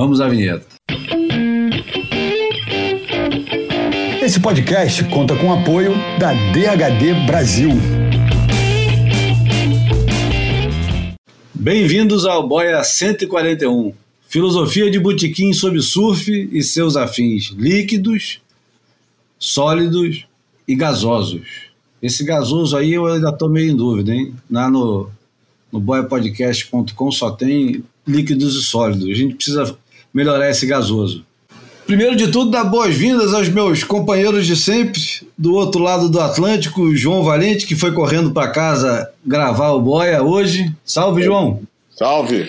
Vamos 0.00 0.18
à 0.22 0.30
vinheta. 0.30 0.64
Esse 4.22 4.40
podcast 4.40 5.04
conta 5.10 5.36
com 5.36 5.48
o 5.48 5.52
apoio 5.52 5.92
da 6.18 6.32
DHD 6.32 7.26
Brasil. 7.26 7.68
Bem-vindos 11.52 12.24
ao 12.24 12.48
Boia 12.48 12.82
141, 12.82 13.92
filosofia 14.26 14.90
de 14.90 14.98
botequim 14.98 15.52
sobre 15.52 15.82
surf 15.82 16.48
e 16.50 16.62
seus 16.62 16.96
afins 16.96 17.54
líquidos, 17.54 18.40
sólidos 19.38 20.26
e 20.66 20.74
gasosos. 20.74 21.46
Esse 22.00 22.24
gasoso 22.24 22.74
aí 22.74 22.94
eu 22.94 23.04
ainda 23.04 23.28
estou 23.28 23.50
meio 23.50 23.70
em 23.70 23.76
dúvida, 23.76 24.14
hein? 24.14 24.34
Lá 24.50 24.70
no, 24.70 25.10
no 25.70 25.78
boiapodcast.com 25.78 27.12
só 27.12 27.32
tem 27.32 27.84
líquidos 28.08 28.54
e 28.56 28.64
sólidos. 28.64 29.10
A 29.10 29.14
gente 29.14 29.34
precisa 29.34 29.76
melhorar 30.12 30.50
esse 30.50 30.66
gasoso. 30.66 31.24
Primeiro 31.90 32.14
de 32.14 32.30
tudo, 32.30 32.52
dar 32.52 32.62
boas-vindas 32.62 33.34
aos 33.34 33.48
meus 33.48 33.82
companheiros 33.82 34.46
de 34.46 34.54
sempre, 34.54 35.00
do 35.36 35.54
outro 35.54 35.82
lado 35.82 36.08
do 36.08 36.20
Atlântico, 36.20 36.94
João 36.94 37.24
Valente, 37.24 37.66
que 37.66 37.74
foi 37.74 37.92
correndo 37.92 38.30
para 38.30 38.52
casa 38.52 39.10
gravar 39.26 39.72
o 39.72 39.80
Boia 39.80 40.22
hoje. 40.22 40.72
Salve, 40.84 41.24
João! 41.24 41.62
Salve! 41.90 42.48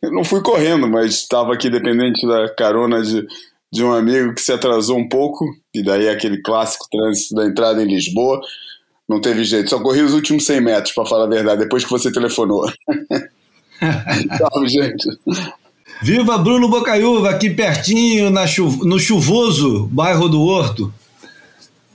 Eu 0.00 0.12
não 0.12 0.22
fui 0.22 0.40
correndo, 0.42 0.88
mas 0.88 1.14
estava 1.14 1.54
aqui 1.54 1.68
dependente 1.68 2.24
da 2.24 2.48
carona 2.54 3.02
de, 3.02 3.26
de 3.72 3.82
um 3.82 3.92
amigo 3.92 4.32
que 4.32 4.40
se 4.40 4.52
atrasou 4.52 4.96
um 4.96 5.08
pouco, 5.08 5.44
e 5.74 5.82
daí 5.82 6.08
aquele 6.08 6.40
clássico 6.40 6.86
trânsito 6.88 7.34
da 7.34 7.46
entrada 7.46 7.82
em 7.82 7.86
Lisboa. 7.86 8.40
Não 9.08 9.20
teve 9.20 9.42
jeito, 9.42 9.70
só 9.70 9.82
corri 9.82 10.02
os 10.02 10.14
últimos 10.14 10.46
100 10.46 10.60
metros, 10.60 10.94
para 10.94 11.04
falar 11.04 11.24
a 11.24 11.28
verdade, 11.28 11.62
depois 11.62 11.84
que 11.84 11.90
você 11.90 12.12
telefonou. 12.12 12.64
Salve, 14.38 14.68
gente! 14.68 15.08
Viva 16.00 16.38
Bruno 16.38 16.68
Bocaiúva, 16.68 17.30
aqui 17.30 17.50
pertinho, 17.50 18.30
na 18.30 18.46
chu 18.46 18.84
no 18.84 19.00
chuvoso 19.00 19.86
bairro 19.86 20.28
do 20.28 20.40
Horto. 20.40 20.94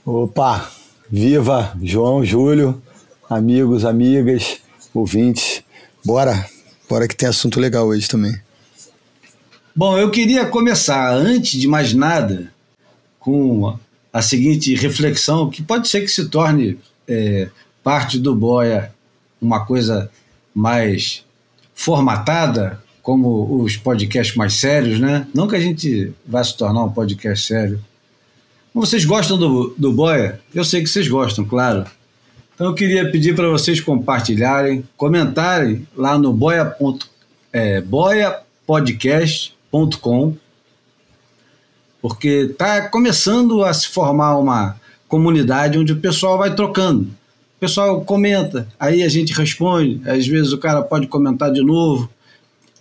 Opa, 0.04 0.70
viva 1.10 1.74
João, 1.82 2.22
Júlio, 2.22 2.82
amigos, 3.28 3.84
amigas, 3.84 4.58
ouvintes. 4.92 5.62
Bora, 6.04 6.46
bora 6.88 7.08
que 7.08 7.16
tem 7.16 7.28
assunto 7.28 7.58
legal 7.58 7.86
hoje 7.86 8.06
também. 8.06 8.38
Bom, 9.74 9.96
eu 9.98 10.10
queria 10.10 10.44
começar, 10.44 11.14
antes 11.14 11.58
de 11.58 11.66
mais 11.66 11.94
nada, 11.94 12.52
com 13.18 13.76
a 14.12 14.20
seguinte 14.20 14.74
reflexão, 14.74 15.48
que 15.48 15.62
pode 15.62 15.88
ser 15.88 16.02
que 16.02 16.08
se 16.08 16.28
torne 16.28 16.78
é, 17.08 17.48
parte 17.82 18.18
do 18.18 18.34
Boia 18.34 18.94
uma 19.40 19.64
coisa 19.64 20.10
mais 20.54 21.24
formatada, 21.74 22.83
como 23.04 23.62
os 23.62 23.76
podcasts 23.76 24.34
mais 24.34 24.54
sérios, 24.54 24.98
né? 24.98 25.28
Não 25.34 25.46
que 25.46 25.54
a 25.54 25.60
gente 25.60 26.10
vá 26.26 26.42
se 26.42 26.56
tornar 26.56 26.84
um 26.84 26.90
podcast 26.90 27.46
sério. 27.46 27.78
Vocês 28.72 29.04
gostam 29.04 29.36
do, 29.38 29.74
do 29.76 29.92
Boia? 29.92 30.40
Eu 30.54 30.64
sei 30.64 30.82
que 30.82 30.88
vocês 30.88 31.06
gostam, 31.06 31.44
claro. 31.44 31.84
Então 32.54 32.68
eu 32.68 32.74
queria 32.74 33.10
pedir 33.10 33.36
para 33.36 33.46
vocês 33.48 33.78
compartilharem, 33.78 34.88
comentarem 34.96 35.86
lá 35.94 36.16
no 36.18 36.32
boia. 36.32 36.74
É, 37.52 37.82
boiapodcast.com, 37.82 40.34
porque 42.00 42.48
está 42.50 42.88
começando 42.88 43.62
a 43.64 43.74
se 43.74 43.88
formar 43.88 44.38
uma 44.38 44.80
comunidade 45.06 45.78
onde 45.78 45.92
o 45.92 46.00
pessoal 46.00 46.38
vai 46.38 46.54
trocando. 46.54 47.02
O 47.56 47.58
pessoal 47.60 48.00
comenta, 48.00 48.66
aí 48.80 49.02
a 49.02 49.08
gente 49.08 49.34
responde, 49.34 50.00
às 50.08 50.26
vezes 50.26 50.52
o 50.52 50.58
cara 50.58 50.80
pode 50.82 51.06
comentar 51.06 51.52
de 51.52 51.62
novo. 51.62 52.08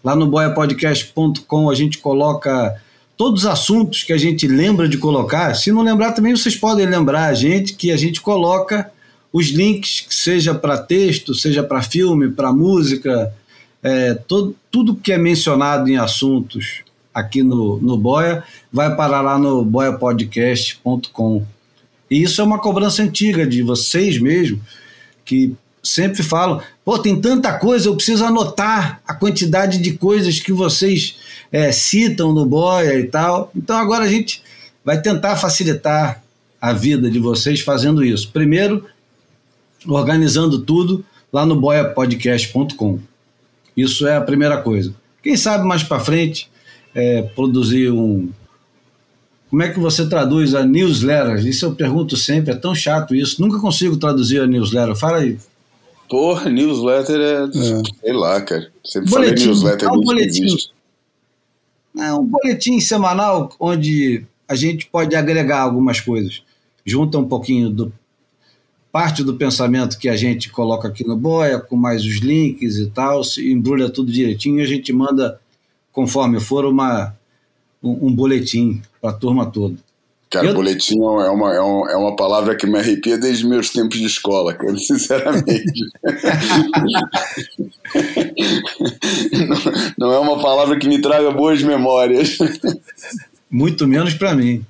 Lá 0.03 0.15
no 0.15 0.27
boiapodcast.com 0.27 1.69
a 1.69 1.75
gente 1.75 1.97
coloca 1.99 2.75
todos 3.15 3.41
os 3.41 3.47
assuntos 3.47 4.03
que 4.03 4.11
a 4.11 4.17
gente 4.17 4.47
lembra 4.47 4.87
de 4.89 4.97
colocar. 4.97 5.53
Se 5.53 5.71
não 5.71 5.81
lembrar, 5.81 6.11
também 6.11 6.35
vocês 6.35 6.55
podem 6.55 6.85
lembrar 6.85 7.25
a 7.27 7.33
gente 7.33 7.73
que 7.73 7.91
a 7.91 7.97
gente 7.97 8.19
coloca 8.19 8.91
os 9.31 9.47
links, 9.47 10.05
seja 10.09 10.53
para 10.53 10.77
texto, 10.77 11.33
seja 11.33 11.63
para 11.63 11.81
filme, 11.81 12.29
para 12.29 12.51
música, 12.53 13.33
é, 13.81 14.13
todo, 14.13 14.55
tudo 14.69 14.95
que 14.95 15.11
é 15.11 15.17
mencionado 15.17 15.89
em 15.89 15.97
assuntos 15.97 16.83
aqui 17.13 17.43
no, 17.43 17.77
no 17.79 17.97
Boia 17.97 18.43
vai 18.71 18.95
parar 18.95 19.21
lá 19.21 19.37
no 19.37 19.63
boiapodcast.com. 19.63 21.45
E 22.09 22.23
isso 22.23 22.41
é 22.41 22.43
uma 22.43 22.59
cobrança 22.59 23.01
antiga 23.01 23.45
de 23.45 23.61
vocês 23.61 24.19
mesmo, 24.19 24.61
que 25.25 25.53
sempre 25.81 26.23
falam, 26.23 26.61
pô, 26.83 26.99
tem 26.99 27.19
tanta 27.19 27.57
coisa, 27.57 27.87
eu 27.87 27.95
preciso 27.95 28.25
anotar 28.25 29.01
a 29.07 29.13
quantidade 29.13 29.79
de 29.79 29.93
coisas 29.93 30.39
que 30.39 30.51
vocês 30.51 31.17
é, 31.51 31.71
citam 31.71 32.33
no 32.33 32.45
Boia 32.45 32.99
e 32.99 33.05
tal. 33.05 33.51
Então 33.55 33.77
agora 33.77 34.05
a 34.05 34.09
gente 34.09 34.41
vai 34.83 35.01
tentar 35.01 35.35
facilitar 35.35 36.23
a 36.61 36.73
vida 36.73 37.09
de 37.09 37.19
vocês 37.19 37.61
fazendo 37.61 38.03
isso. 38.03 38.31
Primeiro, 38.31 38.85
organizando 39.87 40.59
tudo 40.59 41.05
lá 41.31 41.45
no 41.45 41.59
boiapodcast.com. 41.59 42.99
Isso 43.75 44.07
é 44.07 44.15
a 44.15 44.21
primeira 44.21 44.57
coisa. 44.61 44.93
Quem 45.21 45.35
sabe 45.35 45.65
mais 45.65 45.83
para 45.83 45.99
frente 45.99 46.49
é, 46.93 47.21
produzir 47.21 47.91
um. 47.91 48.29
Como 49.49 49.61
é 49.61 49.69
que 49.69 49.79
você 49.79 50.07
traduz 50.07 50.55
a 50.55 50.65
newsletter? 50.65 51.45
Isso 51.45 51.65
eu 51.65 51.75
pergunto 51.75 52.17
sempre, 52.17 52.53
é 52.53 52.55
tão 52.55 52.73
chato 52.73 53.15
isso. 53.15 53.41
Nunca 53.41 53.59
consigo 53.59 53.97
traduzir 53.97 54.41
a 54.41 54.47
newsletter. 54.47 54.95
Fala 54.95 55.19
aí. 55.19 55.37
Porra, 56.09 56.49
newsletter 56.49 57.19
é, 57.19 57.43
é. 57.43 57.49
Sei 58.01 58.13
lá, 58.13 58.41
cara. 58.41 58.71
Sempre 58.83 59.09
boletim, 59.09 59.35
falei 59.35 59.47
newsletter. 59.47 59.87
É 59.87 59.91
um 59.91 60.01
boletim. 60.01 60.57
É 61.97 62.13
um 62.13 62.25
boletim 62.25 62.79
semanal 62.79 63.55
onde 63.59 64.25
a 64.47 64.55
gente 64.55 64.87
pode 64.87 65.15
agregar 65.15 65.61
algumas 65.61 65.99
coisas. 65.99 66.43
Junta 66.85 67.17
um 67.17 67.27
pouquinho 67.27 67.69
do 67.69 67.93
parte 68.93 69.23
do 69.23 69.35
pensamento 69.35 69.97
que 69.97 70.07
a 70.07 70.15
gente 70.15 70.51
coloca 70.51 70.87
aqui 70.87 71.03
no 71.03 71.17
Boia, 71.17 71.59
com 71.59 71.75
mais 71.75 72.05
os 72.05 72.17
links 72.17 72.77
e 72.77 72.85
tal, 72.91 73.23
se 73.23 73.51
embrulha 73.51 73.89
tudo 73.89 74.11
direitinho 74.11 74.59
e 74.59 74.61
a 74.61 74.67
gente 74.67 74.93
manda, 74.93 75.41
conforme 75.91 76.39
for, 76.39 76.63
uma, 76.63 77.17
um, 77.81 78.07
um 78.07 78.13
boletim 78.13 78.83
para 79.01 79.09
a 79.09 79.13
turma 79.13 79.47
toda. 79.47 79.75
Cara, 80.33 80.47
eu... 80.47 80.55
boletim 80.55 80.97
é 80.97 81.29
uma, 81.29 81.53
é, 81.53 81.59
uma, 81.59 81.91
é 81.91 81.95
uma 81.95 82.15
palavra 82.15 82.55
que 82.55 82.65
me 82.65 82.79
arrepia 82.79 83.19
desde 83.19 83.45
meus 83.45 83.69
tempos 83.69 83.99
de 83.99 84.07
escola, 84.07 84.51
cara, 84.57 84.75
sinceramente. 84.79 85.91
não, 89.47 89.57
não 89.95 90.11
é 90.11 90.17
uma 90.17 90.41
palavra 90.41 90.79
que 90.79 90.87
me 90.87 90.99
traga 90.99 91.29
boas 91.29 91.61
memórias. 91.61 92.39
Muito 93.47 93.87
menos 93.87 94.15
para 94.15 94.33
mim. 94.33 94.65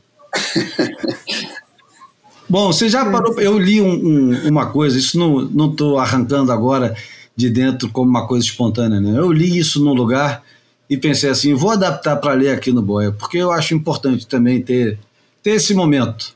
Bom, 2.50 2.73
você 2.73 2.90
já 2.90 3.09
parou. 3.09 3.40
Eu 3.40 3.57
li 3.57 3.79
um, 3.79 3.94
um, 3.94 4.50
uma 4.50 4.66
coisa, 4.66 5.00
isso 5.00 5.18
não 5.18 5.72
estou 5.72 5.97
arrancando 5.97 6.52
agora 6.52 6.94
de 7.38 7.50
dentro 7.50 7.88
como 7.88 8.09
uma 8.09 8.28
coisa 8.28 8.46
espontânea, 8.46 9.00
né? 9.00 9.18
Eu 9.18 9.31
li 9.31 9.57
isso 9.57 9.81
num 9.81 9.94
lugar 9.94 10.44
e 10.90 10.97
pensei 10.97 11.29
assim: 11.29 11.53
vou 11.53 11.72
adaptar 11.72 12.18
para 12.18 12.34
ler 12.34 12.50
aqui 12.50 12.73
no 12.73 12.81
Boia, 12.81 13.13
porque 13.13 13.38
eu 13.38 13.50
acho 13.50 13.73
importante 13.73 14.28
também 14.28 14.62
ter 14.62 15.00
ter 15.43 15.51
esse 15.51 15.73
momento. 15.73 16.35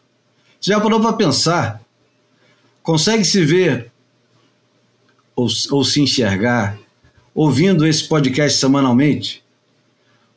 Você 0.60 0.72
já 0.72 0.80
parou 0.80 1.00
para 1.00 1.14
pensar? 1.14 1.82
Consegue 2.84 3.24
se 3.24 3.44
ver 3.44 3.92
ou, 5.36 5.48
ou 5.72 5.84
se 5.84 6.02
enxergar 6.02 6.78
ouvindo 7.34 7.88
esse 7.88 8.04
podcast 8.04 8.60
semanalmente? 8.60 9.42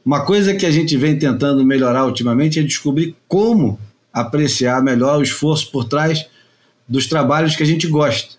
Uma 0.05 0.25
coisa 0.25 0.55
que 0.55 0.65
a 0.65 0.71
gente 0.71 0.97
vem 0.97 1.19
tentando 1.19 1.65
melhorar 1.65 2.07
ultimamente 2.07 2.61
é 2.61 2.63
descobrir 2.63 3.17
como 3.27 3.79
apreciar 4.13 4.83
melhor 4.83 5.19
o 5.19 5.23
esforço 5.23 5.71
por 5.71 5.85
trás 5.85 6.27
dos 6.89 7.07
trabalhos 7.07 7.55
que 7.55 7.63
a 7.63 7.67
gente 7.67 7.87
gosta, 7.87 8.37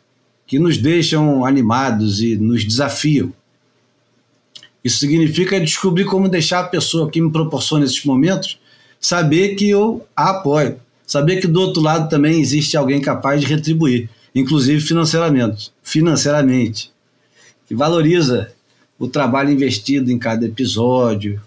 que 0.48 0.58
nos 0.58 0.78
deixam 0.78 1.46
animados 1.46 2.22
e 2.22 2.36
nos 2.36 2.66
desafiam. 2.66 3.34
Isso 4.84 4.98
significa 4.98 5.60
descobrir 5.60 6.06
como 6.06 6.28
deixar 6.28 6.62
a 6.62 6.68
pessoa 6.68 7.10
que 7.10 7.22
me 7.22 7.32
proporciona 7.32 7.86
esses 7.86 8.04
momentos 8.04 8.60
saber 9.02 9.56
que 9.56 9.68
eu 9.68 10.06
a 10.16 10.30
apoio. 10.30 10.80
Saber 11.06 11.42
que 11.42 11.48
do 11.48 11.60
outro 11.60 11.82
lado 11.82 12.08
também 12.10 12.40
existe 12.40 12.78
alguém 12.78 13.02
capaz 13.02 13.42
de 13.42 13.48
retribuir, 13.48 14.10
inclusive 14.34 14.80
financeiramente, 14.80 15.74
financeiramente, 15.84 16.90
que 17.68 17.76
valoriza 17.76 18.54
o 18.98 19.08
trabalho 19.08 19.52
investido 19.52 20.10
em 20.10 20.18
cada 20.18 20.46
episódio, 20.46 21.42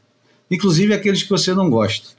inclusive 0.51 0.93
aqueles 0.93 1.23
que 1.23 1.31
você 1.31 1.55
não 1.55 1.71
gosta. 1.71 2.11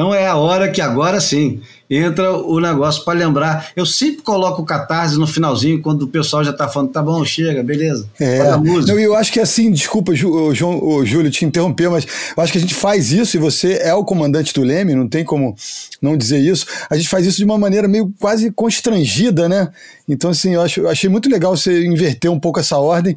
Então 0.00 0.14
é 0.14 0.26
a 0.26 0.34
hora 0.34 0.70
que 0.70 0.80
agora 0.80 1.20
sim 1.20 1.60
entra 1.90 2.32
o 2.32 2.58
negócio 2.58 3.04
para 3.04 3.18
lembrar. 3.18 3.70
Eu 3.76 3.84
sempre 3.84 4.22
coloco 4.22 4.62
o 4.62 4.64
catarse 4.64 5.18
no 5.18 5.26
finalzinho, 5.26 5.82
quando 5.82 6.04
o 6.04 6.08
pessoal 6.08 6.42
já 6.42 6.52
está 6.52 6.66
falando, 6.66 6.90
tá 6.90 7.02
bom, 7.02 7.22
chega, 7.22 7.62
beleza. 7.62 8.08
É. 8.18 8.38
Não, 8.56 8.98
eu 8.98 9.14
acho 9.14 9.30
que 9.30 9.38
assim, 9.38 9.70
desculpa, 9.70 10.14
Ju, 10.14 10.54
João, 10.54 10.82
o 10.82 11.04
Júlio, 11.04 11.30
te 11.30 11.44
interromper, 11.44 11.90
mas 11.90 12.06
eu 12.34 12.42
acho 12.42 12.50
que 12.50 12.56
a 12.56 12.60
gente 12.62 12.74
faz 12.74 13.12
isso 13.12 13.36
e 13.36 13.40
você 13.40 13.74
é 13.82 13.92
o 13.92 14.02
comandante 14.02 14.54
do 14.54 14.62
Leme, 14.62 14.94
não 14.94 15.06
tem 15.06 15.22
como 15.22 15.54
não 16.00 16.16
dizer 16.16 16.38
isso. 16.38 16.64
A 16.88 16.96
gente 16.96 17.08
faz 17.10 17.26
isso 17.26 17.36
de 17.36 17.44
uma 17.44 17.58
maneira 17.58 17.86
meio 17.86 18.10
quase 18.18 18.50
constrangida, 18.50 19.50
né? 19.50 19.68
Então, 20.08 20.30
assim, 20.30 20.54
eu, 20.54 20.62
acho, 20.62 20.80
eu 20.80 20.88
achei 20.88 21.10
muito 21.10 21.28
legal 21.28 21.54
você 21.54 21.84
inverter 21.84 22.32
um 22.32 22.40
pouco 22.40 22.58
essa 22.58 22.78
ordem 22.78 23.14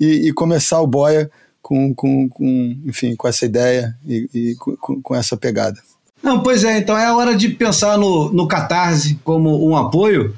e, 0.00 0.30
e 0.30 0.32
começar 0.32 0.80
o 0.80 0.86
boia 0.88 1.30
com, 1.62 1.94
com, 1.94 2.28
com 2.28 2.76
enfim, 2.84 3.14
com 3.14 3.26
essa 3.28 3.46
ideia 3.46 3.96
e, 4.04 4.28
e 4.34 4.54
com, 4.56 5.00
com, 5.00 5.14
essa 5.14 5.36
pegada. 5.36 5.80
Não, 6.24 6.40
pois 6.40 6.64
é, 6.64 6.78
então 6.78 6.96
é 6.96 7.04
a 7.04 7.14
hora 7.14 7.36
de 7.36 7.50
pensar 7.50 7.98
no, 7.98 8.32
no 8.32 8.48
Catarse 8.48 9.20
como 9.22 9.68
um 9.68 9.76
apoio, 9.76 10.34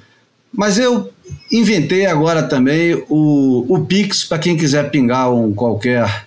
mas 0.53 0.79
eu 0.79 1.12
inventei 1.50 2.06
agora 2.06 2.43
também 2.43 3.05
o, 3.09 3.65
o 3.69 3.87
Pix 3.87 4.25
para 4.25 4.41
quem 4.41 4.56
quiser 4.56 4.91
pingar 4.91 5.33
um 5.33 5.55
qualquer 5.55 6.27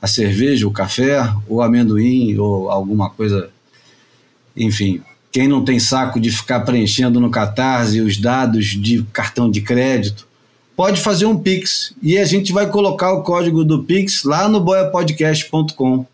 a 0.00 0.06
cerveja, 0.06 0.68
o 0.68 0.70
café, 0.70 1.26
o 1.48 1.62
amendoim 1.62 2.36
ou 2.36 2.70
alguma 2.70 3.08
coisa, 3.08 3.48
enfim. 4.54 5.00
Quem 5.30 5.48
não 5.48 5.64
tem 5.64 5.80
saco 5.80 6.20
de 6.20 6.30
ficar 6.30 6.60
preenchendo 6.60 7.18
no 7.18 7.30
Catarse 7.30 8.02
os 8.02 8.18
dados 8.18 8.66
de 8.66 9.02
cartão 9.04 9.50
de 9.50 9.62
crédito, 9.62 10.28
pode 10.76 11.00
fazer 11.00 11.24
um 11.24 11.38
Pix 11.38 11.94
e 12.02 12.18
a 12.18 12.26
gente 12.26 12.52
vai 12.52 12.68
colocar 12.68 13.10
o 13.14 13.22
código 13.22 13.64
do 13.64 13.84
Pix 13.84 14.24
lá 14.24 14.50
no 14.50 14.60
boiapodcast.com. 14.60 16.04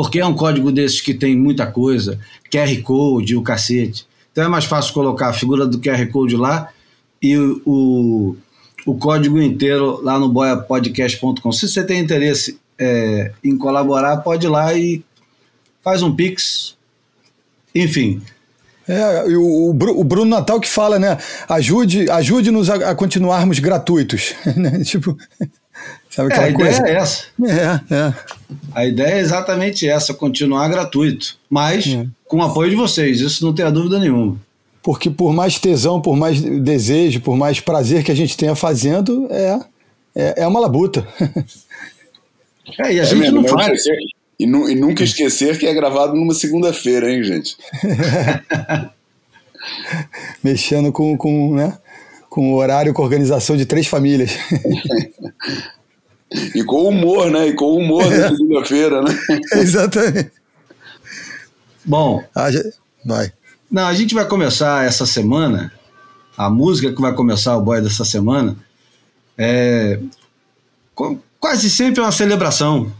Porque 0.00 0.18
é 0.18 0.24
um 0.24 0.32
código 0.32 0.72
desses 0.72 0.98
que 0.98 1.12
tem 1.12 1.36
muita 1.36 1.66
coisa, 1.66 2.18
QR 2.50 2.74
Code, 2.82 3.36
o 3.36 3.42
cacete. 3.42 4.06
Então 4.32 4.42
é 4.42 4.48
mais 4.48 4.64
fácil 4.64 4.94
colocar 4.94 5.28
a 5.28 5.32
figura 5.34 5.66
do 5.66 5.78
QR 5.78 6.06
Code 6.10 6.36
lá 6.36 6.70
e 7.20 7.36
o, 7.36 8.34
o, 8.86 8.94
código 8.94 9.38
inteiro 9.38 10.00
lá 10.02 10.18
no 10.18 10.26
boiapodcast.com. 10.30 11.52
Se 11.52 11.68
você 11.68 11.84
tem 11.84 12.00
interesse 12.00 12.58
é, 12.78 13.32
em 13.44 13.58
colaborar, 13.58 14.16
pode 14.22 14.46
ir 14.46 14.48
lá 14.48 14.72
e 14.72 15.04
faz 15.84 16.02
um 16.02 16.16
Pix. 16.16 16.78
Enfim. 17.74 18.22
É, 18.88 19.24
o, 19.36 19.68
o 19.68 20.02
Bruno 20.02 20.30
Natal 20.30 20.58
que 20.58 20.68
fala, 20.68 20.98
né? 20.98 21.18
Ajude, 21.46 22.10
ajude-nos 22.10 22.70
a, 22.70 22.90
a, 22.90 22.94
continuarmos 22.94 23.58
gratuitos. 23.58 24.34
Né? 24.56 24.82
tipo, 24.82 25.14
sabe 26.10 26.32
aquela 26.32 26.46
é, 26.46 26.50
a 26.50 26.54
coisa? 26.54 26.80
ideia 26.80 26.92
é 26.92 26.96
essa. 26.96 27.24
É, 27.42 27.94
é. 27.94 28.14
A 28.74 28.86
ideia 28.86 29.14
é 29.14 29.20
exatamente 29.20 29.88
essa, 29.88 30.12
continuar 30.12 30.68
gratuito. 30.68 31.38
Mas 31.48 31.86
é. 31.86 32.06
com 32.26 32.38
o 32.38 32.42
apoio 32.42 32.70
de 32.70 32.76
vocês, 32.76 33.20
isso 33.20 33.44
não 33.44 33.54
tem 33.54 33.70
dúvida 33.72 33.98
nenhuma. 33.98 34.36
Porque 34.82 35.10
por 35.10 35.32
mais 35.32 35.58
tesão, 35.58 36.00
por 36.00 36.16
mais 36.16 36.40
desejo, 36.40 37.20
por 37.20 37.36
mais 37.36 37.60
prazer 37.60 38.02
que 38.02 38.10
a 38.10 38.14
gente 38.14 38.36
tenha 38.36 38.54
fazendo, 38.54 39.28
é, 39.30 39.60
é, 40.14 40.42
é 40.42 40.46
uma 40.46 40.60
labuta. 40.60 41.06
É, 42.78 42.94
e 42.94 43.00
a 43.00 43.02
é 43.02 43.06
gente 43.06 43.18
mesmo, 43.18 43.42
não 43.42 43.48
faz. 43.48 43.66
Esquecer, 43.66 43.98
e, 44.38 44.46
nu, 44.46 44.70
e, 44.70 44.74
nunca 44.74 45.02
esquecer 45.02 45.58
que 45.58 45.66
é 45.66 45.74
gravado 45.74 46.14
numa 46.14 46.32
segunda-feira, 46.32 47.12
hein, 47.12 47.24
gente? 47.24 47.56
Mexendo 50.42 50.92
com, 50.92 51.16
com, 51.16 51.54
né, 51.54 51.76
com 52.28 52.52
o 52.52 52.56
horário, 52.56 52.94
com 52.94 53.02
a 53.02 53.04
organização 53.04 53.56
de 53.56 53.66
três 53.66 53.88
famílias. 53.88 54.38
e 56.54 56.62
com 56.62 56.88
humor, 56.88 57.30
né? 57.30 57.48
E 57.48 57.54
com 57.54 57.76
humor 57.76 58.08
na 58.10 58.28
segunda-feira, 58.28 59.02
né? 59.02 59.18
Exatamente. 59.54 60.30
Bom. 61.84 62.22
Ah, 62.34 62.50
já... 62.50 62.62
Vai. 63.04 63.32
Não, 63.70 63.86
a 63.86 63.94
gente 63.94 64.14
vai 64.14 64.26
começar 64.26 64.84
essa 64.84 65.06
semana, 65.06 65.72
a 66.36 66.50
música 66.50 66.92
que 66.92 67.00
vai 67.00 67.14
começar 67.14 67.56
o 67.56 67.62
boy 67.62 67.80
dessa 67.80 68.04
semana, 68.04 68.56
é, 69.38 69.98
quase 71.38 71.70
sempre 71.70 72.00
é 72.00 72.02
uma 72.02 72.12
celebração. 72.12 72.92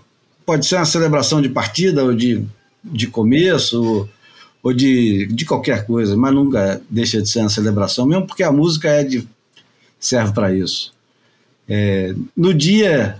Pode 0.46 0.66
ser 0.66 0.76
uma 0.76 0.84
celebração 0.84 1.42
de 1.42 1.48
partida 1.48 2.04
ou 2.04 2.14
de, 2.14 2.44
de 2.82 3.06
começo 3.06 3.82
ou, 3.82 4.08
ou 4.62 4.72
de, 4.72 5.26
de 5.26 5.44
qualquer 5.44 5.86
coisa, 5.86 6.16
mas 6.16 6.32
nunca 6.32 6.80
deixa 6.88 7.20
de 7.20 7.28
ser 7.28 7.40
uma 7.40 7.50
celebração, 7.50 8.06
mesmo 8.06 8.26
porque 8.26 8.42
a 8.42 8.52
música 8.52 8.88
é 8.88 9.04
de, 9.04 9.28
serve 9.98 10.32
para 10.32 10.54
isso. 10.54 10.92
É, 11.72 12.12
no 12.36 12.52
dia 12.52 13.16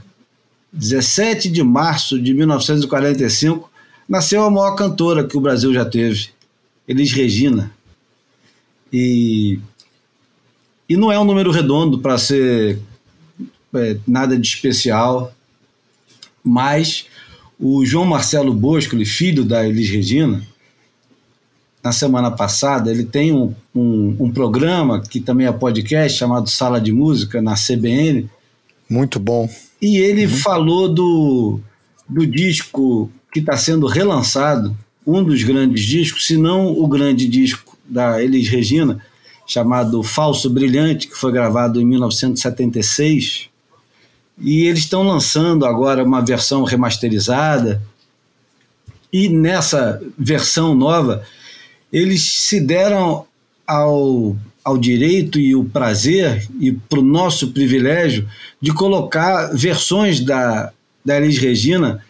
17 0.73 1.49
de 1.49 1.63
março 1.63 2.21
de 2.21 2.35
1945, 2.35 3.71
nasceu 4.09 4.43
a 4.43 4.51
maior 4.51 4.75
cantora 4.75 5.25
que 5.25 5.37
o 5.37 5.41
Brasil 5.41 5.73
já 5.73 5.85
teve, 5.85 6.31
Elis 6.89 7.13
Regina. 7.13 7.71
E, 8.93 9.61
e 10.89 10.97
não 10.97 11.13
é 11.13 11.19
um 11.19 11.25
número 11.25 11.53
redondo 11.53 12.01
para 12.01 12.19
ser 12.19 12.81
é, 13.73 13.97
nada 14.05 14.37
de 14.37 14.45
especial, 14.45 15.33
mas 16.43 17.07
o 17.57 17.87
João 17.87 18.05
Marcelo 18.05 18.53
Bosco, 18.53 18.97
filho 19.05 19.45
da 19.45 19.65
Elis 19.65 19.91
Regina, 19.91 20.45
na 21.83 21.93
semana 21.93 22.31
passada, 22.31 22.91
ele 22.91 23.05
tem 23.05 23.33
um, 23.33 23.55
um, 23.75 24.17
um, 24.21 24.33
programa 24.33 25.01
que 25.01 25.21
também 25.21 25.47
é 25.47 25.53
podcast 25.53 26.19
chamado 26.19 26.51
Sala 26.51 26.81
de 26.81 26.93
Música 26.93 27.41
na 27.41 27.55
CBN. 27.55 28.29
Muito 28.91 29.21
bom. 29.21 29.49
E 29.81 29.99
ele 29.99 30.27
uhum. 30.27 30.37
falou 30.37 30.93
do, 30.93 31.61
do 32.09 32.27
disco 32.27 33.09
que 33.33 33.39
está 33.39 33.57
sendo 33.57 33.87
relançado, 33.87 34.77
um 35.07 35.23
dos 35.23 35.45
grandes 35.45 35.87
discos, 35.87 36.27
se 36.27 36.37
não 36.37 36.67
o 36.77 36.89
grande 36.89 37.29
disco 37.29 37.79
da 37.89 38.21
Elis 38.21 38.49
Regina, 38.49 39.01
chamado 39.47 40.03
Falso 40.03 40.51
Brilhante, 40.51 41.07
que 41.07 41.17
foi 41.17 41.31
gravado 41.31 41.81
em 41.81 41.85
1976. 41.85 43.49
E 44.39 44.65
eles 44.65 44.81
estão 44.81 45.05
lançando 45.05 45.65
agora 45.65 46.03
uma 46.03 46.21
versão 46.21 46.65
remasterizada. 46.65 47.81
E 49.13 49.29
nessa 49.29 50.03
versão 50.19 50.75
nova, 50.75 51.25
eles 51.93 52.23
se 52.23 52.61
deram 52.61 53.25
ao, 53.67 54.37
ao 54.65 54.77
direito 54.77 55.39
e 55.39 55.55
o 55.55 55.65
prazer 55.65 56.47
e 56.61 56.73
para 56.73 57.01
o 57.01 57.05
nosso 57.05 57.53
privilégio 57.53 58.29
de 58.61 58.73
colocar 58.73 59.55
versões 59.55 60.21
da, 60.21 60.73
da 61.05 61.17
Elis 61.17 61.39
Regina 61.39 62.05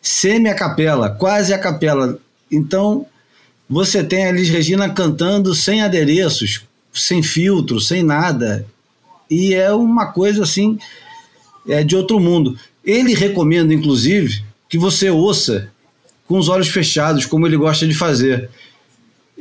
semi 0.00 0.48
a 0.48 0.54
capela, 0.54 1.10
quase 1.10 1.52
a 1.52 1.58
capela. 1.58 2.18
Então, 2.50 3.06
você 3.68 4.02
tem 4.02 4.24
a 4.24 4.30
Elis 4.30 4.48
Regina 4.48 4.88
cantando 4.88 5.54
sem 5.54 5.82
adereços, 5.82 6.62
sem 6.92 7.22
filtro, 7.22 7.80
sem 7.80 8.02
nada. 8.02 8.66
E 9.30 9.54
é 9.54 9.72
uma 9.72 10.06
coisa 10.06 10.42
assim 10.42 10.78
é, 11.68 11.84
de 11.84 11.94
outro 11.94 12.18
mundo. 12.18 12.58
Ele 12.84 13.14
recomenda, 13.14 13.72
inclusive, 13.72 14.42
que 14.68 14.78
você 14.78 15.10
ouça 15.10 15.70
com 16.26 16.38
os 16.38 16.48
olhos 16.48 16.68
fechados, 16.68 17.26
como 17.26 17.46
ele 17.46 17.56
gosta 17.56 17.86
de 17.86 17.94
fazer. 17.94 18.48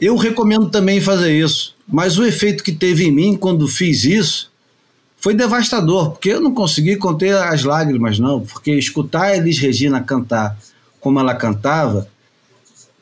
Eu 0.01 0.15
recomendo 0.15 0.69
também 0.69 1.01
fazer 1.01 1.37
isso, 1.37 1.75
mas 1.87 2.17
o 2.17 2.25
efeito 2.25 2.63
que 2.63 2.71
teve 2.71 3.05
em 3.05 3.11
mim 3.11 3.35
quando 3.35 3.67
fiz 3.67 4.05
isso 4.05 4.49
foi 5.17 5.33
devastador, 5.33 6.11
porque 6.11 6.29
eu 6.29 6.39
não 6.39 6.53
consegui 6.53 6.95
conter 6.95 7.35
as 7.35 7.63
lágrimas, 7.63 8.17
não, 8.17 8.39
porque 8.39 8.71
escutar 8.71 9.35
Elis 9.35 9.59
Regina 9.59 10.01
cantar 10.01 10.57
como 11.01 11.19
ela 11.19 11.35
cantava, 11.35 12.07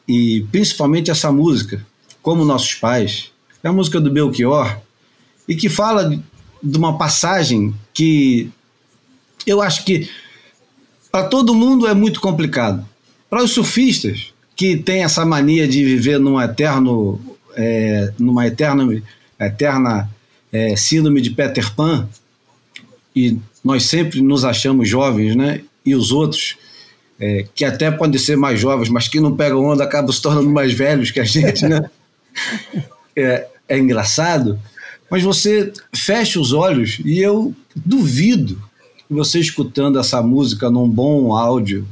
e 0.08 0.45
principalmente 0.52 1.12
essa 1.12 1.31
música, 1.31 1.86
Como 2.21 2.45
Nossos 2.45 2.74
Pais, 2.74 3.31
é 3.64 3.68
a 3.68 3.74
música 3.74 4.00
do 4.00 4.10
Belchior, 4.10 4.78
e 5.48 5.56
que 5.56 5.69
fala 5.69 6.10
de 6.64 6.78
uma 6.78 6.98
passagem 6.98 7.76
que 7.94 8.50
eu 9.45 9.62
acho 9.62 9.86
que 9.86 10.10
para 11.12 11.26
todo 11.28 11.54
mundo 11.54 11.88
é 11.88 11.94
muito 11.94 12.19
complicado. 12.19 12.88
Para 13.30 13.44
os 13.44 13.52
surfistas, 13.52 14.33
que 14.57 14.76
têm 14.76 15.04
essa 15.04 15.23
mania 15.23 15.68
de 15.68 15.85
viver 15.85 16.19
num 16.19 16.42
eterno, 16.42 17.21
é, 17.56 18.11
numa 18.18 18.47
eterna, 18.47 19.04
eterna 19.40 20.09
é, 20.52 20.76
síndrome 20.76 21.21
de 21.21 21.30
Peter 21.30 21.73
Pan, 21.76 22.09
e 23.16 23.37
nós 23.64 23.85
sempre 23.85 24.19
nos 24.19 24.44
achamos 24.44 24.90
jovens, 24.90 25.35
né? 25.35 25.61
E 25.85 25.94
os 25.94 26.11
outros, 26.11 26.57
é, 27.19 27.45
que 27.54 27.64
até 27.64 27.92
podem 27.92 28.19
ser 28.19 28.35
mais 28.35 28.59
jovens, 28.59 28.90
mas 28.90 29.07
que 29.07 29.19
não 29.19 29.35
pegam 29.35 29.64
onda, 29.64 29.83
acabam 29.83 30.11
se 30.11 30.21
tornando 30.21 30.49
mais 30.49 30.73
velhos 30.73 31.11
que 31.11 31.19
a 31.19 31.23
gente, 31.26 31.66
né? 31.68 31.90
É, 33.19 33.47
é 33.68 33.80
engraçado, 33.80 34.59
mas 35.09 35.23
você 35.23 35.73
fecha 35.92 36.40
os 36.40 36.54
olhos 36.54 36.99
e 37.04 37.18
eu 37.18 37.52
duvido 37.76 38.61
você 39.09 39.40
escutando 39.40 39.97
essa 39.97 40.21
música 40.21 40.69
num 40.69 40.87
bom 40.87 41.35
áudio, 41.35 41.87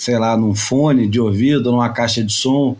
sei 0.00 0.18
lá, 0.18 0.34
num 0.34 0.54
fone 0.54 1.06
de 1.06 1.20
ouvido, 1.20 1.70
numa 1.70 1.90
caixa 1.90 2.24
de 2.24 2.32
som, 2.32 2.74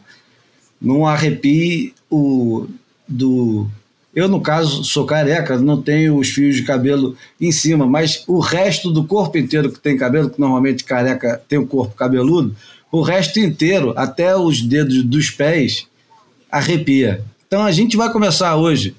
não 0.81 1.07
arrepie 1.07 1.93
o 2.11 2.67
do 3.07 3.69
eu, 4.15 4.27
no 4.27 4.41
caso, 4.41 4.83
sou 4.85 5.05
careca, 5.05 5.59
não 5.59 5.81
tenho 5.81 6.17
os 6.17 6.31
fios 6.31 6.57
de 6.57 6.63
cabelo 6.63 7.15
em 7.39 7.53
cima, 7.53 7.87
mas 7.87 8.25
o 8.27 8.41
resto 8.41 8.91
do 8.91 9.05
corpo 9.05 9.37
inteiro 9.37 9.71
que 9.71 9.79
tem 9.79 9.99
cabelo, 9.99 10.31
que 10.31 10.41
normalmente 10.41 10.83
careca 10.83 11.41
tem 11.47 11.59
o 11.59 11.67
corpo 11.67 11.95
cabeludo, 11.95 12.57
o 12.91 13.03
resto 13.03 13.39
inteiro, 13.39 13.93
até 13.97 14.35
os 14.35 14.63
dedos 14.63 15.05
dos 15.05 15.31
pés, 15.31 15.87
arrepia. 16.51 17.23
Então 17.47 17.63
a 17.63 17.71
gente 17.71 17.99
vai 17.99 18.11
começar 18.11 18.57
hoje 18.57 18.97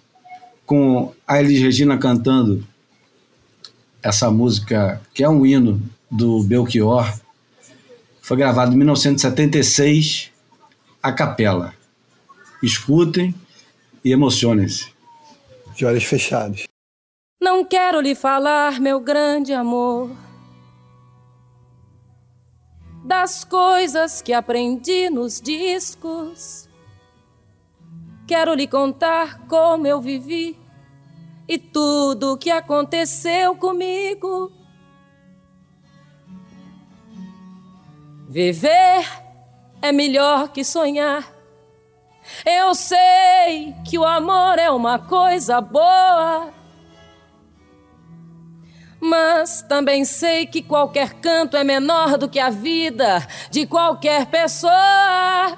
com 0.63 1.11
a 1.27 1.41
Elis 1.41 1.59
Regina 1.59 1.97
cantando 1.97 2.63
essa 4.03 4.29
música, 4.29 5.01
que 5.11 5.23
é 5.23 5.29
um 5.29 5.43
hino 5.43 5.81
do 6.09 6.43
Belchior, 6.43 7.11
foi 8.31 8.37
gravado 8.37 8.73
em 8.73 8.77
1976, 8.77 10.31
a 11.03 11.11
capela. 11.11 11.73
Escutem 12.63 13.35
e 14.05 14.13
emocionem-se. 14.13 14.89
De 15.75 15.83
olhos 15.83 16.05
fechados. 16.05 16.63
Não 17.41 17.65
quero 17.65 17.99
lhe 17.99 18.15
falar, 18.15 18.79
meu 18.79 19.01
grande 19.01 19.51
amor, 19.51 20.09
das 23.03 23.43
coisas 23.43 24.21
que 24.21 24.31
aprendi 24.31 25.09
nos 25.09 25.41
discos. 25.41 26.69
Quero 28.25 28.53
lhe 28.53 28.65
contar 28.65 29.39
como 29.45 29.87
eu 29.87 29.99
vivi 29.99 30.57
e 31.49 31.57
tudo 31.57 32.31
o 32.31 32.37
que 32.37 32.49
aconteceu 32.49 33.57
comigo. 33.57 34.60
Viver 38.31 39.05
é 39.81 39.91
melhor 39.91 40.47
que 40.53 40.63
sonhar. 40.63 41.29
Eu 42.45 42.73
sei 42.73 43.75
que 43.85 43.99
o 43.99 44.05
amor 44.05 44.57
é 44.57 44.71
uma 44.71 44.97
coisa 44.97 45.59
boa. 45.59 46.49
Mas 49.01 49.61
também 49.63 50.05
sei 50.05 50.45
que 50.45 50.61
qualquer 50.61 51.15
canto 51.15 51.57
é 51.57 51.63
menor 51.65 52.17
do 52.17 52.29
que 52.29 52.39
a 52.39 52.49
vida 52.49 53.27
de 53.49 53.67
qualquer 53.67 54.27
pessoa. 54.27 55.57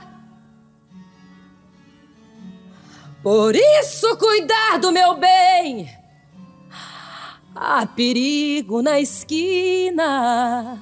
Por 3.21 3.55
isso, 3.55 4.17
cuidar 4.17 4.79
do 4.79 4.91
meu 4.91 5.13
bem. 5.15 5.95
Há 7.55 7.85
perigo 7.85 8.81
na 8.81 8.99
esquina. 8.99 10.81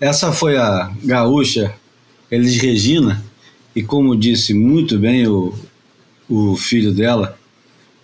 essa 0.00 0.32
foi 0.32 0.56
a 0.56 0.92
gaúcha 1.04 1.74
Elis 2.30 2.56
Regina, 2.56 3.24
e 3.74 3.82
como 3.82 4.16
disse 4.16 4.54
muito 4.54 4.98
bem 4.98 5.26
o, 5.26 5.54
o 6.28 6.56
filho 6.56 6.92
dela, 6.92 7.38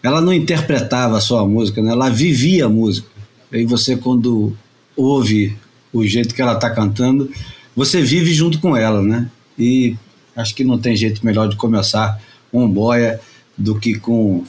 ela 0.03 0.21
não 0.21 0.33
interpretava 0.33 1.21
só 1.21 1.41
a 1.41 1.49
música, 1.49 1.83
né? 1.83 1.93
ela 1.93 2.11
vivia 2.11 2.67
a 2.67 2.69
música. 2.69 3.09
Aí 3.53 3.65
você, 3.65 3.97
quando 3.97 4.57
ouve 4.97 5.57
o 5.93 6.05
jeito 6.05 6.35
que 6.35 6.43
ela 6.43 6.55
está 6.55 6.71
cantando, 6.71 7.31
você 7.75 8.03
vive 8.03 8.33
junto 8.33 8.59
com 8.61 8.77
ela, 8.77 9.03
né? 9.03 9.31
E 9.59 9.97
acho 10.35 10.55
que 10.55 10.65
não 10.65 10.79
tem 10.79 10.97
jeito 10.97 11.25
melhor 11.25 11.49
de 11.49 11.57
começar 11.57 12.21
um 12.53 12.69
boia 12.69 13.21
do 13.57 13.79
que 13.79 13.99
com, 13.99 14.45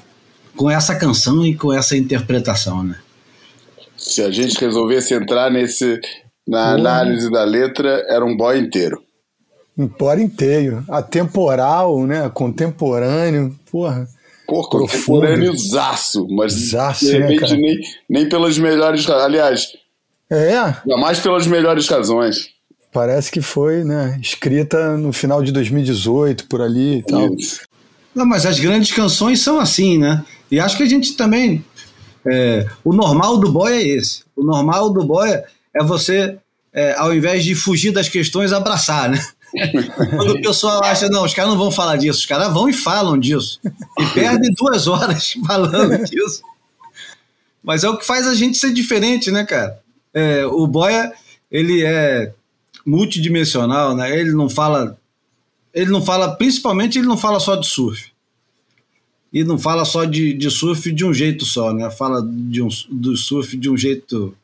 com 0.56 0.70
essa 0.70 0.96
canção 0.96 1.46
e 1.46 1.56
com 1.56 1.72
essa 1.72 1.96
interpretação, 1.96 2.84
né? 2.84 2.98
Se 3.98 4.22
a 4.22 4.32
gente 4.32 4.60
resolvesse 4.60 5.14
entrar 5.14 5.50
nesse 5.50 6.00
na 6.48 6.74
análise 6.74 7.32
da 7.32 7.44
letra, 7.44 8.06
era 8.08 8.24
um 8.24 8.36
boy 8.36 8.60
inteiro. 8.60 9.02
Um 9.78 9.88
boy 9.88 10.22
inteiro. 10.22 10.84
Atemporal, 10.90 12.06
né? 12.06 12.30
Contemporâneo, 12.30 13.56
porra. 13.72 14.08
Pô, 14.48 14.62
contemporâneo 14.68 15.58
zaço, 15.58 16.28
mas 16.30 16.54
zaço, 16.54 17.06
de 17.06 17.18
né, 17.18 17.28
repente 17.28 17.54
né, 17.54 17.60
nem, 17.60 17.80
nem 18.10 18.30
pelas 18.30 18.58
melhores. 18.58 19.10
Aliás, 19.10 19.68
é. 20.30 20.76
mais 20.98 21.20
pelas 21.20 21.48
melhores 21.48 21.88
razões. 21.88 22.50
Parece 22.92 23.32
que 23.32 23.42
foi, 23.42 23.84
né? 23.84 24.20
Escrita 24.22 24.96
no 24.98 25.12
final 25.12 25.42
de 25.42 25.52
2018, 25.52 26.48
por 26.48 26.62
ali 26.62 27.00
e 27.00 27.04
tal. 27.04 27.34
Isso. 27.34 27.62
Não, 28.14 28.26
mas 28.26 28.46
as 28.46 28.60
grandes 28.60 28.92
canções 28.92 29.42
são 29.42 29.60
assim, 29.60 29.98
né? 29.98 30.24
E 30.52 30.60
acho 30.60 30.78
que 30.78 30.84
a 30.84 30.88
gente 30.88 31.14
também. 31.14 31.66
É, 32.26 32.68
o 32.84 32.94
normal 32.94 33.38
do 33.38 33.52
boy 33.52 33.74
é 33.74 33.82
esse. 33.82 34.24
O 34.36 34.44
normal 34.44 34.92
do 34.92 35.04
boy 35.04 35.30
é 35.30 35.46
você, 35.82 36.38
é, 36.72 36.94
ao 36.98 37.13
invés 37.13 37.44
de 37.44 37.56
fugir 37.56 37.92
das 37.92 38.10
questões, 38.10 38.53
abraçar, 38.53 39.10
né? 39.10 39.25
Quando 40.15 40.32
o 40.32 40.42
pessoal 40.42 40.84
acha, 40.84 41.08
não, 41.10 41.24
os 41.24 41.34
caras 41.34 41.51
não 41.51 41.58
vão 41.58 41.72
falar 41.72 41.96
disso, 41.98 42.20
os 42.20 42.25
caras 42.25 42.51
vão 42.51 42.68
e 42.68 42.74
falam 42.74 43.18
disso. 43.18 43.60
E 44.00 44.06
perdem 44.13 44.51
duas 44.56 44.88
horas 44.88 45.34
falando 45.46 46.03
disso. 46.06 46.42
Mas 47.63 47.84
é 47.84 47.89
o 47.89 47.98
que 47.98 48.06
faz 48.06 48.27
a 48.27 48.36
gente 48.36 48.58
ser 48.58 48.74
diferente, 48.74 49.32
né, 49.32 49.46
cara? 49.46 49.80
É, 50.13 50.46
o 50.46 50.68
Boia, 50.68 51.13
ele 51.50 51.84
é 51.84 52.34
multidimensional, 52.86 53.96
né? 53.96 54.20
Ele 54.20 54.32
não 54.32 54.50
fala. 54.50 54.98
Ele 55.74 55.89
não 55.89 56.03
fala, 56.03 56.36
principalmente, 56.36 57.00
ele 57.00 57.08
não 57.08 57.18
fala 57.18 57.39
só 57.39 57.56
de 57.56 57.65
surf. 57.65 58.12
E 59.32 59.44
não 59.44 59.58
fala 59.58 59.86
só 59.86 60.06
de, 60.06 60.34
de 60.34 60.51
surf 60.51 60.92
de 60.92 61.03
um 61.03 61.13
jeito 61.13 61.46
só, 61.46 61.74
né? 61.74 61.89
Fala 61.89 62.22
de 62.24 62.62
um, 62.62 62.68
do 62.92 63.18
surf 63.18 63.58
de 63.58 63.70
um 63.70 63.77
jeito 63.77 64.36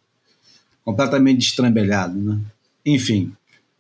completamente 0.90 1.38
destrambelhado, 1.38 2.18
né? 2.18 2.40
Enfim, 2.84 3.32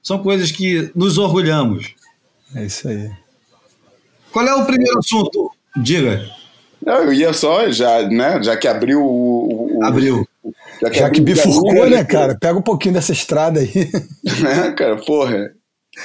são 0.04 0.20
coisas 0.20 0.52
que 0.52 0.92
nos 0.94 1.18
orgulhamos. 1.18 1.96
É 2.56 2.66
isso 2.66 2.88
aí. 2.88 3.10
Qual 4.32 4.48
é 4.48 4.54
o 4.54 4.66
primeiro 4.66 5.00
assunto? 5.00 5.52
Diga. 5.76 6.24
Não, 6.86 6.98
eu 7.02 7.12
ia 7.12 7.34
só, 7.34 7.70
já, 7.72 8.08
né, 8.08 8.42
já 8.44 8.56
que 8.56 8.68
abriu 8.68 9.04
o. 9.04 9.80
o 9.80 9.84
abriu. 9.84 10.28
Já 10.80 10.90
que, 10.90 11.00
já 11.00 11.10
que 11.10 11.20
bifurcou, 11.20 11.90
né, 11.90 12.04
cara? 12.06 12.38
Pega 12.40 12.58
um 12.58 12.62
pouquinho 12.62 12.94
dessa 12.94 13.12
estrada 13.12 13.60
aí. 13.60 13.72
É, 14.46 14.72
cara, 14.72 14.96
porra. 14.98 15.52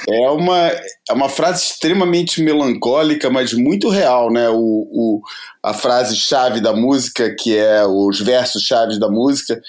É 0.09 0.29
uma, 0.29 0.67
é 0.67 1.13
uma 1.13 1.29
frase 1.29 1.63
extremamente 1.63 2.41
melancólica, 2.41 3.29
mas 3.29 3.53
muito 3.53 3.89
real, 3.89 4.29
né? 4.31 4.49
O, 4.49 4.57
o, 4.57 5.21
a 5.63 5.73
frase 5.73 6.15
chave 6.15 6.59
da 6.59 6.73
música, 6.73 7.33
que 7.33 7.55
é 7.55 7.85
os 7.85 8.19
versos 8.19 8.63
chaves 8.63 8.99
da 8.99 9.07
música, 9.07 9.61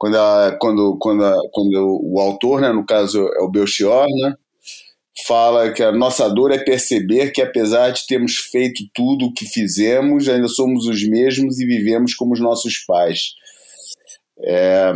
quando, 0.00 0.16
quando, 0.58 0.98
quando, 0.98 1.50
quando 1.52 2.00
o 2.02 2.18
autor, 2.18 2.62
né, 2.62 2.72
no 2.72 2.86
caso 2.86 3.20
é 3.36 3.42
o 3.42 3.50
Belchior, 3.50 4.06
né, 4.06 4.34
fala 5.26 5.70
que 5.72 5.82
a 5.82 5.92
nossa 5.92 6.26
dor 6.30 6.52
é 6.52 6.58
perceber 6.58 7.32
que 7.32 7.42
apesar 7.42 7.90
de 7.90 8.06
termos 8.06 8.36
feito 8.36 8.82
tudo 8.94 9.26
o 9.26 9.32
que 9.34 9.44
fizemos, 9.44 10.26
ainda 10.26 10.48
somos 10.48 10.86
os 10.86 11.06
mesmos 11.06 11.60
e 11.60 11.66
vivemos 11.66 12.14
como 12.14 12.32
os 12.32 12.40
nossos 12.40 12.78
pais. 12.86 13.34
É, 14.42 14.94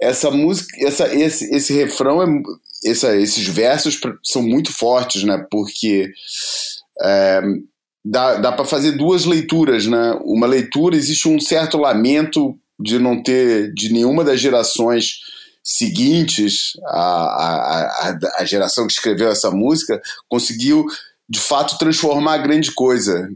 essa 0.00 0.30
música, 0.30 0.74
essa, 0.86 1.14
esse, 1.14 1.54
esse 1.54 1.74
refrão, 1.74 2.22
é, 2.22 2.26
essa, 2.86 3.14
esses 3.14 3.46
versos 3.46 4.00
são 4.24 4.42
muito 4.42 4.72
fortes, 4.72 5.22
né? 5.22 5.46
Porque 5.50 6.10
é, 7.02 7.42
dá, 8.02 8.36
dá 8.36 8.52
para 8.52 8.64
fazer 8.64 8.92
duas 8.92 9.26
leituras, 9.26 9.86
né? 9.86 10.18
Uma 10.24 10.46
leitura 10.46 10.96
existe 10.96 11.28
um 11.28 11.38
certo 11.38 11.76
lamento 11.76 12.58
de 12.78 12.98
não 12.98 13.22
ter 13.22 13.72
de 13.74 13.92
nenhuma 13.92 14.24
das 14.24 14.40
gerações 14.40 15.20
seguintes 15.62 16.72
a, 16.86 17.00
a, 17.00 17.82
a, 18.08 18.18
a 18.38 18.44
geração 18.44 18.86
que 18.86 18.92
escreveu 18.92 19.30
essa 19.30 19.50
música 19.50 20.00
conseguiu 20.28 20.86
de 21.28 21.38
fato 21.38 21.76
transformar 21.76 22.38
grande 22.38 22.72
coisa. 22.72 23.28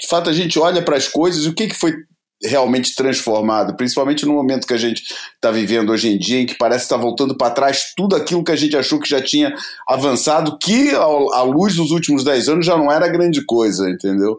De 0.00 0.08
fato, 0.08 0.30
a 0.30 0.32
gente 0.32 0.58
olha 0.58 0.82
para 0.82 0.96
as 0.96 1.06
coisas, 1.06 1.46
o 1.46 1.52
que, 1.52 1.68
que 1.68 1.74
foi 1.74 1.94
realmente 2.42 2.94
transformado, 2.94 3.76
principalmente 3.76 4.26
no 4.26 4.34
momento 4.34 4.66
que 4.66 4.74
a 4.74 4.78
gente 4.78 5.02
está 5.34 5.50
vivendo 5.50 5.90
hoje 5.90 6.08
em 6.08 6.18
dia, 6.18 6.40
em 6.40 6.46
que 6.46 6.56
parece 6.56 6.84
estar 6.84 6.96
tá 6.96 7.02
voltando 7.02 7.36
para 7.36 7.50
trás 7.52 7.92
tudo 7.96 8.16
aquilo 8.16 8.44
que 8.44 8.52
a 8.52 8.56
gente 8.56 8.76
achou 8.76 8.98
que 8.98 9.08
já 9.08 9.20
tinha 9.22 9.54
avançado, 9.88 10.58
que 10.58 10.90
à 10.90 11.42
luz 11.42 11.76
dos 11.76 11.90
últimos 11.90 12.24
dez 12.24 12.48
anos 12.48 12.66
já 12.66 12.76
não 12.76 12.90
era 12.90 13.08
grande 13.08 13.44
coisa, 13.44 13.88
entendeu? 13.88 14.38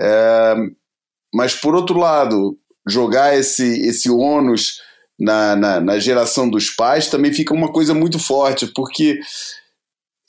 É, 0.00 0.54
mas 1.34 1.54
por 1.54 1.74
outro 1.74 1.98
lado, 1.98 2.58
jogar 2.86 3.36
esse, 3.36 3.64
esse 3.86 4.10
ônus 4.10 4.80
na, 5.18 5.54
na, 5.54 5.80
na, 5.80 5.98
geração 5.98 6.48
dos 6.48 6.70
pais 6.70 7.08
também 7.08 7.32
fica 7.32 7.54
uma 7.54 7.72
coisa 7.72 7.94
muito 7.94 8.18
forte, 8.18 8.66
porque 8.66 9.20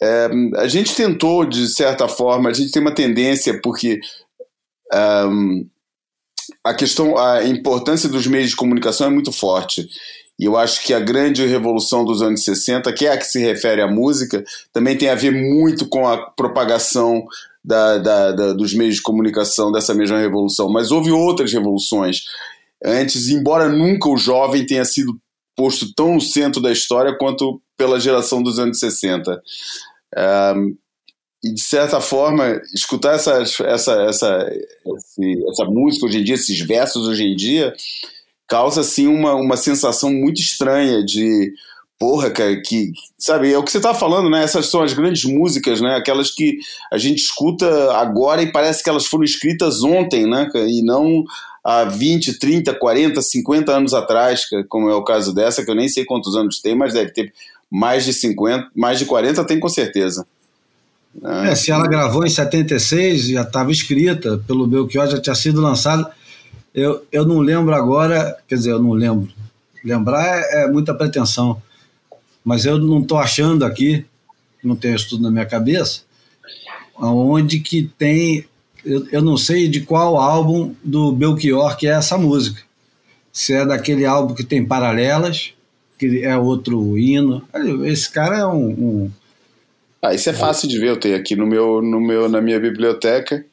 é, 0.02 0.30
a 0.58 0.68
gente 0.68 0.96
tentou, 0.96 1.46
de 1.46 1.68
certa 1.68 2.08
forma, 2.08 2.50
a 2.50 2.54
gente 2.54 2.72
tem 2.72 2.82
uma 2.82 2.94
tendência, 2.94 3.60
porque 3.62 4.00
a 6.64 6.74
questão, 6.74 7.18
a 7.18 7.44
importância 7.44 8.08
dos 8.08 8.28
meios 8.28 8.52
de 8.52 8.56
comunicação 8.56 9.08
é 9.08 9.10
muito 9.10 9.32
forte. 9.32 9.88
E 10.40 10.46
eu 10.46 10.58
acho 10.58 10.84
que 10.84 10.94
a 10.94 11.00
grande 11.00 11.46
revolução 11.46 12.04
dos 12.04 12.22
anos 12.22 12.44
60, 12.44 12.92
que 12.94 13.06
é 13.06 13.12
a 13.12 13.18
que 13.18 13.26
se 13.26 13.40
refere 13.40 13.82
à 13.82 13.88
música, 13.88 14.44
também 14.72 14.98
tem 14.98 15.10
a 15.10 15.16
ver 15.16 15.32
muito 15.32 15.88
com 15.88 16.08
a 16.08 16.18
propagação 16.18 17.26
da, 17.64 17.98
da, 17.98 18.32
da, 18.32 18.54
dos 18.54 18.74
meios 18.74 18.96
de 18.96 19.02
comunicação 19.02 19.72
dessa 19.72 19.94
mesma 19.94 20.20
revolução, 20.20 20.70
mas 20.70 20.92
houve 20.92 21.12
outras 21.12 21.54
revoluções 21.54 22.22
antes, 22.84 23.30
embora 23.30 23.70
nunca 23.70 24.10
o 24.10 24.18
jovem 24.18 24.66
tenha 24.66 24.84
sido 24.84 25.18
posto 25.56 25.94
tão 25.94 26.16
no 26.16 26.22
centro 26.22 26.62
da 26.62 26.72
história 26.72 27.18
quanto 27.18 27.62
pela 27.78 28.00
geração 28.00 28.42
dos 28.44 28.60
anos 28.60 28.80
60. 28.80 29.42
Um, 30.56 30.76
e 31.44 31.54
de 31.54 31.62
certa 31.62 32.00
forma, 32.00 32.62
escutar 32.74 33.16
essa, 33.16 33.44
essa, 33.66 33.94
essa, 34.04 34.50
essa 35.50 35.66
música 35.66 36.06
hoje 36.06 36.20
em 36.20 36.24
dia, 36.24 36.36
esses 36.36 36.60
versos 36.62 37.06
hoje 37.06 37.24
em 37.24 37.36
dia, 37.36 37.74
causa 38.48 38.82
assim 38.82 39.08
uma, 39.08 39.36
uma 39.36 39.58
sensação 39.58 40.12
muito 40.12 40.42
estranha 40.42 41.04
de 41.04 41.54
porra, 42.00 42.30
cara, 42.30 42.62
que, 42.62 42.92
sabe, 43.18 43.52
é 43.52 43.58
o 43.58 43.64
que 43.64 43.72
você 43.72 43.80
tá 43.80 43.94
falando, 43.94 44.30
né? 44.30 44.44
Essas 44.44 44.68
são 44.68 44.82
as 44.82 44.94
grandes 44.94 45.24
músicas, 45.24 45.80
né? 45.80 45.96
Aquelas 45.96 46.32
que 46.32 46.58
a 46.92 46.98
gente 46.98 47.20
escuta 47.20 47.94
agora 47.94 48.42
e 48.42 48.52
parece 48.52 48.84
que 48.84 48.90
elas 48.90 49.06
foram 49.06 49.24
escritas 49.24 49.84
ontem, 49.84 50.28
né? 50.28 50.50
E 50.68 50.82
não 50.84 51.24
há 51.64 51.86
20, 51.86 52.40
30, 52.40 52.74
40, 52.74 53.22
50 53.22 53.72
anos 53.72 53.94
atrás, 53.94 54.42
como 54.68 54.90
é 54.90 54.96
o 54.96 55.04
caso 55.04 55.34
dessa, 55.34 55.64
que 55.64 55.72
eu 55.72 55.76
nem 55.76 55.88
sei 55.88 56.04
quantos 56.04 56.36
anos 56.36 56.60
tem, 56.60 56.76
mas 56.76 56.94
deve 56.94 57.12
ter 57.12 57.34
mais 57.72 58.06
de 58.06 58.14
50, 58.14 58.70
mais 58.76 59.00
de 59.00 59.06
40 59.06 59.44
tem 59.46 59.60
com 59.60 59.70
certeza. 59.70 60.26
É, 61.46 61.56
se 61.56 61.72
ela 61.72 61.88
gravou 61.88 62.26
em 62.26 62.30
76, 62.30 63.28
já 63.28 63.44
estava 63.44 63.72
escrita 63.72 64.42
pelo 64.48 64.68
Belchior, 64.68 65.08
já 65.08 65.22
tinha 65.22 65.36
sido 65.36 65.62
lançada. 65.62 66.12
Eu, 66.74 67.06
eu 67.12 67.26
não 67.26 67.40
lembro 67.40 67.74
agora, 67.74 68.36
quer 68.48 68.56
dizer, 68.56 68.72
eu 68.72 68.80
não 68.80 68.92
lembro. 68.92 69.32
Lembrar 69.86 70.26
é, 70.26 70.64
é 70.64 70.68
muita 70.68 70.94
pretensão. 70.94 71.62
Mas 72.44 72.66
eu 72.66 72.78
não 72.78 73.02
estou 73.02 73.18
achando 73.18 73.64
aqui, 73.64 74.06
não 74.64 74.76
tenho 74.76 74.96
isso 74.96 75.10
tudo 75.10 75.24
na 75.24 75.32
minha 75.32 75.46
cabeça, 75.46 76.02
onde 76.98 77.60
que 77.60 77.84
tem. 77.98 78.46
Eu, 78.86 79.08
eu 79.12 79.22
não 79.22 79.38
sei 79.38 79.68
de 79.68 79.82
qual 79.82 80.18
álbum 80.18 80.74
do 80.84 81.12
Belchior 81.12 81.78
que 81.78 81.88
é 81.88 81.92
essa 81.92 82.18
música. 82.18 82.62
Se 83.32 83.54
é 83.54 83.66
daquele 83.66 84.06
álbum 84.06 84.34
que 84.36 84.44
tem 84.44 84.66
paralelas, 84.66 85.54
que 85.98 86.24
é 86.24 86.38
outro 86.38 86.98
hino. 86.98 87.42
Esse 87.86 88.12
cara 88.12 88.40
é 88.40 88.46
um, 88.46 88.68
um 88.68 89.12
ah, 90.04 90.14
isso 90.14 90.30
é 90.30 90.34
fácil 90.34 90.68
de 90.68 90.78
ver, 90.78 90.90
eu 90.90 91.00
tenho 91.00 91.16
aqui 91.16 91.34
no 91.34 91.48
meu, 91.48 91.82
no 91.82 92.02
meu, 92.02 92.28
na 92.28 92.42
minha 92.42 92.60
biblioteca. 92.60 93.46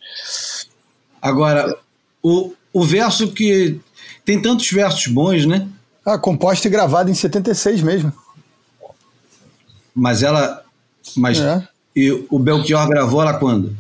Agora, 1.23 1.79
o, 2.21 2.53
o 2.73 2.83
verso 2.83 3.31
que. 3.31 3.79
Tem 4.25 4.43
tantos 4.43 4.69
versos 4.69 5.07
bons, 5.07 5.47
né? 5.47 5.69
Ah, 6.05 6.19
composta 6.19 6.67
e 6.67 6.71
gravada 6.71 7.09
em 7.09 7.15
76 7.15 7.83
mesmo. 7.83 8.13
Mas 10.01 10.23
ela. 10.23 10.63
Mas. 11.15 11.39
É. 11.39 11.63
E 11.95 12.11
o 12.31 12.39
Belchior 12.39 12.89
gravou 12.89 13.21
ela 13.21 13.35
quando? 13.35 13.77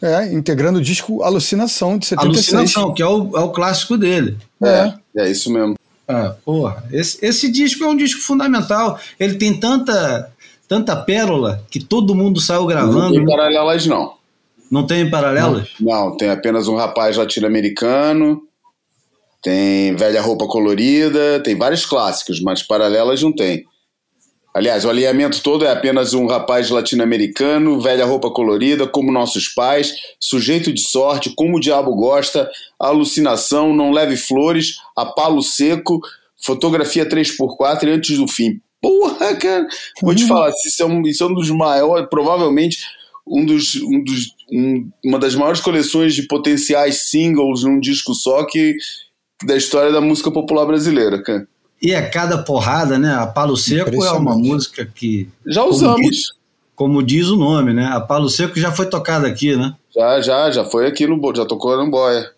É, 0.00 0.32
integrando 0.32 0.78
o 0.78 0.82
disco 0.82 1.22
Alucinação 1.22 1.98
de 1.98 2.06
76. 2.06 2.54
Alucinação, 2.54 2.94
que 2.94 3.02
é 3.02 3.06
o, 3.06 3.36
é 3.36 3.40
o 3.40 3.50
clássico 3.50 3.98
dele. 3.98 4.38
É, 4.62 4.92
é, 5.16 5.24
é 5.24 5.30
isso 5.30 5.52
mesmo. 5.52 5.74
Ah, 6.06 6.36
porra, 6.44 6.84
esse, 6.92 7.18
esse 7.24 7.50
disco 7.50 7.82
é 7.82 7.88
um 7.88 7.96
disco 7.96 8.22
fundamental. 8.22 8.98
Ele 9.18 9.34
tem 9.34 9.58
tanta 9.58 10.32
tanta 10.68 10.94
pérola 10.94 11.64
que 11.68 11.80
todo 11.80 12.14
mundo 12.14 12.40
saiu 12.40 12.64
gravando. 12.64 13.00
Não 13.00 13.12
tem 13.12 13.26
paralelas, 13.26 13.86
não. 13.86 14.14
Não 14.70 14.86
tem 14.86 15.10
paralelas? 15.10 15.70
Não, 15.80 16.10
não 16.10 16.16
tem 16.16 16.30
apenas 16.30 16.68
um 16.68 16.76
rapaz 16.76 17.16
latino-americano, 17.16 18.42
tem 19.42 19.96
velha 19.96 20.22
roupa 20.22 20.46
colorida, 20.46 21.40
tem 21.42 21.56
vários 21.56 21.84
clássicos, 21.84 22.40
mas 22.40 22.62
paralelas 22.62 23.20
não 23.20 23.34
tem. 23.34 23.66
Aliás, 24.52 24.84
o 24.84 24.90
alinhamento 24.90 25.42
todo 25.42 25.64
é 25.64 25.70
apenas 25.70 26.12
um 26.12 26.26
rapaz 26.26 26.70
latino-americano, 26.70 27.80
velha 27.80 28.04
roupa 28.04 28.30
colorida, 28.30 28.86
como 28.86 29.12
nossos 29.12 29.48
pais, 29.48 29.94
sujeito 30.18 30.72
de 30.72 30.80
sorte, 30.80 31.32
como 31.36 31.56
o 31.56 31.60
diabo 31.60 31.94
gosta, 31.94 32.50
alucinação, 32.78 33.72
não 33.72 33.92
leve 33.92 34.16
flores, 34.16 34.76
a 34.96 35.06
palo 35.06 35.40
seco, 35.40 36.00
fotografia 36.42 37.08
3x4 37.08 37.84
e 37.84 37.90
antes 37.90 38.18
do 38.18 38.26
fim. 38.26 38.60
Porra, 38.80 39.36
cara. 39.36 39.66
Vou 40.02 40.14
te 40.14 40.26
falar, 40.26 40.50
isso 40.64 40.82
é, 40.82 40.86
um, 40.86 41.02
isso 41.02 41.22
é 41.22 41.26
um 41.26 41.34
dos 41.34 41.50
maiores, 41.50 42.08
provavelmente 42.10 42.78
um 43.26 43.44
dos, 43.44 43.76
um 43.76 44.02
dos, 44.02 44.34
um, 44.52 44.90
uma 45.04 45.18
das 45.18 45.36
maiores 45.36 45.60
coleções 45.60 46.14
de 46.14 46.26
potenciais 46.26 47.08
singles 47.10 47.62
num 47.62 47.78
disco 47.78 48.14
só 48.14 48.44
que 48.44 48.76
da 49.44 49.56
história 49.56 49.92
da 49.92 50.00
música 50.00 50.30
popular 50.30 50.66
brasileira, 50.66 51.22
cara. 51.22 51.46
E 51.80 51.92
é 51.92 52.02
cada 52.02 52.38
porrada, 52.38 52.98
né? 52.98 53.14
A 53.14 53.26
Palo 53.26 53.56
Seco 53.56 54.04
é 54.04 54.10
uma 54.12 54.36
música 54.36 54.84
que. 54.84 55.28
Já 55.46 55.64
usamos. 55.64 55.94
Como 55.96 56.10
diz, 56.10 56.24
como 56.76 57.02
diz, 57.02 57.28
o 57.28 57.36
nome, 57.36 57.72
né? 57.72 57.86
A 57.86 58.00
Palo 58.00 58.28
Seco 58.28 58.58
já 58.58 58.70
foi 58.70 58.86
tocada 58.86 59.26
aqui, 59.26 59.56
né? 59.56 59.74
Já, 59.94 60.20
já, 60.20 60.50
já 60.50 60.64
foi 60.64 60.86
aqui 60.86 61.06
no. 61.06 61.18
Já 61.34 61.46
tocou 61.46 61.76
no 61.76 61.90
Boia. 61.90 62.30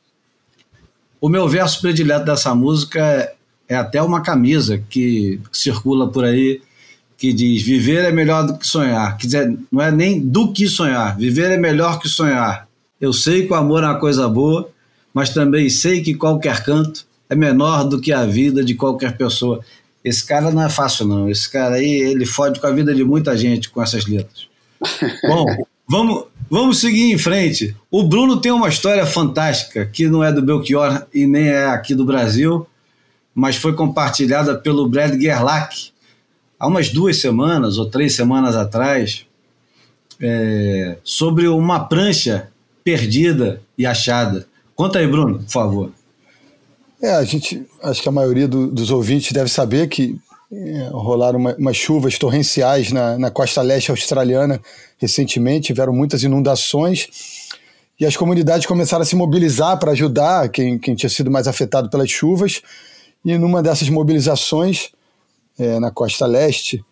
O 1.21 1.29
meu 1.29 1.49
verso 1.49 1.81
predileto 1.81 2.25
dessa 2.25 2.55
música 2.55 3.01
é 3.01 3.35
é 3.73 3.77
até 3.77 4.03
uma 4.03 4.21
camisa 4.21 4.83
que 4.91 5.41
circula 5.51 6.09
por 6.09 6.25
aí 6.25 6.61
que 7.17 7.33
diz: 7.33 7.63
viver 7.63 8.05
é 8.05 8.13
melhor 8.13 8.47
do 8.47 8.59
que 8.59 8.67
sonhar. 8.67 9.17
Quer 9.17 9.27
dizer, 9.27 9.59
não 9.71 9.81
é 9.81 9.91
nem 9.91 10.21
do 10.21 10.53
que 10.53 10.69
sonhar, 10.69 11.17
viver 11.17 11.51
é 11.51 11.57
melhor 11.57 11.99
que 11.99 12.09
sonhar. 12.09 12.69
Eu 13.01 13.13
sei 13.13 13.47
que 13.47 13.53
o 13.53 13.57
amor 13.57 13.83
é 13.83 13.87
uma 13.87 13.99
coisa 13.99 14.29
boa, 14.29 14.69
mas 15.13 15.31
também 15.31 15.69
sei 15.69 16.03
que 16.03 16.15
qualquer 16.15 16.63
canto 16.63 17.07
é 17.33 17.35
menor 17.35 17.85
do 17.85 17.99
que 17.99 18.13
a 18.13 18.27
vida 18.27 18.63
de 18.63 18.75
qualquer 18.75 19.17
pessoa. 19.17 19.61
Esse 20.05 20.27
cara 20.27 20.51
não 20.51 20.63
é 20.63 20.69
fácil, 20.69 21.07
não. 21.07 21.31
Esse 21.31 21.51
cara 21.51 21.77
aí, 21.77 21.91
ele 21.91 22.27
fode 22.27 22.61
com 22.61 22.67
a 22.67 22.71
vida 22.71 22.95
de 22.95 23.03
muita 23.03 23.35
gente 23.37 23.71
com 23.71 23.83
essas 23.83 24.05
letras. 24.07 24.49
Bom, 25.27 25.47
vamos, 25.89 26.25
vamos 26.51 26.79
seguir 26.79 27.11
em 27.11 27.17
frente. 27.17 27.75
O 27.91 28.03
Bruno 28.03 28.39
tem 28.39 28.53
uma 28.53 28.69
história 28.69 29.07
fantástica, 29.07 29.87
que 29.87 30.09
não 30.09 30.23
é 30.23 30.31
do 30.31 30.43
Belchior 30.43 31.07
e 31.15 31.27
nem 31.27 31.49
é 31.49 31.65
aqui 31.65 31.95
do 31.95 32.05
Brasil, 32.05 32.67
mas 33.35 33.57
foi 33.57 33.73
compartilhada 33.73 34.55
pelo 34.55 34.87
Brad 34.87 35.19
Gerlach 35.19 35.91
há 36.61 36.67
umas 36.67 36.91
duas 36.91 37.19
semanas 37.19 37.79
ou 37.79 37.89
três 37.89 38.15
semanas 38.15 38.55
atrás 38.55 39.27
é, 40.21 40.99
sobre 41.03 41.49
uma 41.49 41.81
prancha 41.81 42.51
perdida 42.85 43.63
e 43.79 43.87
achada. 43.87 44.47
Conta 44.75 44.99
aí, 44.99 45.07
Bruno, 45.07 45.39
por 45.39 45.51
favor. 45.51 45.93
É, 47.03 47.11
a 47.15 47.25
gente, 47.25 47.67
acho 47.83 48.01
que 48.01 48.09
a 48.09 48.13
maioria 48.13 48.47
do, 48.47 48.69
dos 48.69 48.93
ouvintes 48.93 49.33
deve 49.33 49.51
saber 49.51 49.89
que 49.89 50.17
é, 50.53 50.89
rolaram 50.93 51.39
uma, 51.39 51.55
umas 51.57 51.77
chuvas 51.77 52.17
torrenciais 52.17 52.93
na, 52.93 53.19
na 53.19 53.29
costa 53.29 53.61
leste 53.61 53.91
australiana 53.91 54.61
recentemente, 54.99 55.67
tiveram 55.67 55.93
muitas 55.93 56.23
inundações 56.23 57.09
e 57.99 58.07
as 58.07 58.17
comunidades 58.17 58.67
começaram 58.67 59.03
a 59.03 59.07
se 59.07 59.17
mobilizar 59.17 59.79
para 59.81 59.91
ajudar 59.91 60.49
quem, 60.49 60.79
quem 60.79 60.95
tinha 60.95 61.11
sido 61.11 61.31
mais 61.31 61.49
afetado 61.49 61.91
pelas 61.91 62.09
chuvas. 62.09 62.63
E 63.25 63.37
numa 63.37 63.63
dessas 63.63 63.89
mobilizações, 63.89 64.91
é, 65.59 65.81
na 65.81 65.91
costa 65.91 66.27
leste, 66.27 66.85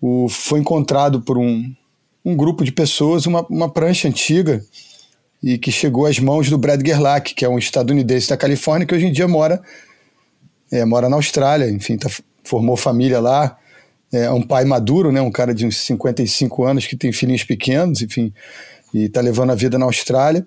o, 0.00 0.28
foi 0.28 0.60
encontrado 0.60 1.20
por 1.22 1.38
um, 1.38 1.72
um 2.22 2.36
grupo 2.36 2.62
de 2.62 2.72
pessoas 2.72 3.24
uma, 3.24 3.44
uma 3.48 3.70
prancha 3.70 4.06
antiga 4.06 4.62
e 5.42 5.58
que 5.58 5.70
chegou 5.70 6.06
às 6.06 6.18
mãos 6.18 6.48
do 6.48 6.58
Brad 6.58 6.84
Gerlach, 6.84 7.34
que 7.34 7.44
é 7.44 7.48
um 7.48 7.58
estadunidense 7.58 8.28
da 8.28 8.36
Califórnia 8.36 8.86
que 8.86 8.94
hoje 8.94 9.06
em 9.06 9.12
dia 9.12 9.28
mora, 9.28 9.60
é, 10.70 10.84
mora 10.84 11.08
na 11.08 11.16
Austrália, 11.16 11.70
enfim, 11.70 11.96
tá, 11.96 12.10
formou 12.42 12.76
família 12.76 13.20
lá, 13.20 13.56
é 14.12 14.30
um 14.30 14.42
pai 14.42 14.64
maduro, 14.64 15.10
né, 15.12 15.20
um 15.20 15.30
cara 15.30 15.54
de 15.54 15.66
uns 15.66 15.76
55 15.78 16.64
anos 16.64 16.86
que 16.86 16.96
tem 16.96 17.12
filhinhos 17.12 17.44
pequenos, 17.44 18.02
enfim, 18.02 18.32
e 18.94 19.04
está 19.04 19.20
levando 19.20 19.50
a 19.50 19.54
vida 19.54 19.78
na 19.78 19.84
Austrália. 19.84 20.46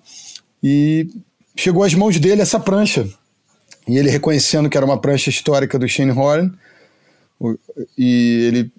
E 0.64 1.08
chegou 1.56 1.84
às 1.84 1.94
mãos 1.94 2.20
dele 2.20 2.42
essa 2.42 2.60
prancha, 2.60 3.08
e 3.88 3.98
ele 3.98 4.10
reconhecendo 4.10 4.70
que 4.70 4.78
era 4.78 4.86
uma 4.86 5.00
prancha 5.00 5.30
histórica 5.30 5.78
do 5.78 5.88
Shane 5.88 6.12
Horn, 6.12 6.52
e 7.98 8.46
ele 8.48 8.72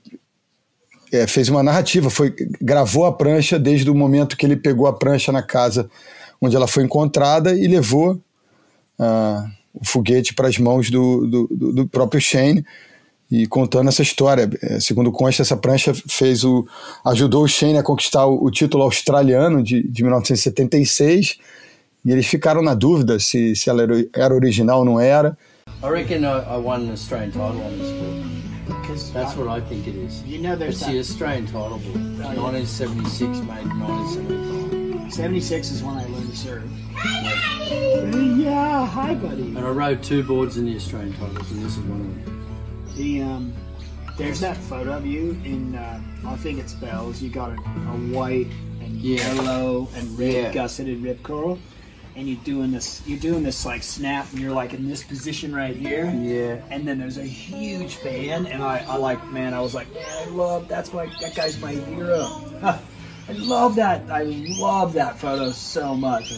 é, 1.12 1.26
fez 1.26 1.48
uma 1.48 1.62
narrativa, 1.62 2.10
foi 2.10 2.34
gravou 2.60 3.06
a 3.06 3.12
prancha 3.12 3.58
desde 3.58 3.90
o 3.90 3.94
momento 3.94 4.36
que 4.36 4.46
ele 4.46 4.56
pegou 4.56 4.86
a 4.86 4.92
prancha 4.92 5.32
na 5.32 5.42
casa 5.42 5.90
onde 6.40 6.56
ela 6.56 6.66
foi 6.66 6.84
encontrada 6.84 7.54
e 7.54 7.66
levou 7.66 8.12
uh, 8.98 9.50
o 9.74 9.84
foguete 9.84 10.34
para 10.34 10.48
as 10.48 10.58
mãos 10.58 10.90
do, 10.90 11.26
do, 11.26 11.72
do, 11.72 11.86
próprio 11.86 12.20
Shane 12.20 12.64
e 13.30 13.46
contando 13.46 13.88
essa 13.88 14.02
história. 14.02 14.48
É, 14.62 14.80
segundo 14.80 15.12
consta, 15.12 15.42
essa 15.42 15.56
prancha 15.56 15.92
fez 16.08 16.42
o 16.44 16.66
ajudou 17.04 17.44
o 17.44 17.48
Shane 17.48 17.78
a 17.78 17.82
conquistar 17.82 18.26
o, 18.26 18.42
o 18.44 18.50
título 18.50 18.82
australiano 18.84 19.62
de, 19.62 19.82
de 19.82 20.02
1976 20.02 21.38
e 22.04 22.10
eles 22.10 22.26
ficaram 22.26 22.62
na 22.62 22.74
dúvida 22.74 23.20
se, 23.20 23.54
se 23.54 23.68
ela 23.68 23.82
era 24.14 24.34
original 24.34 24.80
ou 24.80 24.84
não 24.84 24.98
era. 24.98 25.36
I 25.82 25.88
reckon 25.88 26.24
I, 26.24 26.40
I 26.40 26.56
won 26.56 26.82
an 26.82 26.92
Australian 26.92 27.32
title 27.32 27.62
on 27.62 27.78
this 27.78 27.90
book. 27.90 28.80
Because 28.80 29.12
That's 29.12 29.34
what 29.34 29.48
I 29.48 29.60
think 29.60 29.86
it 29.86 29.94
is. 29.94 30.22
You 30.24 30.38
know 30.38 30.54
there's 30.54 30.74
It's 30.74 30.86
that... 30.86 30.92
the 30.92 30.98
Australian 30.98 31.46
title 31.46 31.78
book. 31.78 31.96
Oh, 31.96 32.36
1976 32.52 33.38
made 33.38 33.66
1975. 33.66 35.12
76 35.12 35.70
is 35.70 35.82
when 35.82 35.96
I 35.96 36.04
learned 36.04 36.30
to 36.30 36.36
surf. 36.36 36.62
Yeah. 36.92 38.16
yeah, 38.36 38.86
hi 38.86 39.14
buddy. 39.14 39.42
And 39.42 39.58
I 39.58 39.70
rode 39.70 40.02
two 40.02 40.22
boards 40.22 40.56
in 40.56 40.66
the 40.66 40.76
Australian 40.76 41.14
titles 41.14 41.50
and 41.50 41.62
this 41.64 41.76
is 41.76 41.84
one 41.84 42.00
of 42.00 42.24
them. 42.24 42.94
The 42.96 43.22
um 43.22 43.54
there's 44.18 44.40
that 44.40 44.56
photo 44.56 44.92
of 44.98 45.06
you 45.06 45.30
in 45.44 45.74
uh, 45.74 46.00
I 46.26 46.36
think 46.36 46.58
it's 46.58 46.74
Bells. 46.74 47.22
You 47.22 47.30
got 47.30 47.50
a, 47.50 47.54
a 47.54 47.96
white 48.12 48.48
and 48.80 48.96
yeah. 48.96 49.32
yellow 49.32 49.88
and 49.94 50.18
red 50.18 50.32
yeah. 50.34 50.52
gusseted 50.52 51.02
rip 51.02 51.22
curl 51.22 51.58
and 52.16 52.28
you're 52.28 52.44
doing 52.44 52.70
this 52.70 53.02
you're 53.06 53.18
doing 53.18 53.42
this 53.42 53.64
like 53.64 53.82
snap 53.82 54.30
and 54.32 54.40
you're 54.40 54.52
like 54.52 54.74
in 54.74 54.88
this 54.88 55.02
position 55.02 55.54
right 55.54 55.76
here. 55.76 56.06
Yeah. 56.06 56.62
And 56.70 56.86
then 56.86 56.98
there's 56.98 57.18
a 57.18 57.24
huge 57.24 57.96
fan 57.96 58.46
and 58.46 58.62
i, 58.62 58.84
I 58.88 58.96
like 58.96 59.24
man 59.32 59.54
i 59.54 59.60
was 59.60 59.74
like 59.74 59.92
man 59.94 60.06
i 60.22 60.26
love 60.30 60.68
that's 60.68 60.92
my 60.92 61.06
that 61.20 61.34
guy's 61.34 61.60
my 61.60 61.72
hero. 61.72 62.28
I 62.62 63.32
love 63.32 63.76
that 63.76 64.10
i 64.10 64.24
love 64.58 64.94
that 64.94 65.18
photo 65.18 65.50
so 65.52 65.94
much. 65.94 66.32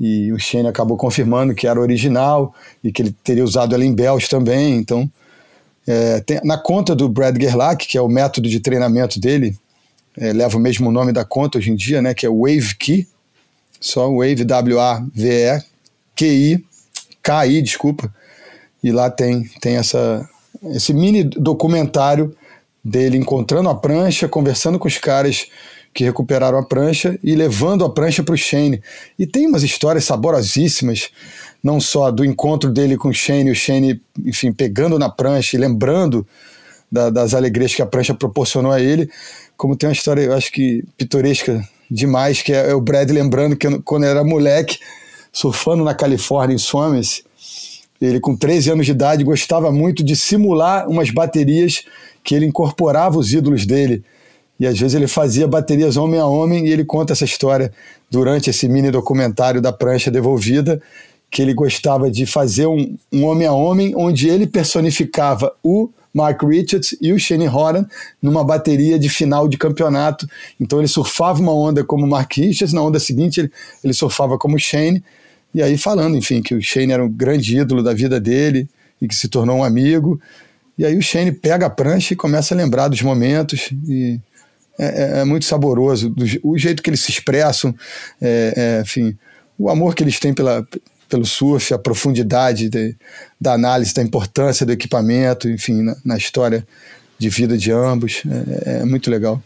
E 0.00 0.32
o 0.32 0.38
Shane 0.38 0.66
acabou 0.66 0.96
confirmando 0.96 1.54
que 1.54 1.66
era 1.66 1.78
original 1.78 2.54
e 2.82 2.90
que 2.90 3.02
ele 3.02 3.14
teria 3.22 3.44
usado 3.44 3.74
ela 3.74 3.84
em 3.84 3.94
Bells 3.94 4.30
também. 4.30 4.76
Então, 4.76 5.08
é, 5.86 6.20
tem, 6.20 6.40
na 6.42 6.56
conta 6.56 6.96
do 6.96 7.06
Brad 7.06 7.38
Gerlach, 7.38 7.86
que 7.86 7.98
é 7.98 8.00
o 8.00 8.08
método 8.08 8.48
de 8.48 8.60
treinamento 8.60 9.20
dele, 9.20 9.54
é, 10.16 10.32
leva 10.32 10.56
o 10.56 10.60
mesmo 10.60 10.90
nome 10.90 11.12
da 11.12 11.24
conta 11.24 11.58
hoje 11.58 11.70
em 11.70 11.76
dia, 11.76 12.00
né, 12.00 12.14
que 12.14 12.24
é 12.24 12.30
Wave 12.30 12.74
Key, 12.78 13.06
só 13.80 14.08
Wave 14.10 14.44
W-A-V-E, 14.44 15.62
Q-I, 16.14 16.64
K-I, 17.22 17.62
desculpa. 17.62 18.12
E 18.84 18.92
lá 18.92 19.10
tem, 19.10 19.44
tem 19.60 19.76
essa, 19.76 20.28
esse 20.64 20.92
mini 20.92 21.24
documentário 21.24 22.36
dele 22.84 23.16
encontrando 23.16 23.68
a 23.68 23.74
prancha, 23.74 24.28
conversando 24.28 24.78
com 24.78 24.86
os 24.86 24.98
caras 24.98 25.46
que 25.92 26.04
recuperaram 26.04 26.58
a 26.58 26.62
prancha 26.62 27.18
e 27.22 27.34
levando 27.34 27.84
a 27.84 27.90
prancha 27.90 28.22
para 28.22 28.34
o 28.34 28.38
Shane. 28.38 28.82
E 29.18 29.26
tem 29.26 29.46
umas 29.46 29.62
histórias 29.62 30.04
saborosíssimas, 30.04 31.08
não 31.62 31.80
só 31.80 32.10
do 32.10 32.24
encontro 32.24 32.70
dele 32.70 32.96
com 32.96 33.08
o 33.08 33.14
Shane, 33.14 33.50
o 33.50 33.54
Shane, 33.54 34.00
enfim, 34.24 34.52
pegando 34.52 34.98
na 34.98 35.08
prancha 35.08 35.56
e 35.56 35.60
lembrando 35.60 36.26
da, 36.90 37.10
das 37.10 37.34
alegrias 37.34 37.74
que 37.74 37.82
a 37.82 37.86
prancha 37.86 38.14
proporcionou 38.14 38.72
a 38.72 38.80
ele, 38.80 39.10
como 39.56 39.76
tem 39.76 39.88
uma 39.88 39.92
história, 39.92 40.22
eu 40.22 40.32
acho 40.32 40.50
que 40.52 40.84
pitoresca 40.96 41.62
demais, 41.90 42.42
que 42.42 42.52
é, 42.52 42.70
é 42.70 42.74
o 42.74 42.80
Brad 42.80 43.10
lembrando 43.10 43.56
que 43.56 43.66
quando 43.80 44.04
era 44.04 44.22
moleque, 44.22 44.78
surfando 45.32 45.82
na 45.82 45.94
Califórnia, 45.94 46.54
em 46.54 46.58
Swamish, 46.58 47.24
ele 48.00 48.20
com 48.20 48.34
13 48.34 48.70
anos 48.70 48.86
de 48.86 48.92
idade 48.92 49.24
gostava 49.24 49.70
muito 49.70 50.02
de 50.02 50.16
simular 50.16 50.88
umas 50.88 51.10
baterias 51.10 51.84
que 52.24 52.34
ele 52.34 52.46
incorporava 52.46 53.18
os 53.18 53.32
ídolos 53.32 53.66
dele. 53.66 54.02
E 54.58 54.66
às 54.66 54.78
vezes 54.78 54.94
ele 54.94 55.06
fazia 55.06 55.48
baterias 55.48 55.96
homem 55.96 56.20
a 56.20 56.26
homem 56.26 56.66
e 56.66 56.70
ele 56.70 56.84
conta 56.84 57.12
essa 57.12 57.24
história 57.24 57.72
durante 58.10 58.50
esse 58.50 58.68
mini 58.68 58.90
documentário 58.90 59.60
da 59.60 59.72
prancha 59.72 60.10
devolvida, 60.10 60.80
que 61.30 61.40
ele 61.40 61.54
gostava 61.54 62.10
de 62.10 62.26
fazer 62.26 62.66
um, 62.66 62.96
um 63.12 63.24
homem 63.24 63.46
a 63.46 63.52
homem 63.52 63.94
onde 63.96 64.28
ele 64.28 64.46
personificava 64.46 65.54
o 65.62 65.88
Mark 66.12 66.42
Richards 66.42 66.96
e 67.00 67.12
o 67.12 67.18
Shane 67.18 67.48
Horan 67.48 67.86
numa 68.20 68.44
bateria 68.44 68.98
de 68.98 69.08
final 69.08 69.48
de 69.48 69.56
campeonato. 69.56 70.28
Então 70.58 70.78
ele 70.78 70.88
surfava 70.88 71.40
uma 71.40 71.54
onda 71.54 71.84
como 71.84 72.06
Mark 72.06 72.32
Richards, 72.36 72.72
na 72.72 72.82
onda 72.82 72.98
seguinte 72.98 73.40
ele, 73.40 73.52
ele 73.82 73.94
surfava 73.94 74.36
como 74.36 74.58
Shane, 74.58 75.02
e 75.54 75.62
aí 75.62 75.76
falando, 75.76 76.16
enfim, 76.16 76.42
que 76.42 76.54
o 76.54 76.62
Shane 76.62 76.92
era 76.92 77.04
um 77.04 77.08
grande 77.08 77.58
ídolo 77.58 77.82
da 77.82 77.92
vida 77.92 78.20
dele 78.20 78.68
e 79.00 79.08
que 79.08 79.14
se 79.14 79.28
tornou 79.28 79.58
um 79.58 79.64
amigo. 79.64 80.20
E 80.78 80.84
aí 80.84 80.96
o 80.96 81.02
Shane 81.02 81.32
pega 81.32 81.66
a 81.66 81.70
prancha 81.70 82.14
e 82.14 82.16
começa 82.16 82.54
a 82.54 82.56
lembrar 82.56 82.88
dos 82.88 83.02
momentos 83.02 83.70
e 83.86 84.20
é, 84.78 85.18
é, 85.18 85.20
é 85.20 85.24
muito 85.24 85.44
saboroso 85.44 86.08
do, 86.08 86.24
o 86.42 86.56
jeito 86.56 86.82
que 86.82 86.88
eles 86.88 87.00
se 87.00 87.10
expressam, 87.10 87.74
é, 88.20 88.54
é, 88.56 88.80
enfim, 88.80 89.16
o 89.58 89.68
amor 89.68 89.94
que 89.94 90.02
eles 90.02 90.18
têm 90.18 90.32
pela, 90.32 90.66
pelo 91.10 91.26
surf, 91.26 91.74
a 91.74 91.78
profundidade 91.78 92.68
de, 92.68 92.96
da 93.38 93.52
análise 93.52 93.92
da 93.92 94.02
importância 94.02 94.64
do 94.64 94.72
equipamento, 94.72 95.48
enfim, 95.50 95.82
na, 95.82 95.96
na 96.04 96.16
história 96.16 96.66
de 97.18 97.28
vida 97.28 97.58
de 97.58 97.70
ambos, 97.70 98.22
é, 98.64 98.80
é, 98.80 98.84
muito 98.84 99.10
legal. 99.10 99.42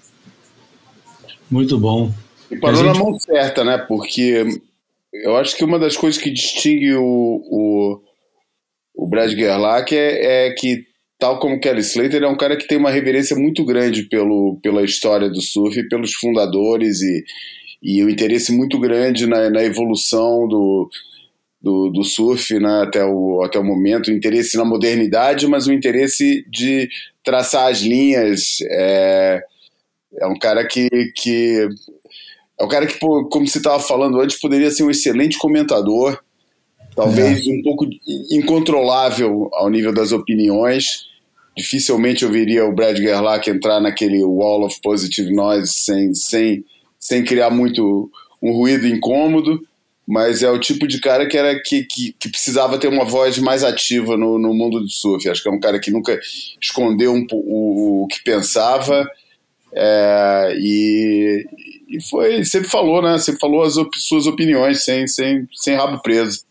Muito 1.51 1.79
bom. 1.79 2.13
E 2.51 2.57
parou 2.57 2.85
gente... 2.85 2.93
na 2.93 2.99
mão 2.99 3.19
certa, 3.19 3.65
né? 3.65 3.79
Porque 3.79 4.47
eu 5.13 5.37
acho 5.37 5.57
que 5.57 5.65
uma 5.65 5.79
das 5.79 5.97
coisas 5.97 6.21
que 6.21 6.31
distingue 6.31 6.95
o, 6.95 7.03
o, 7.03 8.01
o 8.95 9.09
Brad 9.09 9.31
Gerlach 9.33 9.95
é, 9.95 10.49
é 10.49 10.53
que 10.53 10.85
tal 11.19 11.39
como 11.39 11.59
Kelly 11.59 11.81
Slater, 11.81 12.23
é 12.23 12.29
um 12.29 12.37
cara 12.37 12.57
que 12.57 12.67
tem 12.67 12.77
uma 12.77 12.91
reverência 12.91 13.35
muito 13.35 13.65
grande 13.65 14.03
pelo, 14.05 14.59
pela 14.63 14.83
história 14.83 15.31
do 15.31 15.41
surf, 15.41 15.89
pelos 15.89 16.13
fundadores 16.13 17.01
e, 17.01 17.25
e 17.83 18.03
o 18.03 18.07
um 18.07 18.11
interesse 18.11 18.53
muito 18.53 18.79
grande 18.79 19.27
na, 19.27 19.49
na 19.49 19.63
evolução 19.63 20.47
do, 20.47 20.89
do, 21.65 21.89
do, 21.89 22.05
surf 22.05 22.53
né, 22.59 22.83
até, 22.83 23.03
o, 23.03 23.43
até 23.43 23.59
o 23.59 23.65
momento, 23.65 24.09
o 24.09 24.13
interesse 24.13 24.55
na 24.59 24.67
modernidade, 24.67 25.47
mas 25.49 25.67
o 25.67 25.73
interesse 25.73 26.45
de 26.51 26.91
traçar 27.25 27.71
as 27.71 27.81
linhas. 27.81 28.59
É, 28.69 29.43
é 30.21 30.27
um 30.27 30.39
cara 30.39 30.67
que, 30.67 30.89
que 31.17 31.67
é 32.61 32.65
um 32.65 32.69
cara 32.69 32.87
que, 32.87 32.99
como 32.99 33.49
você 33.49 33.57
estava 33.59 33.81
falando 33.81 34.21
antes, 34.21 34.39
poderia 34.39 34.71
ser 34.71 34.83
um 34.83 34.91
excelente 34.91 35.39
comentador, 35.39 36.21
talvez 36.95 37.47
é. 37.47 37.51
um 37.51 37.63
pouco 37.63 37.87
incontrolável 38.31 39.49
ao 39.55 39.71
nível 39.71 39.93
das 39.93 40.13
opiniões, 40.13 41.07
dificilmente 41.57 42.25
eu 42.25 42.31
veria 42.31 42.67
o 42.67 42.75
Brad 42.75 42.99
Gerlach 42.99 43.49
entrar 43.49 43.81
naquele 43.81 44.23
wall 44.23 44.67
of 44.67 44.79
positive 44.83 45.33
noise 45.33 45.73
sem, 45.73 46.15
sem, 46.15 46.63
sem 46.99 47.25
criar 47.25 47.49
muito 47.49 48.11
um 48.43 48.53
ruído 48.53 48.87
incômodo, 48.87 49.61
mas 50.07 50.43
é 50.43 50.51
o 50.51 50.59
tipo 50.59 50.87
de 50.87 51.01
cara 51.01 51.27
que 51.27 51.37
era 51.37 51.61
que, 51.63 51.85
que, 51.85 52.15
que 52.19 52.29
precisava 52.29 52.79
ter 52.79 52.89
uma 52.89 53.05
voz 53.05 53.39
mais 53.39 53.65
ativa 53.65 54.17
no, 54.17 54.39
no 54.39 54.53
mundo 54.55 54.81
do 54.81 54.89
surf. 54.89 55.29
Acho 55.29 55.43
que 55.43 55.49
é 55.49 55.53
um 55.53 55.61
cara 55.61 55.81
que 55.81 55.91
nunca 55.91 56.19
escondeu 56.61 57.13
um, 57.13 57.27
o, 57.33 58.05
o 58.05 58.07
que 58.07 58.23
pensava 58.23 59.07
é, 59.75 60.55
e, 60.57 61.45
e 61.89 62.03
foi 62.09 62.45
sempre 62.45 62.69
falou, 62.69 63.03
né? 63.03 63.19
Sempre 63.19 63.41
falou 63.41 63.63
as 63.63 63.77
op 63.77 63.91
suas 63.99 64.27
opiniões 64.27 64.85
sem, 64.85 65.07
sem, 65.09 65.49
sem 65.53 65.75
rabo 65.75 66.01
preso. 66.01 66.45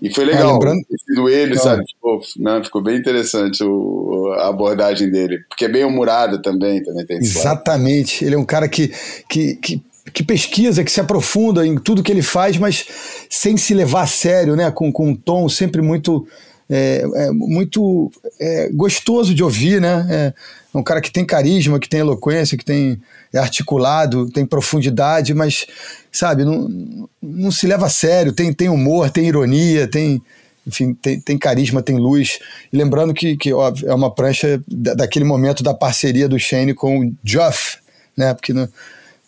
E 0.00 0.08
foi 0.14 0.24
legal, 0.24 0.50
é, 0.50 0.52
lembrando... 0.52 0.82
do 1.16 1.28
ele, 1.28 1.58
sabe? 1.58 1.82
Ficou, 1.86 2.20
né? 2.38 2.62
Ficou 2.64 2.82
bem 2.82 2.96
interessante 2.96 3.62
o, 3.62 4.32
a 4.38 4.48
abordagem 4.48 5.10
dele, 5.10 5.40
porque 5.48 5.66
é 5.66 5.68
bem 5.68 5.84
humorado 5.84 6.40
também, 6.40 6.82
também 6.82 7.04
tem 7.04 7.18
Exatamente, 7.18 8.24
ele 8.24 8.36
é 8.36 8.38
um 8.38 8.44
cara 8.44 8.68
que, 8.68 8.92
que, 9.28 9.56
que, 9.56 9.82
que, 10.12 10.22
pesquisa, 10.22 10.84
que 10.84 10.90
se 10.90 11.00
aprofunda 11.00 11.66
em 11.66 11.76
tudo 11.76 12.02
que 12.02 12.12
ele 12.12 12.22
faz, 12.22 12.56
mas 12.56 12.86
sem 13.30 13.56
se 13.56 13.72
levar 13.72 14.02
a 14.02 14.06
sério, 14.06 14.54
né? 14.54 14.70
Com, 14.70 14.92
com 14.92 15.08
um 15.08 15.16
tom 15.16 15.48
sempre 15.48 15.80
muito, 15.80 16.26
é, 16.68 17.04
é 17.14 17.30
muito 17.30 18.12
é, 18.38 18.68
gostoso 18.72 19.34
de 19.34 19.42
ouvir, 19.42 19.80
né? 19.80 20.06
É, 20.10 20.34
é 20.74 20.78
um 20.78 20.82
cara 20.82 21.00
que 21.00 21.10
tem 21.10 21.24
carisma, 21.24 21.78
que 21.78 21.88
tem 21.88 22.00
eloquência, 22.00 22.58
que 22.58 22.64
tem 22.64 23.00
é 23.32 23.38
articulado, 23.38 24.30
tem 24.30 24.46
profundidade, 24.46 25.34
mas, 25.34 25.66
sabe, 26.12 26.44
não, 26.44 27.08
não 27.20 27.50
se 27.50 27.66
leva 27.66 27.86
a 27.86 27.90
sério, 27.90 28.32
tem, 28.32 28.52
tem 28.52 28.68
humor, 28.68 29.10
tem 29.10 29.26
ironia, 29.26 29.88
tem, 29.88 30.22
enfim, 30.64 30.94
tem, 30.94 31.18
tem 31.18 31.36
carisma, 31.36 31.82
tem 31.82 31.96
luz. 31.96 32.38
E 32.72 32.76
lembrando 32.76 33.12
que, 33.12 33.36
que 33.36 33.52
óbvio, 33.52 33.88
é 33.88 33.94
uma 33.94 34.10
prancha 34.10 34.62
daquele 34.68 35.24
momento 35.24 35.64
da 35.64 35.74
parceria 35.74 36.28
do 36.28 36.38
Shane 36.38 36.74
com 36.74 37.00
o 37.00 37.12
Jeff, 37.24 37.78
né? 38.16 38.32
Porque 38.34 38.52
no, 38.52 38.68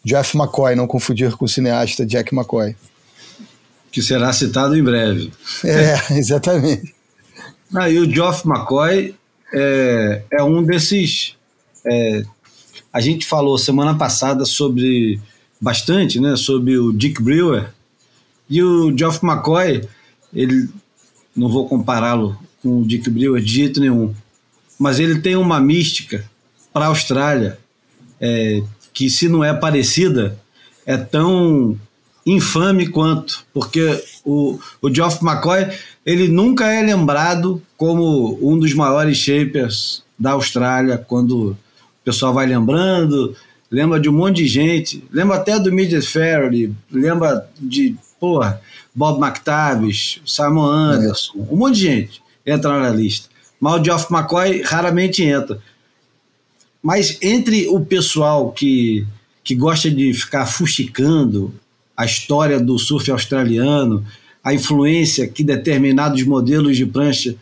Jeff 0.07 0.39
McCoy, 0.39 0.77
não 0.77 0.87
confundir 0.87 1.33
com 1.37 1.47
o 1.47 1.49
cineasta 1.49 2.07
Jack 2.07 2.33
McCoy. 2.33 2.77
Que 3.91 4.01
será 4.01 4.33
citado 4.33 4.77
em 4.77 4.83
breve. 4.83 5.33
É, 5.65 5.97
exatamente. 6.17 6.95
Ah, 7.75 7.91
e 7.91 7.99
o 7.99 8.09
Geoff 8.09 8.47
McCoy 8.47 9.17
é, 9.53 10.23
é 10.31 10.43
um 10.45 10.63
desses 10.63 11.35
é, 11.85 12.25
a 12.93 13.01
gente 13.01 13.27
falou 13.27 13.59
semana 13.59 13.97
passada 13.97 14.45
sobre 14.45 15.21
bastante, 15.61 16.21
né, 16.21 16.37
sobre 16.37 16.79
o 16.79 16.93
Dick 16.93 17.21
Brewer 17.21 17.69
e 18.49 18.63
o 18.63 18.97
Geoff 18.97 19.27
McCoy. 19.27 19.89
Ele 20.33 20.69
não 21.35 21.49
vou 21.49 21.69
compará-lo 21.69 22.39
com 22.63 22.81
o 22.81 22.87
Dick 22.87 23.11
Brewer 23.11 23.43
de 23.43 23.53
jeito 23.53 23.81
nenhum, 23.81 24.15
mas 24.79 25.01
ele 25.01 25.19
tem 25.19 25.35
uma 25.35 25.59
mística 25.59 26.25
para 26.73 26.85
a 26.85 26.89
Austrália 26.89 27.59
é, 28.21 28.63
que 28.97 29.11
se 29.11 29.29
não 29.29 29.45
é 29.45 29.53
parecida 29.53 30.39
é 30.87 30.97
tão 30.97 31.79
infame 32.25 32.89
quanto, 32.89 33.45
porque 33.53 34.03
o, 34.25 34.59
o 34.81 34.93
Geoff 34.93 35.23
McCoy 35.23 35.69
ele 36.05 36.29
nunca 36.29 36.65
é 36.73 36.81
lembrado 36.81 37.61
como 37.77 38.39
um 38.41 38.59
dos 38.59 38.73
maiores 38.73 39.19
shapers 39.19 40.03
da 40.19 40.31
Austrália 40.31 40.97
quando 40.97 41.55
pessoal 42.03 42.33
vai 42.33 42.47
lembrando, 42.47 43.37
lembra 43.71 44.01
de 44.01 44.09
um 44.09 44.15
monte 44.15 44.37
de 44.37 44.47
gente, 44.47 45.05
lembra 45.13 45.37
até 45.37 45.59
do 45.59 45.71
Midget 45.71 46.07
Ferry, 46.07 46.75
lembra 46.91 47.47
de, 47.61 47.95
porra, 48.19 48.63
Bob 48.95 49.23
McTavish, 49.23 50.23
Simon 50.25 50.65
Anderson, 50.65 51.33
é. 51.37 51.53
um 51.53 51.57
monte 51.57 51.75
de 51.75 51.83
gente 51.83 52.23
entra 52.47 52.81
na 52.81 52.89
lista. 52.89 53.29
Mas 53.61 53.79
o 53.79 53.85
Geoff 53.85 54.11
McCoy 54.11 54.63
raramente 54.63 55.23
entra. 55.23 55.59
Mas 56.87 57.19
entre 57.21 57.67
o 57.67 57.81
pessoal 57.81 58.53
que, 58.53 59.05
que 59.43 59.57
gosta 59.57 59.91
de 59.91 60.15
ficar 60.15 60.47
fuxicando 60.47 61.53
a 61.97 62.05
história 62.05 62.61
do 62.61 62.79
surf 62.79 63.11
australiano, 63.11 64.07
a 64.41 64.55
influência 64.55 65.27
que 65.27 65.43
determinados 65.43 66.23
modelos 66.23 66.77
de 66.77 66.87
prancha 66.87 67.35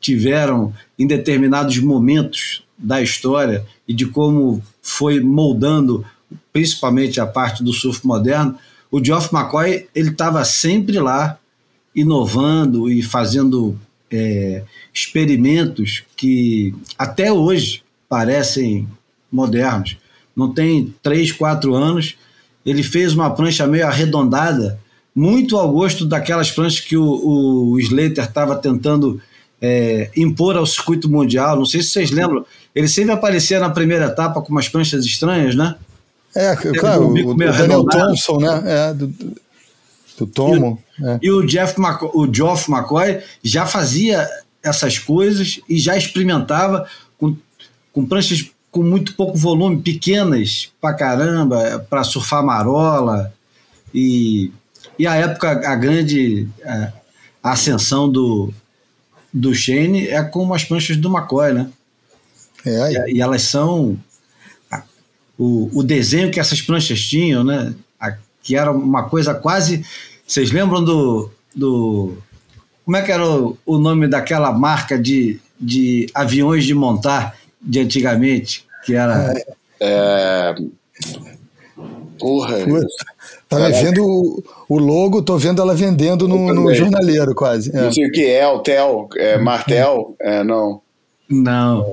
tiveram 0.00 0.74
em 0.98 1.06
determinados 1.06 1.78
momentos 1.78 2.64
da 2.76 3.00
história 3.00 3.64
e 3.86 3.94
de 3.94 4.04
como 4.04 4.60
foi 4.82 5.20
moldando 5.20 6.04
principalmente 6.52 7.20
a 7.20 7.26
parte 7.26 7.62
do 7.62 7.72
surf 7.72 8.04
moderno, 8.04 8.58
o 8.90 8.98
Geoff 9.04 9.32
McCoy 9.32 9.86
ele 9.94 10.08
estava 10.10 10.44
sempre 10.44 10.98
lá 10.98 11.38
inovando 11.94 12.90
e 12.90 13.00
fazendo 13.00 13.78
é, 14.10 14.64
experimentos 14.92 16.02
que 16.16 16.74
até 16.98 17.32
hoje 17.32 17.86
parecem 18.08 18.88
modernos. 19.30 19.96
Não 20.34 20.52
tem 20.52 20.94
três, 21.02 21.32
quatro 21.32 21.74
anos, 21.74 22.16
ele 22.64 22.82
fez 22.82 23.14
uma 23.14 23.30
prancha 23.30 23.66
meio 23.66 23.86
arredondada, 23.86 24.78
muito 25.14 25.56
ao 25.56 25.70
gosto 25.72 26.06
daquelas 26.06 26.50
pranchas 26.50 26.80
que 26.80 26.96
o, 26.96 27.72
o 27.72 27.80
Slater 27.80 28.24
estava 28.24 28.54
tentando 28.56 29.20
é, 29.60 30.10
impor 30.16 30.56
ao 30.56 30.66
circuito 30.66 31.10
mundial. 31.10 31.56
Não 31.56 31.66
sei 31.66 31.82
se 31.82 31.88
vocês 31.88 32.10
lembram, 32.10 32.44
ele 32.74 32.88
sempre 32.88 33.12
aparecia 33.12 33.58
na 33.58 33.70
primeira 33.70 34.06
etapa 34.06 34.40
com 34.40 34.50
umas 34.50 34.68
pranchas 34.68 35.04
estranhas, 35.04 35.54
né? 35.54 35.74
É, 36.36 36.54
claro, 36.54 37.08
o, 37.08 37.30
o 37.30 37.34
Daniel 37.34 37.84
Thompson, 37.84 38.38
né? 38.38 38.62
É, 38.64 38.94
do, 38.94 39.12
do 40.18 40.26
Tomo. 40.26 40.82
E, 41.00 41.04
é. 41.04 41.18
e 41.22 41.30
o, 41.30 41.44
Jeff 41.44 41.80
McCoy, 41.80 42.10
o 42.14 42.32
Geoff 42.32 42.70
McCoy 42.70 43.20
já 43.42 43.66
fazia 43.66 44.28
essas 44.62 44.98
coisas 44.98 45.60
e 45.68 45.78
já 45.78 45.96
experimentava 45.96 46.86
com, 47.18 47.36
com 47.98 48.06
pranchas 48.06 48.48
com 48.70 48.84
muito 48.84 49.16
pouco 49.16 49.36
volume, 49.36 49.82
pequenas 49.82 50.70
pra 50.80 50.94
caramba, 50.94 51.84
para 51.90 52.04
surfar 52.04 52.44
marola. 52.44 53.34
E, 53.92 54.52
e 54.96 55.04
a 55.04 55.16
época, 55.16 55.68
a 55.68 55.74
grande 55.74 56.46
a, 56.64 56.92
a 57.42 57.52
ascensão 57.52 58.08
do, 58.08 58.54
do 59.34 59.52
Shane 59.52 60.06
é 60.06 60.22
com 60.22 60.54
as 60.54 60.62
pranchas 60.62 60.96
do 60.96 61.08
McCoy, 61.08 61.52
né? 61.52 61.68
É, 62.64 63.10
e, 63.10 63.16
e, 63.16 63.20
elas 63.20 63.42
são. 63.42 63.98
O, 65.36 65.70
o 65.72 65.82
desenho 65.82 66.30
que 66.30 66.38
essas 66.38 66.62
pranchas 66.62 67.00
tinham, 67.00 67.42
né? 67.42 67.74
A, 67.98 68.16
que 68.42 68.54
era 68.54 68.70
uma 68.70 69.08
coisa 69.08 69.34
quase. 69.34 69.84
Vocês 70.24 70.52
lembram 70.52 70.84
do. 70.84 71.30
do 71.52 72.16
como 72.84 72.96
é 72.96 73.02
que 73.02 73.10
era 73.10 73.28
o, 73.28 73.58
o 73.66 73.76
nome 73.76 74.06
daquela 74.06 74.52
marca 74.52 74.96
de, 74.96 75.40
de 75.60 76.06
aviões 76.14 76.64
de 76.64 76.74
montar 76.74 77.37
de 77.60 77.80
antigamente? 77.80 78.66
Que 78.84 78.94
era. 78.94 79.34
É. 79.80 80.54
Porra. 82.18 82.56
Tá 83.48 83.58
me 83.58 83.72
vendo 83.72 84.04
o, 84.04 84.44
o, 84.68 84.78
logo, 84.78 85.22
tô 85.22 85.38
vendo 85.38 85.62
ela 85.62 85.74
vendendo 85.74 86.28
no, 86.28 86.52
no 86.52 86.74
jornaleiro 86.74 87.34
quase. 87.34 87.74
É. 87.74 87.80
Não 87.80 87.92
sei 87.92 88.06
o 88.06 88.12
que 88.12 88.26
é, 88.26 88.42
Altel, 88.42 89.08
é, 89.16 89.38
Martel, 89.38 90.14
é, 90.20 90.44
não. 90.44 90.82
Não. 91.28 91.86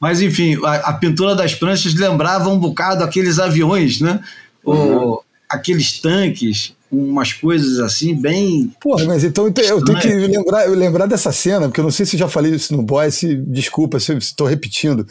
Mas 0.00 0.20
enfim, 0.20 0.58
a, 0.64 0.74
a, 0.74 0.92
pintura 0.94 1.34
das 1.34 1.54
pranchas 1.54 1.94
lembrava 1.94 2.48
um 2.48 2.58
bocado 2.58 3.04
aqueles 3.04 3.38
aviões, 3.38 4.00
né? 4.00 4.20
Uhum. 4.64 5.12
O, 5.12 5.22
aqueles 5.48 6.00
tanques, 6.00 6.74
umas 6.90 7.32
coisas 7.32 7.78
assim, 7.80 8.14
bem. 8.14 8.72
Porra, 8.80 9.04
mas 9.04 9.22
então 9.24 9.46
eu 9.46 9.52
tenho 9.52 10.00
que 10.00 10.08
lembrar, 10.08 10.68
lembrar 10.68 11.06
dessa 11.06 11.30
cena, 11.30 11.68
porque 11.68 11.80
eu 11.80 11.84
não 11.84 11.90
sei 11.90 12.06
se 12.06 12.16
já 12.16 12.28
falei 12.28 12.52
isso 12.52 12.74
no 12.74 12.82
Boy, 12.82 13.10
se, 13.10 13.36
desculpa 13.36 14.00
se 14.00 14.12
estou 14.14 14.46
repetindo. 14.46 15.06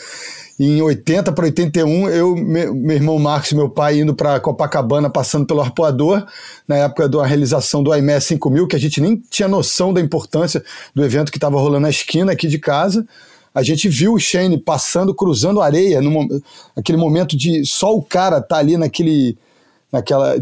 Em 0.59 0.81
80 0.81 1.31
para 1.33 1.45
81, 1.45 2.09
eu, 2.09 2.35
meu, 2.35 2.73
meu 2.73 2.95
irmão 2.95 3.19
Marcos 3.19 3.51
e 3.51 3.55
meu 3.55 3.69
pai 3.69 3.99
indo 3.99 4.15
para 4.15 4.39
Copacabana, 4.39 5.07
passando 5.07 5.45
pelo 5.45 5.61
arpoador, 5.61 6.25
na 6.67 6.77
época 6.77 7.07
da 7.07 7.23
realização 7.23 7.83
do 7.83 7.95
IME 7.95 8.19
5000, 8.19 8.67
que 8.67 8.75
a 8.75 8.79
gente 8.79 8.99
nem 8.99 9.21
tinha 9.29 9.47
noção 9.47 9.93
da 9.93 10.01
importância 10.01 10.63
do 10.95 11.05
evento 11.05 11.31
que 11.31 11.37
estava 11.37 11.59
rolando 11.59 11.81
na 11.81 11.91
esquina 11.91 12.31
aqui 12.31 12.47
de 12.47 12.57
casa 12.57 13.05
a 13.57 13.63
gente 13.63 13.89
viu 13.89 14.13
o 14.13 14.19
Shane 14.19 14.55
passando, 14.59 15.15
cruzando 15.15 15.61
areia, 15.61 15.99
num, 15.99 16.27
aquele 16.75 16.95
momento 16.95 17.35
de 17.35 17.65
só 17.65 17.91
o 17.95 18.03
cara 18.03 18.39
tá 18.39 18.57
ali 18.57 18.77
naquele 18.77 19.35
naquela 19.91 20.35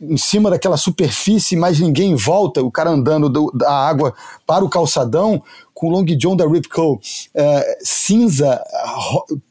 em 0.00 0.16
cima 0.16 0.50
daquela 0.50 0.76
superfície, 0.76 1.56
mas 1.56 1.78
ninguém 1.78 2.12
em 2.12 2.16
volta, 2.16 2.62
o 2.62 2.70
cara 2.70 2.90
andando 2.90 3.28
do, 3.28 3.50
da 3.52 3.70
água 3.70 4.14
para 4.46 4.64
o 4.64 4.70
calçadão 4.70 5.42
com 5.74 5.88
o 5.88 5.90
Long 5.90 6.04
John 6.04 6.36
da 6.36 6.46
Ripco 6.46 7.00
é, 7.34 7.78
cinza, 7.82 8.62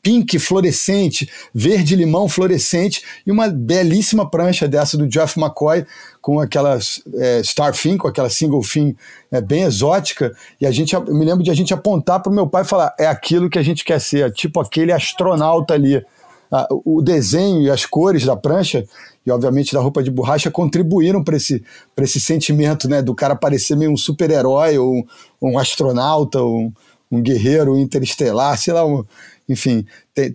pink 0.02 0.40
fluorescente, 0.40 1.30
verde 1.54 1.96
limão 1.96 2.30
fluorescente 2.30 3.04
e 3.28 3.32
uma 3.32 3.50
belíssima 3.50 4.30
prancha 4.30 4.68
dessa 4.68 4.98
do 4.98 5.08
Jeff 5.08 5.40
McCoy 5.40 5.86
com 6.22 6.40
aquela 6.40 6.80
é, 7.16 7.44
Star 7.44 7.74
Fin, 7.74 7.98
com 7.98 8.08
aquela 8.08 8.30
single 8.30 8.64
fin 8.64 8.96
é, 9.30 9.42
bem 9.42 9.64
exótica, 9.64 10.34
e 10.60 10.66
a 10.66 10.72
gente, 10.72 10.96
eu 10.96 11.04
me 11.14 11.26
lembro 11.26 11.44
de 11.44 11.52
a 11.52 11.54
gente 11.54 11.74
apontar 11.74 12.22
para 12.22 12.32
o 12.32 12.36
meu 12.36 12.48
pai 12.48 12.62
e 12.62 12.66
falar, 12.66 12.96
é 12.98 13.06
aquilo 13.06 13.50
que 13.50 13.60
a 13.60 13.64
gente 13.64 13.84
quer 13.84 14.00
ser, 14.00 14.32
tipo 14.32 14.62
aquele 14.62 14.94
astronauta 14.94 15.74
ali. 15.74 16.04
O 16.86 17.02
desenho 17.02 17.62
e 17.64 17.70
as 17.70 17.86
cores 17.86 18.26
da 18.26 18.36
prancha 18.36 18.86
e 19.26 19.32
obviamente 19.32 19.74
da 19.74 19.80
roupa 19.80 20.04
de 20.04 20.12
borracha 20.12 20.52
contribuíram 20.52 21.24
para 21.24 21.38
esse, 21.38 21.64
esse 21.98 22.20
sentimento 22.20 22.88
né, 22.88 23.02
do 23.02 23.16
cara 23.16 23.36
parecer 23.36 23.76
meio 23.76 23.92
um 23.92 23.98
super-herói 23.98 24.78
ou 24.78 25.08
um, 25.42 25.58
astronauta 25.58 26.42
ou 26.42 26.64
um, 26.64 26.74
um 27.12 27.22
guerreiro 27.22 27.78
interestelar, 27.78 28.58
sei 28.58 28.74
lá, 28.74 28.86
um, 28.86 29.04
enfim, 29.48 29.86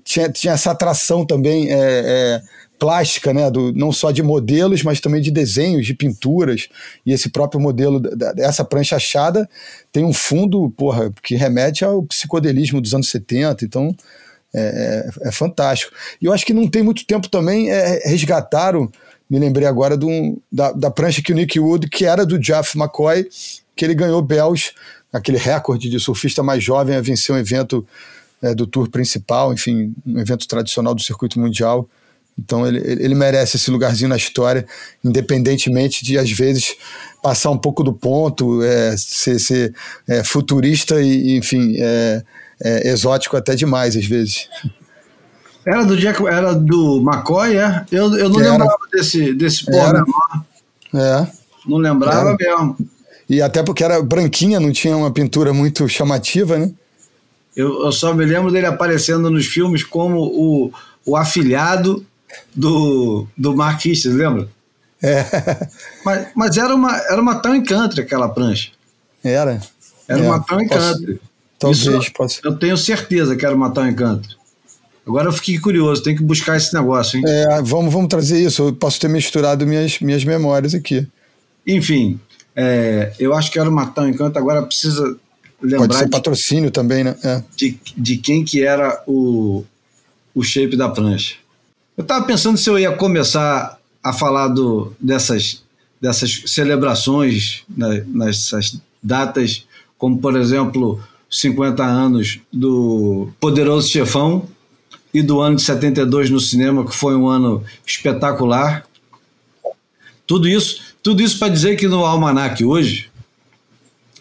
tinha, 0.02 0.30
tinha 0.30 0.54
essa 0.54 0.70
atração 0.70 1.24
também 1.24 1.70
é, 1.70 1.76
é, 1.76 2.42
plástica, 2.78 3.34
né, 3.34 3.50
do, 3.50 3.72
não 3.72 3.92
só 3.92 4.10
de 4.10 4.22
modelos, 4.22 4.82
mas 4.82 5.00
também 5.00 5.20
de 5.20 5.30
desenhos, 5.30 5.84
de 5.84 5.94
pinturas, 5.94 6.68
e 7.04 7.12
esse 7.12 7.28
próprio 7.28 7.60
modelo 7.60 8.00
dessa 8.00 8.64
prancha 8.64 8.96
achada 8.96 9.48
tem 9.92 10.04
um 10.04 10.12
fundo, 10.12 10.70
porra, 10.70 11.12
que 11.22 11.34
remete 11.34 11.84
ao 11.84 12.02
psicodelismo 12.02 12.80
dos 12.80 12.94
anos 12.94 13.10
70, 13.10 13.64
então 13.64 13.94
é, 14.54 14.60
é, 15.24 15.28
é, 15.28 15.32
fantástico. 15.32 15.92
E 16.20 16.26
eu 16.26 16.32
acho 16.32 16.46
que 16.46 16.54
não 16.54 16.68
tem 16.68 16.82
muito 16.82 17.04
tempo 17.04 17.28
também 17.28 17.70
é, 17.70 18.00
resgataram, 18.08 18.90
me 19.28 19.38
lembrei 19.38 19.66
agora 19.66 19.96
do, 19.96 20.40
da, 20.50 20.72
da 20.72 20.90
prancha 20.90 21.22
que 21.22 21.32
o 21.32 21.36
Nick 21.36 21.60
Wood, 21.60 21.88
que 21.88 22.06
era 22.06 22.24
do 22.24 22.38
Jeff 22.38 22.78
McCoy, 22.78 23.28
que 23.76 23.84
ele 23.84 23.94
ganhou 23.94 24.22
Bells, 24.22 24.72
aquele 25.12 25.36
recorde 25.36 25.90
de 25.90 26.00
surfista 26.00 26.42
mais 26.42 26.64
jovem 26.64 26.96
a 26.96 27.00
vencer 27.00 27.34
um 27.34 27.38
evento 27.38 27.86
é, 28.40 28.54
do 28.54 28.66
tour 28.66 28.88
principal, 28.88 29.52
enfim, 29.52 29.92
um 30.06 30.18
evento 30.18 30.48
tradicional 30.48 30.94
do 30.94 31.02
circuito 31.02 31.38
mundial. 31.38 31.86
Então 32.38 32.66
ele, 32.66 32.78
ele 32.78 33.14
merece 33.14 33.56
esse 33.56 33.70
lugarzinho 33.70 34.08
na 34.08 34.16
história, 34.16 34.64
independentemente 35.04 36.04
de, 36.04 36.16
às 36.16 36.30
vezes, 36.30 36.76
passar 37.22 37.50
um 37.50 37.58
pouco 37.58 37.82
do 37.82 37.92
ponto, 37.92 38.62
é, 38.62 38.96
ser, 38.96 39.38
ser 39.38 39.74
é, 40.06 40.22
futurista 40.22 41.02
e, 41.02 41.36
enfim, 41.36 41.76
é, 42.62 42.88
exótico 42.90 43.36
até 43.36 43.54
demais, 43.54 43.96
às 43.96 44.04
vezes. 44.04 44.48
Era 45.66 45.84
do 45.84 45.96
Jack, 45.96 46.24
era 46.26 46.54
do 46.54 46.98
McCoy, 46.98 47.56
é? 47.56 47.84
Eu, 47.90 48.16
eu 48.16 48.28
não 48.28 48.40
era. 48.40 48.52
lembrava 48.52 48.78
desse, 48.92 49.34
desse 49.34 49.66
porra 49.66 50.04
É. 50.94 51.26
Não 51.66 51.76
lembrava 51.76 52.30
era. 52.30 52.36
mesmo. 52.38 52.76
E 53.28 53.42
até 53.42 53.62
porque 53.62 53.84
era 53.84 54.02
branquinha, 54.02 54.58
não 54.58 54.72
tinha 54.72 54.96
uma 54.96 55.10
pintura 55.10 55.52
muito 55.52 55.86
chamativa, 55.88 56.56
né? 56.58 56.72
Eu, 57.54 57.84
eu 57.84 57.92
só 57.92 58.14
me 58.14 58.24
lembro 58.24 58.50
dele 58.50 58.66
aparecendo 58.66 59.30
nos 59.30 59.46
filmes 59.46 59.84
como 59.84 60.20
o, 60.20 60.72
o 61.04 61.16
afilhado 61.16 62.06
do, 62.54 63.26
do 63.36 63.54
Marquis, 63.54 64.04
lembra? 64.04 64.48
É. 65.02 65.24
Mas, 66.04 66.28
mas 66.34 66.56
era, 66.56 66.74
uma, 66.74 66.96
era 66.96 67.20
uma 67.20 67.34
tão 67.36 67.54
encantre 67.54 68.00
aquela 68.00 68.28
prancha. 68.28 68.70
Era. 69.22 69.60
Era 70.08 70.20
é. 70.20 70.22
uma 70.22 70.40
tão 70.40 70.60
encantre. 70.60 71.20
Talvez 71.58 71.84
Isso, 71.84 72.12
possa. 72.12 72.40
Eu 72.44 72.56
tenho 72.56 72.76
certeza 72.76 73.34
que 73.34 73.44
era 73.44 73.56
matar 73.56 73.84
o 73.84 73.88
encanto. 73.88 74.38
Agora 75.06 75.28
eu 75.28 75.32
fiquei 75.32 75.58
curioso, 75.58 76.02
tem 76.02 76.14
que 76.14 76.22
buscar 76.22 76.56
esse 76.56 76.72
negócio, 76.74 77.18
hein? 77.18 77.24
É, 77.26 77.62
vamos, 77.62 77.92
vamos 77.92 78.08
trazer 78.08 78.44
isso. 78.44 78.64
Eu 78.64 78.72
posso 78.74 79.00
ter 79.00 79.08
misturado 79.08 79.66
minhas, 79.66 79.98
minhas 80.00 80.22
memórias 80.22 80.74
aqui. 80.74 81.06
Enfim, 81.66 82.20
é, 82.54 83.12
eu 83.18 83.34
acho 83.34 83.50
que 83.50 83.58
era 83.58 83.70
matar 83.70 84.04
o 84.04 84.08
encanto, 84.08 84.38
agora 84.38 84.62
precisa 84.62 85.16
lembrar. 85.62 85.86
Pode 85.86 85.96
ser 85.96 86.04
de, 86.04 86.10
patrocínio 86.10 86.70
também, 86.70 87.04
né? 87.04 87.16
É. 87.24 87.42
De, 87.56 87.78
de 87.96 88.16
quem 88.18 88.44
que 88.44 88.62
era 88.62 89.02
o, 89.06 89.64
o 90.34 90.42
shape 90.42 90.76
da 90.76 90.88
prancha. 90.88 91.36
Eu 91.96 92.02
estava 92.02 92.24
pensando 92.26 92.58
se 92.58 92.68
eu 92.68 92.78
ia 92.78 92.92
começar 92.92 93.78
a 94.04 94.12
falar 94.12 94.48
do, 94.48 94.92
dessas, 95.00 95.62
dessas 96.00 96.42
celebrações, 96.46 97.64
né, 97.68 98.04
nessas 98.06 98.78
datas, 99.02 99.66
como 99.96 100.18
por 100.18 100.36
exemplo 100.36 101.02
50 101.30 101.84
anos 101.84 102.40
do 102.52 103.28
Poderoso 103.38 103.88
Chefão 103.88 104.48
e 105.12 105.22
do 105.22 105.40
ano 105.40 105.56
de 105.56 105.62
72 105.62 106.30
no 106.30 106.40
cinema, 106.40 106.84
que 106.84 106.94
foi 106.94 107.16
um 107.16 107.28
ano 107.28 107.62
espetacular. 107.86 108.84
Tudo 110.26 110.48
isso, 110.48 110.94
tudo 111.02 111.22
isso 111.22 111.38
para 111.38 111.48
dizer 111.48 111.76
que 111.76 111.88
no 111.88 112.04
Almanac 112.04 112.64
hoje 112.64 113.10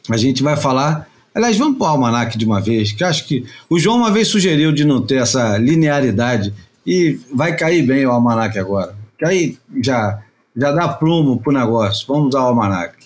a 0.09 0.17
gente 0.17 0.41
vai 0.41 0.55
falar. 0.55 1.07
Aliás, 1.33 1.57
vamos 1.57 1.77
para 1.77 1.87
o 1.87 1.89
Almanac 1.89 2.37
de 2.37 2.45
uma 2.45 2.59
vez, 2.59 2.91
que 2.91 3.03
acho 3.03 3.25
que 3.27 3.45
o 3.69 3.77
João 3.77 3.97
uma 3.97 4.11
vez 4.11 4.27
sugeriu 4.27 4.71
de 4.71 4.83
não 4.83 5.01
ter 5.01 5.21
essa 5.21 5.57
linearidade 5.57 6.53
e 6.85 7.19
vai 7.33 7.55
cair 7.55 7.85
bem 7.85 8.05
o 8.05 8.11
Almanac 8.11 8.57
agora. 8.57 8.95
Que 9.19 9.25
aí 9.25 9.57
já, 9.83 10.19
já 10.55 10.71
dá 10.71 10.87
plumo 10.87 11.39
pro 11.39 11.51
negócio. 11.51 12.07
Vamos 12.07 12.33
ao 12.33 12.47
Almanac. 12.47 12.96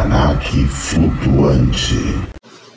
Almanac 0.00 0.66
flutuante. 0.66 1.94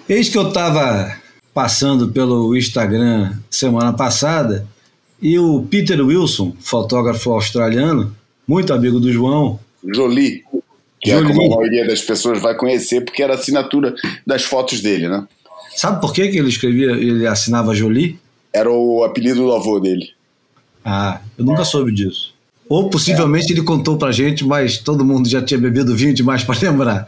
Eis 0.09 0.27
que 0.27 0.37
eu 0.37 0.49
estava 0.49 1.15
passando 1.53 2.09
pelo 2.09 2.55
Instagram 2.55 3.33
semana 3.49 3.93
passada 3.93 4.67
e 5.21 5.39
o 5.39 5.63
Peter 5.63 6.01
Wilson, 6.01 6.53
fotógrafo 6.59 7.31
australiano, 7.31 8.13
muito 8.45 8.73
amigo 8.73 8.99
do 8.99 9.09
João. 9.11 9.57
Jolie, 9.95 10.43
que 10.99 11.11
Jolie. 11.11 11.31
é 11.31 11.33
como 11.33 11.53
a 11.53 11.55
maioria 11.55 11.87
das 11.87 12.01
pessoas 12.01 12.41
vai 12.41 12.55
conhecer, 12.55 13.05
porque 13.05 13.23
era 13.23 13.33
a 13.33 13.37
assinatura 13.37 13.95
das 14.27 14.43
fotos 14.43 14.81
dele, 14.81 15.07
né? 15.07 15.25
Sabe 15.77 16.01
por 16.01 16.11
que, 16.11 16.27
que 16.27 16.37
ele 16.37 16.49
escrevia, 16.49 16.91
ele 16.91 17.25
assinava 17.25 17.73
Jolie? 17.73 18.19
Era 18.51 18.69
o 18.69 19.01
apelido 19.01 19.43
do 19.43 19.53
avô 19.53 19.79
dele. 19.79 20.09
Ah, 20.83 21.21
eu 21.37 21.45
nunca 21.45 21.63
soube 21.63 21.93
disso. 21.93 22.32
Ou 22.73 22.89
possivelmente 22.89 23.51
é. 23.51 23.55
ele 23.55 23.61
contou 23.61 23.99
pra 23.99 24.11
gente, 24.11 24.43
mas 24.43 24.79
todo 24.79 25.05
mundo 25.05 25.29
já 25.29 25.39
tinha 25.43 25.59
bebido 25.59 25.95
vinho 25.95 26.11
demais 26.11 26.43
para 26.43 26.59
lembrar. 26.59 27.05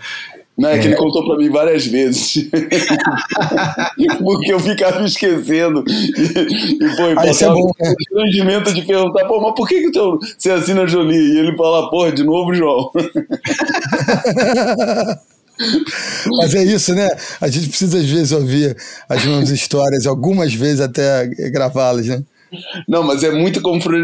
Não, 0.56 0.70
é 0.70 0.78
que 0.78 0.86
ele 0.86 0.96
contou 0.96 1.26
para 1.26 1.38
mim 1.38 1.50
várias 1.50 1.88
vezes. 1.88 2.48
Porque 4.24 4.54
eu 4.54 4.60
ficava 4.60 5.04
esquecendo. 5.04 5.84
E, 5.88 5.92
e 5.92 6.86
e 6.86 7.18
ah, 7.18 7.26
é 7.26 7.48
bom, 7.48 7.72
né? 7.82 7.96
constrangimento 7.96 8.76
de 8.76 8.84
perguntar, 8.84 9.26
pô, 9.26 9.42
mas 9.42 9.56
por 9.56 9.68
que, 9.68 9.82
que 9.82 9.92
teu, 9.92 10.20
você 10.38 10.52
assina 10.52 10.86
Jolie? 10.86 11.34
E 11.34 11.40
ele 11.40 11.58
fala, 11.58 11.90
porra, 11.90 12.12
de 12.12 12.24
novo, 12.24 12.54
João. 12.54 12.92
Mas 16.38 16.54
é 16.54 16.66
isso, 16.66 16.94
né? 16.94 17.08
A 17.40 17.48
gente 17.48 17.70
precisa 17.70 17.98
às 17.98 18.06
vezes 18.06 18.34
ouvir 18.34 18.76
as 19.08 19.24
mesmas 19.24 19.50
histórias, 19.52 20.06
algumas 20.06 20.54
vezes 20.54 20.82
até 20.82 21.26
gravá-las, 21.50 22.08
né? 22.08 22.22
Não, 22.88 23.04
mas 23.04 23.24
é 23.24 23.32
muito, 23.32 23.62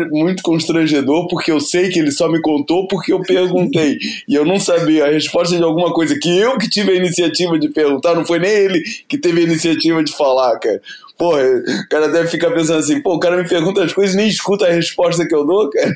muito 0.10 0.44
constrangedor 0.44 1.28
porque 1.28 1.52
eu 1.52 1.60
sei 1.60 1.90
que 1.90 2.00
ele 2.00 2.12
só 2.12 2.30
me 2.30 2.42
contou 2.42 2.88
porque 2.88 3.14
eu 3.14 3.22
perguntei. 3.22 3.98
e 4.28 4.36
eu 4.36 4.46
não 4.46 4.60
sabia 4.60 5.06
a 5.06 5.12
resposta 5.12 5.56
de 5.56 5.64
alguma 5.64 5.94
coisa 5.94 6.18
que 6.20 6.38
eu 6.38 6.58
que 6.58 6.70
tive 6.70 6.92
a 6.92 6.96
iniciativa 6.96 7.58
de 7.58 7.70
perguntar, 7.70 8.16
não 8.16 8.26
foi 8.26 8.40
nem 8.40 8.52
ele 8.52 8.82
que 9.08 9.18
teve 9.18 9.42
a 9.42 9.44
iniciativa 9.44 10.04
de 10.04 10.12
falar, 10.16 10.58
cara. 10.60 10.82
Pô, 11.18 11.36
o 11.38 11.90
cara 11.90 12.10
deve 12.10 12.30
ficar 12.30 12.52
pensando 12.52 12.80
assim, 12.80 13.02
pô, 13.02 13.16
o 13.16 13.20
cara 13.20 13.38
me 13.38 13.48
pergunta 13.48 13.84
as 13.84 13.94
coisas 13.94 14.16
e 14.16 14.18
nem 14.18 14.28
escuta 14.28 14.66
a 14.66 14.72
resposta 14.72 15.28
que 15.28 15.36
eu 15.36 15.46
dou, 15.46 15.70
cara. 15.70 15.96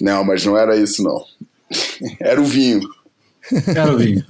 Não, 0.00 0.22
mas 0.22 0.44
não 0.44 0.56
era 0.56 0.76
isso, 0.76 1.02
não. 1.02 1.24
Era 2.20 2.40
o 2.40 2.44
vinho. 2.44 2.86
Era 3.74 3.92
o 3.92 3.96
vinho. 3.96 4.24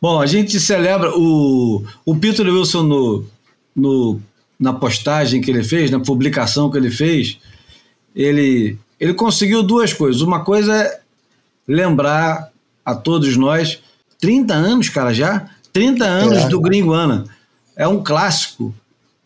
Bom, 0.00 0.20
a 0.20 0.26
gente 0.26 0.58
celebra 0.58 1.16
o, 1.16 1.84
o 2.04 2.16
Peter 2.16 2.44
Wilson 2.44 2.82
no, 2.82 3.24
no 3.76 4.20
na 4.62 4.72
postagem 4.72 5.40
que 5.40 5.50
ele 5.50 5.64
fez, 5.64 5.90
na 5.90 5.98
publicação 5.98 6.70
que 6.70 6.78
ele 6.78 6.90
fez, 6.90 7.36
ele, 8.14 8.78
ele 9.00 9.12
conseguiu 9.12 9.60
duas 9.60 9.92
coisas. 9.92 10.22
Uma 10.22 10.44
coisa 10.44 10.72
é 10.72 11.00
lembrar 11.66 12.48
a 12.84 12.94
todos 12.94 13.36
nós, 13.36 13.80
30 14.20 14.54
anos, 14.54 14.88
cara, 14.88 15.12
já? 15.12 15.50
30 15.72 16.04
anos 16.04 16.38
é. 16.44 16.48
do 16.48 16.60
Gringuana. 16.60 17.24
É 17.74 17.88
um 17.88 18.04
clássico 18.04 18.72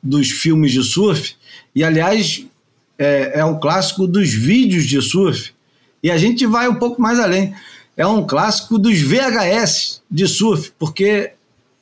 dos 0.02 0.30
filmes 0.30 0.72
de 0.72 0.82
surf, 0.82 1.36
e 1.74 1.84
aliás, 1.84 2.42
é, 2.98 3.40
é 3.40 3.44
um 3.44 3.60
clássico 3.60 4.06
dos 4.06 4.32
vídeos 4.32 4.86
de 4.86 5.02
surf. 5.02 5.52
E 6.02 6.10
a 6.10 6.16
gente 6.16 6.46
vai 6.46 6.66
um 6.66 6.76
pouco 6.76 7.02
mais 7.02 7.20
além. 7.20 7.54
É 7.94 8.06
um 8.06 8.26
clássico 8.26 8.78
dos 8.78 8.98
VHS 9.02 10.00
de 10.10 10.26
surf, 10.26 10.72
porque 10.78 11.32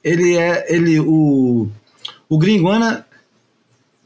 ele 0.02 0.36
é 0.36 0.74
ele 0.74 0.98
o 0.98 1.68
o 2.28 2.38
Gringuana 2.38 3.06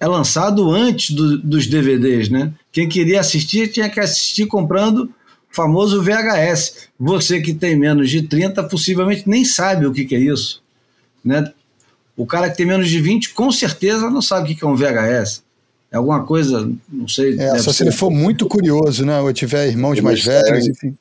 é 0.01 0.07
lançado 0.07 0.71
antes 0.71 1.11
do, 1.15 1.39
dos 1.39 1.67
DVDs, 1.67 2.29
né? 2.29 2.53
Quem 2.71 2.89
queria 2.89 3.21
assistir 3.21 3.69
tinha 3.69 3.89
que 3.89 3.99
assistir 3.99 4.47
comprando 4.47 5.05
o 5.05 5.11
famoso 5.51 6.03
VHS. 6.03 6.89
Você 6.99 7.41
que 7.41 7.53
tem 7.53 7.77
menos 7.77 8.11
de 8.11 8.23
30 8.23 8.63
possivelmente 8.65 9.29
nem 9.29 9.45
sabe 9.45 9.87
o 9.87 9.93
que, 9.93 10.05
que 10.05 10.15
é 10.15 10.21
isso, 10.21 10.63
né? 11.25 11.53
O 12.17 12.27
cara 12.27 12.51
que 12.51 12.57
tem 12.57 12.67
menos 12.67 12.89
de 12.89 13.01
20 13.01 13.31
com 13.35 13.51
certeza 13.51 14.11
não 14.11 14.23
sabe 14.23 14.53
o 14.53 14.57
que 14.57 14.65
é 14.65 14.69
um 14.69 14.77
VHS. 14.77 15.43
É 15.91 15.97
alguma 15.97 16.25
coisa, 16.25 16.71
não 16.89 17.09
sei. 17.09 17.39
É, 17.39 17.59
só 17.59 17.73
se 17.73 17.83
ele 17.83 17.93
for 17.93 18.11
muito 18.11 18.47
curioso, 18.47 19.07
né? 19.07 19.21
Ou 19.21 19.33
tiver 19.33 19.69
irmãos 19.69 19.99
mais 20.01 20.23
velhos, 20.23 20.69
enfim. 20.69 20.97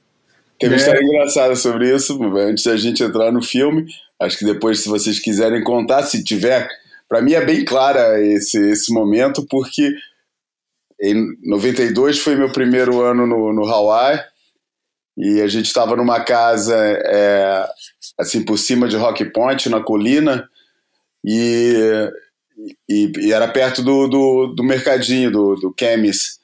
Tem 0.57 0.69
uma 0.69 0.75
é. 0.75 0.79
história 0.79 1.03
engraçada 1.03 1.55
sobre 1.55 1.93
isso, 1.93 2.17
antes 2.37 2.63
da 2.63 2.77
gente 2.77 3.03
entrar 3.03 3.31
no 3.31 3.41
filme. 3.41 3.85
Acho 4.19 4.39
que 4.39 4.45
depois, 4.45 4.81
se 4.81 4.89
vocês 4.89 5.19
quiserem 5.19 5.63
contar, 5.63 6.03
se 6.03 6.23
tiver 6.23 6.67
para 7.07 7.21
mim 7.21 7.33
é 7.33 7.45
bem 7.45 7.63
clara 7.63 8.21
esse, 8.21 8.57
esse 8.71 8.93
momento, 8.93 9.45
porque 9.49 9.93
em 11.01 11.37
92 11.43 12.19
foi 12.19 12.35
meu 12.35 12.51
primeiro 12.51 13.01
ano 13.01 13.25
no, 13.25 13.53
no 13.53 13.65
Hawaii 13.65 14.19
e 15.17 15.41
a 15.41 15.47
gente 15.47 15.65
estava 15.65 15.95
numa 15.95 16.19
casa 16.19 16.75
é, 16.77 17.67
assim 18.19 18.43
por 18.43 18.57
cima 18.57 18.87
de 18.87 18.95
Rock 18.95 19.25
Point, 19.25 19.67
na 19.69 19.81
colina, 19.81 20.47
e, 21.25 22.11
e, 22.87 23.11
e 23.17 23.33
era 23.33 23.47
perto 23.47 23.81
do, 23.81 24.07
do, 24.07 24.47
do, 24.55 24.63
mercadinho, 24.63 25.31
do, 25.31 25.55
do 25.55 25.75
Chemis, 25.77 26.39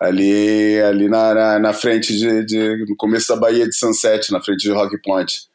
ali, 0.00 0.80
ali 0.80 1.08
na, 1.08 1.34
na, 1.34 1.58
na 1.58 1.72
frente 1.74 2.16
de, 2.16 2.44
de, 2.44 2.86
no 2.88 2.96
começo 2.96 3.28
da 3.28 3.40
Baía 3.40 3.66
de 3.66 3.74
Sunset, 3.74 4.32
na 4.32 4.40
frente 4.40 4.62
de 4.62 4.72
Rock 4.72 4.96
Point. 5.02 5.46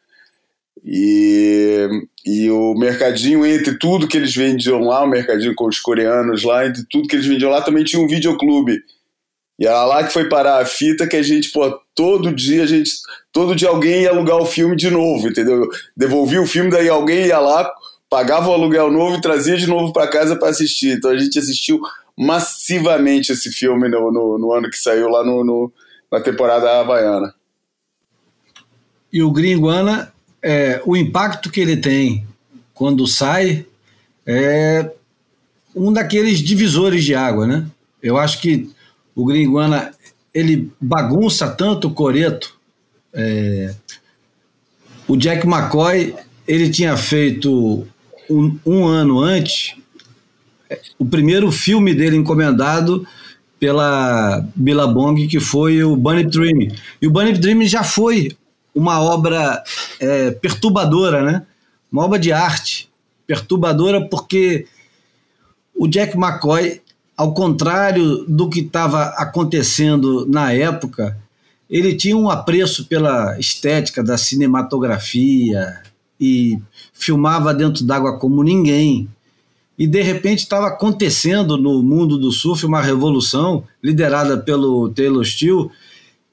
E, 0.83 1.87
e 2.25 2.49
o 2.49 2.73
mercadinho, 2.73 3.45
entre 3.45 3.77
tudo 3.77 4.07
que 4.07 4.17
eles 4.17 4.33
vendiam 4.33 4.79
lá, 4.79 5.03
o 5.03 5.09
mercadinho 5.09 5.53
com 5.55 5.67
os 5.67 5.79
coreanos 5.79 6.43
lá, 6.43 6.65
entre 6.65 6.83
tudo 6.89 7.07
que 7.07 7.15
eles 7.15 7.25
vendiam 7.25 7.51
lá, 7.51 7.61
também 7.61 7.83
tinha 7.83 8.01
um 8.01 8.07
videoclube. 8.07 8.79
E 9.59 9.67
era 9.67 9.83
lá 9.83 10.05
que 10.05 10.13
foi 10.13 10.29
parar 10.29 10.61
a 10.61 10.65
fita 10.65 11.05
que 11.05 11.17
a 11.17 11.21
gente, 11.21 11.51
pô, 11.51 11.69
todo 11.93 12.33
dia 12.33 12.63
a 12.63 12.65
gente, 12.65 12.91
todo 13.31 13.55
dia 13.55 13.67
alguém 13.67 14.03
ia 14.03 14.09
alugar 14.09 14.37
o 14.37 14.45
filme 14.45 14.75
de 14.75 14.89
novo, 14.89 15.27
entendeu? 15.27 15.67
Devolvia 15.97 16.41
o 16.41 16.47
filme, 16.47 16.71
daí 16.71 16.87
alguém 16.87 17.25
ia 17.25 17.39
lá, 17.39 17.69
pagava 18.09 18.49
o 18.49 18.53
aluguel 18.53 18.89
novo 18.89 19.17
e 19.17 19.21
trazia 19.21 19.57
de 19.57 19.67
novo 19.67 19.91
para 19.91 20.07
casa 20.07 20.37
para 20.37 20.47
assistir. 20.47 20.95
Então 20.95 21.11
a 21.11 21.17
gente 21.17 21.37
assistiu 21.37 21.81
massivamente 22.17 23.33
esse 23.33 23.51
filme 23.51 23.89
no, 23.89 24.11
no, 24.11 24.37
no 24.37 24.53
ano 24.53 24.69
que 24.69 24.77
saiu 24.77 25.09
lá 25.09 25.25
no, 25.25 25.43
no, 25.43 25.73
na 26.09 26.21
temporada 26.21 26.79
havaiana. 26.79 27.33
E 29.11 29.21
o 29.21 29.31
Gringuana 29.31 30.13
é, 30.41 30.81
o 30.85 30.95
impacto 30.95 31.49
que 31.49 31.59
ele 31.59 31.77
tem 31.77 32.25
quando 32.73 33.05
sai 33.07 33.65
é 34.25 34.89
um 35.75 35.91
daqueles 35.91 36.39
divisores 36.39 37.03
de 37.03 37.15
água, 37.15 37.45
né? 37.45 37.65
Eu 38.01 38.17
acho 38.17 38.39
que 38.41 38.69
o 39.15 39.25
Gringuana 39.25 39.91
ele 40.33 40.71
bagunça 40.79 41.49
tanto 41.49 41.87
o 41.87 41.93
coreto. 41.93 42.57
É, 43.13 43.73
o 45.07 45.17
Jack 45.17 45.45
McCoy 45.45 46.15
ele 46.47 46.69
tinha 46.69 46.95
feito 46.95 47.85
um, 48.29 48.57
um 48.65 48.87
ano 48.87 49.19
antes 49.19 49.75
o 50.97 51.05
primeiro 51.05 51.51
filme 51.51 51.93
dele 51.93 52.15
encomendado 52.15 53.07
pela 53.59 54.45
Billabong, 54.55 55.27
que 55.27 55.39
foi 55.39 55.83
o 55.83 55.95
Bunny 55.95 56.23
Dream. 56.23 56.69
E 57.01 57.07
o 57.07 57.11
Bunny 57.11 57.33
Dream 57.33 57.63
já 57.65 57.83
foi 57.83 58.35
uma 58.73 59.01
obra 59.01 59.63
é, 59.99 60.31
perturbadora, 60.31 61.23
né? 61.23 61.45
Uma 61.91 62.05
obra 62.05 62.19
de 62.19 62.31
arte 62.31 62.89
perturbadora 63.25 64.07
porque 64.07 64.65
o 65.75 65.87
Jack 65.87 66.17
McCoy, 66.17 66.81
ao 67.15 67.33
contrário 67.33 68.25
do 68.27 68.49
que 68.49 68.61
estava 68.61 69.03
acontecendo 69.17 70.25
na 70.27 70.51
época, 70.51 71.17
ele 71.69 71.95
tinha 71.95 72.17
um 72.17 72.29
apreço 72.29 72.85
pela 72.85 73.39
estética 73.39 74.03
da 74.03 74.17
cinematografia 74.17 75.81
e 76.19 76.59
filmava 76.91 77.53
dentro 77.53 77.85
d'água 77.85 78.17
como 78.17 78.43
ninguém. 78.43 79.07
E 79.77 79.87
de 79.87 80.01
repente 80.01 80.39
estava 80.39 80.67
acontecendo 80.67 81.55
no 81.55 81.81
mundo 81.81 82.17
do 82.17 82.31
surf 82.31 82.65
uma 82.65 82.81
revolução 82.81 83.63
liderada 83.81 84.37
pelo 84.37 84.89
Taylor 84.89 85.23
Steele 85.23 85.69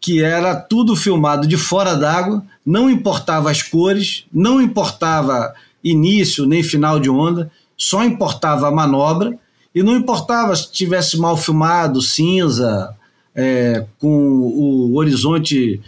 que 0.00 0.22
era 0.22 0.54
tudo 0.54 0.94
filmado 0.94 1.46
de 1.46 1.56
fora 1.56 1.94
d'água, 1.94 2.42
não 2.64 2.88
importava 2.90 3.50
as 3.50 3.62
cores, 3.62 4.24
não 4.32 4.60
importava 4.60 5.54
início 5.82 6.46
nem 6.46 6.62
final 6.62 6.98
de 6.98 7.08
onda, 7.08 7.50
só 7.76 8.04
importava 8.04 8.68
a 8.68 8.72
manobra 8.72 9.38
e 9.74 9.82
não 9.82 9.96
importava 9.96 10.54
se 10.56 10.70
tivesse 10.72 11.18
mal 11.18 11.36
filmado, 11.36 12.00
cinza, 12.00 12.94
é, 13.34 13.84
com 13.98 14.08
o 14.08 14.96
horizonte 14.96 15.80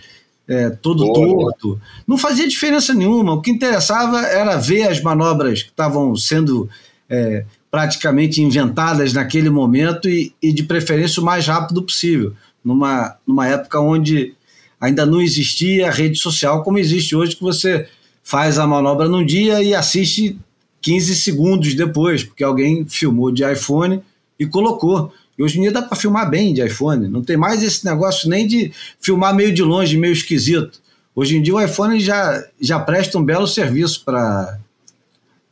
é, 0.47 0.71
todo 0.71 1.05
Boa, 1.05 1.15
torto. 1.15 1.81
Não 2.07 2.19
fazia 2.19 2.49
diferença 2.49 2.95
nenhuma. 2.95 3.35
O 3.35 3.41
que 3.41 3.51
interessava 3.51 4.21
era 4.23 4.57
ver 4.57 4.89
as 4.89 5.03
manobras 5.03 5.63
que 5.63 5.71
estavam 5.71 6.15
sendo 6.17 6.69
é, 7.09 7.45
praticamente 7.71 8.43
inventadas 8.43 9.13
naquele 9.13 9.51
momento 9.51 10.09
e, 10.09 10.33
e, 10.43 10.53
de 10.53 10.63
preferência, 10.63 11.23
o 11.23 11.25
mais 11.25 11.47
rápido 11.47 11.83
possível 11.83 12.35
numa, 12.65 13.17
numa 13.27 13.47
época 13.47 13.81
onde 13.81 14.35
ainda 14.81 15.05
não 15.05 15.21
existia 15.21 15.91
rede 15.91 16.19
social 16.19 16.63
como 16.63 16.79
existe 16.79 17.15
hoje, 17.17 17.37
que 17.37 17.43
você 17.43 17.89
faz 18.23 18.59
a 18.59 18.67
manobra 18.67 19.09
num 19.09 19.25
dia 19.25 19.63
e 19.63 19.75
assiste 19.75 20.39
15 20.81 21.17
segundos 21.17 21.75
depois, 21.75 22.23
porque 22.23 22.45
alguém 22.45 22.87
filmou 22.87 23.33
de 23.33 23.45
iPhone 23.51 24.03
e 24.39 24.47
colocou. 24.47 25.13
E 25.37 25.43
hoje 25.43 25.59
em 25.59 25.63
dia 25.63 25.73
dá 25.73 25.83
para 25.83 25.97
filmar 25.97 26.29
bem 26.29 26.53
de 26.53 26.65
iPhone, 26.65 27.09
não 27.09 27.23
tem 27.23 27.37
mais 27.37 27.63
esse 27.63 27.85
negócio 27.85 28.29
nem 28.29 28.47
de 28.47 28.73
filmar 29.01 29.35
meio 29.35 29.53
de 29.53 29.63
longe, 29.63 29.97
meio 29.97 30.13
esquisito. 30.13 30.81
Hoje 31.15 31.37
em 31.37 31.43
dia 31.43 31.55
o 31.55 31.61
iPhone 31.61 31.99
já, 31.99 32.45
já 32.61 32.79
presta 32.79 33.19
um 33.19 33.25
belo 33.25 33.47
serviço 33.47 34.05
para 34.05 34.59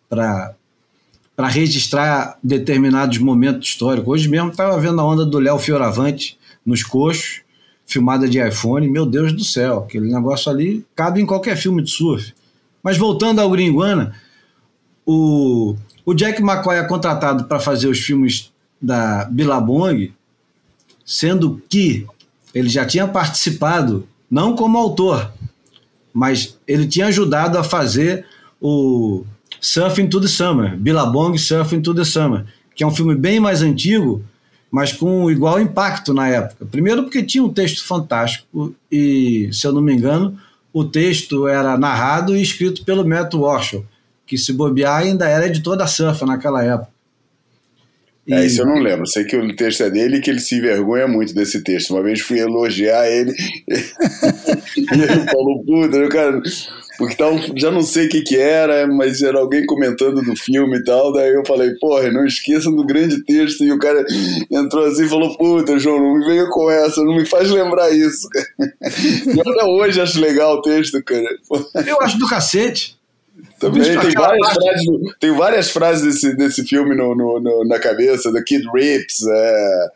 para 0.09 1.49
registrar 1.49 2.39
determinados 2.43 3.19
momentos 3.19 3.69
históricos. 3.69 4.09
Hoje 4.09 4.29
mesmo 4.29 4.51
estava 4.51 4.81
vendo 4.81 5.01
a 5.01 5.05
onda 5.05 5.27
do 5.27 5.39
Léo 5.39 5.59
Fioravante 5.59 6.39
nos 6.67 6.83
coxos, 6.83 7.43
filmada 7.87 8.29
de 8.29 8.45
iPhone. 8.45 8.91
Meu 8.91 9.07
Deus 9.07 9.33
do 9.33 9.45
céu, 9.45 9.79
aquele 9.79 10.13
negócio 10.13 10.51
ali 10.51 10.85
cabe 10.95 11.23
em 11.23 11.27
qualquer 11.27 11.57
filme 11.57 11.83
de 11.83 11.91
surf. 11.91 12.35
Mas 12.83 12.99
voltando 12.99 13.41
ao 13.41 13.51
Gringuana, 13.51 14.15
o, 15.07 15.77
o 16.05 16.13
Jack 16.13 16.43
McCoy 16.43 16.77
é 16.77 16.85
contratado 16.85 17.45
para 17.45 17.61
fazer 17.61 17.87
os 17.87 18.01
filmes 18.01 18.53
da 18.83 19.25
Billabong 19.27 20.13
sendo 21.07 21.63
que 21.69 22.05
ele 22.53 22.69
já 22.69 22.85
tinha 22.85 23.07
participado, 23.07 24.09
não 24.29 24.57
como 24.57 24.77
autor, 24.77 25.33
mas 26.13 26.59
ele 26.67 26.87
tinha 26.87 27.07
ajudado 27.07 27.57
a 27.57 27.63
fazer 27.63 28.27
o 28.61 29.25
Surfing 29.61 30.09
to 30.09 30.21
the 30.21 30.27
Summer, 30.27 30.77
Billabong 30.77 31.39
Surfing 31.39 31.81
to 31.81 31.95
the 31.95 32.05
Summer, 32.05 32.45
que 32.75 32.83
é 32.83 32.87
um 32.87 32.91
filme 32.91 33.15
bem 33.15 33.39
mais 33.39 33.63
antigo, 33.63 34.25
mas 34.71 34.93
com 34.93 35.31
igual 35.31 35.61
impacto 35.61 36.13
na 36.13 36.29
época. 36.29 36.67
Primeiro 36.67 37.05
porque 37.05 37.23
tinha 37.23 37.43
um 37.43 37.53
texto 37.53 37.85
fantástico 37.85 38.75
e, 38.91 39.49
se 39.53 39.67
eu 39.67 39.73
não 39.73 39.81
me 39.81 39.95
engano, 39.95 40.39
o 40.73 40.85
texto 40.85 41.49
era 41.49 41.79
narrado 41.79 42.37
e 42.37 42.43
escrito 42.43 42.85
pelo 42.85 43.07
Matt 43.07 43.33
Walsh, 43.35 43.81
que 44.27 44.37
se 44.37 44.53
bobear 44.53 45.03
ainda 45.03 45.29
era 45.29 45.47
editor 45.47 45.77
da 45.77 45.87
Surf 45.87 46.25
naquela 46.25 46.63
época. 46.63 46.97
E... 48.27 48.35
É, 48.35 48.45
isso 48.45 48.61
eu 48.61 48.67
não 48.67 48.81
lembro. 48.81 49.07
Sei 49.07 49.25
que 49.25 49.37
o 49.37 49.57
texto 49.57 49.85
é 49.85 49.91
dele 49.91 50.17
e 50.17 50.21
que 50.21 50.29
ele 50.29 50.41
se 50.41 50.57
envergonha 50.57 51.07
muito 51.07 51.33
desse 51.33 51.63
texto. 51.63 51.95
Uma 51.95 52.03
vez 52.03 52.21
fui 52.21 52.41
elogiar 52.41 53.09
ele 53.09 53.33
e 53.71 54.93
ele 54.93 55.31
falou, 55.31 55.65
puta, 55.65 56.09
cara, 56.09 56.43
porque 56.99 57.15
tal, 57.15 57.39
já 57.57 57.71
não 57.71 57.83
sei 57.83 58.07
o 58.07 58.09
que 58.09 58.23
que 58.23 58.37
era, 58.37 58.87
mas 58.87 59.23
era 59.23 59.39
alguém 59.39 59.65
comentando 59.67 60.23
do 60.23 60.37
filme 60.37 60.79
e 60.79 60.85
tal, 60.85 61.13
daí 61.13 61.33
eu 61.33 61.45
falei, 61.47 61.71
porra, 61.81 62.11
não 62.11 62.25
esqueçam 62.25 62.75
do 62.75 62.85
grande 62.85 63.23
texto, 63.25 63.65
e 63.65 63.73
o 63.73 63.79
cara 63.79 64.05
entrou 64.51 64.85
assim 64.87 65.05
e 65.05 65.09
falou, 65.09 65.37
puta, 65.37 65.79
João, 65.79 65.99
não 65.99 66.19
me 66.19 66.25
venha 66.25 66.47
com 66.49 66.71
essa, 66.71 67.03
não 67.03 67.17
me 67.17 67.27
faz 67.27 67.51
lembrar 67.51 67.91
isso, 67.91 68.29
cara. 68.29 68.47
E 69.27 69.41
até 69.41 69.65
hoje 69.65 70.01
acho 70.01 70.21
legal 70.21 70.57
o 70.57 70.63
texto, 70.63 71.03
cara. 71.03 71.29
Eu 71.87 72.01
acho 72.01 72.19
do 72.19 72.29
cacete. 72.29 72.97
Também 73.59 73.83
tem 73.83 74.13
várias, 74.13 74.53
frases, 74.53 74.87
tem 75.21 75.33
várias 75.33 75.71
frases 75.71 76.05
desse, 76.05 76.37
desse 76.37 76.65
filme 76.65 76.95
no, 76.95 77.15
no, 77.15 77.41
no 77.41 77.65
na 77.65 77.79
cabeça, 77.79 78.33
da 78.33 78.43
Kid 78.43 78.65
Rips, 78.75 79.27
é, 79.27 79.89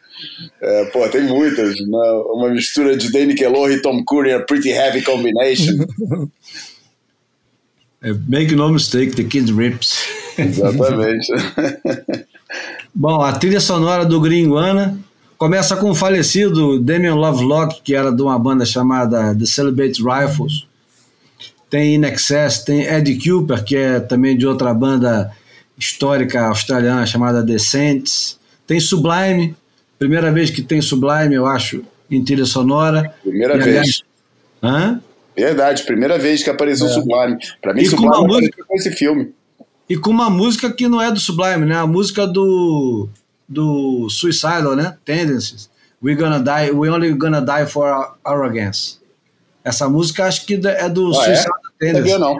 é, 0.62 0.84
pô, 0.86 1.06
tem 1.08 1.22
muitas, 1.22 1.78
uma, 1.80 2.22
uma 2.32 2.50
mistura 2.50 2.96
de 2.96 3.10
Danny 3.10 3.34
Kellogg 3.34 3.72
e 3.72 3.82
Tom 3.82 4.02
Curry, 4.04 4.32
a 4.32 4.40
pretty 4.40 4.70
heavy 4.70 5.02
combination. 5.02 5.86
É, 8.02 8.14
make 8.26 8.54
no 8.54 8.70
mistake, 8.70 9.14
the 9.14 9.24
kid 9.24 9.52
rips. 9.52 10.06
Exatamente. 10.38 11.26
Bom, 12.94 13.20
a 13.20 13.32
trilha 13.32 13.60
sonora 13.60 14.04
do 14.04 14.20
Gringuana 14.20 14.98
começa 15.36 15.76
com 15.76 15.90
o 15.90 15.94
falecido 15.94 16.80
Damian 16.80 17.14
Lovelock, 17.14 17.82
que 17.82 17.94
era 17.94 18.10
de 18.10 18.22
uma 18.22 18.38
banda 18.38 18.64
chamada 18.64 19.34
The 19.34 19.46
Celebrate 19.46 20.02
Rifles. 20.02 20.66
Tem 21.68 21.94
In 21.94 22.04
Excess, 22.04 22.64
tem 22.64 22.82
Eddie 22.82 23.18
Cooper, 23.22 23.62
que 23.62 23.76
é 23.76 24.00
também 24.00 24.36
de 24.36 24.46
outra 24.46 24.74
banda 24.74 25.30
histórica 25.78 26.46
australiana 26.46 27.06
chamada 27.06 27.44
The 27.44 27.58
Saints. 27.58 28.38
Tem 28.66 28.80
Sublime, 28.80 29.54
primeira 29.98 30.32
vez 30.32 30.50
que 30.50 30.62
tem 30.62 30.80
Sublime, 30.80 31.34
eu 31.34 31.46
acho, 31.46 31.82
em 32.10 32.24
trilha 32.24 32.44
sonora. 32.44 33.14
Primeira 33.22 33.56
e, 33.56 33.58
vez. 33.58 33.68
Aliás, 33.68 34.02
hã? 34.62 35.00
Verdade, 35.40 35.84
primeira 35.84 36.18
vez 36.18 36.42
que 36.42 36.50
apareceu 36.50 36.86
o 36.86 36.90
é. 36.90 36.92
Sublime. 36.92 37.38
Pra 37.60 37.74
mim, 37.74 37.82
e 37.82 37.86
Sublime 37.86 38.12
com 38.12 38.26
música, 38.26 38.64
com 38.64 38.76
esse 38.76 38.90
filme. 38.92 39.34
E 39.88 39.96
com 39.96 40.10
uma 40.10 40.30
música 40.30 40.70
que 40.72 40.86
não 40.88 41.00
é 41.00 41.10
do 41.10 41.18
Sublime, 41.18 41.66
né? 41.66 41.76
A 41.76 41.86
música 41.86 42.26
do, 42.26 43.08
do 43.48 44.08
Suicidal, 44.08 44.76
né? 44.76 44.96
Tendencies. 45.04 45.68
We 46.02 46.14
gonna 46.14 46.38
die, 46.38 46.70
we 46.70 46.88
only 46.88 47.12
gonna 47.12 47.40
die 47.40 47.66
for 47.66 48.16
arrogance. 48.24 48.98
Essa 49.64 49.88
música 49.88 50.26
acho 50.26 50.46
que 50.46 50.54
é 50.54 50.88
do 50.88 51.12
ah, 51.14 51.22
é? 51.22 51.24
Suicidal 51.24 51.58
é? 51.58 51.86
Tendencies. 51.86 52.18
Não. 52.18 52.36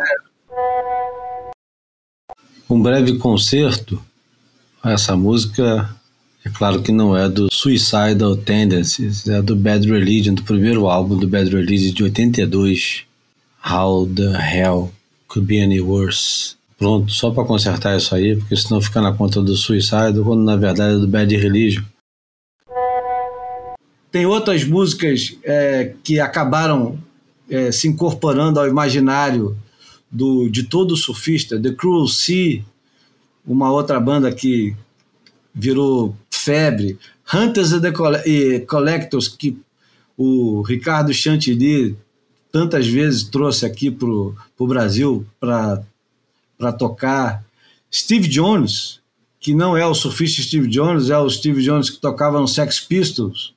Um 2.68 2.80
breve 2.80 3.18
concerto. 3.18 4.03
Essa 4.84 5.16
música 5.16 5.90
é 6.45 6.49
claro 6.49 6.82
que 6.82 6.91
não 6.91 7.16
é 7.16 7.28
do 7.28 7.49
Suicidal 7.53 8.36
Tendencies, 8.36 9.28
é 9.28 9.43
do 9.43 9.55
Bad 9.55 9.86
Religion, 9.86 10.34
do 10.34 10.43
primeiro 10.43 10.88
álbum 10.88 11.16
do 11.16 11.28
Bad 11.28 11.51
Religion 11.55 11.93
de 11.93 12.05
82. 12.05 13.05
How 13.62 14.07
the 14.07 14.32
hell 14.32 14.91
could 15.28 15.47
be 15.47 15.61
any 15.61 15.80
worse? 15.80 16.57
Pronto, 16.78 17.12
só 17.12 17.30
para 17.30 17.45
consertar 17.45 17.95
isso 17.99 18.14
aí, 18.14 18.36
porque 18.36 18.57
senão 18.57 18.80
fica 18.80 19.03
na 19.03 19.12
conta 19.12 19.43
do 19.43 19.55
Suicide, 19.55 20.18
quando 20.24 20.43
na 20.43 20.57
verdade 20.57 20.97
é 20.97 20.99
do 20.99 21.07
Bad 21.07 21.36
Religion. 21.36 21.84
Tem 24.11 24.24
outras 24.24 24.64
músicas 24.64 25.36
é, 25.45 25.93
que 26.03 26.18
acabaram 26.18 26.99
é, 27.51 27.70
se 27.70 27.86
incorporando 27.86 28.59
ao 28.59 28.66
imaginário 28.66 29.57
do, 30.11 30.49
de 30.49 30.62
todo 30.62 30.97
surfista. 30.97 31.61
The 31.61 31.72
Cruel 31.72 32.09
Sea, 32.09 32.64
uma 33.47 33.70
outra 33.70 34.01
banda 34.01 34.32
que 34.32 34.74
virou 35.55 36.16
febre. 36.30 36.98
Hunters 37.32 37.72
e 38.26 38.61
Collectors, 38.61 39.28
que 39.28 39.59
o 40.16 40.62
Ricardo 40.62 41.12
Chantilly 41.12 41.96
tantas 42.53 42.86
vezes 42.86 43.24
trouxe 43.24 43.64
aqui 43.64 43.90
para 43.90 44.09
o 44.09 44.66
Brasil 44.66 45.26
para 45.38 46.72
tocar. 46.78 47.44
Steve 47.92 48.28
Jones, 48.28 49.01
que 49.38 49.55
não 49.55 49.76
é 49.76 49.86
o 49.86 49.94
surfista 49.94 50.42
Steve 50.42 50.68
Jones, 50.68 51.11
é 51.11 51.18
o 51.18 51.30
Steve 51.30 51.62
Jones 51.62 51.90
que 51.90 51.98
tocava 51.98 52.40
no 52.40 52.48
Sex 52.48 52.80
Pistols. 52.80 53.55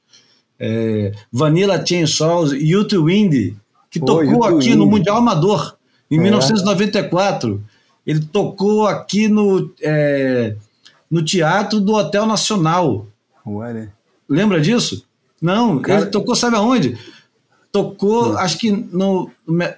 É, 0.59 1.11
Vanilla 1.31 1.83
Chainsaws, 1.85 2.53
Youth 2.53 2.93
Windy, 2.93 3.57
que 3.91 3.99
Pô, 3.99 4.05
tocou 4.05 4.43
aqui 4.45 4.69
Windy. 4.69 4.75
no 4.75 4.85
Mundial 4.85 5.17
Amador, 5.17 5.75
em 6.09 6.17
é. 6.17 6.21
1994. 6.21 7.61
Ele 8.05 8.21
tocou 8.21 8.85
aqui 8.85 9.27
no. 9.27 9.71
É, 9.81 10.55
no 11.13 11.23
Teatro 11.23 11.79
do 11.79 11.93
Hotel 11.93 12.25
Nacional. 12.25 13.05
Ué, 13.45 13.87
Lembra 14.27 14.59
disso? 14.59 15.05
Não, 15.39 15.77
Cara... 15.79 16.01
ele 16.01 16.09
tocou, 16.09 16.35
sabe 16.35 16.55
aonde? 16.55 16.97
Tocou, 17.71 18.35
acho 18.35 18.57
que 18.57 18.71
no 18.71 19.29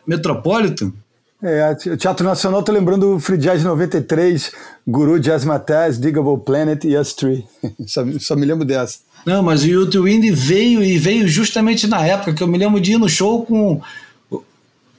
Metropolitan. 0.07 0.93
É, 1.43 1.75
o 1.87 1.97
Teatro 1.97 2.25
Nacional, 2.25 2.63
tô 2.63 2.71
lembrando 2.71 3.15
o 3.15 3.19
Free 3.19 3.37
Jazz 3.37 3.65
93, 3.65 4.49
Guru 4.87 5.19
Jazz 5.19 5.43
Mataz, 5.43 5.99
Digable 5.99 6.37
Planet 6.37 6.85
e 6.85 6.95
Us 6.95 7.13
Tree. 7.13 7.43
só, 7.85 8.05
só, 8.17 8.35
me 8.37 8.45
lembro 8.45 8.63
dessa. 8.63 8.99
Não, 9.25 9.43
mas 9.43 9.63
o 9.63 9.67
Youth 9.67 9.95
Wind 9.95 10.23
veio 10.31 10.81
e 10.81 10.97
veio 10.97 11.27
justamente 11.27 11.85
na 11.85 12.05
época 12.05 12.33
que 12.33 12.41
eu 12.41 12.47
me 12.47 12.57
lembro 12.57 12.79
de 12.79 12.93
ir 12.93 12.97
no 12.97 13.09
show 13.09 13.45
com, 13.45 13.81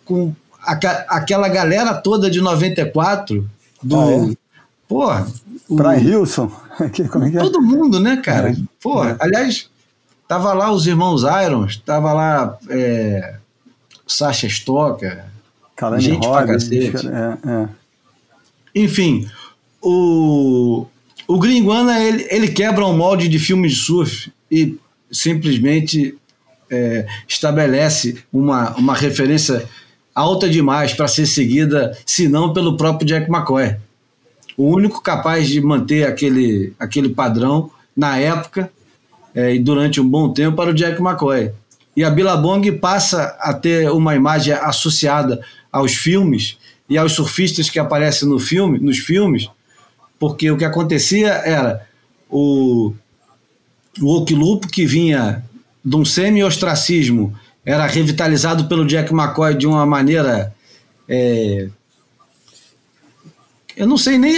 com 0.04 0.34
a, 0.60 0.72
aquela 1.16 1.48
galera 1.48 1.94
toda 1.94 2.30
de 2.30 2.42
94 2.42 3.48
do, 3.82 3.98
ah, 3.98 4.12
é? 4.12 4.45
Porra. 4.88 5.26
Pra 5.76 5.98
Hilson. 5.98 6.48
Como 7.10 7.24
é 7.24 7.28
é? 7.28 7.38
Todo 7.38 7.60
mundo, 7.60 7.98
né, 7.98 8.16
cara? 8.18 8.50
É. 8.50 8.56
Porra, 8.80 9.10
é. 9.12 9.16
aliás, 9.20 9.68
tava 10.28 10.52
lá 10.52 10.70
os 10.70 10.86
irmãos 10.86 11.22
Irons, 11.22 11.76
tava 11.76 12.12
lá 12.12 12.58
é, 12.68 13.36
Sasha 14.06 14.46
Stocker, 14.46 15.24
Kalani 15.74 16.02
gente 16.02 16.26
Robbins, 16.26 16.44
pra 16.44 16.54
cacete. 16.54 17.08
É, 17.08 17.50
é. 17.50 17.68
Enfim, 18.74 19.28
o, 19.82 20.86
o 21.26 21.38
Gringuana, 21.38 21.98
ele, 22.00 22.26
ele 22.30 22.48
quebra 22.48 22.86
um 22.86 22.96
molde 22.96 23.28
de 23.28 23.38
filme 23.38 23.68
de 23.68 23.74
surf 23.74 24.30
e 24.50 24.78
simplesmente 25.10 26.16
é, 26.70 27.06
estabelece 27.26 28.22
uma, 28.32 28.76
uma 28.76 28.94
referência 28.94 29.68
alta 30.14 30.48
demais 30.48 30.94
para 30.94 31.08
ser 31.08 31.26
seguida, 31.26 31.96
se 32.06 32.28
não 32.28 32.52
pelo 32.52 32.76
próprio 32.76 33.06
Jack 33.06 33.30
McCoy 33.30 33.76
o 34.56 34.68
único 34.68 35.02
capaz 35.02 35.48
de 35.48 35.60
manter 35.60 36.06
aquele, 36.06 36.72
aquele 36.78 37.10
padrão 37.10 37.70
na 37.96 38.18
época 38.18 38.70
é, 39.34 39.54
e 39.54 39.58
durante 39.58 40.00
um 40.00 40.08
bom 40.08 40.32
tempo 40.32 40.56
para 40.56 40.70
o 40.70 40.74
Jack 40.74 41.00
McCoy. 41.00 41.52
E 41.94 42.04
a 42.04 42.10
Billabong 42.10 42.72
passa 42.72 43.36
a 43.40 43.52
ter 43.52 43.90
uma 43.90 44.14
imagem 44.14 44.54
associada 44.54 45.40
aos 45.70 45.92
filmes 45.94 46.58
e 46.88 46.96
aos 46.96 47.12
surfistas 47.12 47.68
que 47.68 47.78
aparecem 47.78 48.28
no 48.28 48.38
filme, 48.38 48.78
nos 48.78 48.98
filmes, 48.98 49.50
porque 50.18 50.50
o 50.50 50.56
que 50.56 50.64
acontecia 50.64 51.28
era 51.28 51.86
o, 52.30 52.92
o 54.00 54.16
Okilupo, 54.16 54.68
que 54.68 54.86
vinha 54.86 55.44
de 55.84 55.96
um 55.96 56.04
semi-ostracismo, 56.04 57.34
era 57.64 57.86
revitalizado 57.86 58.66
pelo 58.68 58.86
Jack 58.86 59.12
McCoy 59.12 59.54
de 59.54 59.66
uma 59.66 59.84
maneira 59.84 60.54
é, 61.08 61.68
eu 63.76 63.86
não 63.86 63.98
sei 63.98 64.18
nem 64.18 64.36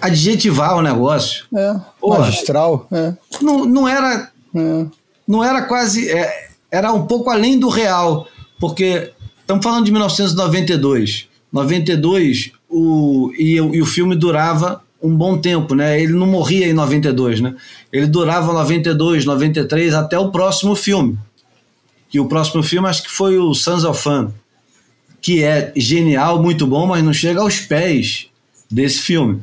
adjetivar 0.00 0.76
o 0.76 0.82
negócio. 0.82 1.46
É, 1.54 1.76
Porra, 2.00 2.20
magistral. 2.20 2.86
É. 2.92 3.14
Não, 3.40 3.64
não 3.64 3.88
era. 3.88 4.30
É. 4.54 4.86
Não 5.26 5.42
era 5.42 5.62
quase. 5.62 6.10
É, 6.10 6.48
era 6.70 6.92
um 6.92 7.06
pouco 7.06 7.30
além 7.30 7.58
do 7.58 7.68
real, 7.68 8.26
porque 8.58 9.12
estamos 9.40 9.64
falando 9.64 9.84
de 9.84 9.92
1992. 9.92 11.28
92, 11.52 12.52
o, 12.68 13.32
e, 13.38 13.54
e 13.54 13.80
o 13.80 13.86
filme 13.86 14.16
durava 14.16 14.82
um 15.02 15.14
bom 15.14 15.38
tempo, 15.38 15.74
né? 15.74 16.00
Ele 16.00 16.12
não 16.12 16.26
morria 16.26 16.66
em 16.66 16.72
92, 16.72 17.40
né? 17.40 17.54
Ele 17.92 18.06
durava 18.06 18.52
92, 18.52 19.24
93 19.24 19.94
até 19.94 20.18
o 20.18 20.30
próximo 20.30 20.74
filme. 20.74 21.16
Que 22.08 22.18
o 22.18 22.26
próximo 22.26 22.62
filme 22.62 22.88
acho 22.88 23.04
que 23.04 23.10
foi 23.10 23.38
o 23.38 23.54
Sons 23.54 23.84
of 23.84 24.00
Fun, 24.00 24.30
que 25.20 25.42
é 25.42 25.72
genial, 25.76 26.42
muito 26.42 26.66
bom, 26.66 26.86
mas 26.86 27.02
não 27.04 27.12
chega 27.12 27.40
aos 27.40 27.60
pés 27.60 28.28
desse 28.70 29.00
filme. 29.00 29.40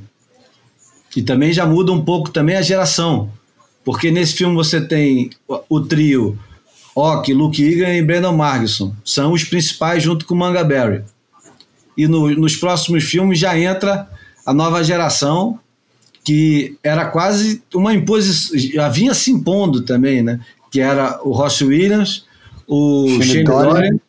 E 1.16 1.22
também 1.22 1.54
já 1.54 1.66
muda 1.66 1.92
um 1.92 2.04
pouco 2.04 2.30
também 2.32 2.56
a 2.56 2.62
geração, 2.62 3.30
Porque 3.84 4.10
nesse 4.10 4.34
filme 4.34 4.56
você 4.56 4.80
tem 4.80 5.30
o 5.70 5.82
trio 5.82 6.40
Ock, 6.96 7.34
Luke 7.34 7.62
Egan 7.62 7.94
e 7.94 8.02
Brandon 8.02 8.36
Margison. 8.36 8.96
São 9.04 9.34
os 9.34 9.44
principais 9.44 10.02
junto 10.02 10.26
com 10.26 10.34
o 10.34 10.38
Manga 10.38 10.64
Berry. 10.64 11.04
E 11.98 12.08
no, 12.08 12.30
nos 12.32 12.56
próximos 12.56 13.04
filmes 13.04 13.40
já 13.40 13.58
entra 13.60 14.10
a 14.46 14.54
nova 14.54 14.84
geração, 14.84 15.60
que 16.24 16.78
era 16.82 17.06
quase 17.06 17.62
uma 17.74 17.94
imposição, 17.94 18.58
já 18.58 18.90
vinha 18.90 19.14
se 19.14 19.32
impondo 19.32 19.82
também, 19.82 20.24
né? 20.24 20.40
Que 20.72 20.80
era 20.80 21.20
o 21.24 21.32
Ross 21.32 21.62
Williams, 21.62 22.26
o 22.68 23.22
Shane 23.22 23.44
Dorian 23.44 24.00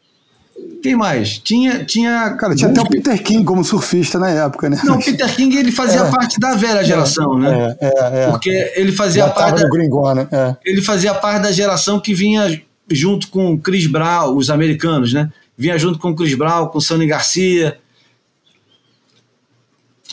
quem 0.85 0.95
mais? 0.95 1.39
Tinha. 1.39 1.83
tinha 1.83 2.37
Cara, 2.37 2.55
tinha 2.55 2.69
até 2.69 2.83
o 2.83 2.87
Peter 2.87 3.23
King 3.23 3.43
como 3.43 3.65
surfista 3.65 4.19
na 4.19 4.29
época, 4.29 4.69
né? 4.69 4.79
Não, 4.85 4.97
o 4.97 5.03
Peter 5.03 5.35
King 5.35 5.57
ele 5.57 5.73
fazia 5.73 6.03
é. 6.03 6.11
parte 6.11 6.39
da 6.39 6.55
velha 6.55 6.81
é, 6.81 6.85
geração, 6.85 7.39
é, 7.39 7.41
né? 7.41 7.77
É, 7.81 8.25
é, 8.25 8.31
Porque 8.31 8.51
ele 8.77 8.93
fazia 8.93 9.25
Já 9.25 9.31
parte. 9.31 9.63
Da, 9.63 9.69
gringona, 9.71 10.29
é. 10.31 10.55
Ele 10.63 10.83
fazia 10.83 11.15
parte 11.15 11.41
da 11.43 11.51
geração 11.51 11.99
que 11.99 12.13
vinha 12.13 12.61
junto 12.91 13.29
com 13.29 13.57
Chris 13.57 13.87
Brown, 13.87 14.37
os 14.37 14.51
americanos, 14.51 15.15
né? 15.15 15.33
Vinha 15.57 15.79
junto 15.79 15.99
com 15.99 16.15
Chris 16.15 16.35
Brown, 16.35 16.67
com 16.67 16.79
Sonny 16.79 17.07
Garcia. 17.07 17.79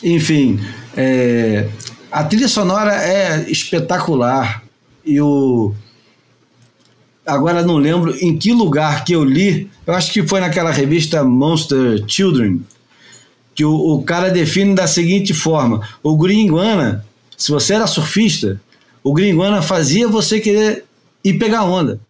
Enfim, 0.02 0.58
é, 0.96 1.68
a 2.10 2.24
trilha 2.24 2.48
sonora 2.48 2.94
é 2.94 3.44
espetacular. 3.50 4.62
E 5.04 5.20
o 5.20 5.74
agora 7.26 7.62
não 7.62 7.76
lembro 7.76 8.14
em 8.16 8.36
que 8.36 8.52
lugar 8.52 9.04
que 9.04 9.14
eu 9.14 9.24
li, 9.24 9.70
eu 9.86 9.94
acho 9.94 10.12
que 10.12 10.26
foi 10.26 10.40
naquela 10.40 10.70
revista 10.70 11.24
Monster 11.24 12.04
Children, 12.06 12.62
que 13.54 13.64
o, 13.64 13.74
o 13.74 14.02
cara 14.02 14.30
define 14.30 14.74
da 14.74 14.86
seguinte 14.86 15.32
forma: 15.32 15.86
o 16.02 16.16
gringuana, 16.16 17.04
se 17.36 17.50
você 17.50 17.74
era 17.74 17.86
surfista, 17.86 18.60
o 19.02 19.12
gringuana 19.12 19.62
fazia 19.62 20.08
você 20.08 20.40
querer 20.40 20.84
ir 21.24 21.38
pegar 21.38 21.64
onda. 21.64 22.00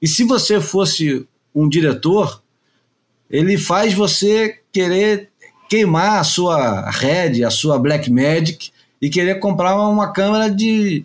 E 0.00 0.08
se 0.08 0.24
você 0.24 0.60
fosse 0.60 1.24
um 1.54 1.68
diretor, 1.68 2.42
ele 3.30 3.56
faz 3.56 3.94
você 3.94 4.58
querer 4.72 5.30
queimar 5.68 6.18
a 6.18 6.24
sua 6.24 6.90
Red, 6.90 7.44
a 7.44 7.50
sua 7.50 7.78
Black 7.78 8.10
Magic 8.10 8.70
e 9.00 9.08
querer 9.08 9.38
comprar 9.38 9.76
uma 9.76 10.12
câmera 10.12 10.50
de 10.50 11.04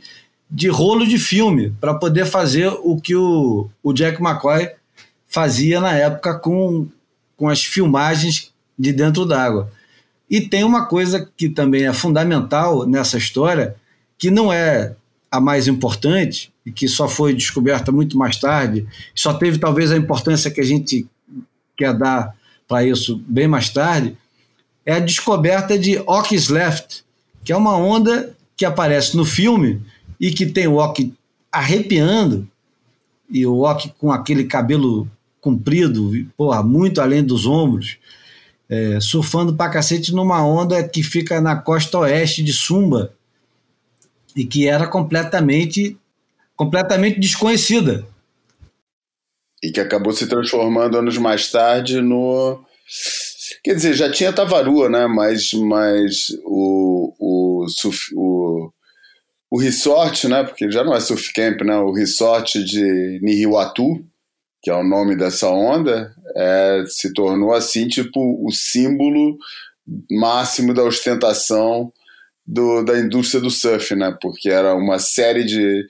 de 0.50 0.70
rolo 0.70 1.06
de 1.06 1.18
filme 1.18 1.74
para 1.80 1.94
poder 1.94 2.26
fazer 2.26 2.68
o 2.68 3.00
que 3.00 3.16
o, 3.16 3.70
o 3.84 3.94
Jack 3.94 4.22
McCoy 4.22 4.70
fazia 5.28 5.82
na 5.82 5.94
época 5.94 6.40
com, 6.40 6.88
com 7.36 7.50
as 7.50 7.64
filmagens 7.64 8.54
de 8.78 8.94
dentro 8.94 9.26
d'água. 9.26 9.70
E 10.30 10.42
tem 10.42 10.64
uma 10.64 10.86
coisa 10.86 11.30
que 11.38 11.50
também 11.50 11.86
é 11.86 11.94
fundamental 11.94 12.86
nessa 12.86 13.18
história, 13.18 13.76
que 14.18 14.30
não 14.30 14.52
é 14.52 14.96
a 15.32 15.40
mais 15.40 15.68
importante 15.68 16.52
e 16.66 16.72
que 16.72 16.88
só 16.88 17.08
foi 17.08 17.34
descoberta 17.34 17.92
muito 17.92 18.18
mais 18.18 18.38
tarde, 18.38 18.88
só 19.14 19.34
teve 19.34 19.58
talvez 19.58 19.92
a 19.92 19.98
importância 19.98 20.52
que 20.52 20.62
a 20.62 20.66
gente 20.66 21.08
quer 21.78 21.94
dar 21.94 22.34
para 22.68 22.84
isso 22.86 23.22
bem 23.28 23.48
mais 23.48 23.70
tarde, 23.70 24.18
é 24.86 24.94
a 24.94 25.00
descoberta 25.00 25.78
de 25.78 25.98
Ock's 26.06 26.50
Left, 26.50 27.04
que 27.44 27.52
é 27.54 27.58
uma 27.58 27.78
onda 27.78 28.36
que 28.56 28.66
aparece 28.66 29.16
no 29.16 29.24
filme, 29.24 29.82
e 30.20 30.32
que 30.32 30.46
tem 30.46 30.68
o 30.68 30.76
Ok 30.76 31.14
arrepiando, 31.52 32.48
e 33.30 33.46
o 33.46 33.62
Ok 33.62 33.92
com 33.98 34.12
aquele 34.12 34.46
cabelo 34.46 35.10
comprido, 35.40 36.12
porra, 36.36 36.62
muito 36.64 37.02
além 37.02 37.24
dos 37.24 37.46
ombros, 37.46 37.98
é, 38.70 39.00
surfando 39.00 39.56
pra 39.56 39.70
cacete 39.70 40.14
numa 40.14 40.46
onda 40.46 40.88
que 40.88 41.02
fica 41.02 41.40
na 41.40 41.56
costa 41.56 42.00
oeste 42.00 42.44
de 42.44 42.52
Sumba 42.52 43.14
e 44.36 44.46
que 44.46 44.68
era 44.68 44.88
completamente 44.88 45.98
completamente 46.58 47.20
desconhecida. 47.20 48.06
E 49.64 49.72
que 49.72 49.80
acabou 49.80 50.12
se 50.12 50.28
transformando 50.28 50.98
anos 50.98 51.18
mais 51.18 51.50
tarde 51.52 52.02
no. 52.02 52.64
Quer 53.64 53.76
dizer, 53.76 53.94
já 53.94 54.12
tinha 54.12 54.34
Tavarua, 54.34 54.90
né? 54.90 55.08
Mas, 55.08 55.54
mas 55.54 56.28
o, 56.44 57.14
o, 57.20 57.66
o, 58.16 58.72
o 59.50 59.58
resort, 59.58 60.28
né, 60.28 60.44
porque 60.44 60.70
já 60.70 60.84
não 60.84 60.94
é 60.94 61.00
surf 61.00 61.32
camp, 61.34 61.62
né, 61.62 61.78
o 61.78 61.92
resort 61.92 62.64
de 62.64 63.20
Nihiwatu, 63.22 64.06
que 64.62 64.70
é 64.70 64.74
o 64.74 64.84
nome 64.84 65.16
dessa 65.16 65.48
onda, 65.50 66.14
é, 66.36 66.84
se 66.88 67.14
tornou 67.14 67.54
assim 67.54 67.88
tipo 67.88 68.46
o 68.46 68.52
símbolo 68.52 69.38
máximo 70.12 70.74
da 70.74 70.84
ostentação 70.84 71.92
do, 72.46 72.84
da 72.84 73.00
indústria 73.00 73.40
do 73.40 73.50
surf, 73.50 73.96
né, 73.96 74.16
porque 74.22 74.50
era 74.50 74.76
uma 74.76 75.00
série 75.00 75.46
de 75.46 75.88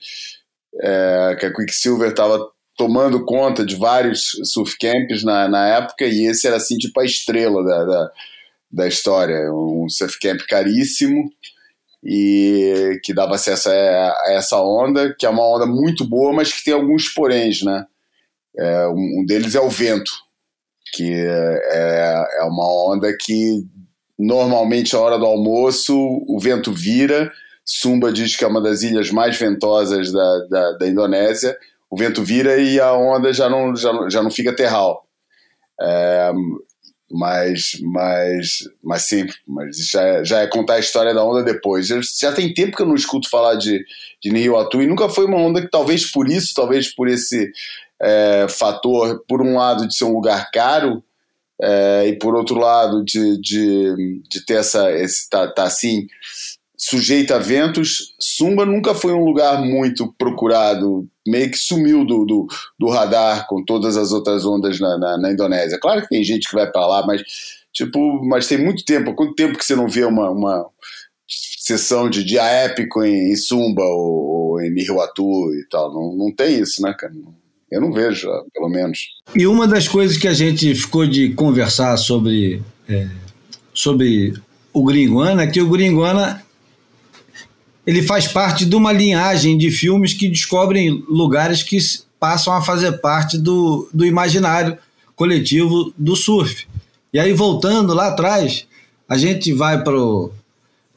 é, 0.80 1.36
que 1.38 1.46
a 1.46 1.52
Quicksilver 1.52 2.10
estava 2.10 2.38
tomando 2.76 3.24
conta 3.24 3.66
de 3.66 3.74
vários 3.74 4.30
surf 4.44 4.78
camps 4.78 5.24
na, 5.24 5.48
na 5.48 5.66
época 5.66 6.04
e 6.04 6.26
esse 6.26 6.46
era 6.46 6.56
assim 6.56 6.76
tipo 6.76 7.00
a 7.00 7.04
estrela 7.04 7.64
da, 7.64 7.84
da, 7.84 8.12
da 8.70 8.86
história, 8.86 9.52
um 9.52 9.88
surf 9.88 10.16
camp 10.20 10.42
caríssimo 10.48 11.28
e 12.02 13.00
que 13.02 13.12
dava 13.12 13.34
acesso 13.34 13.68
a, 13.70 14.14
essa 14.28 14.60
onda, 14.60 15.14
que 15.18 15.26
é 15.26 15.28
uma 15.28 15.46
onda 15.46 15.66
muito 15.66 16.08
boa, 16.08 16.32
mas 16.32 16.52
que 16.52 16.64
tem 16.64 16.74
alguns 16.74 17.08
poréns, 17.08 17.62
né? 17.62 17.86
É, 18.56 18.88
um, 18.88 19.24
deles 19.26 19.54
é 19.54 19.60
o 19.60 19.70
vento, 19.70 20.10
que 20.92 21.12
é, 21.12 22.26
é 22.40 22.44
uma 22.44 22.92
onda 22.92 23.14
que 23.18 23.64
normalmente 24.18 24.96
a 24.96 25.00
hora 25.00 25.18
do 25.18 25.26
almoço 25.26 25.94
o 25.96 26.38
vento 26.40 26.72
vira. 26.72 27.30
Sumba 27.64 28.10
diz 28.12 28.34
que 28.34 28.44
é 28.44 28.48
uma 28.48 28.62
das 28.62 28.82
ilhas 28.82 29.10
mais 29.10 29.36
ventosas 29.36 30.10
da, 30.10 30.38
da, 30.48 30.72
da 30.72 30.88
Indonésia. 30.88 31.56
O 31.90 31.96
vento 31.96 32.22
vira 32.22 32.56
e 32.56 32.80
a 32.80 32.92
onda 32.94 33.32
já 33.32 33.48
não, 33.48 33.76
já, 33.76 33.92
já 34.08 34.22
não 34.22 34.30
fica 34.30 34.54
terral. 34.54 35.06
É, 35.80 36.32
mas, 37.10 37.78
mas, 37.82 38.68
mas 38.82 39.02
sim, 39.02 39.26
mas 39.46 39.76
já 39.90 40.02
é, 40.02 40.24
já 40.24 40.40
é 40.40 40.46
contar 40.46 40.74
a 40.74 40.80
história 40.80 41.14
da 41.14 41.24
onda 41.24 41.42
depois. 41.42 41.86
Já, 41.86 42.00
já 42.20 42.32
tem 42.32 42.52
tempo 42.52 42.76
que 42.76 42.82
eu 42.82 42.86
não 42.86 42.94
escuto 42.94 43.30
falar 43.30 43.54
de, 43.54 43.84
de 44.22 44.30
Nihiwatu 44.30 44.82
e 44.82 44.86
nunca 44.86 45.08
foi 45.08 45.24
uma 45.24 45.38
onda 45.38 45.60
que 45.62 45.70
talvez 45.70 46.10
por 46.10 46.28
isso, 46.28 46.54
talvez 46.54 46.94
por 46.94 47.08
esse 47.08 47.50
é, 48.00 48.46
fator, 48.48 49.24
por 49.26 49.40
um 49.40 49.56
lado 49.56 49.86
de 49.86 49.96
ser 49.96 50.04
um 50.04 50.14
lugar 50.14 50.50
caro 50.50 51.02
é, 51.60 52.08
e 52.08 52.18
por 52.18 52.34
outro 52.34 52.56
lado 52.58 53.02
de, 53.04 53.40
de, 53.40 54.22
de 54.28 54.44
ter 54.44 54.54
essa, 54.54 54.92
esse, 54.92 55.28
tá, 55.28 55.48
tá 55.48 55.64
assim, 55.64 56.06
sujeita 56.76 57.36
a 57.36 57.38
ventos, 57.40 58.14
Sumba 58.20 58.64
nunca 58.64 58.94
foi 58.94 59.12
um 59.12 59.24
lugar 59.24 59.60
muito 59.60 60.14
procurado, 60.16 61.08
meio 61.28 61.50
que 61.50 61.58
sumiu 61.58 62.04
do, 62.04 62.24
do, 62.24 62.46
do 62.78 62.88
radar 62.88 63.46
com 63.46 63.64
todas 63.64 63.96
as 63.96 64.12
outras 64.12 64.44
ondas 64.44 64.80
na, 64.80 64.98
na, 64.98 65.18
na 65.18 65.32
Indonésia. 65.32 65.78
Claro 65.80 66.02
que 66.02 66.08
tem 66.08 66.24
gente 66.24 66.48
que 66.48 66.54
vai 66.54 66.70
para 66.70 66.86
lá, 66.86 67.06
mas 67.06 67.22
tipo, 67.72 68.24
mas 68.24 68.48
tem 68.48 68.58
muito 68.58 68.84
tempo. 68.84 69.14
Quanto 69.14 69.34
tempo 69.34 69.56
que 69.56 69.64
você 69.64 69.76
não 69.76 69.88
vê 69.88 70.04
uma, 70.04 70.30
uma 70.30 70.66
sessão 71.26 72.08
de 72.08 72.24
dia 72.24 72.42
épico 72.42 73.04
em, 73.04 73.32
em 73.32 73.36
Sumba 73.36 73.82
ou, 73.82 74.52
ou 74.52 74.60
em 74.60 74.72
Nihiwatu 74.72 75.54
e 75.54 75.68
tal? 75.70 75.92
Não, 75.92 76.16
não 76.16 76.34
tem 76.34 76.60
isso, 76.60 76.82
né, 76.82 76.94
cara? 76.98 77.12
Eu 77.70 77.80
não 77.80 77.92
vejo, 77.92 78.28
pelo 78.52 78.68
menos. 78.68 78.98
E 79.36 79.46
uma 79.46 79.66
das 79.66 79.86
coisas 79.86 80.16
que 80.16 80.26
a 80.26 80.32
gente 80.32 80.74
ficou 80.74 81.06
de 81.06 81.34
conversar 81.34 81.96
sobre, 81.98 82.62
é, 82.88 83.06
sobre 83.74 84.34
o 84.72 84.84
Gringuana 84.84 85.42
é 85.42 85.46
que 85.46 85.60
o 85.60 85.68
Gringuana 85.68 86.42
ele 87.88 88.02
faz 88.02 88.28
parte 88.28 88.66
de 88.66 88.76
uma 88.76 88.92
linhagem 88.92 89.56
de 89.56 89.70
filmes 89.70 90.12
que 90.12 90.28
descobrem 90.28 91.02
lugares 91.08 91.62
que 91.62 91.78
passam 92.20 92.52
a 92.52 92.60
fazer 92.60 92.92
parte 92.98 93.38
do, 93.38 93.88
do 93.94 94.04
imaginário 94.04 94.76
coletivo 95.16 95.90
do 95.96 96.14
surf. 96.14 96.68
E 97.14 97.18
aí, 97.18 97.32
voltando 97.32 97.94
lá 97.94 98.08
atrás, 98.08 98.66
a 99.08 99.16
gente 99.16 99.54
vai 99.54 99.82
para 99.82 99.98
o 99.98 100.30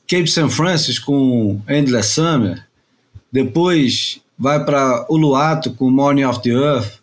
Cape 0.05 0.27
St. 0.27 0.49
Francis 0.49 0.99
com 0.99 1.61
Endless 1.69 2.09
Summer, 2.09 2.61
depois 3.31 4.19
vai 4.37 4.61
para 4.65 5.05
Uluato 5.09 5.71
com 5.71 5.89
Morning 5.89 6.25
of 6.25 6.41
the 6.41 6.49
Earth, 6.49 6.99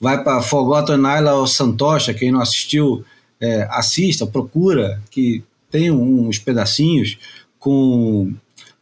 vai 0.00 0.22
para 0.22 0.40
Forgotten 0.40 0.98
Island 0.98 1.40
of 1.40 1.52
Santosha, 1.52 2.14
quem 2.14 2.30
não 2.30 2.40
assistiu, 2.40 3.04
é, 3.40 3.66
assista, 3.72 4.24
procura, 4.24 5.02
que 5.10 5.42
tem 5.68 5.90
uns 5.90 6.38
pedacinhos 6.38 7.18
com 7.58 8.32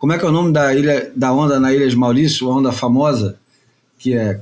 como 0.00 0.14
é 0.14 0.18
que 0.18 0.24
é 0.24 0.28
o 0.28 0.32
nome 0.32 0.50
da 0.50 0.74
ilha 0.74 1.12
da 1.14 1.30
onda 1.30 1.60
na 1.60 1.74
Ilha 1.74 1.86
de 1.86 1.94
Maurício, 1.94 2.50
a 2.50 2.56
onda 2.56 2.72
famosa, 2.72 3.38
que 3.98 4.14
é 4.16 4.40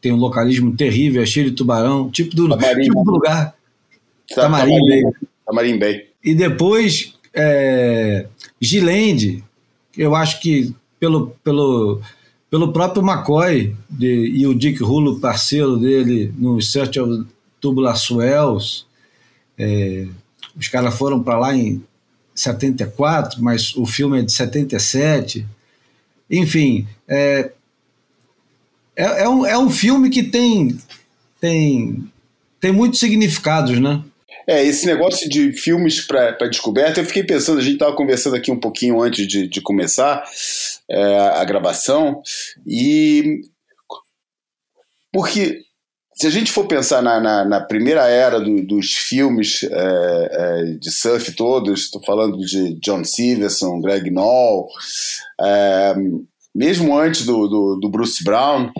tem 0.00 0.12
um 0.12 0.16
localismo 0.16 0.76
terrível, 0.76 1.20
é 1.22 1.26
cheio 1.26 1.50
de 1.50 1.56
tubarão, 1.56 2.10
tipo 2.10 2.36
do, 2.36 2.46
tipo 2.56 3.04
do 3.04 3.10
lugar. 3.10 3.54
Tamarim, 4.32 4.78
Tamarim 4.78 4.88
Bay. 4.88 5.12
Tamarim 5.44 5.78
Bay. 5.78 6.06
E 6.22 6.34
depois 6.34 7.14
é, 7.34 8.26
Gilende, 8.60 9.42
eu 9.96 10.14
acho 10.14 10.40
que 10.40 10.72
pelo, 11.00 11.34
pelo, 11.42 12.00
pelo 12.48 12.72
próprio 12.72 13.02
McCoy 13.02 13.74
de, 13.90 14.28
e 14.28 14.46
o 14.46 14.54
Dick 14.54 14.80
Rulo, 14.80 15.18
parceiro 15.18 15.76
dele, 15.76 16.32
no 16.38 16.62
Search 16.62 17.00
of 17.00 17.26
Tubular 17.60 17.96
Swells, 17.96 18.84
é, 19.58 20.06
os 20.56 20.68
caras 20.68 20.94
foram 20.96 21.20
para 21.20 21.38
lá 21.38 21.56
em 21.56 21.82
74, 22.34 23.42
mas 23.42 23.74
o 23.76 23.86
filme 23.86 24.18
é 24.18 24.22
de 24.22 24.32
77. 24.32 25.46
Enfim, 26.30 26.86
é, 27.06 27.50
é, 28.96 29.22
é, 29.22 29.28
um, 29.28 29.46
é 29.46 29.58
um 29.58 29.70
filme 29.70 30.10
que 30.10 30.22
tem, 30.22 30.76
tem, 31.40 32.10
tem 32.60 32.72
muitos 32.72 33.00
significados, 33.00 33.78
né? 33.78 34.02
É, 34.46 34.62
esse 34.62 34.86
negócio 34.86 35.28
de 35.28 35.52
filmes 35.52 36.00
para 36.02 36.48
descoberta, 36.48 37.00
eu 37.00 37.04
fiquei 37.04 37.24
pensando, 37.24 37.58
a 37.58 37.62
gente 37.62 37.74
estava 37.74 37.96
conversando 37.96 38.36
aqui 38.36 38.50
um 38.50 38.60
pouquinho 38.60 39.00
antes 39.00 39.26
de, 39.26 39.48
de 39.48 39.60
começar 39.60 40.22
é, 40.90 41.18
a 41.30 41.44
gravação, 41.44 42.22
e. 42.66 43.40
Porque 45.10 45.63
se 46.14 46.26
a 46.26 46.30
gente 46.30 46.52
for 46.52 46.66
pensar 46.66 47.02
na, 47.02 47.20
na, 47.20 47.44
na 47.44 47.60
primeira 47.60 48.08
era 48.08 48.40
do, 48.40 48.64
dos 48.64 48.92
filmes 48.92 49.64
é, 49.64 49.68
é, 49.70 50.64
de 50.78 50.90
surf 50.90 51.32
todos, 51.32 51.82
estou 51.82 52.02
falando 52.02 52.38
de 52.38 52.74
John 52.80 53.04
Stevenson, 53.04 53.80
Greg 53.80 54.10
Knoll, 54.10 54.68
é, 55.40 55.94
mesmo 56.54 56.96
antes 56.96 57.26
do, 57.26 57.48
do, 57.48 57.76
do 57.80 57.88
Bruce 57.88 58.22
Brown, 58.22 58.70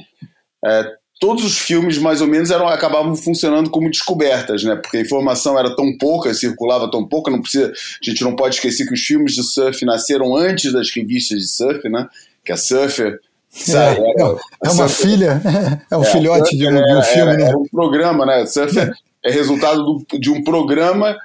é, 0.64 0.92
todos 1.20 1.44
os 1.44 1.58
filmes 1.58 1.98
mais 1.98 2.20
ou 2.20 2.28
menos 2.28 2.50
eram 2.50 2.68
acabavam 2.68 3.16
funcionando 3.16 3.68
como 3.68 3.90
descobertas, 3.90 4.62
né? 4.62 4.76
Porque 4.76 4.98
a 4.98 5.00
informação 5.00 5.58
era 5.58 5.74
tão 5.74 5.96
pouca, 5.98 6.32
circulava 6.34 6.90
tão 6.90 7.06
pouca, 7.08 7.30
não 7.30 7.40
precisa, 7.40 7.70
a 7.72 8.10
gente 8.10 8.22
não 8.22 8.36
pode 8.36 8.56
esquecer 8.56 8.86
que 8.86 8.94
os 8.94 9.00
filmes 9.00 9.34
de 9.34 9.42
surf 9.42 9.84
nasceram 9.84 10.36
antes 10.36 10.72
das 10.72 10.90
revistas 10.90 11.38
de 11.40 11.48
surf, 11.48 11.88
né? 11.88 12.06
Que 12.44 12.52
a 12.52 12.56
Surfer 12.56 13.18
Sabe, 13.54 14.00
é, 14.00 14.10
era, 14.10 14.36
é, 14.64 14.70
uma 14.70 14.88
filha, 14.88 15.40
é 15.88 15.96
um 15.96 16.02
é, 16.02 16.06
filhote 16.06 16.56
de 16.56 16.66
um, 16.66 16.74
de 16.74 16.94
um 16.94 17.02
filme, 17.02 17.32
era, 17.32 17.36
né? 17.36 17.48
Era 17.48 17.58
um 17.58 17.68
programa, 17.68 18.26
né? 18.26 18.44
Surfer 18.46 18.92
é 19.24 19.30
resultado 19.30 19.82
do, 19.82 20.18
de 20.18 20.28
um 20.28 20.42
programa 20.42 21.16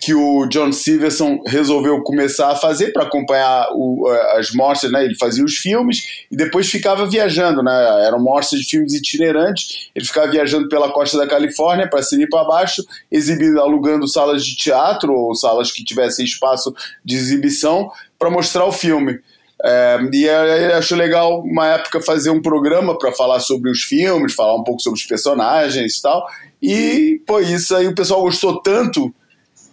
que 0.00 0.12
o 0.12 0.46
John 0.46 0.72
Stevenson 0.72 1.40
resolveu 1.46 2.02
começar 2.02 2.50
a 2.50 2.56
fazer 2.56 2.92
para 2.92 3.04
acompanhar 3.04 3.68
o, 3.72 4.06
as 4.36 4.50
mostras, 4.50 4.90
né? 4.90 5.04
Ele 5.04 5.14
fazia 5.14 5.44
os 5.44 5.56
filmes 5.56 6.26
e 6.30 6.36
depois 6.36 6.68
ficava 6.68 7.06
viajando, 7.06 7.62
né? 7.62 8.06
Eram 8.06 8.20
mostras 8.20 8.60
de 8.60 8.66
filmes 8.66 8.92
itinerantes. 8.92 9.90
Ele 9.94 10.04
ficava 10.04 10.30
viajando 10.30 10.68
pela 10.68 10.90
costa 10.90 11.16
da 11.16 11.26
Califórnia 11.26 11.88
para 11.88 12.02
cima 12.02 12.24
e 12.24 12.28
para 12.28 12.44
baixo, 12.44 12.82
exibindo, 13.10 13.60
alugando 13.60 14.08
salas 14.08 14.44
de 14.44 14.56
teatro 14.56 15.12
ou 15.12 15.34
salas 15.34 15.70
que 15.70 15.84
tivessem 15.84 16.24
espaço 16.24 16.74
de 17.04 17.16
exibição 17.16 17.90
para 18.18 18.30
mostrar 18.30 18.64
o 18.64 18.72
filme. 18.72 19.20
É, 19.66 19.98
e 20.12 20.28
aí 20.28 20.72
acho 20.74 20.94
legal 20.94 21.40
uma 21.40 21.66
época 21.68 21.98
fazer 22.02 22.28
um 22.28 22.42
programa 22.42 22.98
para 22.98 23.12
falar 23.12 23.40
sobre 23.40 23.70
os 23.70 23.80
filmes, 23.80 24.34
falar 24.34 24.54
um 24.56 24.62
pouco 24.62 24.82
sobre 24.82 25.00
os 25.00 25.06
personagens 25.06 25.96
e 25.96 26.02
tal. 26.02 26.26
E, 26.62 27.22
pô, 27.26 27.40
isso 27.40 27.74
aí 27.74 27.86
o 27.86 27.94
pessoal 27.94 28.20
gostou 28.20 28.60
tanto 28.60 29.12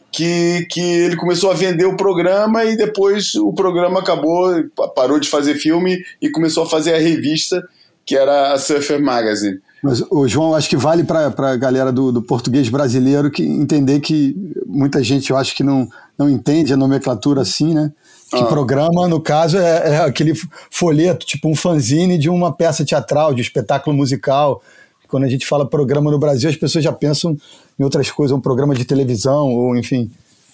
que, 0.10 0.66
que 0.70 0.80
ele 0.80 1.18
começou 1.18 1.52
a 1.52 1.54
vender 1.54 1.86
o 1.86 1.98
programa 1.98 2.64
e 2.64 2.78
depois 2.78 3.36
o 3.36 3.52
programa 3.52 4.00
acabou, 4.00 4.50
parou 4.96 5.20
de 5.20 5.28
fazer 5.28 5.56
filme 5.56 6.02
e 6.22 6.30
começou 6.30 6.64
a 6.64 6.70
fazer 6.70 6.94
a 6.94 7.00
revista, 7.00 7.62
que 8.06 8.16
era 8.16 8.54
a 8.54 8.58
Surfer 8.58 9.02
Magazine. 9.02 9.60
Mas, 9.84 10.02
o 10.10 10.26
João, 10.26 10.54
acho 10.54 10.70
que 10.70 10.78
vale 10.78 11.04
para 11.04 11.28
a 11.28 11.56
galera 11.58 11.92
do, 11.92 12.14
do, 12.14 12.22
português 12.22 12.70
brasileiro 12.70 13.32
que 13.32 13.44
entender 13.44 14.00
que 14.00 14.36
muita 14.66 15.04
gente, 15.04 15.32
eu 15.32 15.38
acho 15.38 15.56
que 15.56 15.64
não, 15.64 15.90
não 16.18 16.30
entende 16.30 16.72
a 16.72 16.78
nomenclatura 16.78 17.42
assim, 17.42 17.74
né? 17.74 17.92
Que 18.32 18.38
ah. 18.38 18.46
programa, 18.46 19.10
no 19.10 19.20
caso, 19.20 19.58
é, 19.58 19.90
é, 19.90 19.98
aquele 19.98 20.34
folheto, 20.70 21.26
tipo 21.26 21.50
um 21.50 21.56
fanzine 21.56 22.18
de 22.18 22.30
uma 22.30 22.50
peça 22.50 22.86
teatral, 22.86 23.34
de 23.34 23.42
um 23.42 23.44
espetáculo 23.44 23.96
musical. 23.96 24.64
Quando 25.10 25.26
a 25.26 25.28
gente 25.28 25.46
fala 25.46 25.66
programa 25.66 26.10
no 26.10 26.18
Brasil, 26.18 26.50
as 26.50 26.56
pessoas 26.56 26.82
já 26.82 26.94
pensam 26.94 27.36
em 27.78 27.84
outras 27.84 28.10
coisas, 28.10 28.36
um 28.36 28.40
programa 28.40 28.74
de 28.74 28.86
televisão, 28.86 29.50
ou 29.50 29.76
enfim. 29.76 30.10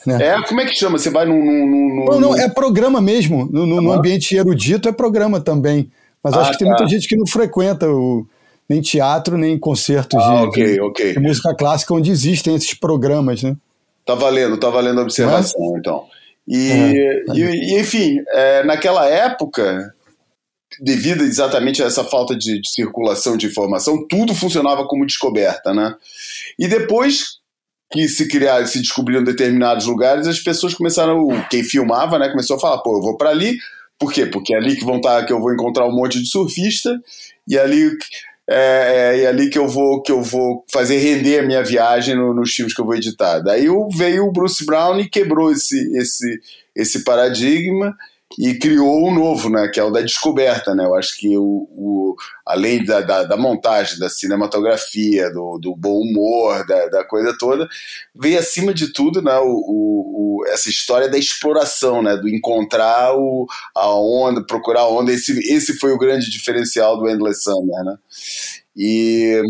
Né? 0.08 0.30
É, 0.30 0.42
como 0.42 0.60
é 0.60 0.66
que 0.66 0.74
chama? 0.74 0.98
Você 0.98 1.12
vai 1.12 1.28
num. 1.28 1.38
num, 1.38 2.06
não, 2.06 2.20
não, 2.20 2.36
é 2.36 2.50
programa 2.50 3.00
mesmo. 3.00 3.48
No, 3.52 3.68
no, 3.68 3.80
no, 3.80 3.92
ambiente 3.92 4.36
erudito 4.36 4.90
é 4.90 4.92
programa 4.92 5.40
também. 5.40 5.92
Mas 6.24 6.34
ah, 6.34 6.42
acho 6.42 6.54
que 6.54 6.58
tá. 6.58 6.60
tem 6.60 6.68
muita 6.68 6.88
gente 6.88 7.08
que 7.08 7.16
não 7.16 7.28
frequenta 7.28 7.88
o, 7.88 8.26
nem 8.68 8.82
teatro, 8.82 9.38
nem 9.38 9.58
concertos 9.58 10.20
ah, 10.20 10.42
de, 10.42 10.48
okay, 10.48 10.82
okay. 10.82 11.14
de, 11.14 11.20
música 11.20 11.54
clássica 11.56 11.94
onde 11.94 12.10
existem 12.10 12.56
esses 12.56 12.74
programas, 12.74 13.44
né? 13.44 13.56
Tá 14.04 14.16
valendo, 14.16 14.58
tá 14.58 14.70
valendo 14.70 15.00
a 15.00 15.04
observação, 15.04 15.76
é? 15.76 15.80
então. 15.80 16.06
E, 16.48 16.72
é, 16.72 17.24
e, 17.34 17.41
e, 17.41 17.80
enfim, 17.80 18.18
é, 18.30 18.64
naquela 18.64 19.06
época, 19.08 19.93
devido 20.80 21.24
exatamente 21.24 21.84
a 21.84 21.88
essa 21.88 22.04
falta 22.04 22.36
de, 22.36 22.62
de, 22.62 22.70
circulação 22.70 23.36
de 23.36 23.48
informação, 23.48 24.06
tudo 24.08 24.34
funcionava 24.34 24.86
como 24.86 25.06
descoberta, 25.06 25.74
né? 25.74 25.95
E 26.58 26.68
depois 26.68 27.38
que 27.91 28.08
se 28.08 28.28
criaram, 28.28 28.66
se 28.68 28.80
descobriram 28.80 29.24
determinados 29.24 29.86
lugares, 29.86 30.28
as 30.28 30.39
pessoas 30.39 30.74
começaram, 30.74 31.28
quem 31.50 31.64
filmava, 31.64 32.20
né, 32.20 32.30
começou 32.30 32.58
a 32.58 32.60
falar, 32.60 32.80
pô, 32.80 32.98
eu 32.98 33.02
vou 33.02 33.16
para 33.16 33.30
ali, 33.30 33.58
por 33.98 34.12
quê? 34.12 34.26
Porque 34.26 34.54
é 34.54 34.58
ali 34.58 34.76
que 34.76 34.86
vão 34.86 34.98
estar, 34.98 35.22
tá, 35.22 35.26
que 35.26 35.34
eu 35.34 35.39
vou 35.39 35.54
encontrar 35.54 35.88
um 35.88 35.95
monte 35.95 36.20
de 36.20 36.30
surfista 36.30 36.93
e 37.48 37.58
ali 37.58 37.89
é, 38.50 39.16
é, 39.16 39.22
é 39.22 39.28
ali 39.28 39.50
que 39.50 39.58
eu 39.58 39.68
vou 39.68 40.02
que 40.02 40.12
eu 40.12 40.22
vou 40.22 40.64
fazer 40.72 40.98
render 40.98 41.39
a 41.39 41.43
minha 41.43 41.64
viagem 41.64 42.16
no, 42.16 42.34
nos 42.34 42.52
filmes 42.52 42.74
que 42.74 42.82
eu 42.82 42.86
vou 42.86 42.95
editar. 42.95 43.39
Daí 43.39 43.68
veio 43.95 44.26
o 44.26 44.32
Bruce 44.32 44.66
Brown 44.66 45.00
e 45.00 45.10
quebrou 45.10 45.52
esse 45.52 45.78
esse 45.98 46.39
esse 46.76 47.04
paradigma 47.04 47.95
e 48.38 48.56
criou 48.56 49.08
um 49.08 49.14
novo, 49.14 49.50
né, 49.50 49.70
que 49.74 49.80
é 49.80 49.84
o 49.84 49.90
da 49.90 50.02
descoberta, 50.02 50.76
né? 50.76 50.86
Eu 50.86 50.96
acho 50.96 51.18
que 51.18 51.38
o, 51.38 51.68
o 51.72 52.16
além 52.46 52.84
da, 52.84 53.02
da, 53.02 53.24
da, 53.24 53.38
montagem, 53.38 54.00
da 54.00 54.10
cinematografia, 54.10 55.32
do, 55.32 55.58
do 55.58 55.76
bom 55.76 56.02
humor, 56.02 56.66
da, 56.68 56.88
da, 56.88 57.04
coisa 57.06 57.36
toda, 57.38 57.68
veio 58.14 58.38
acima 58.38 58.74
de 58.74 58.92
tudo, 58.92 59.22
né, 59.22 59.38
o, 59.40 59.46
o, 59.48 60.46
essa 60.48 60.70
história 60.70 61.10
da 61.10 61.18
exploração, 61.18 62.02
né, 62.04 62.18
do 62.18 62.28
encontrar 62.28 63.16
o, 63.16 63.48
a 63.76 63.90
onda, 63.96 64.46
procurar 64.46 64.82
a 64.82 64.90
onda. 64.90 65.12
Esse, 65.12 65.40
esse 65.52 65.78
foi 65.78 65.92
o 65.92 65.98
grande 65.98 66.30
diferencial 66.30 66.98
do 66.98 67.10
Endless 67.10 67.44
Summer, 67.44 67.84
né? 67.86 67.98
E 68.76 69.42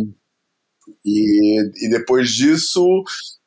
e, 1.06 1.86
e 1.86 1.90
depois 1.90 2.30
disso 2.30 2.86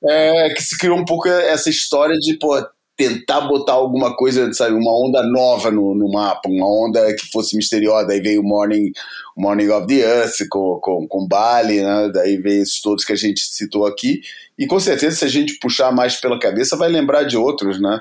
é 0.02 0.48
que 0.54 0.62
se 0.62 0.78
criou 0.78 0.98
um 0.98 1.04
pouco 1.04 1.28
essa 1.28 1.68
história 1.68 2.16
de 2.18 2.38
pô, 2.38 2.56
tentar 3.00 3.40
botar 3.40 3.72
alguma 3.72 4.14
coisa, 4.14 4.52
sabe, 4.52 4.74
uma 4.74 4.92
onda 4.92 5.22
nova 5.22 5.70
no, 5.70 5.94
no 5.94 6.12
mapa, 6.12 6.50
uma 6.50 6.68
onda 6.68 7.14
que 7.14 7.30
fosse 7.30 7.56
misteriosa. 7.56 8.08
Daí 8.08 8.20
veio 8.20 8.42
o 8.42 8.44
Morning, 8.44 8.92
Morning 9.34 9.68
of 9.70 9.86
the 9.86 10.00
Earth 10.00 10.46
com, 10.50 10.78
com, 10.82 11.08
com 11.08 11.26
Bali, 11.26 11.80
né? 11.80 12.10
daí 12.12 12.36
veio 12.36 12.62
esses 12.62 12.82
todos 12.82 13.02
que 13.02 13.14
a 13.14 13.16
gente 13.16 13.40
citou 13.40 13.86
aqui. 13.86 14.20
E 14.58 14.66
com 14.66 14.78
certeza, 14.78 15.16
se 15.16 15.24
a 15.24 15.28
gente 15.28 15.58
puxar 15.58 15.90
mais 15.90 16.20
pela 16.20 16.38
cabeça, 16.38 16.76
vai 16.76 16.90
lembrar 16.90 17.22
de 17.22 17.38
outros, 17.38 17.80
né? 17.80 17.98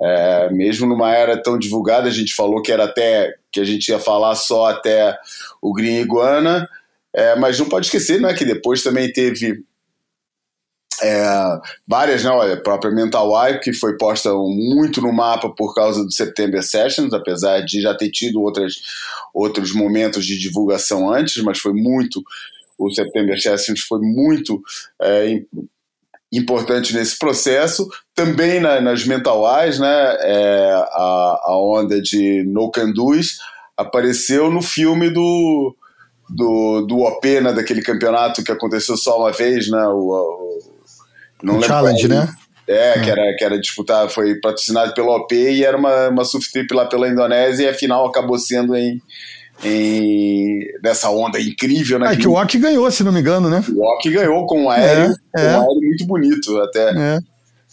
É, 0.00 0.50
mesmo 0.50 0.86
numa 0.86 1.12
era 1.12 1.36
tão 1.42 1.58
divulgada, 1.58 2.06
a 2.06 2.12
gente 2.12 2.32
falou 2.32 2.62
que 2.62 2.70
era 2.70 2.84
até 2.84 3.34
que 3.50 3.58
a 3.58 3.64
gente 3.64 3.88
ia 3.88 3.98
falar 3.98 4.36
só 4.36 4.66
até 4.66 5.16
o 5.60 5.72
Green 5.72 5.98
Iguana, 5.98 6.68
é, 7.12 7.34
mas 7.36 7.58
não 7.58 7.68
pode 7.68 7.86
esquecer 7.86 8.20
né, 8.20 8.32
que 8.32 8.44
depois 8.44 8.82
também 8.82 9.12
teve 9.12 9.62
é, 11.00 11.60
várias, 11.86 12.24
né? 12.24 12.30
Olha, 12.30 12.54
a 12.54 12.60
própria 12.60 12.90
Mental 12.90 13.32
Wipe, 13.32 13.60
que 13.60 13.72
foi 13.72 13.96
posta 13.96 14.32
muito 14.32 15.00
no 15.00 15.12
mapa 15.12 15.48
por 15.50 15.74
causa 15.74 16.04
do 16.04 16.12
September 16.12 16.62
Sessions, 16.62 17.12
apesar 17.12 17.60
de 17.60 17.80
já 17.80 17.94
ter 17.94 18.10
tido 18.10 18.40
outras, 18.42 18.74
outros 19.32 19.72
momentos 19.72 20.26
de 20.26 20.38
divulgação 20.38 21.12
antes, 21.12 21.42
mas 21.42 21.58
foi 21.58 21.72
muito. 21.72 22.22
O 22.78 22.90
September 22.90 23.40
Sessions 23.40 23.80
foi 23.80 24.00
muito 24.00 24.60
é, 25.00 25.42
importante 26.32 26.94
nesse 26.94 27.18
processo. 27.18 27.88
Também 28.14 28.60
na, 28.60 28.80
nas 28.80 29.04
Mental 29.04 29.44
Eyes, 29.60 29.78
né? 29.78 30.16
É, 30.20 30.72
a, 30.72 31.40
a 31.44 31.58
onda 31.58 32.00
de 32.00 32.42
No 32.44 32.70
apareceu 33.76 34.50
no 34.50 34.62
filme 34.62 35.10
do. 35.10 35.76
Do, 36.34 36.86
do 36.86 37.00
Opena, 37.00 37.52
daquele 37.52 37.82
campeonato 37.82 38.42
que 38.42 38.50
aconteceu 38.50 38.96
só 38.96 39.18
uma 39.18 39.32
vez, 39.32 39.68
né? 39.68 39.86
O, 39.88 40.52
não 41.42 41.58
o 41.58 41.62
Challenge, 41.62 42.08
né? 42.08 42.28
É, 42.66 43.00
Que, 43.00 43.10
era, 43.10 43.36
que 43.36 43.44
era 43.44 43.60
disputado, 43.60 44.08
foi 44.08 44.36
patrocinado 44.36 44.94
pela 44.94 45.16
OP 45.16 45.34
e 45.34 45.64
era 45.64 45.76
uma, 45.76 46.08
uma 46.08 46.24
surf 46.24 46.50
trip 46.52 46.72
lá 46.72 46.86
pela 46.86 47.08
Indonésia 47.08 47.64
e 47.64 47.68
a 47.68 47.74
final 47.74 48.06
acabou 48.06 48.38
sendo 48.38 48.76
em, 48.76 49.00
em 49.64 50.60
dessa 50.80 51.10
onda 51.10 51.40
incrível, 51.40 51.98
né? 51.98 52.12
É 52.12 52.16
que, 52.16 52.28
o 52.28 52.34
Ok 52.34 52.60
ganhou, 52.60 52.90
se 52.90 53.02
não 53.02 53.12
me 53.12 53.20
engano, 53.20 53.50
né? 53.50 53.62
O 53.74 53.84
Ok 53.94 54.12
ganhou 54.12 54.46
com 54.46 54.64
um 54.64 54.70
aéreo, 54.70 55.12
é, 55.36 55.44
é. 55.44 55.56
um 55.56 55.60
aéreo 55.60 55.80
muito 55.80 56.06
bonito 56.06 56.60
até. 56.60 56.90
É. 56.90 57.18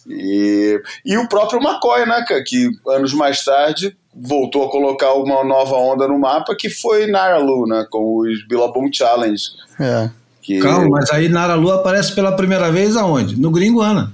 E, 0.08 0.82
e 1.06 1.18
o 1.18 1.28
próprio 1.30 1.62
McCoy, 1.62 2.06
né, 2.08 2.26
que 2.46 2.70
anos 2.88 3.14
mais 3.14 3.44
tarde 3.44 3.96
voltou 4.14 4.66
a 4.66 4.72
colocar 4.72 5.14
uma 5.14 5.44
nova 5.44 5.76
onda 5.76 6.08
no 6.08 6.18
mapa, 6.18 6.56
que 6.56 6.70
foi 6.70 7.06
Naralu, 7.06 7.68
né, 7.68 7.86
com 7.92 8.18
os 8.20 8.48
Billabong 8.48 8.90
Challenge. 8.92 9.44
É. 9.80 10.10
Calma, 10.58 10.90
mas 10.90 11.12
aí 11.12 11.30
Naralu 11.30 11.72
aparece 11.72 12.16
pela 12.16 12.32
primeira 12.32 12.72
vez 12.72 12.96
aonde? 12.96 13.40
No 13.40 13.52
Gringuana. 13.52 14.14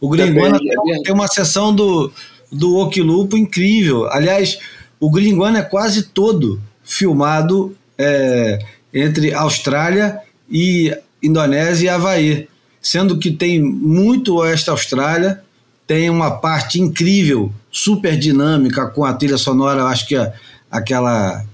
O 0.00 0.08
Gringuana 0.08 0.58
tem, 0.58 1.02
tem, 1.02 1.14
uma 1.14 1.26
sessão 1.26 1.74
do, 1.74 2.12
do 2.52 2.76
Okilupo 2.76 3.36
incrível. 3.36 4.06
Aliás, 4.10 4.58
o 5.00 5.10
Gringuana 5.10 5.60
é 5.60 5.62
quase 5.62 6.04
todo 6.04 6.60
filmado 6.84 7.76
é, 7.98 8.58
entre 8.92 9.32
Austrália 9.34 10.20
e 10.50 10.96
Indonésia 11.22 11.86
e 11.86 11.88
Havaí. 11.88 12.48
Sendo 12.80 13.18
que 13.18 13.30
tem 13.30 13.62
muito 13.62 14.36
oeste 14.36 14.68
Austrália, 14.68 15.40
tem 15.86 16.10
uma 16.10 16.32
parte 16.32 16.80
incrível, 16.80 17.50
super 17.70 18.16
dinâmica, 18.16 18.86
com 18.86 19.04
a 19.04 19.14
trilha 19.14 19.38
sonora, 19.38 19.84
acho 19.84 20.06
que 20.06 20.16
é 20.16 20.32
aquela 20.70 21.44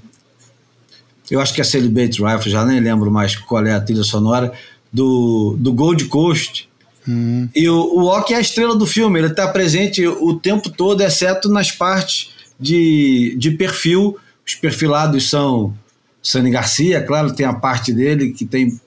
eu 1.30 1.40
acho 1.40 1.54
que 1.54 1.60
é 1.60 1.64
Celibate 1.64 2.22
Rifle, 2.22 2.50
já 2.50 2.64
nem 2.64 2.80
lembro 2.80 3.10
mais 3.10 3.36
qual 3.36 3.64
é 3.64 3.72
a 3.72 3.80
trilha 3.80 4.02
sonora, 4.02 4.52
do, 4.92 5.56
do 5.58 5.72
Gold 5.72 6.04
Coast. 6.06 6.68
Hum. 7.08 7.48
E 7.54 7.68
o, 7.68 7.76
o 7.76 8.06
Ock 8.06 8.32
é 8.34 8.36
a 8.36 8.40
estrela 8.40 8.76
do 8.76 8.86
filme, 8.86 9.18
ele 9.18 9.28
está 9.28 9.48
presente 9.48 10.06
o 10.06 10.34
tempo 10.34 10.68
todo, 10.68 11.02
exceto 11.02 11.48
nas 11.48 11.70
partes 11.70 12.30
de, 12.58 13.34
de 13.38 13.52
perfil. 13.52 14.16
Os 14.46 14.54
perfilados 14.54 15.30
são 15.30 15.74
Sani 16.22 16.50
Garcia, 16.50 17.00
claro, 17.02 17.32
tem 17.32 17.46
a 17.46 17.54
parte 17.54 17.92
dele 17.92 18.32
que 18.32 18.44
tem, 18.44 18.78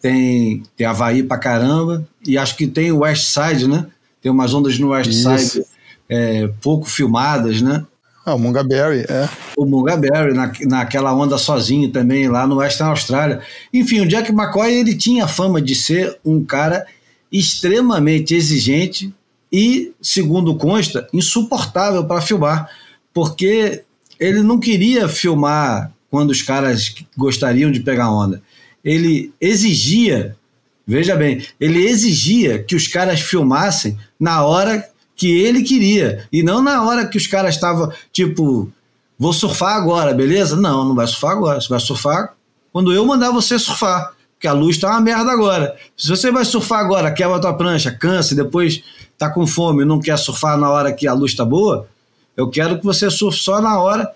tem, 0.00 0.62
tem 0.76 0.86
Havaí 0.86 1.22
pra 1.22 1.38
caramba, 1.38 2.06
e 2.24 2.36
acho 2.36 2.56
que 2.56 2.66
tem 2.66 2.92
o 2.92 2.98
West 2.98 3.24
Side, 3.24 3.66
né? 3.66 3.86
Tem 4.20 4.30
umas 4.30 4.52
ondas 4.52 4.78
no 4.78 4.90
West 4.90 5.10
Isso. 5.10 5.38
Side 5.38 5.66
é, 6.08 6.48
pouco 6.60 6.88
filmadas, 6.88 7.60
né? 7.60 7.84
Ah, 8.26 8.34
o 8.34 8.38
Mungaberry, 8.40 9.06
é. 9.08 9.28
O 9.56 9.64
Mungaberry, 9.64 10.34
na, 10.34 10.50
naquela 10.62 11.14
onda 11.14 11.38
sozinho 11.38 11.92
também, 11.92 12.28
lá 12.28 12.44
no 12.44 12.56
Western 12.56 12.90
Austrália. 12.90 13.40
Enfim, 13.72 14.00
o 14.00 14.08
Jack 14.08 14.32
McCoy, 14.32 14.74
ele 14.74 14.96
tinha 14.96 15.28
fama 15.28 15.62
de 15.62 15.76
ser 15.76 16.18
um 16.24 16.44
cara 16.44 16.84
extremamente 17.30 18.34
exigente 18.34 19.14
e, 19.52 19.92
segundo 20.02 20.56
consta, 20.56 21.06
insuportável 21.12 22.04
para 22.04 22.20
filmar, 22.20 22.68
porque 23.14 23.84
ele 24.18 24.42
não 24.42 24.58
queria 24.58 25.08
filmar 25.08 25.92
quando 26.10 26.30
os 26.30 26.42
caras 26.42 26.96
gostariam 27.16 27.70
de 27.70 27.78
pegar 27.78 28.10
onda. 28.10 28.42
Ele 28.84 29.32
exigia, 29.40 30.36
veja 30.84 31.14
bem, 31.14 31.46
ele 31.60 31.86
exigia 31.86 32.60
que 32.60 32.74
os 32.74 32.88
caras 32.88 33.20
filmassem 33.20 33.96
na 34.18 34.44
hora 34.44 34.84
que 35.16 35.40
ele 35.40 35.62
queria. 35.62 36.28
E 36.30 36.42
não 36.42 36.62
na 36.62 36.84
hora 36.84 37.06
que 37.06 37.16
os 37.16 37.26
caras 37.26 37.54
estavam, 37.54 37.90
tipo, 38.12 38.70
vou 39.18 39.32
surfar 39.32 39.74
agora, 39.74 40.12
beleza? 40.12 40.54
Não, 40.54 40.84
não 40.84 40.94
vai 40.94 41.06
surfar 41.06 41.32
agora. 41.32 41.60
Você 41.60 41.68
vai 41.68 41.80
surfar 41.80 42.34
quando 42.72 42.92
eu 42.92 43.04
mandar 43.06 43.32
você 43.32 43.58
surfar. 43.58 44.12
Porque 44.34 44.46
a 44.46 44.52
luz 44.52 44.76
tá 44.76 44.90
uma 44.90 45.00
merda 45.00 45.32
agora. 45.32 45.74
Se 45.96 46.08
você 46.08 46.30
vai 46.30 46.44
surfar 46.44 46.80
agora, 46.80 47.10
quebra 47.10 47.36
a 47.36 47.40
tua 47.40 47.54
prancha, 47.54 47.90
cansa 47.90 48.34
e 48.34 48.36
depois 48.36 48.84
tá 49.16 49.30
com 49.30 49.46
fome 49.46 49.82
e 49.82 49.86
não 49.86 49.98
quer 49.98 50.18
surfar 50.18 50.58
na 50.58 50.70
hora 50.70 50.92
que 50.92 51.08
a 51.08 51.14
luz 51.14 51.34
tá 51.34 51.42
boa, 51.42 51.88
eu 52.36 52.50
quero 52.50 52.78
que 52.78 52.84
você 52.84 53.10
surfe 53.10 53.38
só 53.38 53.62
na 53.62 53.80
hora. 53.80 54.12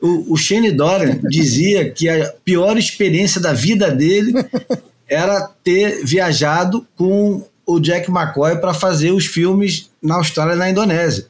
O, 0.00 0.34
o 0.34 0.36
Shane 0.36 0.70
Dorian 0.70 1.18
dizia 1.24 1.90
que 1.90 2.06
a 2.06 2.30
pior 2.44 2.76
experiência 2.76 3.40
da 3.40 3.54
vida 3.54 3.90
dele 3.90 4.34
era 5.08 5.48
ter 5.64 6.04
viajado 6.04 6.86
com 6.94 7.42
o 7.66 7.78
Jack 7.80 8.10
McCoy 8.10 8.56
para 8.56 8.74
fazer 8.74 9.12
os 9.12 9.26
filmes 9.26 9.90
na 10.02 10.16
Austrália 10.16 10.54
e 10.54 10.58
na 10.58 10.70
Indonésia. 10.70 11.26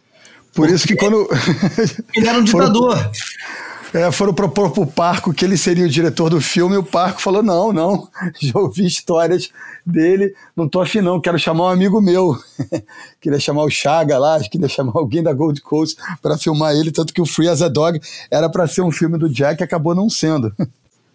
Por 0.54 0.68
isso 0.68 0.86
que 0.86 0.96
quando. 0.96 1.28
ele 2.14 2.28
era 2.28 2.38
um 2.38 2.44
ditador. 2.44 2.96
Foram, 2.96 4.06
é, 4.06 4.10
foram 4.10 4.32
propor 4.32 4.70
para 4.70 4.82
o 4.82 4.86
Parco 4.86 5.34
que 5.34 5.44
ele 5.44 5.56
seria 5.56 5.84
o 5.84 5.88
diretor 5.88 6.30
do 6.30 6.40
filme 6.40 6.74
e 6.74 6.78
o 6.78 6.82
Parco 6.82 7.20
falou: 7.20 7.42
não, 7.42 7.72
não, 7.72 8.08
já 8.40 8.58
ouvi 8.58 8.86
histórias 8.86 9.50
dele, 9.84 10.34
não 10.56 10.68
tô 10.68 10.80
afim, 10.80 11.00
não, 11.00 11.20
quero 11.20 11.38
chamar 11.38 11.64
um 11.64 11.68
amigo 11.68 12.00
meu. 12.00 12.36
queria 13.20 13.40
chamar 13.40 13.64
o 13.64 13.70
Chaga 13.70 14.18
lá, 14.18 14.40
queria 14.40 14.68
chamar 14.68 14.92
alguém 14.94 15.22
da 15.22 15.32
Gold 15.32 15.60
Coast 15.60 15.96
para 16.20 16.38
filmar 16.38 16.74
ele, 16.74 16.90
tanto 16.90 17.12
que 17.12 17.20
o 17.20 17.26
Free 17.26 17.48
as 17.48 17.62
a 17.62 17.68
Dog 17.68 18.00
era 18.30 18.48
para 18.48 18.66
ser 18.66 18.82
um 18.82 18.90
filme 18.90 19.18
do 19.18 19.28
Jack 19.28 19.62
e 19.62 19.64
acabou 19.64 19.94
não 19.94 20.08
sendo. 20.08 20.54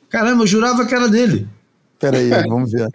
Caramba, 0.09 0.43
eu 0.43 0.47
jurava 0.47 0.85
que 0.85 0.95
era 0.95 1.09
dele. 1.09 1.47
Peraí, 1.99 2.29
vamos 2.47 2.71
ver. 2.71 2.87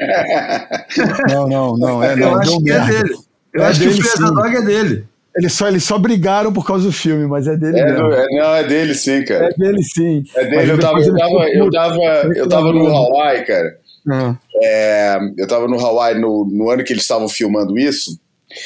não, 1.29 1.49
não, 1.49 1.77
não. 1.77 2.03
É, 2.03 2.17
não 2.17 2.29
eu 2.29 2.39
acho 2.39 2.63
que 2.63 2.71
é 2.71 2.79
merda. 2.79 2.93
é 2.93 3.03
dele. 3.03 3.15
Eu 3.53 3.63
é 3.63 3.67
acho 3.67 3.81
dele, 3.81 3.95
que 3.95 4.01
o 4.01 4.05
Freeza 4.05 4.33
Dog 4.33 4.57
é 4.57 4.63
dele. 4.63 5.05
Eles 5.35 5.53
só, 5.55 5.69
eles 5.69 5.85
só 5.85 5.99
brigaram 5.99 6.53
por 6.53 6.67
causa 6.67 6.85
do 6.85 6.93
filme, 6.93 7.27
mas 7.27 7.47
é 7.47 7.57
dele 7.57 7.79
é 7.79 7.85
mesmo. 7.85 8.13
É, 8.13 8.27
não, 8.31 8.55
é 8.55 8.65
dele 8.65 8.95
sim, 8.95 9.25
cara. 9.25 9.47
É 9.47 9.51
dele 9.55 9.83
sim. 9.83 10.23
É 10.37 10.45
dele. 10.45 10.73
Eu 10.73 10.79
tava, 10.79 11.01
eu, 11.01 11.17
tava, 11.17 11.49
eu, 11.49 11.71
tava, 11.71 12.03
eu 12.37 12.49
tava 12.49 12.73
no 12.73 12.87
Hawaii, 12.87 13.45
cara. 13.45 13.79
Ah. 14.11 14.37
É, 14.63 15.19
eu 15.39 15.47
tava 15.47 15.67
no 15.69 15.81
Hawaii 15.81 16.19
no, 16.19 16.45
no 16.45 16.71
ano 16.71 16.85
que 16.85 16.93
eles 16.93 17.03
estavam 17.03 17.29
filmando 17.29 17.79
isso. 17.79 18.19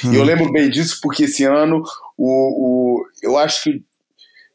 E 0.04 0.16
eu 0.16 0.22
hum. 0.22 0.24
lembro 0.24 0.50
bem 0.50 0.68
disso 0.68 0.98
porque 1.00 1.24
esse 1.24 1.44
ano 1.44 1.82
o, 2.18 2.98
o, 2.98 3.06
eu 3.22 3.38
acho 3.38 3.62
que 3.62 3.82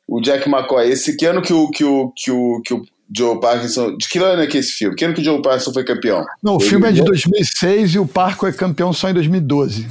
o 0.07 0.19
Jack 0.19 0.49
McCoy, 0.49 0.89
esse 0.89 1.15
que 1.15 1.25
ano 1.25 1.41
que 1.41 1.53
o, 1.53 1.69
que 1.69 1.85
o, 1.85 2.11
que 2.13 2.31
o, 2.31 2.61
que 2.61 2.73
o 2.73 2.83
Joe 3.15 3.39
Parkinson. 3.39 3.97
De 3.97 4.07
que 4.07 4.19
ano 4.19 4.41
é 4.41 4.47
que 4.47 4.57
esse 4.57 4.71
filme? 4.71 4.95
Que 4.95 5.05
ano 5.05 5.13
que 5.13 5.21
o 5.21 5.23
Joe 5.23 5.41
Parkinson 5.41 5.73
foi 5.73 5.83
campeão? 5.83 6.25
Não, 6.41 6.55
o 6.55 6.59
filme 6.59 6.87
é 6.87 6.91
de 6.91 7.03
2006 7.03 7.95
e 7.95 7.99
o 7.99 8.07
Parco 8.07 8.47
é 8.47 8.53
campeão 8.53 8.93
só 8.93 9.09
em 9.09 9.13
2012. 9.13 9.87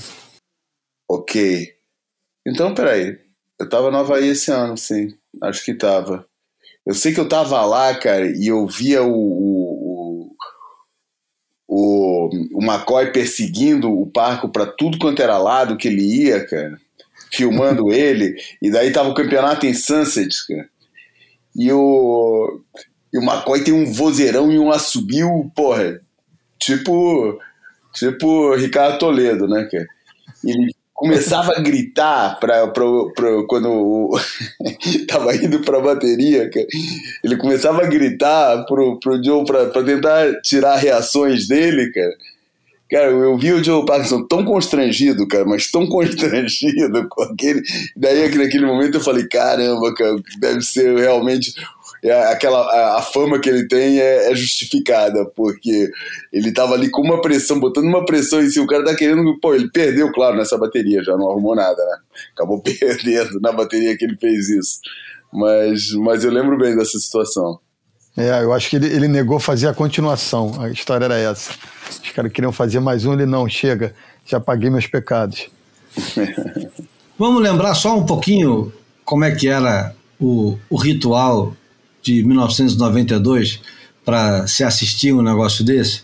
Ok. 1.08 1.68
Então, 2.46 2.74
peraí. 2.74 3.18
Eu 3.58 3.68
tava 3.68 3.90
no 3.90 3.98
Havaí 3.98 4.28
esse 4.28 4.50
ano, 4.50 4.76
sim. 4.76 5.14
Acho 5.42 5.62
que 5.64 5.74
tava. 5.74 6.26
Eu 6.86 6.94
sei 6.94 7.12
que 7.12 7.20
eu 7.20 7.28
tava 7.28 7.62
lá, 7.64 7.94
cara, 7.94 8.26
e 8.26 8.46
eu 8.46 8.66
via 8.66 9.02
o, 9.02 9.12
o, 9.12 10.36
o, 11.68 12.30
o 12.54 12.62
McCoy 12.62 13.12
perseguindo 13.12 13.92
o 13.92 14.06
Parco 14.06 14.48
para 14.48 14.64
tudo 14.64 14.98
quanto 14.98 15.20
era 15.20 15.36
lado 15.36 15.76
que 15.76 15.88
ele 15.88 16.02
ia, 16.02 16.44
cara. 16.46 16.80
Filmando 17.30 17.92
ele. 17.92 18.34
E 18.62 18.70
daí 18.70 18.90
tava 18.90 19.10
o 19.10 19.14
campeonato 19.14 19.66
em 19.66 19.74
Sunset, 19.74 20.34
cara. 20.48 20.68
E 21.54 21.70
o, 21.70 22.62
e 23.12 23.18
o 23.18 23.22
McCoy 23.22 23.64
tem 23.64 23.74
um 23.74 23.92
vozeirão 23.92 24.50
e 24.52 24.58
um 24.58 24.70
assobio, 24.70 25.50
porra, 25.54 26.00
tipo, 26.58 27.38
tipo 27.92 28.54
Ricardo 28.54 28.98
Toledo, 28.98 29.48
né, 29.48 29.68
cara? 29.70 29.86
Ele 30.44 30.72
começava 31.00 31.52
a 31.56 31.60
gritar 31.60 32.38
pra, 32.38 32.68
pra, 32.68 32.84
pra 33.16 33.46
quando 33.48 34.10
tava 35.08 35.34
indo 35.34 35.60
pra 35.60 35.80
bateria, 35.80 36.50
cara. 36.50 36.66
Ele 37.24 37.36
começava 37.36 37.82
a 37.82 37.86
gritar 37.86 38.64
pro, 38.66 39.00
pro 39.00 39.22
Joe 39.22 39.44
pra, 39.44 39.66
pra 39.66 39.82
tentar 39.82 40.40
tirar 40.42 40.76
reações 40.76 41.48
dele, 41.48 41.90
cara. 41.90 42.14
Cara, 42.90 43.06
eu 43.12 43.38
vi 43.38 43.52
o 43.52 43.62
Joe 43.62 43.86
Parkinson 43.86 44.26
tão 44.26 44.44
constrangido, 44.44 45.26
cara, 45.28 45.44
mas 45.44 45.70
tão 45.70 45.86
constrangido 45.86 47.08
com 47.08 47.22
aquele. 47.22 47.62
Daí, 47.96 48.36
naquele 48.36 48.66
momento, 48.66 48.96
eu 48.96 49.00
falei: 49.00 49.28
caramba, 49.28 49.94
cara, 49.94 50.16
deve 50.40 50.60
ser 50.60 50.98
realmente 50.98 51.54
aquela 52.08 52.60
a, 52.60 52.98
a, 52.98 53.02
fama 53.02 53.38
que 53.38 53.48
ele 53.48 53.68
tem 53.68 53.98
é, 54.00 54.30
é, 54.30 54.34
justificada, 54.34 55.26
porque 55.36 55.90
ele 56.32 56.52
tava 56.52 56.74
ali 56.74 56.90
com 56.90 57.02
uma 57.02 57.20
pressão, 57.20 57.60
botando 57.60 57.84
uma 57.84 58.04
pressão 58.04 58.40
em 58.40 58.48
si, 58.48 58.58
o 58.58 58.66
cara 58.66 58.84
tá 58.84 58.94
querendo, 58.94 59.38
pô, 59.38 59.54
ele 59.54 59.70
perdeu, 59.70 60.10
claro, 60.12 60.36
nessa 60.36 60.56
bateria, 60.56 61.02
já 61.02 61.16
não 61.16 61.30
arrumou 61.30 61.54
nada, 61.54 61.76
né? 61.76 61.98
Acabou 62.34 62.60
perdendo 62.64 63.38
na 63.40 63.52
bateria 63.52 63.96
que 63.96 64.04
ele 64.04 64.16
fez 64.16 64.48
isso. 64.48 64.80
Mas, 65.32 65.92
mas 65.92 66.24
eu 66.24 66.30
lembro 66.30 66.56
bem 66.58 66.76
dessa 66.76 66.98
situação. 66.98 67.58
É, 68.16 68.42
eu 68.42 68.52
acho 68.52 68.70
que 68.70 68.76
ele, 68.76 68.86
ele 68.86 69.08
negou 69.08 69.38
fazer 69.38 69.68
a 69.68 69.74
continuação, 69.74 70.60
a 70.60 70.70
história 70.70 71.04
era 71.04 71.18
essa. 71.18 71.52
Os 72.02 72.10
caras 72.10 72.32
queriam 72.32 72.52
fazer 72.52 72.80
mais 72.80 73.04
um, 73.04 73.12
ele 73.12 73.26
não, 73.26 73.48
chega, 73.48 73.94
já 74.24 74.40
paguei 74.40 74.70
meus 74.70 74.86
pecados. 74.86 75.48
Vamos 77.18 77.42
lembrar 77.42 77.74
só 77.74 77.96
um 77.96 78.06
pouquinho 78.06 78.72
como 79.04 79.24
é 79.24 79.30
que 79.30 79.48
era 79.48 79.94
o, 80.18 80.56
o 80.70 80.76
ritual 80.76 81.54
de 82.02 82.22
1992 82.22 83.60
para 84.04 84.46
se 84.46 84.64
assistir 84.64 85.12
um 85.12 85.22
negócio 85.22 85.64
desse, 85.64 86.02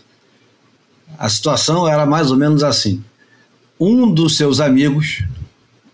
a 1.17 1.29
situação 1.29 1.87
era 1.87 2.05
mais 2.05 2.31
ou 2.31 2.37
menos 2.37 2.63
assim. 2.63 3.03
Um 3.79 4.11
dos 4.11 4.37
seus 4.37 4.59
amigos, 4.59 5.23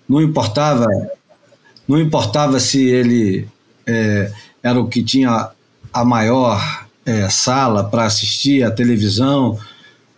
não 0.08 0.22
importava, 0.22 0.86
não 1.88 2.00
importava 2.00 2.60
se 2.60 2.84
ele 2.84 3.48
é, 3.86 4.32
era 4.62 4.80
o 4.80 4.88
que 4.88 5.04
tinha 5.04 5.50
a 5.94 6.06
maior 6.06 6.86
é, 7.06 7.30
sala 7.30 7.84
para 7.84 8.06
assistir 8.06 8.64
a 8.64 8.72
televisão, 8.72 9.60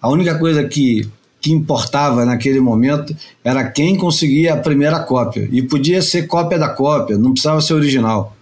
a 0.02 0.10
única 0.10 0.38
coisa 0.38 0.64
que, 0.64 1.10
que 1.42 1.52
importava 1.52 2.26
naquele 2.26 2.60
momento 2.60 3.16
era 3.44 3.68
quem 3.70 3.98
conseguia 3.98 4.54
a 4.54 4.58
primeira 4.58 5.00
cópia. 5.00 5.50
E 5.52 5.64
podia 5.64 6.02
ser 6.02 6.28
cópia 6.28 6.60
da 6.60 6.70
cópia, 6.70 7.18
não 7.18 7.32
precisava 7.32 7.60
ser 7.62 7.74
original. 7.74 8.35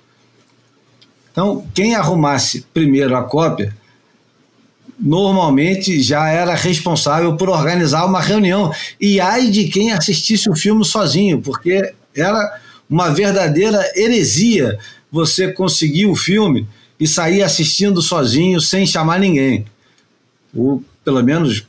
Então, 1.33 1.65
quem 1.73 1.95
arrumasse 1.95 2.63
primeiro 2.71 3.17
a 3.17 3.23
cópia, 3.23 3.75
normalmente 4.99 5.99
já 5.99 6.29
era 6.29 6.53
responsável 6.53 7.35
por 7.35 7.49
organizar 7.49 8.05
uma 8.05 8.21
reunião. 8.21 8.71
E 9.01 9.19
ai 9.19 9.49
de 9.49 9.67
quem 9.67 9.91
assistisse 9.91 10.47
o 10.47 10.55
filme 10.55 10.85
sozinho, 10.85 11.41
porque 11.41 11.91
era 12.15 12.61
uma 12.87 13.09
verdadeira 13.09 13.83
heresia 13.95 14.77
você 15.11 15.51
conseguir 15.51 16.05
o 16.05 16.15
filme 16.15 16.67
e 16.99 17.07
sair 17.07 17.41
assistindo 17.41 17.99
sozinho 17.99 18.61
sem 18.61 18.85
chamar 18.85 19.19
ninguém. 19.19 19.65
Ou, 20.55 20.83
pelo 21.03 21.23
menos, 21.23 21.65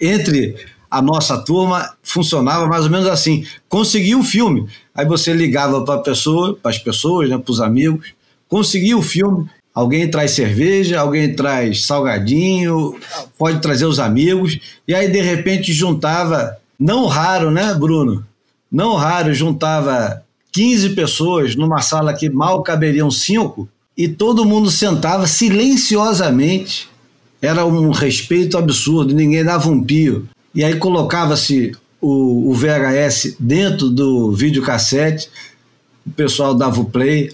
entre 0.00 0.56
a 0.90 1.00
nossa 1.00 1.38
turma 1.38 1.94
funcionava 2.02 2.66
mais 2.66 2.84
ou 2.84 2.90
menos 2.90 3.06
assim. 3.06 3.46
Conseguiu 3.68 4.20
o 4.20 4.24
filme, 4.24 4.68
aí 4.92 5.06
você 5.06 5.32
ligava 5.32 5.84
para 5.84 6.00
pessoa, 6.00 6.58
as 6.64 6.78
pessoas, 6.78 7.28
né, 7.28 7.38
para 7.38 7.52
os 7.52 7.60
amigos, 7.60 8.15
conseguiu 8.48 8.98
o 8.98 9.02
filme. 9.02 9.48
Alguém 9.74 10.10
traz 10.10 10.30
cerveja, 10.30 11.00
alguém 11.00 11.34
traz 11.34 11.84
salgadinho, 11.84 12.98
pode 13.36 13.60
trazer 13.60 13.84
os 13.84 13.98
amigos, 13.98 14.58
e 14.88 14.94
aí 14.94 15.10
de 15.10 15.20
repente 15.20 15.70
juntava, 15.72 16.56
não 16.78 17.06
raro, 17.06 17.50
né, 17.50 17.74
Bruno? 17.74 18.24
Não 18.72 18.94
raro, 18.94 19.34
juntava 19.34 20.22
15 20.50 20.90
pessoas 20.90 21.54
numa 21.54 21.82
sala 21.82 22.14
que 22.14 22.30
mal 22.30 22.62
caberiam 22.62 23.10
cinco, 23.10 23.68
e 23.96 24.08
todo 24.08 24.44
mundo 24.44 24.70
sentava 24.70 25.26
silenciosamente. 25.26 26.88
Era 27.40 27.66
um 27.66 27.90
respeito 27.90 28.56
absurdo, 28.56 29.14
ninguém 29.14 29.44
dava 29.44 29.68
um 29.68 29.82
pio. 29.82 30.26
E 30.54 30.64
aí 30.64 30.76
colocava-se 30.76 31.72
o, 32.00 32.50
o 32.50 32.54
VHS 32.54 33.36
dentro 33.38 33.90
do 33.90 34.32
videocassete, 34.32 35.28
o 36.06 36.10
pessoal 36.10 36.54
dava 36.54 36.80
o 36.80 36.84
play. 36.84 37.32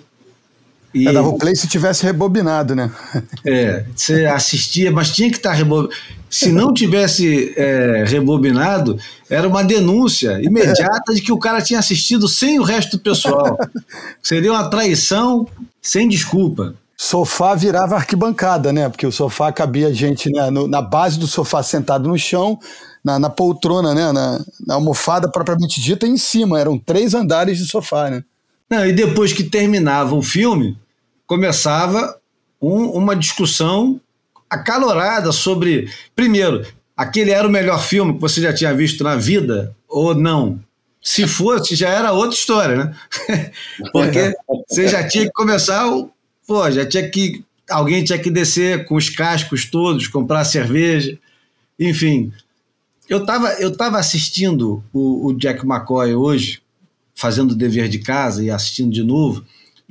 E... 0.95 1.09
É, 1.09 1.13
dava 1.13 1.29
o 1.29 1.39
play 1.39 1.55
se 1.57 1.67
tivesse 1.67 2.05
rebobinado, 2.05 2.75
né? 2.75 2.91
É, 3.45 3.85
você 3.95 4.25
assistia, 4.27 4.91
mas 4.93 5.11
tinha 5.11 5.31
que 5.31 5.37
estar 5.37 5.53
rebobinado. 5.53 5.95
Se 6.33 6.51
não 6.51 6.73
tivesse 6.73 7.53
é, 7.59 8.05
rebobinado, 8.07 8.99
era 9.29 9.47
uma 9.47 9.63
denúncia 9.63 10.41
imediata 10.43 11.13
de 11.13 11.21
que 11.21 11.31
o 11.31 11.39
cara 11.39 11.61
tinha 11.61 11.79
assistido 11.79 12.27
sem 12.27 12.59
o 12.59 12.63
resto 12.63 12.97
do 12.97 13.03
pessoal. 13.03 13.59
Seria 14.23 14.51
uma 14.51 14.71
traição 14.71 15.47
sem 15.83 16.09
desculpa. 16.09 16.75
Sofá 16.97 17.55
virava 17.55 17.97
arquibancada, 17.97 18.73
né? 18.73 18.89
Porque 18.89 19.07
o 19.07 19.13
sofá 19.13 19.53
cabia 19.53 19.93
gente 19.93 20.31
né? 20.31 20.51
No, 20.51 20.67
na 20.67 20.81
base 20.81 21.19
do 21.19 21.27
sofá 21.27 21.63
sentado 21.63 22.09
no 22.09 22.19
chão, 22.19 22.59
na, 23.05 23.19
na 23.19 23.29
poltrona, 23.29 23.93
né? 23.93 24.11
Na, 24.13 24.41
na, 24.67 24.75
almofada 24.75 25.29
propriamente 25.29 25.83
dita 25.83 26.07
em 26.07 26.17
cima. 26.17 26.59
Eram 26.59 26.79
três 26.79 27.13
andares 27.13 27.59
de 27.59 27.67
sofá, 27.67 28.09
né? 28.09 28.25
Não, 28.71 28.87
e 28.87 28.93
depois 28.93 29.35
que 29.35 29.45
terminava 29.45 30.15
o 30.15 30.23
filme, 30.23 30.79
começava 31.33 32.21
um, 32.61 32.91
uma 32.91 33.17
discussão 33.17 33.99
acalorada 34.51 35.33
sobre, 35.33 35.91
primeiro, 36.15 36.67
aquele 36.95 37.31
era 37.31 37.49
o 37.49 37.51
melhor 37.51 37.83
filme 37.83 38.13
que 38.13 38.21
você 38.21 38.43
já 38.43 38.53
tinha 38.53 38.75
visto 38.75 39.03
na 39.03 39.17
vida 39.17 39.75
ou 39.89 40.15
não? 40.15 40.61
Se 41.01 41.27
fosse, 41.27 41.75
já 41.75 41.89
era 41.89 42.13
outra 42.13 42.37
história, 42.37 42.77
né? 42.77 42.97
Porque 43.95 44.35
você 44.69 44.87
já 44.89 45.09
tinha 45.09 45.25
que 45.25 45.33
começar, 45.33 45.87
pô, 46.47 46.71
já 46.71 46.85
tinha 46.85 47.09
que. 47.09 47.43
Alguém 47.71 48.05
tinha 48.05 48.19
que 48.19 48.31
descer 48.31 48.85
com 48.85 48.97
os 48.97 49.09
cascos 49.09 49.65
todos, 49.65 50.09
comprar 50.09 50.45
cerveja, 50.45 51.19
enfim. 51.81 52.31
Eu 53.09 53.23
estava 53.23 53.55
eu 53.55 53.75
tava 53.75 53.99
assistindo 53.99 54.85
o, 54.93 55.29
o 55.29 55.33
Jack 55.33 55.65
McCoy 55.65 56.15
hoje, 56.15 56.61
fazendo 57.15 57.53
o 57.53 57.57
dever 57.57 57.89
de 57.89 58.01
casa 58.01 58.45
e 58.45 58.51
assistindo 58.51 58.93
de 58.93 59.03
novo, 59.03 59.43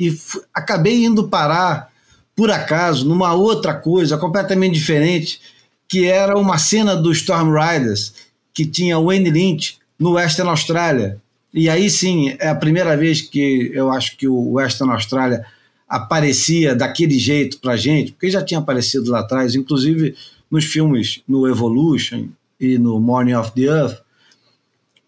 e 0.01 0.17
acabei 0.51 1.05
indo 1.05 1.27
parar 1.27 1.91
por 2.35 2.49
acaso, 2.49 3.07
numa 3.07 3.35
outra 3.35 3.75
coisa 3.75 4.17
completamente 4.17 4.73
diferente, 4.73 5.39
que 5.87 6.07
era 6.07 6.35
uma 6.39 6.57
cena 6.57 6.95
do 6.95 7.11
Storm 7.11 7.53
Riders, 7.53 8.15
que 8.51 8.65
tinha 8.65 8.99
Wayne 8.99 9.29
Lynch 9.29 9.77
no 9.99 10.13
Western 10.13 10.49
Austrália. 10.49 11.21
E 11.53 11.69
aí 11.69 11.87
sim, 11.87 12.35
é 12.39 12.49
a 12.49 12.55
primeira 12.55 12.97
vez 12.97 13.21
que 13.21 13.69
eu 13.75 13.91
acho 13.91 14.17
que 14.17 14.27
o 14.27 14.53
Western 14.53 14.91
Austrália 14.91 15.45
aparecia 15.87 16.73
daquele 16.73 17.19
jeito 17.19 17.59
pra 17.59 17.77
gente, 17.77 18.13
porque 18.13 18.31
já 18.31 18.43
tinha 18.43 18.59
aparecido 18.59 19.11
lá 19.11 19.19
atrás, 19.19 19.53
inclusive 19.53 20.15
nos 20.49 20.65
filmes 20.65 21.21
no 21.27 21.47
Evolution 21.47 22.29
e 22.59 22.79
no 22.79 22.99
Morning 22.99 23.33
of 23.33 23.51
the 23.51 23.61
Earth, 23.61 24.01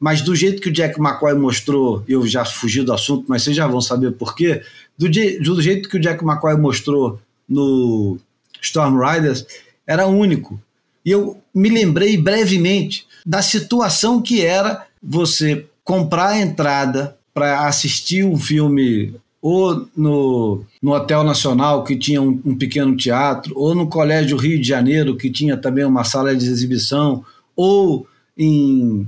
mas 0.04 0.22
do 0.22 0.36
jeito 0.36 0.62
que 0.62 0.68
o 0.68 0.74
Jack 0.74 1.00
McCoy 1.00 1.34
mostrou, 1.34 2.04
eu 2.10 2.28
já 2.28 2.44
fugi 2.44 2.82
do 2.82 2.92
assunto, 2.92 3.24
mas 3.26 3.42
vocês 3.42 3.56
já 3.56 3.66
vão 3.66 3.80
saber 3.80 4.12
por 4.12 4.36
quê, 4.36 4.62
do, 4.98 5.10
do 5.10 5.62
jeito 5.62 5.90
que 5.90 5.98
o 5.98 6.00
Jack 6.00 6.24
McCoy 6.24 6.58
mostrou 6.58 7.20
no 7.48 8.18
Storm 8.62 9.00
Riders, 9.00 9.46
era 9.86 10.08
único. 10.08 10.60
E 11.06 11.12
eu 11.12 11.38
me 11.54 11.70
lembrei 11.70 12.18
brevemente 12.18 13.06
da 13.26 13.42
situação 13.42 14.22
que 14.22 14.42
era 14.42 14.86
você 15.02 15.66
comprar 15.84 16.30
a 16.30 16.40
entrada 16.40 17.18
para 17.34 17.68
assistir 17.68 18.24
um 18.24 18.38
filme 18.38 19.14
ou 19.42 19.86
no, 19.96 20.64
no 20.82 20.94
Hotel 20.94 21.22
Nacional, 21.22 21.84
que 21.84 21.98
tinha 21.98 22.22
um, 22.22 22.42
um, 22.46 22.56
pequeno 22.56 22.96
teatro, 22.96 23.54
ou 23.58 23.76
no 23.76 23.88
Colégio 23.88 24.38
Rio 24.38 24.62
de 24.62 24.66
Janeiro, 24.66 25.18
que 25.18 25.30
tinha 25.30 25.58
também 25.58 25.84
uma 25.84 26.06
sala 26.06 26.34
de 26.34 26.46
exibição, 26.46 27.26
ou 27.54 28.08
em 28.38 29.06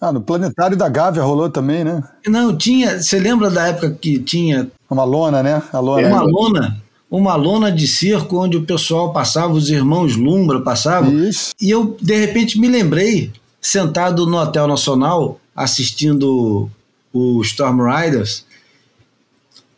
ah, 0.00 0.12
no 0.12 0.20
Planetário 0.20 0.76
da 0.76 0.88
Gávea 0.88 1.22
rolou 1.22 1.48
também, 1.48 1.84
né? 1.84 2.02
Não, 2.26 2.56
tinha. 2.56 3.00
Você 3.00 3.18
lembra 3.18 3.50
da 3.50 3.68
época 3.68 3.90
que 3.90 4.18
tinha. 4.18 4.70
Uma 4.90 5.04
lona, 5.04 5.42
né? 5.42 5.62
A 5.72 5.80
lona. 5.80 6.08
Uma 6.08 6.22
lona. 6.22 6.82
Uma 7.10 7.36
lona 7.36 7.70
de 7.70 7.86
circo 7.86 8.42
onde 8.42 8.56
o 8.56 8.64
pessoal 8.64 9.12
passava, 9.12 9.52
os 9.52 9.70
irmãos 9.70 10.16
Lumbra 10.16 10.60
passavam. 10.60 11.12
Isso. 11.26 11.52
E 11.60 11.70
eu, 11.70 11.96
de 12.00 12.16
repente, 12.16 12.58
me 12.58 12.68
lembrei, 12.68 13.32
sentado 13.60 14.26
no 14.26 14.36
Hotel 14.36 14.66
Nacional, 14.66 15.40
assistindo 15.54 16.68
o 17.12 17.40
Storm 17.42 17.80
Riders. 17.82 18.44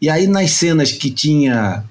E 0.00 0.08
aí, 0.08 0.26
nas 0.26 0.52
cenas 0.52 0.92
que 0.92 1.10
tinha 1.10 1.84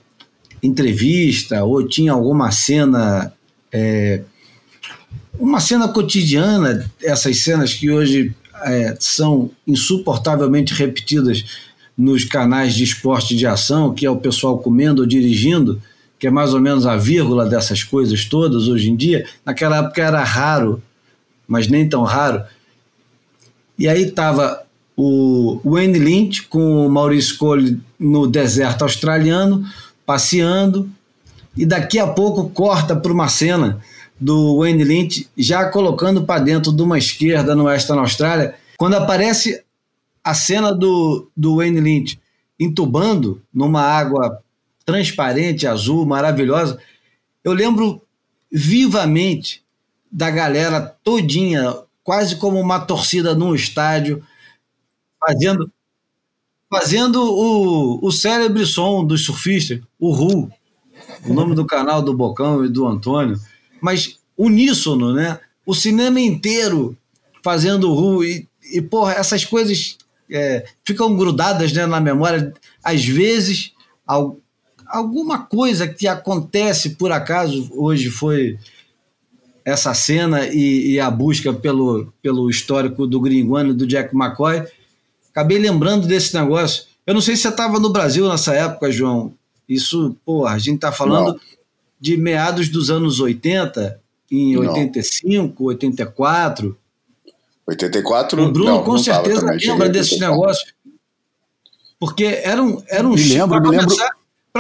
entrevista 0.64 1.64
ou 1.64 1.88
tinha 1.88 2.12
alguma 2.12 2.52
cena 2.52 3.32
é, 3.72 4.22
uma 5.40 5.60
cena 5.60 5.88
cotidiana, 5.88 6.90
essas 7.02 7.42
cenas 7.42 7.74
que 7.74 7.92
hoje 7.92 8.34
é, 8.64 8.96
são 9.00 9.52
insuportavelmente 9.68 10.74
repetidas 10.74 11.44
nos 11.98 12.26
canais 12.26 12.74
de 12.74 12.84
esporte 12.84 13.36
de 13.36 13.48
ação, 13.48 13.94
que 13.94 14.06
é 14.06 14.10
o 14.10 14.18
pessoal 14.18 14.58
comendo 14.60 15.02
ou 15.02 15.08
dirigindo, 15.08 15.82
que 16.20 16.28
é 16.28 16.32
mais 16.32 16.54
ou 16.54 16.60
menos 16.60 16.86
a 16.86 16.98
vírgula 16.98 17.46
dessas 17.46 17.84
coisas 17.84 18.26
todas 18.26 18.68
hoje 18.68 18.90
em 18.90 18.96
dia. 18.96 19.28
Naquela 19.46 19.78
época 19.78 20.02
era 20.02 20.24
raro, 20.24 20.82
mas 21.48 21.68
nem 21.68 21.88
tão 21.88 22.04
raro. 22.04 22.44
E 23.78 23.88
aí 23.88 24.04
estava 24.04 24.64
o 24.96 25.60
Wayne 25.64 26.00
Lynch 26.00 26.44
com 26.44 26.86
o 26.86 26.90
Maurício 26.90 27.38
Cole 27.38 27.82
no 28.00 28.28
deserto 28.28 28.84
australiano, 28.84 29.66
passeando, 30.06 30.90
e 31.58 31.66
daqui 31.66 32.00
a 32.00 32.08
pouco 32.08 32.50
corta 32.50 32.96
para 32.96 33.12
uma 33.12 33.28
cena 33.28 33.82
do 34.20 34.60
Wayne 34.60 34.84
Lynch 34.84 35.30
já 35.38 35.70
colocando 35.70 36.24
para 36.24 36.42
dentro 36.42 36.72
de 36.72 36.82
uma 36.82 36.98
esquerda 36.98 37.56
no 37.56 37.66
Western 37.66 38.02
Austrália. 38.02 38.56
Quando 38.78 38.96
aparece 38.96 39.64
a 40.24 40.34
cena 40.34 40.74
do, 40.74 41.30
do 41.36 41.58
Wayne 41.58 41.82
Lynch 41.82 42.20
entubando 42.60 43.42
numa 43.54 43.82
água 43.82 44.42
transparente, 44.86 45.68
azul, 45.68 46.06
maravilhosa, 46.06 46.80
eu 47.44 47.54
lembro 47.54 48.02
vivamente 48.52 49.64
da 50.12 50.30
galera 50.30 50.80
todinha, 51.04 51.76
quase 52.04 52.38
como 52.38 52.60
uma 52.60 52.80
torcida 52.80 53.36
num 53.36 53.54
estádio, 53.54 54.24
fazendo 55.20 55.72
fazendo 56.70 57.22
o, 57.22 58.06
o 58.06 58.12
célebre 58.12 58.66
som 58.66 59.06
dos 59.06 59.24
surfistas, 59.24 59.80
o 60.00 60.12
Ru, 60.12 60.50
o 61.26 61.34
nome 61.34 61.56
do 61.56 61.66
canal 61.66 62.02
do 62.02 62.14
Bocão 62.14 62.66
e 62.66 62.70
do 62.70 62.88
Antônio 62.88 63.40
mas 63.86 64.18
uníssono, 64.36 65.14
né? 65.14 65.40
O 65.64 65.76
cinema 65.76 66.20
inteiro 66.20 66.98
fazendo 67.44 67.94
ru 67.94 68.24
e, 68.24 68.48
e 68.74 68.82
porra, 68.82 69.14
essas 69.14 69.46
coisas 69.46 70.00
é, 70.28 70.66
ficam 70.84 71.16
grudadas 71.16 71.72
né, 71.72 71.86
na 71.86 72.02
memória. 72.02 72.52
Às 72.84 73.06
vezes, 73.06 73.74
al, 74.08 74.40
alguma 74.88 75.44
coisa 75.44 75.88
que 75.88 76.08
acontece 76.08 76.96
por 76.96 77.12
acaso 77.12 77.70
hoje 77.76 78.10
foi 78.10 78.58
essa 79.64 79.94
cena 79.94 80.48
e, 80.48 80.94
e, 80.94 81.00
a 81.00 81.12
busca 81.12 81.54
pelo, 81.54 82.12
pelo 82.24 82.50
histórico 82.50 83.06
do 83.06 83.22
Gringuano 83.22 83.70
e 83.70 83.76
do 83.76 83.86
Jack 83.86 84.16
McCoy. 84.16 84.64
Acabei 85.30 85.60
lembrando 85.60 86.08
desse 86.08 86.34
negócio. 86.34 86.86
Eu 87.06 87.14
não 87.14 87.22
sei 87.22 87.36
se 87.36 87.44
você 87.44 87.50
estava 87.50 87.80
no 87.80 87.92
Brasil 87.92 88.28
nessa 88.28 88.56
época, 88.56 88.92
João. 88.92 89.34
Isso, 89.70 90.16
pô, 90.26 90.48
a 90.48 90.58
gente 90.58 90.78
está 90.78 90.92
falando 90.92 91.34
não 91.34 91.40
de 92.00 92.18
meados 92.18 92.70
dos 92.70 92.90
anos 92.90 93.20
80, 93.20 94.00
em 94.32 94.56
não. 94.56 94.74
85, 94.74 95.64
84. 95.64 96.78
84? 97.68 98.44
O 98.44 98.52
Bruno 98.52 98.72
não, 98.72 98.84
com 98.84 98.92
não 98.92 98.98
certeza 98.98 99.46
lembra 99.46 99.90
desses 99.90 100.20
negócios. 100.20 100.74
Porque 102.00 102.26
era 102.26 102.62
um, 102.62 102.84
era 102.88 103.08
um 103.08 103.18
cheiro. 103.18 103.48
Para 103.48 103.62
começar, 103.62 104.12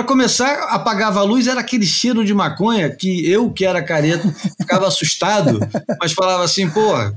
começar, 0.05 0.53
apagava 0.69 1.19
a 1.19 1.23
luz, 1.23 1.47
era 1.47 1.59
aquele 1.59 1.85
cheiro 1.85 2.25
de 2.25 2.33
maconha 2.33 2.89
que 2.89 3.29
eu, 3.29 3.51
que 3.51 3.65
era 3.65 3.83
careta, 3.83 4.27
ficava 4.59 4.87
assustado, 4.87 5.59
mas 5.99 6.13
falava 6.13 6.43
assim, 6.43 6.69
porra, 6.69 7.15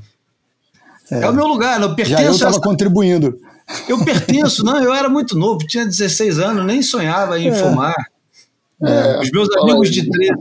é, 1.10 1.22
é 1.22 1.30
o 1.30 1.32
meu 1.32 1.46
lugar, 1.46 1.80
eu 1.80 1.94
pertenço. 1.94 2.20
Já 2.20 2.26
eu 2.26 2.32
estava 2.32 2.50
essa... 2.50 2.60
contribuindo. 2.60 3.40
Eu 3.86 4.02
pertenço, 4.04 4.64
não, 4.64 4.82
eu 4.82 4.94
era 4.94 5.08
muito 5.08 5.36
novo, 5.36 5.66
tinha 5.66 5.84
16 5.84 6.38
anos, 6.38 6.64
nem 6.64 6.82
sonhava 6.82 7.38
em 7.38 7.48
é. 7.48 7.54
fumar. 7.54 7.94
É, 8.82 9.20
Os 9.20 9.30
meus 9.30 9.48
amigos 9.56 9.90
de 9.90 10.08
13. 10.08 10.32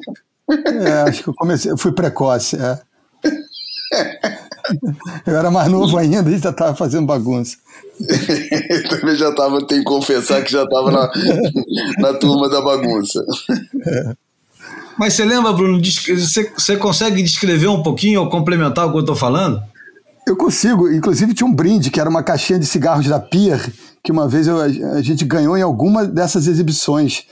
É, 0.49 1.01
acho 1.09 1.23
que 1.23 1.29
eu 1.29 1.33
comecei, 1.33 1.71
eu 1.71 1.77
fui 1.77 1.91
precoce. 1.91 2.55
É. 2.55 2.79
Eu 5.25 5.37
era 5.37 5.49
mais 5.49 5.69
novo 5.69 5.97
ainda 5.97 6.29
e 6.29 6.37
já 6.37 6.49
estava 6.49 6.75
fazendo 6.75 7.05
bagunça. 7.05 7.57
eu 7.99 8.89
também 8.89 9.15
já 9.15 9.29
estava, 9.29 9.65
tenho 9.65 9.81
que 9.81 9.89
confessar 9.89 10.43
que 10.43 10.51
já 10.51 10.63
estava 10.63 10.91
na, 10.91 11.09
na 11.99 12.13
turma 12.13 12.49
da 12.49 12.61
bagunça. 12.61 13.23
É. 13.85 14.13
Mas 14.97 15.13
você 15.13 15.23
lembra, 15.23 15.53
Bruno, 15.53 15.79
você, 15.79 16.51
você 16.57 16.75
consegue 16.75 17.21
descrever 17.21 17.67
um 17.67 17.83
pouquinho 17.83 18.21
ou 18.21 18.29
complementar 18.29 18.87
o 18.87 18.91
que 18.91 18.97
eu 18.97 19.01
estou 19.01 19.15
falando? 19.15 19.61
Eu 20.27 20.35
consigo. 20.35 20.91
Inclusive 20.91 21.33
tinha 21.33 21.47
um 21.47 21.53
brinde, 21.53 21.91
que 21.91 21.99
era 21.99 22.09
uma 22.09 22.23
caixinha 22.23 22.59
de 22.59 22.65
cigarros 22.65 23.07
da 23.07 23.19
Pier, 23.19 23.71
que 24.03 24.11
uma 24.11 24.27
vez 24.27 24.47
eu, 24.47 24.59
a 24.59 25.01
gente 25.01 25.23
ganhou 25.23 25.57
em 25.57 25.61
alguma 25.61 26.05
dessas 26.05 26.47
exibições 26.47 27.25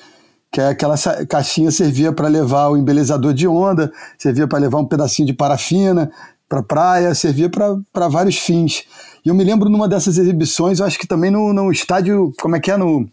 que 0.55 0.61
é 0.61 0.69
aquela 0.69 0.95
caixinha 1.27 1.69
servia 1.69 2.13
para 2.13 2.29
levar 2.29 2.69
o 2.69 2.77
embelezador 2.77 3.33
de 3.33 3.45
onda, 3.45 3.91
servia 4.17 4.47
para 4.47 4.57
levar 4.57 4.77
um 4.77 4.85
pedacinho 4.85 5.27
de 5.27 5.33
parafina 5.33 6.09
para 6.47 6.63
praia, 6.63 7.13
servia 7.13 7.49
para 7.49 8.07
vários 8.07 8.37
fins. 8.37 8.85
E 9.25 9.27
eu 9.27 9.35
me 9.35 9.43
lembro 9.43 9.69
numa 9.69 9.85
dessas 9.85 10.17
exibições, 10.17 10.79
eu 10.79 10.85
acho 10.85 10.97
que 10.97 11.05
também 11.05 11.29
no, 11.29 11.51
no 11.51 11.69
estádio, 11.73 12.33
como 12.39 12.55
é 12.55 12.61
que 12.61 12.71
é, 12.71 12.77
no, 12.77 13.05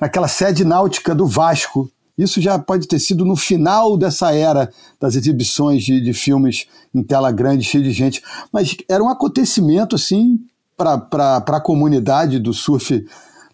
naquela 0.00 0.28
sede 0.28 0.64
náutica 0.64 1.12
do 1.12 1.26
Vasco. 1.26 1.90
Isso 2.16 2.40
já 2.40 2.56
pode 2.56 2.86
ter 2.86 3.00
sido 3.00 3.24
no 3.24 3.34
final 3.34 3.98
dessa 3.98 4.32
era 4.32 4.70
das 5.00 5.16
exibições 5.16 5.82
de, 5.82 6.00
de 6.00 6.12
filmes 6.12 6.68
em 6.94 7.02
tela 7.02 7.32
grande, 7.32 7.64
cheio 7.64 7.82
de 7.82 7.90
gente. 7.90 8.22
Mas 8.52 8.76
era 8.88 9.02
um 9.02 9.08
acontecimento, 9.08 9.96
assim, 9.96 10.38
para 10.76 11.42
a 11.48 11.60
comunidade 11.60 12.38
do 12.38 12.54
surf 12.54 13.04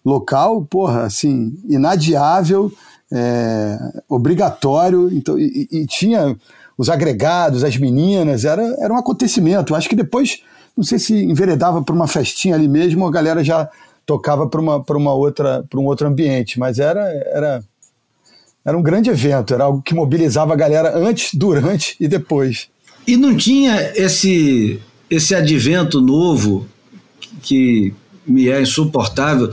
local, 0.05 0.65
porra, 0.65 1.05
assim, 1.05 1.57
inadiável, 1.67 2.71
é, 3.15 3.77
obrigatório, 4.09 5.07
então, 5.13 5.37
e, 5.37 5.67
e, 5.71 5.85
tinha 5.85 6.35
os 6.75 6.89
agregados, 6.89 7.63
as 7.63 7.77
meninas, 7.77 8.43
era, 8.43 8.63
era 8.79 8.91
um 8.91 8.97
acontecimento. 8.97 9.75
Acho 9.75 9.87
que 9.87 9.95
depois, 9.95 10.41
não 10.75 10.83
sei 10.83 10.97
se 10.97 11.23
enveredava 11.23 11.83
para 11.83 11.93
uma 11.93 12.07
festinha 12.07 12.55
ali 12.55 12.67
mesmo, 12.67 13.05
a 13.05 13.11
galera 13.11 13.43
já 13.43 13.69
tocava 14.03 14.49
para 14.49 14.59
uma, 14.59 14.83
uma 14.89 15.13
outra, 15.13 15.63
para 15.69 15.79
um 15.79 15.85
outro 15.85 16.07
ambiente, 16.07 16.57
mas 16.57 16.79
era, 16.79 17.01
era, 17.31 17.63
era 18.65 18.77
um 18.77 18.81
grande 18.81 19.11
evento, 19.11 19.53
era 19.53 19.65
algo 19.65 19.83
que 19.83 19.93
mobilizava 19.93 20.53
a 20.53 20.57
galera 20.57 20.97
antes, 20.97 21.35
durante 21.35 21.95
e 21.99 22.07
depois. 22.07 22.67
E 23.05 23.15
não 23.15 23.37
tinha 23.37 23.91
esse, 23.95 24.81
esse 25.07 25.35
advento 25.35 26.01
novo 26.01 26.65
que 27.43 27.93
me 28.25 28.49
é 28.49 28.59
insuportável, 28.59 29.51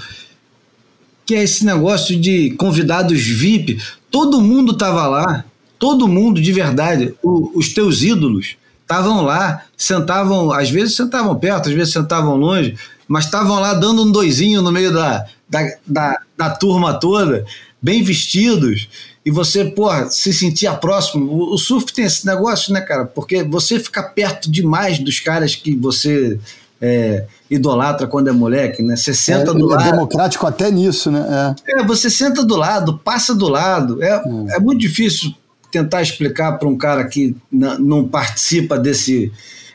que 1.31 1.37
é 1.37 1.45
esse 1.45 1.65
negócio 1.65 2.19
de 2.19 2.51
convidados 2.57 3.23
VIP. 3.23 3.81
Todo 4.11 4.41
mundo 4.41 4.73
estava 4.73 5.07
lá, 5.07 5.45
todo 5.79 6.09
mundo 6.09 6.43
de 6.43 6.53
verdade. 6.53 7.15
O, 7.23 7.57
os 7.57 7.73
teus 7.73 8.03
ídolos 8.03 8.57
estavam 8.83 9.23
lá, 9.23 9.63
sentavam, 9.77 10.51
às 10.51 10.71
vezes 10.71 10.97
sentavam 10.97 11.39
perto, 11.39 11.69
às 11.69 11.75
vezes 11.77 11.93
sentavam 11.93 12.35
longe, 12.35 12.77
mas 13.07 13.27
estavam 13.27 13.61
lá 13.61 13.75
dando 13.75 14.03
um 14.03 14.11
doisinho 14.11 14.61
no 14.61 14.73
meio 14.73 14.93
da, 14.93 15.25
da, 15.49 15.73
da, 15.87 16.21
da 16.37 16.51
turma 16.51 16.95
toda, 16.95 17.47
bem 17.81 18.03
vestidos 18.03 18.89
e 19.25 19.31
você, 19.31 19.67
porra, 19.67 20.11
se 20.11 20.33
sentia 20.33 20.75
próximo. 20.75 21.31
O, 21.31 21.55
o, 21.55 21.59
surf 21.59 21.93
tem 21.93 22.07
esse 22.07 22.27
negócio, 22.27 22.73
né, 22.73 22.81
cara? 22.81 23.05
Porque 23.05 23.45
você 23.45 23.79
fica 23.79 24.03
perto 24.03 24.51
demais 24.51 24.99
dos 24.99 25.21
caras 25.21 25.55
que 25.55 25.77
você 25.77 26.41
é, 26.81 27.27
idolatra 27.51 28.07
quando 28.07 28.29
é 28.29 28.33
moleque, 28.33 28.83
né? 28.83 28.97
Você 28.97 29.13
senta 29.13 29.51
é, 29.51 29.55
do 29.55 29.71
é 29.71 29.77
lado. 29.77 29.89
É 29.89 29.93
democrático 29.93 30.47
até 30.47 30.71
nisso, 30.71 31.11
né? 31.11 31.55
É. 31.67 31.81
é. 31.81 31.85
você 31.85 32.09
senta 32.09 32.45
do 32.45 32.57
lado, 32.57 32.99
passa 32.99 33.35
do 33.35 33.49
lado. 33.49 34.03
É, 34.03 34.09
é. 34.09 34.57
é 34.57 34.61
muito 34.61 34.81
difícil 34.81 35.35
tentar 35.71 36.03
explicar 36.03 36.53
para 36.59 36.69
um 36.69 36.77
cara 36.77 37.07
que 37.07 37.37
não 37.51 38.09
participa 38.09 38.79
desse, 38.79 39.31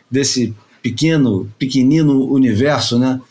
desse 0.10 0.54
pequeno, 0.82 1.50
pequenino 1.58 2.32
universo, 2.32 2.98
né? 3.00 3.22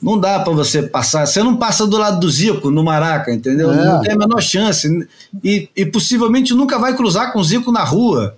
Não 0.00 0.18
dá 0.18 0.38
para 0.38 0.52
você 0.52 0.82
passar. 0.82 1.26
Você 1.26 1.42
não 1.42 1.56
passa 1.56 1.84
do 1.84 1.96
lado 1.96 2.20
do 2.20 2.30
Zico 2.30 2.70
no 2.70 2.84
Maraca, 2.84 3.32
entendeu? 3.32 3.72
É. 3.72 3.84
Não 3.84 4.00
tem 4.00 4.12
a 4.12 4.16
menor 4.16 4.40
chance. 4.40 4.88
E, 5.42 5.68
e 5.74 5.84
possivelmente 5.86 6.54
nunca 6.54 6.78
vai 6.78 6.94
cruzar 6.96 7.32
com 7.32 7.40
o 7.40 7.44
Zico 7.44 7.72
na 7.72 7.82
rua. 7.82 8.36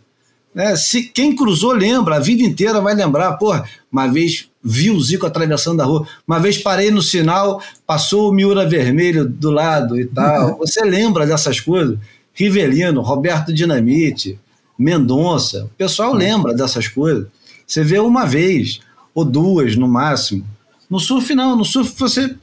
Né? 0.54 0.74
Se 0.76 1.02
quem 1.02 1.36
cruzou 1.36 1.72
lembra, 1.72 2.16
a 2.16 2.20
vida 2.20 2.42
inteira 2.42 2.80
vai 2.80 2.94
lembrar. 2.94 3.34
Porra, 3.34 3.64
uma 3.92 4.06
vez 4.06 4.49
vi 4.62 4.90
o 4.90 5.00
Zico 5.00 5.26
atravessando 5.26 5.80
a 5.80 5.84
rua, 5.84 6.06
uma 6.26 6.38
vez 6.38 6.58
parei 6.58 6.90
no 6.90 7.02
sinal, 7.02 7.62
passou 7.86 8.30
o 8.30 8.32
Miura 8.32 8.68
Vermelho 8.68 9.26
do 9.26 9.50
lado 9.50 9.98
e 9.98 10.04
tal. 10.04 10.58
Você 10.58 10.82
lembra 10.84 11.26
dessas 11.26 11.60
coisas? 11.60 11.98
Rivelino, 12.34 13.00
Roberto 13.00 13.52
Dinamite, 13.52 14.38
Mendonça, 14.78 15.64
o 15.64 15.68
pessoal 15.76 16.14
lembra 16.14 16.54
dessas 16.54 16.88
coisas. 16.88 17.26
Você 17.66 17.84
vê 17.84 17.98
uma 17.98 18.24
vez 18.24 18.80
ou 19.14 19.24
duas 19.24 19.76
no 19.76 19.86
máximo. 19.86 20.44
No 20.88 20.98
surf 20.98 21.34
não, 21.34 21.56
no 21.56 21.64
surf 21.64 21.94
você 21.98 22.34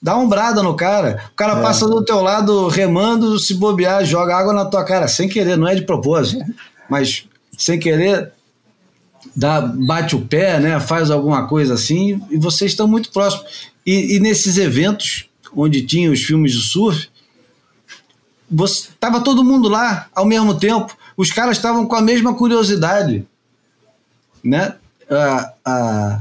dá 0.00 0.16
uma 0.16 0.24
umbrada 0.24 0.62
no 0.62 0.74
cara. 0.74 1.24
O 1.32 1.36
cara 1.36 1.58
é. 1.58 1.62
passa 1.62 1.86
do 1.86 2.04
teu 2.04 2.20
lado 2.20 2.68
remando, 2.68 3.38
se 3.38 3.54
bobear, 3.54 4.04
joga 4.04 4.36
água 4.36 4.52
na 4.52 4.64
tua 4.64 4.84
cara, 4.84 5.06
sem 5.06 5.28
querer, 5.28 5.56
não 5.56 5.68
é 5.68 5.74
de 5.74 5.82
propósito. 5.82 6.44
Mas 6.88 7.26
sem 7.56 7.78
querer, 7.78 8.32
dá, 9.34 9.60
bate 9.60 10.16
o 10.16 10.26
pé, 10.26 10.58
né, 10.58 10.80
faz 10.80 11.10
alguma 11.10 11.46
coisa 11.46 11.74
assim, 11.74 12.20
e 12.30 12.36
vocês 12.36 12.72
estão 12.72 12.86
muito 12.86 13.10
próximos. 13.10 13.70
E, 13.86 14.16
e 14.16 14.20
nesses 14.20 14.58
eventos, 14.58 15.28
onde 15.54 15.82
tinha 15.82 16.10
os 16.10 16.22
filmes 16.22 16.52
de 16.52 16.62
surf, 16.62 17.08
você, 18.50 18.88
tava 19.00 19.20
todo 19.22 19.44
mundo 19.44 19.68
lá 19.68 20.08
ao 20.14 20.26
mesmo 20.26 20.54
tempo. 20.58 20.94
Os 21.16 21.30
caras 21.30 21.56
estavam 21.56 21.86
com 21.86 21.96
a 21.96 22.02
mesma 22.02 22.34
curiosidade, 22.34 23.26
né? 24.44 24.74
A, 25.10 25.52
a, 25.64 26.20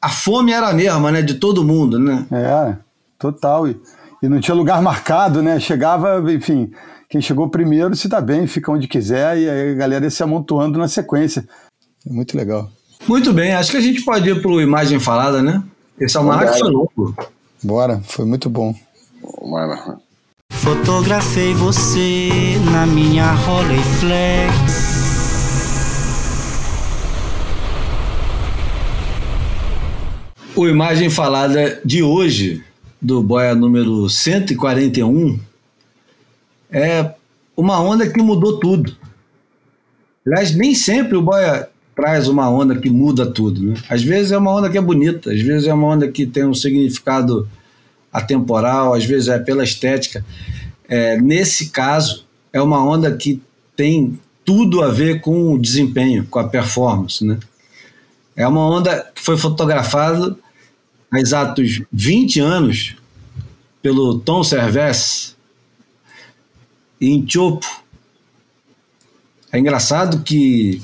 a 0.00 0.08
fome 0.08 0.52
era 0.52 0.68
a 0.68 0.74
mesma, 0.74 1.12
né? 1.12 1.20
De 1.20 1.34
todo 1.34 1.64
mundo, 1.64 1.98
né? 1.98 2.26
É, 2.32 2.76
total. 3.18 3.68
E, 3.68 3.78
e 4.22 4.28
não 4.28 4.40
tinha 4.40 4.54
lugar 4.54 4.80
marcado, 4.82 5.42
né? 5.42 5.60
Chegava, 5.60 6.32
enfim, 6.32 6.72
quem 7.08 7.20
chegou 7.20 7.48
primeiro 7.48 7.94
se 7.94 8.08
dá 8.08 8.20
bem, 8.20 8.46
fica 8.46 8.72
onde 8.72 8.88
quiser 8.88 9.38
e 9.38 9.48
a 9.48 9.74
galera 9.74 10.04
ia 10.04 10.10
se 10.10 10.22
amontoando 10.22 10.78
na 10.78 10.88
sequência. 10.88 11.46
É 12.06 12.12
muito 12.12 12.36
legal. 12.36 12.70
Muito 13.08 13.32
bem, 13.32 13.54
acho 13.54 13.70
que 13.70 13.76
a 13.76 13.80
gente 13.80 14.02
pode 14.02 14.28
ir 14.28 14.40
para 14.42 14.50
o 14.50 14.60
Imagem 14.60 15.00
Falada, 15.00 15.42
né? 15.42 15.62
Esse 15.98 16.16
almanac 16.16 16.58
foi 16.58 16.70
louco. 16.70 17.14
Bora, 17.62 18.00
foi 18.04 18.24
muito 18.24 18.50
bom. 18.50 18.74
Bora. 19.40 19.98
Fotografei 20.52 21.54
você 21.54 22.56
na 22.70 22.86
minha 22.86 23.32
Rolleiflex. 23.32 24.54
O 30.56 30.68
Imagem 30.68 31.10
Falada 31.10 31.80
de 31.84 32.02
hoje, 32.02 32.62
do 33.00 33.22
Boia 33.22 33.54
número 33.54 34.08
141, 34.08 35.40
é 36.70 37.14
uma 37.56 37.80
onda 37.80 38.08
que 38.08 38.20
mudou 38.20 38.58
tudo. 38.58 38.96
Aliás, 40.26 40.54
nem 40.54 40.74
sempre 40.74 41.16
o 41.16 41.22
boia 41.22 41.68
traz 41.94 42.28
uma 42.28 42.50
onda 42.50 42.76
que 42.76 42.90
muda 42.90 43.26
tudo. 43.26 43.62
Né? 43.62 43.74
Às 43.88 44.02
vezes 44.02 44.32
é 44.32 44.38
uma 44.38 44.54
onda 44.54 44.68
que 44.68 44.78
é 44.78 44.80
bonita, 44.80 45.30
às 45.32 45.40
vezes 45.40 45.68
é 45.68 45.74
uma 45.74 45.86
onda 45.86 46.08
que 46.08 46.26
tem 46.26 46.44
um 46.44 46.54
significado 46.54 47.48
atemporal, 48.12 48.94
às 48.94 49.04
vezes 49.04 49.28
é 49.28 49.38
pela 49.38 49.64
estética. 49.64 50.24
É, 50.88 51.20
nesse 51.20 51.70
caso, 51.70 52.24
é 52.52 52.60
uma 52.60 52.84
onda 52.84 53.14
que 53.16 53.42
tem 53.76 54.18
tudo 54.44 54.82
a 54.82 54.88
ver 54.88 55.20
com 55.20 55.52
o 55.52 55.58
desempenho, 55.58 56.26
com 56.26 56.38
a 56.38 56.48
performance. 56.48 57.24
Né? 57.24 57.38
É 58.36 58.46
uma 58.46 58.66
onda 58.66 59.10
que 59.14 59.22
foi 59.22 59.36
fotografada 59.36 60.36
há 61.10 61.20
exatos 61.20 61.82
20 61.92 62.40
anos 62.40 62.96
pelo 63.80 64.18
Tom 64.18 64.42
Servais, 64.42 65.36
em 67.00 67.24
Chopo. 67.28 67.66
É 69.52 69.58
engraçado 69.58 70.22
que 70.22 70.82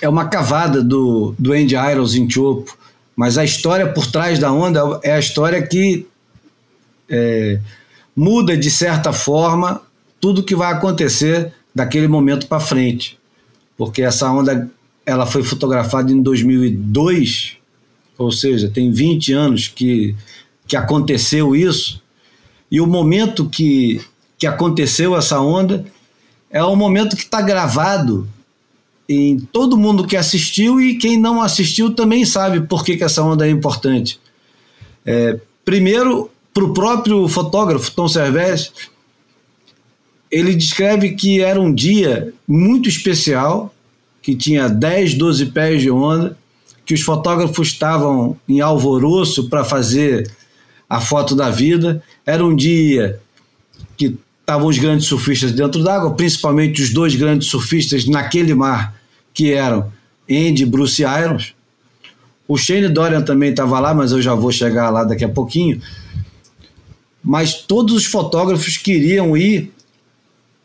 é 0.00 0.08
uma 0.08 0.28
cavada 0.28 0.82
do, 0.82 1.34
do 1.38 1.52
Andy 1.52 1.74
Irons 1.74 2.14
em 2.14 2.28
Chopo, 2.28 2.76
mas 3.16 3.36
a 3.36 3.44
história 3.44 3.86
por 3.92 4.06
trás 4.06 4.38
da 4.38 4.52
onda 4.52 5.00
é 5.02 5.12
a 5.12 5.18
história 5.18 5.60
que 5.60 6.06
é, 7.08 7.60
muda 8.14 8.56
de 8.56 8.70
certa 8.70 9.12
forma 9.12 9.82
tudo 10.20 10.42
que 10.42 10.54
vai 10.54 10.72
acontecer 10.72 11.52
daquele 11.74 12.08
momento 12.08 12.46
para 12.46 12.60
frente, 12.60 13.18
porque 13.76 14.02
essa 14.02 14.30
onda 14.30 14.70
ela 15.06 15.26
foi 15.26 15.42
fotografada 15.42 16.12
em 16.12 16.20
2002, 16.20 17.56
ou 18.18 18.30
seja, 18.32 18.68
tem 18.68 18.90
20 18.90 19.32
anos 19.32 19.68
que, 19.68 20.14
que 20.66 20.76
aconteceu 20.76 21.54
isso, 21.54 22.02
e 22.70 22.80
o 22.80 22.86
momento 22.86 23.48
que 23.48 24.02
que 24.38 24.46
aconteceu 24.46 25.16
essa 25.16 25.40
onda, 25.40 25.84
é 26.48 26.64
um 26.64 26.76
momento 26.76 27.16
que 27.16 27.24
está 27.24 27.42
gravado 27.42 28.26
em 29.08 29.38
todo 29.38 29.76
mundo 29.76 30.06
que 30.06 30.16
assistiu 30.16 30.80
e 30.80 30.96
quem 30.96 31.18
não 31.18 31.40
assistiu 31.40 31.94
também 31.94 32.24
sabe 32.24 32.60
por 32.60 32.84
que, 32.84 32.96
que 32.96 33.04
essa 33.04 33.22
onda 33.22 33.46
é 33.46 33.50
importante. 33.50 34.20
É, 35.04 35.38
primeiro, 35.64 36.30
para 36.52 36.64
o 36.64 36.74
próprio 36.74 37.26
fotógrafo 37.28 37.90
Tom 37.92 38.06
Servés, 38.06 38.70
ele 40.30 40.54
descreve 40.54 41.12
que 41.12 41.40
era 41.40 41.58
um 41.58 41.72
dia 41.72 42.34
muito 42.46 42.88
especial, 42.88 43.74
que 44.20 44.34
tinha 44.34 44.68
10, 44.68 45.14
12 45.14 45.46
pés 45.46 45.80
de 45.80 45.90
onda, 45.90 46.36
que 46.84 46.92
os 46.92 47.00
fotógrafos 47.00 47.68
estavam 47.68 48.36
em 48.46 48.60
alvoroço 48.60 49.48
para 49.48 49.64
fazer 49.64 50.30
a 50.88 51.00
foto 51.00 51.34
da 51.34 51.50
vida. 51.50 52.02
Era 52.26 52.44
um 52.44 52.54
dia 52.54 53.20
que 53.96 54.18
estavam 54.40 54.68
os 54.68 54.78
grandes 54.78 55.06
surfistas 55.06 55.52
dentro 55.52 55.82
d'água, 55.82 56.14
principalmente 56.14 56.82
os 56.82 56.90
dois 56.90 57.14
grandes 57.14 57.48
surfistas 57.48 58.06
naquele 58.06 58.54
mar, 58.54 58.97
que 59.38 59.52
eram 59.52 59.92
Andy 60.28 60.66
Bruce 60.66 61.00
Irons. 61.00 61.54
O 62.48 62.56
Shane 62.56 62.88
Dorian 62.88 63.22
também 63.22 63.50
estava 63.50 63.78
lá, 63.78 63.94
mas 63.94 64.10
eu 64.10 64.20
já 64.20 64.34
vou 64.34 64.50
chegar 64.50 64.90
lá 64.90 65.04
daqui 65.04 65.24
a 65.24 65.28
pouquinho. 65.28 65.80
mas 67.22 67.54
todos 67.54 67.94
os 67.94 68.04
fotógrafos 68.04 68.76
queriam 68.76 69.36
ir. 69.36 69.72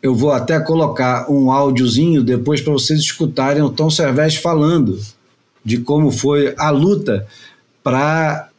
Eu 0.01 0.15
vou 0.15 0.31
até 0.31 0.59
colocar 0.59 1.29
um 1.29 1.51
áudiozinho 1.51 2.23
depois 2.23 2.61
para 2.61 2.73
vocês 2.73 2.99
escutarem 2.99 3.61
o 3.61 3.69
Tom 3.69 3.91
Servés 3.91 4.35
falando 4.35 4.99
de 5.63 5.77
como 5.77 6.11
foi 6.11 6.55
a 6.57 6.71
luta 6.71 7.27
para 7.83 8.49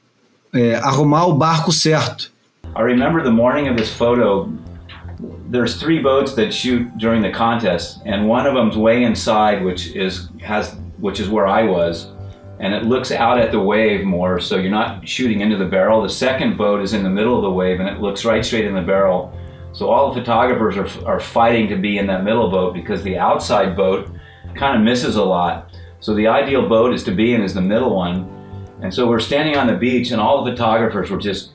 é, 0.52 0.76
arrumar 0.76 1.26
o 1.26 1.34
barco 1.34 1.72
certo. 1.72 2.30
I 2.76 2.82
remember 2.82 3.22
the 3.22 3.30
morning 3.30 3.68
of 3.68 3.76
this 3.76 3.90
photo. 3.90 4.48
There's 5.48 5.80
three 5.80 6.00
boats 6.00 6.34
that 6.34 6.52
shoot 6.52 6.96
during 6.98 7.22
the 7.22 7.30
contest, 7.30 8.00
and 8.04 8.28
one 8.28 8.46
of 8.46 8.54
them's 8.54 8.76
way 8.76 9.04
inside, 9.04 9.64
which 9.64 9.88
is 9.94 10.28
has 10.42 10.76
which 10.98 11.20
is 11.20 11.28
where 11.28 11.46
I 11.46 11.64
was, 11.64 12.08
and 12.60 12.72
it 12.72 12.84
looks 12.84 13.10
out 13.10 13.38
at 13.38 13.50
the 13.50 13.60
wave 13.60 14.04
more, 14.04 14.40
so 14.40 14.56
you're 14.56 14.70
not 14.70 15.06
shooting 15.06 15.40
into 15.40 15.56
the 15.56 15.64
barrel. 15.64 16.02
The 16.02 16.08
second 16.08 16.56
boat 16.56 16.80
is 16.80 16.94
in 16.94 17.02
the 17.02 17.10
middle 17.10 17.36
of 17.36 17.42
the 17.42 17.50
wave, 17.50 17.80
and 17.80 17.88
it 17.88 18.00
looks 18.00 18.24
right 18.24 18.44
straight 18.44 18.64
in 18.64 18.74
the 18.74 18.82
barrel. 18.82 19.36
So 19.72 19.90
all 19.90 20.12
the 20.12 20.20
photographers 20.20 20.76
are, 20.76 21.06
are 21.06 21.20
fighting 21.20 21.68
to 21.68 21.76
be 21.76 21.98
in 21.98 22.06
that 22.06 22.22
middle 22.22 22.48
boat 22.48 22.74
because 22.74 23.02
the 23.02 23.18
outside 23.18 23.76
boat 23.76 24.08
kind 24.54 24.78
of 24.78 24.84
misses 24.84 25.16
a 25.16 25.24
lot. 25.24 25.72
So 25.98 26.14
the 26.14 26.28
ideal 26.28 26.68
boat 26.68 26.94
is 26.94 27.02
to 27.04 27.10
be 27.10 27.34
in 27.34 27.42
is 27.42 27.54
the 27.54 27.60
middle 27.60 27.94
one. 27.94 28.30
And 28.82 28.92
so 28.92 29.08
we're 29.08 29.20
standing 29.20 29.56
on 29.56 29.66
the 29.66 29.76
beach, 29.76 30.12
and 30.12 30.20
all 30.20 30.44
the 30.44 30.52
photographers 30.52 31.10
were 31.10 31.18
just 31.18 31.53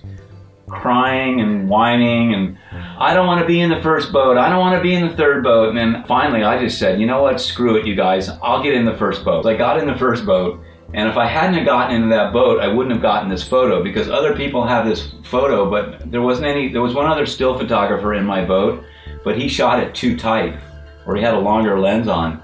crying 0.70 1.42
and 1.42 1.70
whining 1.70 2.34
and 2.34 2.58
I 2.98 3.14
don't 3.14 3.28
want 3.28 3.42
to 3.42 3.48
be 3.48 3.60
in 3.60 3.70
the 3.70 3.82
first 3.82 4.12
boat. 4.12 4.38
I 4.38 4.50
don't 4.50 4.60
want 4.60 4.78
to 4.78 4.82
be 4.82 4.94
in 4.94 5.08
the 5.08 5.16
third 5.16 5.44
boat. 5.44 5.70
And 5.70 5.78
then 5.78 6.04
finally 6.06 6.44
I 6.44 6.62
just 6.62 6.78
said, 6.78 7.00
you 7.00 7.06
know 7.06 7.22
what? 7.22 7.40
Screw 7.42 7.78
it, 7.78 7.86
you 7.86 7.96
guys. 7.96 8.30
I'll 8.42 8.64
get 8.64 8.74
in 8.74 8.86
the 8.86 8.98
first 8.98 9.24
boat. 9.24 9.44
So 9.44 9.50
I 9.50 9.56
got 9.56 9.80
in 9.80 9.88
the 9.88 9.98
first 9.98 10.26
boat. 10.26 10.62
And 10.94 11.08
if 11.08 11.18
I 11.18 11.28
hadn't 11.28 11.64
gotten 11.66 11.96
into 11.96 12.10
that 12.10 12.34
boat, 12.34 12.60
I 12.60 12.68
wouldn't 12.68 12.94
have 12.94 13.02
gotten 13.02 13.30
this 13.30 13.48
photo 13.48 13.84
because 13.84 14.10
other 14.10 14.36
people 14.36 14.66
have 14.66 14.88
this 14.88 15.14
photo, 15.24 15.70
but 15.70 16.10
there 16.12 16.24
wasn't 16.24 16.48
any, 16.48 16.70
there 16.70 16.82
was 16.82 16.96
one 16.96 17.06
other 17.06 17.28
still 17.28 17.58
photographer 17.58 18.16
in 18.16 18.26
my 18.26 18.44
boat, 18.44 18.84
but 19.24 19.38
he 19.38 19.48
shot 19.48 19.80
it 19.80 19.94
too 19.94 20.18
tight 20.18 20.60
or 21.06 21.16
he 21.16 21.22
had 21.22 21.36
a 21.36 21.40
longer 21.40 21.80
lens 21.80 22.08
on. 22.08 22.42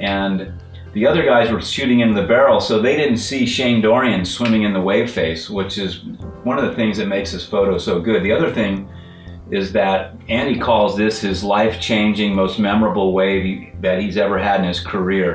And 0.00 0.52
the 0.94 1.06
other 1.06 1.24
guys 1.24 1.50
were 1.50 1.60
shooting 1.60 2.00
into 2.00 2.20
the 2.20 2.26
barrel, 2.26 2.60
so 2.60 2.80
they 2.80 2.96
didn't 2.96 3.16
see 3.16 3.46
Shane 3.46 3.80
Dorian 3.80 4.24
swimming 4.24 4.62
in 4.62 4.72
the 4.72 4.80
wave 4.80 5.10
face, 5.10 5.48
which 5.48 5.78
is 5.78 6.02
one 6.44 6.58
of 6.58 6.68
the 6.68 6.74
things 6.74 6.98
that 6.98 7.06
makes 7.06 7.32
this 7.32 7.46
photo 7.46 7.78
so 7.78 8.00
good. 8.00 8.22
The 8.22 8.32
other 8.32 8.52
thing 8.52 8.90
is 9.50 9.72
that 9.72 10.14
Andy 10.28 10.58
calls 10.58 10.96
this 10.96 11.20
his 11.20 11.42
life 11.42 11.80
changing, 11.80 12.34
most 12.34 12.58
memorable 12.58 13.12
wave 13.12 13.72
that 13.80 14.00
he's 14.00 14.16
ever 14.16 14.38
had 14.38 14.60
in 14.60 14.66
his 14.66 14.80
career. 14.80 15.34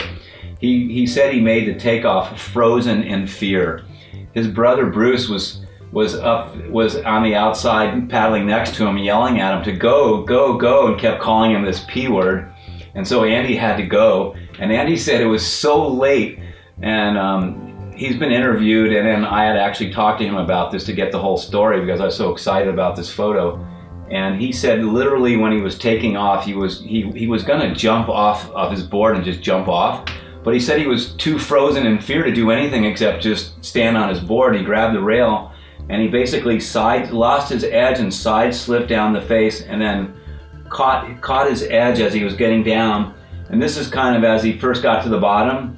He, 0.60 0.92
he 0.92 1.06
said 1.08 1.34
he 1.34 1.42
made 1.42 1.68
the 1.68 1.80
takeoff 1.80 2.40
frozen 2.40 3.04
in 3.04 3.28
fear. 3.28 3.86
His 4.34 4.48
brother 4.48 4.88
Bruce 4.88 5.28
was 5.28 5.62
was 5.92 6.16
up 6.16 6.56
was 6.68 6.98
on 6.98 7.24
the 7.24 7.34
outside 7.34 8.10
paddling 8.10 8.46
next 8.46 8.76
to 8.76 8.86
him 8.86 8.98
yelling 8.98 9.40
at 9.40 9.58
him 9.58 9.64
to 9.64 9.72
go 9.72 10.22
go 10.24 10.58
go 10.58 10.88
and 10.88 11.00
kept 11.00 11.22
calling 11.22 11.52
him 11.52 11.64
this 11.64 11.86
p 11.88 12.10
word 12.10 12.54
and 12.94 13.08
so 13.08 13.24
andy 13.24 13.56
had 13.56 13.78
to 13.78 13.86
go 13.86 14.36
and 14.60 14.72
andy 14.72 14.98
said 14.98 15.22
it 15.22 15.26
was 15.26 15.46
so 15.46 15.88
late 15.88 16.40
and 16.82 17.18
um, 17.18 17.94
he's 17.96 18.18
been 18.18 18.32
interviewed 18.32 18.94
and 18.94 19.08
then 19.08 19.26
i 19.26 19.46
had 19.46 19.58
actually 19.58 19.92
talked 19.92 20.20
to 20.20 20.26
him 20.26 20.36
about 20.36 20.72
this 20.72 20.84
to 20.84 20.94
get 20.94 21.12
the 21.12 21.20
whole 21.20 21.38
story 21.38 21.80
because 21.82 22.00
i 22.00 22.06
was 22.06 22.16
so 22.16 22.32
excited 22.32 22.68
about 22.68 22.96
this 22.96 23.12
photo. 23.12 23.64
And 24.10 24.40
he 24.40 24.54
said 24.54 24.86
literally 24.86 25.36
when 25.36 25.52
he 25.52 25.60
was 25.60 25.78
taking 25.78 26.16
off 26.16 26.46
he 26.46 26.54
was 26.54 26.80
he, 26.80 27.12
he 27.12 27.28
was 27.28 27.44
going 27.44 27.60
to 27.60 27.76
jump 27.76 28.08
off 28.08 28.50
of 28.52 28.72
his 28.72 28.82
board 28.82 29.18
and 29.18 29.26
just 29.26 29.42
jump 29.42 29.68
off 29.68 30.10
but 30.48 30.54
he 30.54 30.62
said 30.62 30.80
he 30.80 30.88
was 30.88 31.12
too 31.16 31.38
frozen 31.38 31.86
in 31.86 32.00
fear 32.00 32.24
to 32.24 32.32
do 32.32 32.52
anything 32.52 32.86
except 32.86 33.22
just 33.22 33.62
stand 33.66 33.98
on 33.98 34.08
his 34.08 34.22
board. 34.22 34.56
He 34.56 34.64
grabbed 34.64 34.96
the 34.96 35.02
rail 35.02 35.52
and 35.90 36.02
he 36.02 36.08
basically 36.08 36.58
side 36.62 37.12
lost 37.12 37.52
his 37.52 37.66
edge 37.66 38.00
and 38.00 38.14
side 38.14 38.56
slipped 38.56 38.88
down 38.88 39.12
the 39.12 39.20
face 39.20 39.64
and 39.64 39.82
then 39.82 40.16
caught 40.70 41.20
caught 41.20 41.50
his 41.50 41.64
edge 41.64 42.00
as 42.00 42.14
he 42.14 42.24
was 42.24 42.34
getting 42.34 42.64
down 42.64 43.14
and 43.50 43.62
this 43.62 43.78
is 43.78 43.90
kind 43.90 44.16
of 44.16 44.24
as 44.24 44.44
he 44.44 44.58
first 44.58 44.82
got 44.84 45.04
to 45.04 45.10
the 45.10 45.20
bottom 45.20 45.78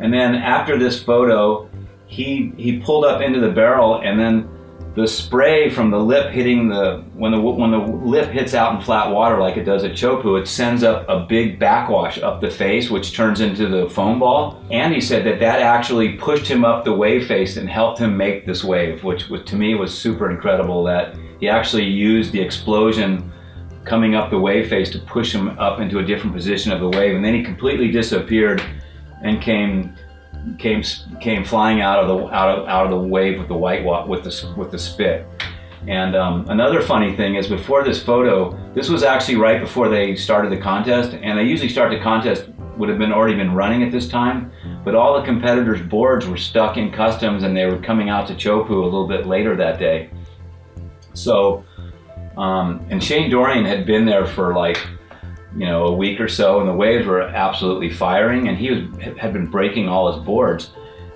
and 0.00 0.12
then 0.12 0.34
after 0.34 0.78
this 0.78 1.02
photo 1.02 1.68
he 2.06 2.52
he 2.56 2.78
pulled 2.78 3.04
up 3.04 3.20
into 3.20 3.40
the 3.40 3.50
barrel 3.50 4.00
and 4.02 4.18
then 4.18 4.48
the 4.96 5.06
spray 5.06 5.68
from 5.68 5.90
the 5.90 5.98
lip 5.98 6.30
hitting 6.32 6.70
the 6.70 7.04
when 7.14 7.30
the 7.30 7.38
when 7.38 7.70
the 7.70 7.78
lip 7.78 8.30
hits 8.30 8.54
out 8.54 8.74
in 8.74 8.80
flat 8.80 9.12
water 9.12 9.38
like 9.38 9.58
it 9.58 9.64
does 9.64 9.84
at 9.84 9.92
Chopu, 9.92 10.40
it 10.40 10.48
sends 10.48 10.82
up 10.82 11.06
a 11.06 11.20
big 11.20 11.58
backwash 11.58 12.18
up 12.18 12.40
the 12.40 12.50
face, 12.50 12.88
which 12.88 13.14
turns 13.14 13.42
into 13.42 13.68
the 13.68 13.90
foam 13.90 14.18
ball. 14.18 14.62
And 14.70 14.94
he 14.94 15.02
said 15.02 15.26
that 15.26 15.38
that 15.40 15.60
actually 15.60 16.14
pushed 16.14 16.46
him 16.46 16.64
up 16.64 16.86
the 16.86 16.94
wave 16.94 17.26
face 17.26 17.58
and 17.58 17.68
helped 17.68 17.98
him 17.98 18.16
make 18.16 18.46
this 18.46 18.64
wave, 18.64 19.04
which 19.04 19.28
was, 19.28 19.42
to 19.42 19.56
me 19.56 19.74
was 19.74 19.96
super 19.96 20.30
incredible. 20.30 20.82
That 20.84 21.14
he 21.40 21.48
actually 21.48 21.84
used 21.84 22.32
the 22.32 22.40
explosion 22.40 23.30
coming 23.86 24.14
up 24.14 24.30
the 24.30 24.38
wave 24.38 24.68
face 24.68 24.90
to 24.90 24.98
push 24.98 25.34
him 25.34 25.58
up 25.58 25.80
into 25.80 26.00
a 26.00 26.04
different 26.04 26.34
position 26.34 26.72
of 26.72 26.80
the 26.80 26.88
wave, 26.88 27.14
and 27.14 27.24
then 27.24 27.34
he 27.34 27.42
completely 27.42 27.90
disappeared 27.90 28.62
and 29.22 29.40
came 29.40 29.94
came 30.58 30.82
came 31.20 31.44
flying 31.44 31.80
out 31.80 31.98
of 31.98 32.08
the 32.08 32.34
out 32.34 32.58
of 32.58 32.68
out 32.68 32.84
of 32.84 32.90
the 32.90 32.98
wave 32.98 33.38
with 33.38 33.48
the 33.48 33.56
white 33.56 33.84
with 34.08 34.24
the 34.24 34.54
with 34.56 34.70
the 34.70 34.78
spit. 34.78 35.26
And 35.88 36.16
um, 36.16 36.48
another 36.48 36.82
funny 36.82 37.14
thing 37.14 37.36
is 37.36 37.46
before 37.46 37.84
this 37.84 38.02
photo, 38.02 38.58
this 38.74 38.88
was 38.88 39.04
actually 39.04 39.36
right 39.36 39.60
before 39.60 39.88
they 39.88 40.16
started 40.16 40.50
the 40.50 40.60
contest, 40.60 41.12
and 41.12 41.38
they 41.38 41.44
usually 41.44 41.68
start 41.68 41.90
the 41.90 42.00
contest 42.00 42.48
would 42.76 42.88
have 42.88 42.98
been 42.98 43.12
already 43.12 43.36
been 43.36 43.54
running 43.54 43.82
at 43.84 43.92
this 43.92 44.08
time, 44.08 44.50
but 44.84 44.94
all 44.94 45.18
the 45.18 45.24
competitors' 45.24 45.80
boards 45.80 46.26
were 46.26 46.36
stuck 46.36 46.76
in 46.76 46.90
customs, 46.90 47.44
and 47.44 47.56
they 47.56 47.66
were 47.66 47.78
coming 47.78 48.08
out 48.08 48.26
to 48.26 48.34
Chopu 48.34 48.70
a 48.70 48.84
little 48.84 49.06
bit 49.06 49.26
later 49.26 49.56
that 49.56 49.78
day. 49.78 50.10
So, 51.14 51.64
um, 52.36 52.86
and 52.90 53.02
Shane 53.02 53.30
Dorian 53.30 53.64
had 53.64 53.86
been 53.86 54.04
there 54.04 54.26
for 54.26 54.54
like 54.54 54.78
you 55.56 55.64
know, 55.64 55.86
a 55.86 55.92
week 55.92 56.20
or 56.20 56.28
so, 56.28 56.60
and 56.60 56.68
the 56.68 56.74
waves 56.74 57.06
were 57.06 57.22
absolutely 57.22 57.90
firing, 57.90 58.48
and 58.48 58.58
he 58.58 58.70
was, 58.70 59.02
had 59.16 59.32
been 59.32 59.46
breaking 59.46 59.88
all 59.88 60.12
his 60.12 60.22
boards. 60.22 60.70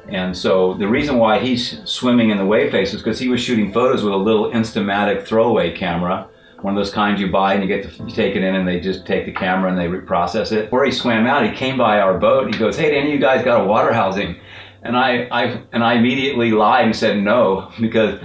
And 0.09 0.37
so 0.37 0.75
the 0.75 0.89
reason 0.89 1.19
why 1.19 1.39
he's 1.39 1.79
swimming 1.89 2.31
in 2.31 2.39
the 2.39 2.47
wave 2.47 2.73
face 2.73 2.95
is 2.95 3.03
because 3.03 3.19
he 3.19 3.29
was 3.29 3.41
shooting 3.41 3.73
photos 3.73 4.03
with 4.03 4.13
a 4.13 4.17
little 4.17 4.51
Instamatic 4.51 5.25
throwaway 5.25 5.77
camera, 5.77 6.27
one 6.63 6.77
of 6.77 6.79
those 6.79 6.93
kinds 6.93 7.21
you 7.21 7.31
buy 7.31 7.55
and 7.55 7.63
you 7.63 7.69
get 7.69 7.85
to 7.85 8.07
take 8.07 8.35
it 8.35 8.43
in 8.43 8.55
and 8.55 8.67
they 8.67 8.81
just 8.81 9.07
take 9.07 9.25
the 9.25 9.33
camera 9.33 9.71
and 9.71 9.79
they 9.79 9.87
reprocess 9.87 10.53
it. 10.53 10.65
Before 10.65 10.85
he 10.85 10.91
swam 10.91 11.27
out, 11.27 11.49
he 11.49 11.55
came 11.55 11.79
by 11.79 12.01
our 12.01 12.19
boat. 12.19 12.45
and 12.45 12.55
He 12.55 12.59
goes, 12.59 12.77
"Hey, 12.77 12.95
any 12.97 13.09
of 13.09 13.15
you 13.15 13.21
guys 13.21 13.45
got 13.45 13.63
a 13.63 13.65
water 13.65 13.93
housing?" 13.93 14.37
And 14.83 14.97
I, 14.97 15.29
I, 15.31 15.63
and 15.73 15.85
I 15.85 15.95
immediately 15.95 16.51
lied 16.51 16.87
and 16.87 16.97
said 16.97 17.23
no 17.23 17.71
because 17.81 18.21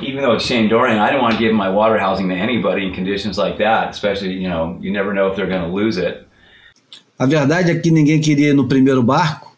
even 0.00 0.22
though 0.22 0.34
it's 0.34 0.44
Shane 0.44 0.68
Dorian, 0.68 0.98
I 0.98 1.10
don't 1.10 1.22
want 1.22 1.34
to 1.34 1.38
give 1.38 1.54
my 1.54 1.68
water 1.68 1.98
housing 1.98 2.28
to 2.28 2.34
anybody 2.34 2.86
in 2.86 2.92
conditions 2.94 3.38
like 3.38 3.58
that, 3.58 3.90
especially, 3.90 4.34
you 4.34 4.48
know, 4.48 4.76
you 4.80 4.90
never 4.90 5.12
know 5.12 5.28
if 5.28 5.36
they're 5.36 5.48
going 5.48 5.62
to 5.62 5.74
lose 5.74 5.98
it. 5.98 6.26
A 7.18 7.26
verdade 7.26 7.70
é 7.70 7.74
que 7.76 7.90
ninguém 7.90 8.20
queria 8.20 8.48
ir 8.48 8.54
no 8.54 8.66
primeiro 8.66 9.02
barco 9.02 9.56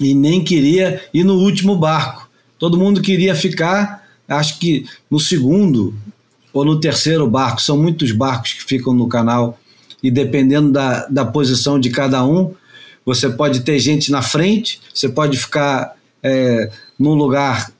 e 0.00 0.12
nem 0.14 0.42
queria 0.42 1.00
ir 1.14 1.24
no 1.24 1.34
último 1.34 1.76
barco. 1.76 2.28
Todo 2.58 2.76
mundo 2.76 3.00
queria 3.00 3.34
ficar, 3.34 4.04
acho 4.28 4.58
que 4.58 4.84
no 5.08 5.20
segundo 5.20 5.94
ou 6.52 6.64
no 6.64 6.80
terceiro 6.80 7.28
barco. 7.28 7.62
São 7.62 7.78
muitos 7.78 8.10
barcos 8.10 8.54
que 8.54 8.64
ficam 8.64 8.92
no 8.92 9.08
canal 9.08 9.58
e 10.02 10.10
dependendo 10.10 10.72
da, 10.72 11.06
da 11.06 11.24
posição 11.24 11.78
de 11.78 11.90
cada 11.90 12.24
um, 12.24 12.54
você 13.04 13.30
pode 13.30 13.60
ter 13.60 13.78
gente 13.78 14.10
na 14.10 14.20
frente, 14.20 14.80
você 14.92 15.08
pode 15.08 15.36
ficar 15.38 15.94
é, 16.22 16.70
num 16.98 17.14
lugar 17.14 17.70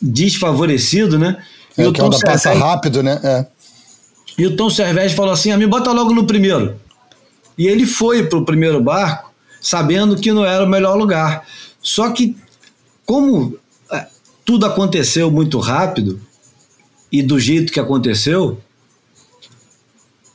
desfavorecido, 0.00 1.18
né? 1.18 1.42
E 1.76 1.82
é, 1.82 1.88
o 1.88 1.92
Tom 1.92 2.12
Cervez, 2.12 2.42
passa 2.42 2.58
rápido, 2.58 3.02
né? 3.02 3.20
É. 3.22 3.46
E 4.38 4.46
o 4.46 4.56
Tom 4.56 4.70
Cervez 4.70 5.12
falou 5.12 5.32
assim: 5.32 5.50
ah, 5.50 5.56
me 5.56 5.66
bota 5.66 5.92
logo 5.92 6.14
no 6.14 6.26
primeiro. 6.26 6.76
E 7.56 7.66
ele 7.66 7.86
foi 7.86 8.26
para 8.26 8.38
o 8.38 8.44
primeiro 8.44 8.82
barco, 8.82 9.30
sabendo 9.60 10.16
que 10.16 10.32
não 10.32 10.44
era 10.44 10.64
o 10.64 10.68
melhor 10.68 10.96
lugar. 10.96 11.46
Só 11.82 12.10
que, 12.10 12.36
como 13.04 13.56
é, 13.92 14.06
tudo 14.44 14.66
aconteceu 14.66 15.30
muito 15.30 15.58
rápido, 15.58 16.20
e 17.12 17.22
do 17.22 17.38
jeito 17.38 17.72
que 17.72 17.80
aconteceu, 17.80 18.58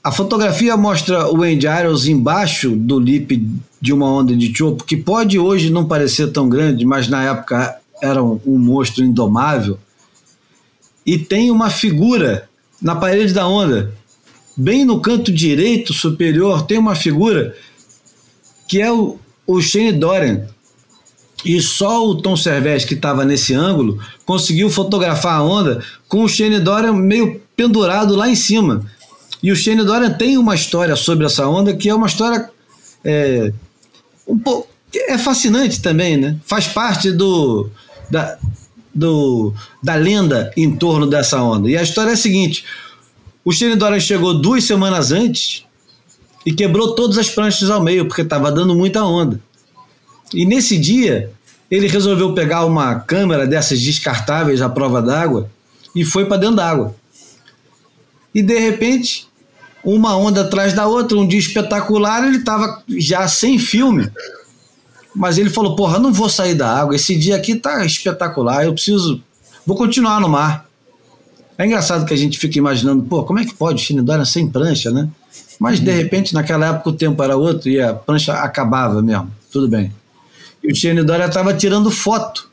a 0.03 0.11
fotografia 0.11 0.77
mostra 0.77 1.27
o 1.31 1.41
Andy 1.41 1.65
Irons 1.65 2.05
embaixo 2.05 2.75
do 2.75 2.99
lip 2.99 3.43
de 3.81 3.93
uma 3.93 4.05
onda 4.05 4.35
de 4.35 4.55
chopo, 4.55 4.83
que 4.83 4.97
pode 4.97 5.39
hoje 5.39 5.71
não 5.71 5.87
parecer 5.87 6.31
tão 6.31 6.47
grande, 6.47 6.85
mas 6.85 7.07
na 7.07 7.23
época 7.23 7.79
era 8.01 8.23
um, 8.23 8.39
monstro 8.45 9.03
indomável, 9.03 9.79
e 11.05 11.17
tem 11.17 11.51
uma 11.51 11.69
figura 11.69 12.49
na 12.81 12.95
parede 12.95 13.33
da 13.33 13.47
onda, 13.47 13.93
bem 14.57 14.83
no 14.83 14.99
canto 14.99 15.31
direito 15.31 15.93
superior, 15.93 16.63
tem 16.63 16.77
uma 16.77 16.95
figura 16.95 17.55
que 18.67 18.81
é 18.81 18.91
o, 18.91 19.19
o 19.45 19.61
Shane 19.61 19.91
Dorian. 19.91 20.47
E 21.43 21.61
só 21.61 22.03
o 22.03 22.15
Tom 22.15 22.35
Servés, 22.35 22.85
que 22.85 22.95
estava 22.95 23.23
nesse 23.23 23.53
ângulo, 23.53 23.99
conseguiu 24.25 24.67
fotografar 24.67 25.35
a 25.35 25.43
onda 25.43 25.83
com 26.07 26.23
o 26.23 26.27
Shane 26.27 26.59
Dorian 26.59 26.93
meio 26.93 27.39
pendurado 27.55 28.15
lá 28.15 28.27
em 28.27 28.35
cima. 28.35 28.83
E 29.43 29.51
o 29.51 29.55
Shane 29.55 29.83
Dorian 29.83 30.11
tem 30.11 30.39
uma 30.39 30.55
história 30.55 30.95
sobre 30.95 31.27
essa 31.27 31.47
onda 31.47 31.75
que 31.75 31.87
é 31.87 31.93
uma 31.93 32.07
história 32.07 32.49
é, 33.03 33.53
um 34.27 34.39
pouco 34.39 34.67
é 35.07 35.17
fascinante 35.17 35.81
também, 35.81 36.17
né? 36.17 36.37
Faz 36.45 36.67
parte 36.67 37.11
do, 37.11 37.69
da, 38.09 38.37
do, 38.93 39.53
da 39.83 39.95
lenda 39.95 40.51
em 40.55 40.75
torno 40.75 41.07
dessa 41.07 41.41
onda. 41.41 41.69
E 41.69 41.77
a 41.77 41.83
história 41.83 42.11
é 42.11 42.13
a 42.13 42.17
seguinte: 42.17 42.65
o 43.43 43.51
Shane 43.51 43.75
Dorian 43.75 43.99
chegou 43.99 44.33
duas 44.33 44.63
semanas 44.63 45.11
antes 45.11 45.65
e 46.45 46.53
quebrou 46.53 46.95
todas 46.95 47.17
as 47.17 47.29
pranchas 47.29 47.69
ao 47.69 47.83
meio, 47.83 48.05
porque 48.07 48.21
estava 48.21 48.51
dando 48.51 48.75
muita 48.75 49.03
onda. 49.03 49.39
E 50.33 50.45
nesse 50.45 50.77
dia, 50.77 51.31
ele 51.69 51.87
resolveu 51.87 52.33
pegar 52.33 52.65
uma 52.65 52.95
câmera 52.95 53.47
dessas 53.47 53.81
descartáveis 53.81 54.61
à 54.61 54.69
prova 54.69 55.01
d'água 55.01 55.49
e 55.95 56.05
foi 56.05 56.25
para 56.25 56.37
dentro 56.37 56.57
d'água. 56.57 56.95
E 58.33 58.41
de 58.41 58.59
repente, 58.59 59.27
uma 59.83 60.15
onda 60.17 60.41
atrás 60.41 60.73
da 60.73 60.87
outra, 60.87 61.17
um 61.17 61.27
dia 61.27 61.39
espetacular, 61.39 62.25
ele 62.25 62.37
estava 62.37 62.83
já 62.97 63.27
sem 63.27 63.57
filme. 63.57 64.09
Mas 65.15 65.37
ele 65.37 65.49
falou: 65.49 65.75
Porra, 65.75 65.97
não 65.97 66.11
vou 66.11 66.29
sair 66.29 66.55
da 66.55 66.69
água, 66.69 66.95
esse 66.95 67.15
dia 67.15 67.35
aqui 67.35 67.55
tá 67.55 67.85
espetacular, 67.85 68.65
eu 68.65 68.73
preciso. 68.73 69.21
Vou 69.65 69.75
continuar 69.75 70.19
no 70.19 70.29
mar. 70.29 70.65
É 71.57 71.65
engraçado 71.65 72.05
que 72.05 72.13
a 72.13 72.17
gente 72.17 72.37
fica 72.37 72.57
imaginando, 72.59 73.03
pô, 73.03 73.23
como 73.23 73.39
é 73.39 73.45
que 73.45 73.53
pode 73.53 73.81
Shinidora 73.81 74.25
sem 74.25 74.47
prancha, 74.47 74.91
né? 74.91 75.07
Mas 75.57 75.79
de 75.79 75.91
repente, 75.91 76.33
naquela 76.33 76.67
época, 76.67 76.89
o 76.89 76.93
tempo 76.93 77.23
era 77.23 77.37
outro 77.37 77.69
e 77.69 77.79
a 77.79 77.93
prancha 77.93 78.33
acabava 78.33 79.01
mesmo. 79.01 79.31
Tudo 79.49 79.69
bem. 79.69 79.91
E 80.61 80.71
o 80.71 80.75
Shinidora 80.75 81.25
estava 81.25 81.53
tirando 81.53 81.89
foto 81.89 82.49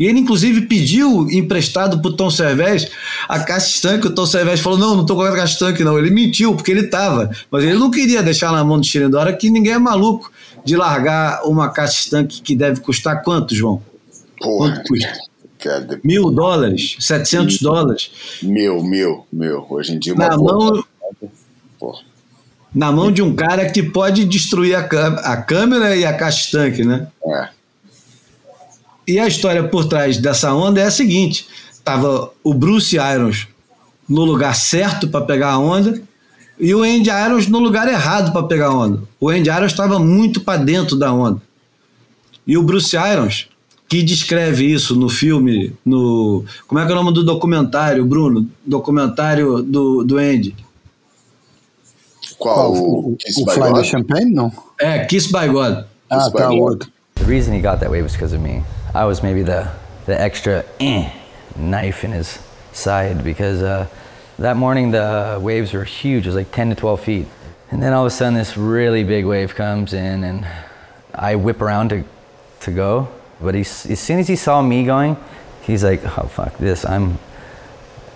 e 0.00 0.06
ele, 0.06 0.18
inclusive, 0.18 0.62
pediu 0.62 1.30
emprestado 1.30 2.00
para 2.00 2.10
o 2.10 2.14
Tom 2.14 2.30
Cervés 2.30 2.88
a 3.28 3.38
caixa 3.38 3.68
estanque. 3.68 4.06
O 4.06 4.10
Tom 4.10 4.24
Cervés 4.24 4.58
falou: 4.58 4.78
Não, 4.78 4.94
não 4.94 5.02
estou 5.02 5.14
com 5.14 5.22
a 5.22 5.30
caixa 5.30 5.52
estanque, 5.52 5.84
não. 5.84 5.98
Ele 5.98 6.08
mentiu, 6.08 6.56
porque 6.56 6.70
ele 6.70 6.86
estava. 6.86 7.30
Mas 7.50 7.64
ele 7.64 7.74
não 7.74 7.90
queria 7.90 8.22
deixar 8.22 8.50
na 8.50 8.64
mão 8.64 8.80
do 8.80 8.86
Xerendora, 8.86 9.30
que 9.34 9.50
ninguém 9.50 9.74
é 9.74 9.78
maluco 9.78 10.32
de 10.64 10.76
largar 10.76 11.42
uma 11.44 11.70
caixa 11.70 12.00
estanque 12.00 12.40
que 12.40 12.54
deve 12.54 12.80
custar 12.80 13.22
quanto, 13.22 13.54
João? 13.54 13.82
Porra. 14.38 14.74
Quanto 14.74 14.88
custa? 14.88 15.30
Cara, 15.58 16.00
mil 16.02 16.30
dólares? 16.30 16.96
700 17.00 17.60
mil, 17.60 17.70
dólares? 17.70 18.10
Mil, 18.42 18.82
mil, 18.82 19.26
mil. 19.30 19.66
Hoje 19.68 19.94
em 19.94 19.98
dia, 19.98 20.14
uma 20.14 20.28
na 20.28 20.36
mão, 20.38 20.84
porra. 21.78 22.02
Na 22.74 22.92
mão 22.92 23.10
de 23.10 23.20
um 23.20 23.34
cara 23.34 23.68
que 23.68 23.82
pode 23.82 24.24
destruir 24.24 24.74
a, 24.74 24.80
a 24.80 25.36
câmera 25.36 25.96
e 25.96 26.04
a 26.04 26.16
caixa 26.16 26.46
estanque, 26.46 26.84
né? 26.84 27.08
É. 27.24 27.48
E 29.06 29.18
a 29.18 29.26
história 29.26 29.64
por 29.64 29.86
trás 29.86 30.16
dessa 30.18 30.54
onda 30.54 30.80
é 30.80 30.84
a 30.84 30.90
seguinte: 30.90 31.46
tava 31.84 32.32
o 32.44 32.54
Bruce 32.54 32.96
Irons 32.96 33.48
no 34.08 34.24
lugar 34.24 34.54
certo 34.54 35.08
para 35.08 35.24
pegar 35.24 35.50
a 35.50 35.58
onda 35.58 36.00
e 36.60 36.74
o 36.74 36.82
Andy 36.82 37.08
Irons 37.08 37.48
no 37.48 37.58
lugar 37.58 37.88
errado 37.88 38.32
para 38.32 38.46
pegar 38.46 38.70
onda. 38.70 39.02
O 39.18 39.30
Andy 39.30 39.48
Irons 39.48 39.72
estava 39.72 39.98
muito 39.98 40.42
para 40.42 40.62
dentro 40.62 40.96
da 40.96 41.12
onda. 41.12 41.40
E 42.46 42.58
o 42.58 42.62
Bruce 42.62 42.96
Irons, 42.96 43.48
que 43.88 44.02
descreve 44.02 44.70
isso 44.70 44.94
no 44.94 45.08
filme, 45.08 45.72
no. 45.84 46.44
Como 46.66 46.78
é 46.78 46.84
que 46.84 46.92
é 46.92 46.94
o 46.94 46.98
nome 47.02 47.14
do 47.14 47.24
documentário, 47.24 48.04
Bruno? 48.04 48.46
Documentário 48.64 49.62
do, 49.62 50.04
do 50.04 50.18
Andy. 50.18 50.54
Qual? 52.38 52.72
O, 52.72 53.16
Kiss 53.18 53.40
o 53.40 53.44
by 53.46 53.52
Fly 53.52 53.70
God? 53.70 53.84
Champagne? 53.84 54.32
Não. 54.32 54.52
É, 54.78 55.04
Kiss 55.06 55.32
by 55.32 55.48
God. 55.48 55.84
Ah, 56.10 56.18
Kiss 56.18 56.32
tá, 56.32 56.50
outro. 56.50 56.90
The 57.14 57.24
reason 57.24 57.54
he 57.54 57.60
got 57.60 57.80
that 57.80 57.90
way 57.90 58.02
was 58.02 58.12
because 58.12 58.34
of 58.34 58.42
me. 58.42 58.62
I 58.94 59.04
was 59.04 59.22
maybe 59.22 59.42
the, 59.42 59.68
the 60.06 60.20
extra 60.20 60.64
eh, 60.80 61.10
knife 61.56 62.04
in 62.04 62.12
his 62.12 62.38
side 62.72 63.22
because 63.22 63.62
uh, 63.62 63.86
that 64.40 64.56
morning 64.56 64.90
the 64.90 65.38
waves 65.40 65.74
were 65.74 65.84
huge. 65.84 66.24
It 66.24 66.28
was 66.28 66.36
like 66.36 66.50
10 66.50 66.70
to 66.70 66.74
12 66.74 67.00
feet. 67.00 67.26
And 67.70 67.82
then 67.82 67.92
all 67.92 68.04
of 68.04 68.06
a 68.06 68.10
sudden 68.10 68.34
this 68.34 68.56
really 68.56 69.04
big 69.04 69.26
wave 69.26 69.54
comes 69.54 69.92
in 69.92 70.24
and 70.24 70.46
I 71.14 71.36
whip 71.36 71.60
around 71.60 71.90
to, 71.90 72.04
to 72.60 72.70
go. 72.70 73.08
But 73.40 73.54
he, 73.54 73.60
as 73.60 74.00
soon 74.00 74.18
as 74.18 74.28
he 74.28 74.36
saw 74.36 74.62
me 74.62 74.84
going, 74.84 75.18
he's 75.62 75.84
like, 75.84 76.02
oh, 76.18 76.26
fuck 76.26 76.56
this. 76.56 76.86
I'm, 76.86 77.18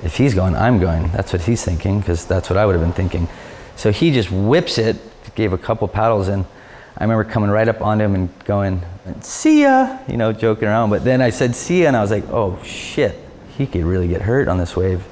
if 0.02 0.16
he's 0.16 0.34
going, 0.34 0.56
I'm 0.56 0.80
going. 0.80 1.10
That's 1.12 1.32
what 1.32 1.42
he's 1.42 1.62
thinking 1.62 2.00
because 2.00 2.24
that's 2.24 2.48
what 2.48 2.56
I 2.56 2.64
would 2.64 2.74
have 2.74 2.82
been 2.82 2.92
thinking. 2.92 3.28
So 3.76 3.92
he 3.92 4.10
just 4.10 4.30
whips 4.30 4.78
it, 4.78 4.96
gave 5.34 5.52
a 5.52 5.58
couple 5.58 5.86
paddles 5.88 6.28
and 6.28 6.46
I 6.96 7.04
remember 7.04 7.24
coming 7.24 7.50
right 7.50 7.68
up 7.68 7.82
onto 7.82 8.04
him 8.04 8.14
and 8.14 8.44
going, 8.44 8.82
see 9.20 9.62
ya, 9.62 9.98
you 10.08 10.16
know, 10.16 10.32
joking 10.32 10.68
around. 10.68 10.88
But 10.88 11.04
then 11.04 11.20
I 11.20 11.30
said, 11.30 11.54
see 11.54 11.82
ya, 11.82 11.88
and 11.88 11.96
I 11.96 12.00
was 12.00 12.10
like, 12.10 12.26
oh 12.30 12.58
shit, 12.62 13.14
he 13.58 13.66
could 13.66 13.84
really 13.84 14.08
get 14.08 14.22
hurt 14.22 14.48
on 14.48 14.56
this 14.56 14.74
wave. 14.74 15.04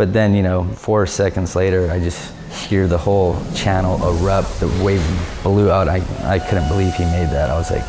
But 0.00 0.14
then, 0.14 0.32
you 0.32 0.42
know, 0.42 0.64
four 0.64 1.06
seconds 1.06 1.54
later, 1.54 1.90
I 1.90 2.00
just 2.00 2.32
hear 2.48 2.88
the 2.88 2.96
whole 2.96 3.36
channel 3.54 4.00
erupt. 4.00 4.48
The 4.58 4.68
wave 4.82 5.04
blew 5.42 5.70
out. 5.70 5.88
I, 5.88 6.00
I 6.24 6.38
couldn't 6.38 6.68
believe 6.68 6.94
he 6.94 7.04
made 7.04 7.28
that. 7.36 7.50
I 7.50 7.58
was 7.58 7.70
like, 7.70 7.84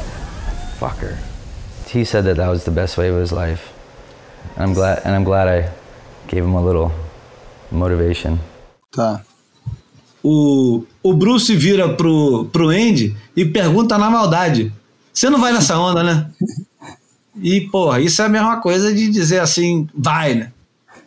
fucker. 0.76 1.16
He 1.88 2.04
said 2.04 2.26
that 2.26 2.36
that 2.36 2.50
was 2.50 2.66
the 2.66 2.72
best 2.72 2.98
wave 2.98 3.14
of 3.14 3.20
his 3.22 3.32
life. 3.32 3.72
And 4.58 4.64
I'm 4.66 4.74
glad, 4.74 5.00
and 5.06 5.16
I'm 5.16 5.24
glad 5.24 5.48
I 5.48 5.72
gave 6.28 6.44
him 6.44 6.54
a 6.54 6.62
little 6.62 6.92
motivation. 7.72 8.40
Tá. 8.92 9.24
o, 10.22 10.84
o 11.02 11.14
Bruce 11.14 11.56
vira 11.56 11.96
pro, 11.96 12.50
pro 12.52 12.72
Andy 12.72 13.16
e 13.38 13.46
pergunta 13.46 13.98
na 13.98 14.10
maldade: 14.10 14.70
Você 15.14 15.30
não 15.30 15.40
vai 15.40 15.54
nessa 15.54 15.80
onda, 15.80 16.04
né? 16.04 16.30
E, 17.42 17.62
porra, 17.70 18.02
isso 18.02 18.22
é 18.22 18.26
a 18.26 18.30
mesma 18.30 18.60
coisa 18.60 18.94
de 18.94 19.10
dizer 19.10 19.40
assim, 19.40 19.88
vai, 19.96 20.36
né? 20.36 20.52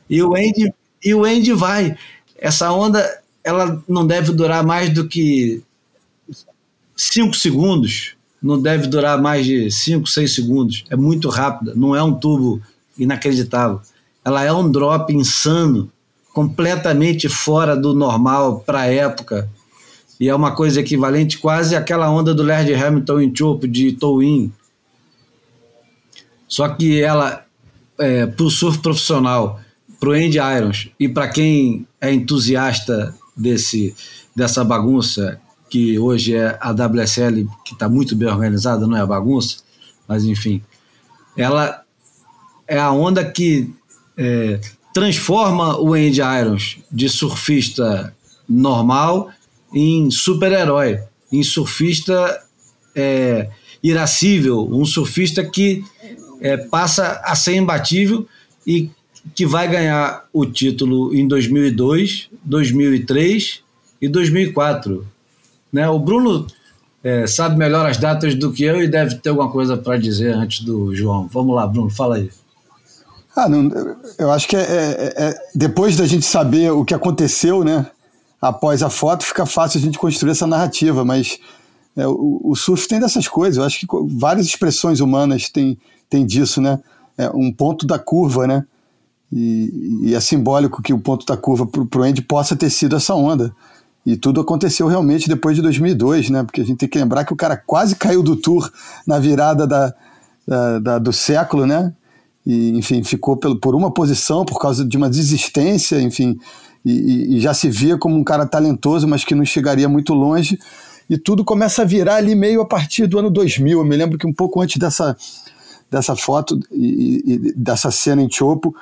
E 0.08 0.22
o 0.22 0.34
Andy, 0.34 0.72
e 1.04 1.14
o 1.14 1.24
Andy 1.24 1.52
vai. 1.52 1.96
Essa 2.38 2.72
onda, 2.72 3.04
ela 3.42 3.82
não 3.88 4.06
deve 4.06 4.32
durar 4.32 4.64
mais 4.64 4.88
do 4.90 5.06
que 5.06 5.62
cinco 6.96 7.34
segundos. 7.34 8.14
Não 8.42 8.60
deve 8.60 8.86
durar 8.86 9.20
mais 9.20 9.46
de 9.46 9.70
cinco, 9.70 10.06
seis 10.06 10.34
segundos. 10.34 10.84
É 10.90 10.96
muito 10.96 11.28
rápida. 11.28 11.74
Não 11.74 11.94
é 11.94 12.02
um 12.02 12.14
tubo 12.14 12.60
inacreditável. 12.98 13.80
Ela 14.24 14.44
é 14.44 14.52
um 14.52 14.70
drop 14.70 15.12
insano 15.12 15.90
completamente 16.32 17.28
fora 17.28 17.76
do 17.76 17.94
normal 17.94 18.60
para 18.60 18.80
a 18.80 18.86
época. 18.86 19.48
E 20.18 20.28
é 20.28 20.34
uma 20.34 20.52
coisa 20.52 20.80
equivalente 20.80 21.38
quase 21.38 21.76
àquela 21.76 22.10
onda 22.10 22.34
do 22.34 22.42
Laird 22.42 22.72
Hamilton 22.72 23.20
em 23.20 23.34
Chopo 23.34 23.68
de 23.68 23.92
Towin. 23.92 24.52
Só 26.46 26.68
que 26.68 27.00
ela, 27.00 27.44
é, 27.98 28.26
para 28.26 28.44
o 28.44 28.50
surf 28.50 28.78
profissional, 28.78 29.60
para 30.04 30.10
o 30.10 30.12
Andy 30.12 30.36
Irons. 30.38 30.90
E 31.00 31.08
para 31.08 31.28
quem 31.28 31.86
é 31.98 32.12
entusiasta 32.12 33.14
desse, 33.34 33.94
dessa 34.36 34.62
bagunça, 34.62 35.40
que 35.70 35.98
hoje 35.98 36.36
é 36.36 36.58
a 36.60 36.72
WSL, 36.72 37.48
que 37.64 37.72
está 37.72 37.88
muito 37.88 38.14
bem 38.14 38.28
organizada, 38.28 38.86
não 38.86 38.98
é 38.98 39.00
a 39.00 39.06
bagunça, 39.06 39.58
mas 40.06 40.26
enfim, 40.26 40.62
ela 41.34 41.82
é 42.68 42.78
a 42.78 42.92
onda 42.92 43.24
que 43.24 43.72
é, 44.14 44.60
transforma 44.92 45.80
o 45.80 45.94
Andy 45.94 46.20
Irons 46.20 46.78
de 46.92 47.08
surfista 47.08 48.14
normal 48.46 49.30
em 49.72 50.10
super-herói, 50.10 51.00
em 51.32 51.42
surfista 51.42 52.42
é, 52.94 53.48
irascível, 53.82 54.68
um 54.70 54.84
surfista 54.84 55.42
que 55.42 55.82
é, 56.42 56.58
passa 56.58 57.22
a 57.24 57.34
ser 57.34 57.56
imbatível 57.56 58.28
e 58.66 58.90
que 59.34 59.46
vai 59.46 59.68
ganhar 59.68 60.24
o 60.32 60.44
título 60.44 61.14
em 61.14 61.26
2002, 61.26 62.28
2003 62.42 63.60
e 64.00 64.08
2004. 64.08 65.06
Né? 65.72 65.88
O 65.88 65.98
Bruno 65.98 66.46
é, 67.02 67.26
sabe 67.26 67.56
melhor 67.56 67.88
as 67.88 67.96
datas 67.96 68.34
do 68.34 68.52
que 68.52 68.64
eu 68.64 68.82
e 68.82 68.88
deve 68.88 69.16
ter 69.16 69.30
alguma 69.30 69.50
coisa 69.50 69.76
para 69.76 69.96
dizer 69.96 70.34
antes 70.34 70.60
do 70.60 70.94
João. 70.94 71.28
Vamos 71.32 71.54
lá, 71.54 71.66
Bruno, 71.66 71.90
fala 71.90 72.16
aí. 72.16 72.30
Ah, 73.36 73.48
não, 73.48 73.68
eu 74.18 74.30
acho 74.30 74.46
que 74.46 74.56
é, 74.56 74.60
é, 74.60 75.14
é, 75.16 75.34
depois 75.54 75.96
da 75.96 76.06
gente 76.06 76.24
saber 76.24 76.70
o 76.70 76.84
que 76.84 76.94
aconteceu, 76.94 77.64
né, 77.64 77.84
após 78.40 78.82
a 78.82 78.88
foto, 78.88 79.24
fica 79.24 79.44
fácil 79.44 79.80
a 79.80 79.82
gente 79.82 79.98
construir 79.98 80.30
essa 80.30 80.46
narrativa, 80.46 81.04
mas 81.04 81.38
é, 81.96 82.06
o, 82.06 82.40
o, 82.44 82.54
surf 82.54 82.86
tem 82.86 83.00
dessas 83.00 83.26
coisas. 83.26 83.56
Eu 83.56 83.64
acho 83.64 83.80
que 83.80 83.86
várias 84.16 84.46
expressões 84.46 85.00
humanas 85.00 85.48
têm, 85.48 85.78
têm 86.08 86.24
disso, 86.24 86.60
né? 86.60 86.78
É 87.18 87.28
um 87.30 87.52
ponto 87.52 87.86
da 87.86 87.98
curva, 87.98 88.46
né? 88.46 88.64
E, 89.34 90.00
e 90.04 90.14
é 90.14 90.20
simbólico 90.20 90.80
que 90.80 90.92
o 90.92 90.98
ponto 90.98 91.26
da 91.26 91.36
curva 91.36 91.66
para 91.66 92.00
o 92.00 92.02
Andy 92.04 92.22
possa 92.22 92.54
ter 92.54 92.70
sido 92.70 92.94
essa 92.94 93.14
onda. 93.14 93.54
E 94.06 94.16
tudo 94.16 94.40
aconteceu 94.40 94.86
realmente 94.86 95.28
depois 95.28 95.56
de 95.56 95.62
2002, 95.62 96.30
né? 96.30 96.44
Porque 96.44 96.60
a 96.60 96.64
gente 96.64 96.78
tem 96.78 96.88
que 96.88 96.98
lembrar 96.98 97.24
que 97.24 97.32
o 97.32 97.36
cara 97.36 97.56
quase 97.56 97.96
caiu 97.96 98.22
do 98.22 98.36
tour 98.36 98.70
na 99.06 99.18
virada 99.18 99.66
da, 99.66 99.92
da, 100.46 100.78
da 100.78 100.98
do 100.98 101.12
século, 101.12 101.66
né? 101.66 101.92
e 102.46 102.70
enfim 102.76 103.02
ficou 103.02 103.36
pelo, 103.36 103.58
por 103.58 103.74
uma 103.74 103.90
posição 103.90 104.44
por 104.44 104.58
causa 104.58 104.84
de 104.84 104.96
uma 104.96 105.08
desistência, 105.08 106.00
enfim, 106.00 106.38
e, 106.84 107.36
e, 107.36 107.40
já 107.40 107.54
se 107.54 107.70
via 107.70 107.96
como 107.96 108.14
um 108.14 108.24
cara 108.24 108.44
talentoso, 108.44 109.08
mas 109.08 109.24
que 109.24 109.34
não 109.34 109.44
chegaria 109.44 109.88
muito 109.88 110.12
longe. 110.12 110.58
E 111.08 111.16
tudo 111.16 111.42
começa 111.44 111.82
a 111.82 111.84
virar 111.84 112.16
ali 112.16 112.34
meio 112.34 112.60
a 112.60 112.66
partir 112.66 113.06
do 113.06 113.18
ano 113.18 113.30
2000. 113.30 113.78
Eu 113.78 113.84
me 113.84 113.96
lembro 113.96 114.18
que 114.18 114.26
um 114.26 114.32
pouco 114.32 114.60
antes 114.60 114.76
dessa, 114.76 115.16
dessa 115.90 116.14
foto 116.14 116.58
e, 116.70 117.22
e 117.26 117.52
dessa 117.54 117.90
cena 117.90 118.20
em 118.20 118.30
Chopo, 118.30 118.74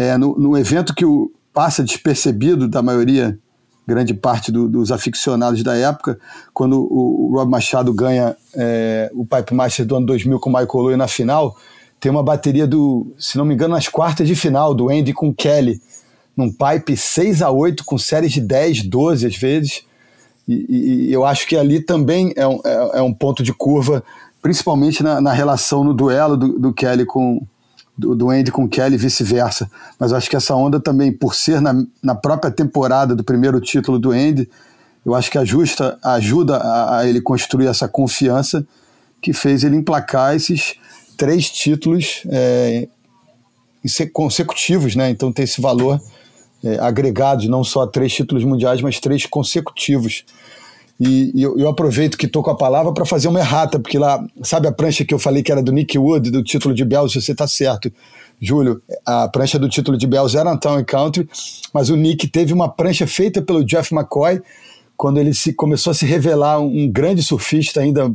é, 0.00 0.16
no, 0.16 0.34
no, 0.38 0.56
evento 0.56 0.94
que 0.94 1.04
o, 1.04 1.30
passa 1.52 1.84
despercebido 1.84 2.66
da 2.66 2.80
maioria, 2.80 3.38
grande 3.86 4.14
parte 4.14 4.50
do, 4.50 4.66
dos 4.66 4.90
aficionados 4.90 5.62
da 5.62 5.76
época, 5.76 6.18
quando 6.54 6.80
o, 6.80 7.28
o 7.28 7.34
Rob 7.34 7.50
Machado 7.50 7.92
ganha 7.92 8.34
é, 8.54 9.10
o 9.12 9.26
Pipe 9.26 9.52
Master 9.52 9.84
do 9.84 9.96
ano 9.96 10.06
2000 10.06 10.40
com 10.40 10.48
o 10.48 10.52
Michael 10.52 10.82
Lowe 10.82 10.96
na 10.96 11.06
final, 11.06 11.54
tem 12.00 12.10
uma 12.10 12.22
bateria 12.22 12.66
do, 12.66 13.12
se 13.18 13.36
não 13.36 13.44
me 13.44 13.52
engano, 13.52 13.74
nas 13.74 13.88
quartas 13.88 14.26
de 14.26 14.34
final, 14.34 14.74
do 14.74 14.88
Andy 14.88 15.12
com 15.12 15.34
Kelly, 15.34 15.82
num 16.34 16.50
pipe 16.50 16.96
6 16.96 17.42
a 17.42 17.50
8 17.50 17.84
com 17.84 17.98
séries 17.98 18.32
de 18.32 18.40
10, 18.40 18.84
12 18.84 19.26
às 19.26 19.36
vezes. 19.36 19.84
E, 20.48 21.08
e 21.08 21.12
eu 21.12 21.26
acho 21.26 21.46
que 21.46 21.58
ali 21.58 21.78
também 21.78 22.32
é 22.36 22.48
um, 22.48 22.58
é, 22.64 22.98
é 23.00 23.02
um 23.02 23.12
ponto 23.12 23.42
de 23.42 23.52
curva, 23.52 24.02
principalmente 24.40 25.02
na, 25.02 25.20
na 25.20 25.32
relação 25.34 25.84
no 25.84 25.92
duelo 25.92 26.38
do, 26.38 26.58
do 26.58 26.72
Kelly 26.72 27.04
com, 27.04 27.46
do, 28.00 28.14
do 28.14 28.30
Andy 28.30 28.50
com 28.50 28.68
Kelly 28.68 28.94
e 28.94 28.98
vice-versa. 28.98 29.70
Mas 29.98 30.12
acho 30.12 30.28
que 30.28 30.36
essa 30.36 30.54
onda 30.54 30.80
também, 30.80 31.12
por 31.12 31.34
ser 31.34 31.60
na, 31.60 31.84
na 32.02 32.14
própria 32.14 32.50
temporada 32.50 33.14
do 33.14 33.22
primeiro 33.22 33.60
título 33.60 33.98
do 33.98 34.10
Andy, 34.10 34.48
eu 35.04 35.14
acho 35.14 35.30
que 35.30 35.38
ajusta, 35.38 35.98
ajuda 36.02 36.56
a, 36.56 36.98
a 36.98 37.06
ele 37.06 37.20
construir 37.20 37.66
essa 37.66 37.86
confiança 37.86 38.66
que 39.20 39.32
fez 39.32 39.64
ele 39.64 39.76
emplacar 39.76 40.34
esses 40.34 40.74
três 41.16 41.50
títulos 41.50 42.22
é, 42.26 42.88
consecutivos, 44.12 44.96
né? 44.96 45.10
Então 45.10 45.30
tem 45.30 45.44
esse 45.44 45.60
valor 45.60 46.00
é, 46.64 46.78
agregado, 46.78 47.48
não 47.48 47.62
só 47.62 47.86
três 47.86 48.12
títulos 48.12 48.44
mundiais, 48.44 48.80
mas 48.80 48.98
três 48.98 49.26
consecutivos. 49.26 50.24
E, 51.00 51.32
e 51.34 51.42
eu, 51.42 51.58
eu, 51.58 51.66
aproveito 51.66 52.18
que 52.18 52.26
estou 52.26 52.42
com 52.42 52.50
a 52.50 52.56
palavra 52.56 52.92
para 52.92 53.06
fazer 53.06 53.26
uma 53.26 53.40
errata, 53.40 53.80
porque 53.80 53.98
lá, 53.98 54.22
sabe 54.42 54.68
a 54.68 54.72
prancha 54.72 55.02
que 55.02 55.14
eu 55.14 55.18
falei 55.18 55.42
que 55.42 55.50
era 55.50 55.62
do 55.62 55.72
Nick 55.72 55.98
Wood, 55.98 56.30
do 56.30 56.42
título 56.42 56.74
de 56.74 56.84
Bells, 56.84 57.18
você 57.18 57.32
está 57.32 57.46
certo, 57.46 57.90
Júlio, 58.38 58.82
a 59.06 59.26
prancha 59.26 59.58
do 59.58 59.66
título 59.66 59.96
de 59.96 60.06
Bells 60.06 60.36
era 60.36 60.54
Town 60.58 60.84
Country, 60.84 61.26
mas 61.72 61.88
o 61.88 61.96
Nick 61.96 62.28
teve 62.28 62.52
uma 62.52 62.68
prancha 62.68 63.06
feita 63.06 63.40
pelo 63.40 63.64
Jeff 63.64 63.94
McCoy, 63.94 64.42
quando 64.94 65.18
ele 65.18 65.32
se, 65.32 65.54
começou 65.54 65.90
a 65.90 65.94
se 65.94 66.04
revelar 66.04 66.60
um 66.60 66.86
grande 66.86 67.22
surfista 67.22 67.80
ainda 67.80 68.12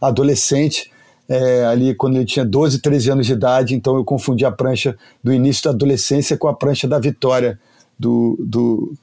adolescente, 0.00 0.90
é, 1.28 1.66
ali 1.66 1.94
quando 1.94 2.16
ele 2.16 2.24
tinha 2.24 2.46
12, 2.46 2.80
13 2.80 3.10
anos 3.10 3.26
de 3.26 3.34
idade, 3.34 3.74
então 3.74 3.96
eu 3.96 4.04
confundi 4.04 4.44
a 4.46 4.50
prancha 4.50 4.96
do 5.22 5.32
início 5.32 5.64
da 5.64 5.70
adolescência 5.70 6.36
com 6.36 6.48
a 6.48 6.54
prancha 6.54 6.88
da 6.88 6.98
vitória 6.98 7.60
do, 7.98 8.36
do 8.40 8.94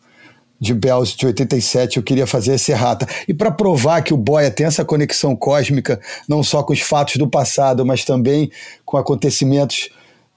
de 0.60 0.74
Bells 0.74 1.16
de 1.16 1.26
87, 1.26 1.98
eu 1.98 2.04
queria 2.04 2.28
fazer 2.28 2.54
essa 2.54 2.72
errata. 2.72 3.08
E 3.28 3.34
para 3.34 3.52
provar 3.52 4.02
que 4.02 4.14
o 4.14 4.18
Boia 4.18 4.52
tem 4.52 4.66
essa 4.66 4.84
conexão 4.84 5.36
cósmica, 5.36 6.00
não 6.28 6.44
só 6.44 6.62
com 6.62 6.74
os 6.74 6.82
fatos 6.82 7.16
do 7.16 7.28
passado, 7.28 7.86
mas 7.86 8.04
também 8.04 8.52
com 8.86 8.98
acontecimentos 8.98 9.90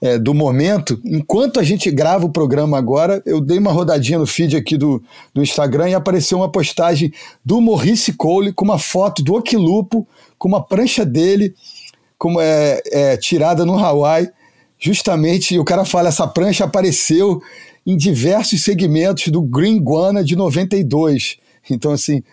é, 0.03 0.17
do 0.17 0.33
momento, 0.33 0.99
enquanto 1.05 1.61
a 1.61 1.63
gente 1.63 1.89
grava 1.89 2.25
o 2.25 2.29
programa 2.29 2.77
agora, 2.77 3.23
eu 3.25 3.39
dei 3.39 3.57
uma 3.57 3.71
rodadinha 3.71 4.19
no 4.19 4.25
feed 4.25 4.57
aqui 4.57 4.77
do, 4.77 5.01
do 5.33 5.41
Instagram 5.41 5.89
e 5.89 5.93
apareceu 5.93 6.37
uma 6.37 6.51
postagem 6.51 7.13
do 7.43 7.61
Maurice 7.61 8.11
Cole 8.11 8.51
com 8.51 8.65
uma 8.65 8.77
foto 8.77 9.23
do 9.23 9.33
Oquilupo, 9.33 10.05
com 10.37 10.49
uma 10.49 10.61
prancha 10.61 11.05
dele, 11.05 11.55
como 12.17 12.41
é, 12.41 12.81
é 12.91 13.15
tirada 13.15 13.65
no 13.65 13.77
Hawaii, 13.77 14.29
justamente, 14.77 15.55
e 15.55 15.59
o 15.59 15.63
cara 15.63 15.85
fala, 15.85 16.09
essa 16.09 16.27
prancha 16.27 16.65
apareceu 16.65 17.41
em 17.85 17.97
diversos 17.97 18.63
segmentos 18.63 19.27
do 19.27 19.41
Green 19.41 19.79
Guana 19.79 20.23
de 20.23 20.35
92. 20.35 21.37
Então, 21.69 21.91
assim, 21.91 22.23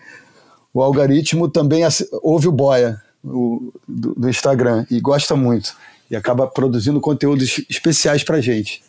o 0.73 0.81
algoritmo 0.81 1.49
também 1.49 1.83
ouve 2.21 2.47
o 2.47 2.51
Boia 2.51 3.01
o, 3.23 3.71
do, 3.87 4.13
do, 4.15 4.29
Instagram 4.29 4.85
e 4.89 4.99
gosta 4.99 5.35
muito. 5.35 5.75
E 6.09 6.15
acaba 6.15 6.47
produzindo 6.47 6.99
conteúdos 6.99 7.63
especiais 7.69 8.23
para 8.23 8.41
gente. 8.41 8.81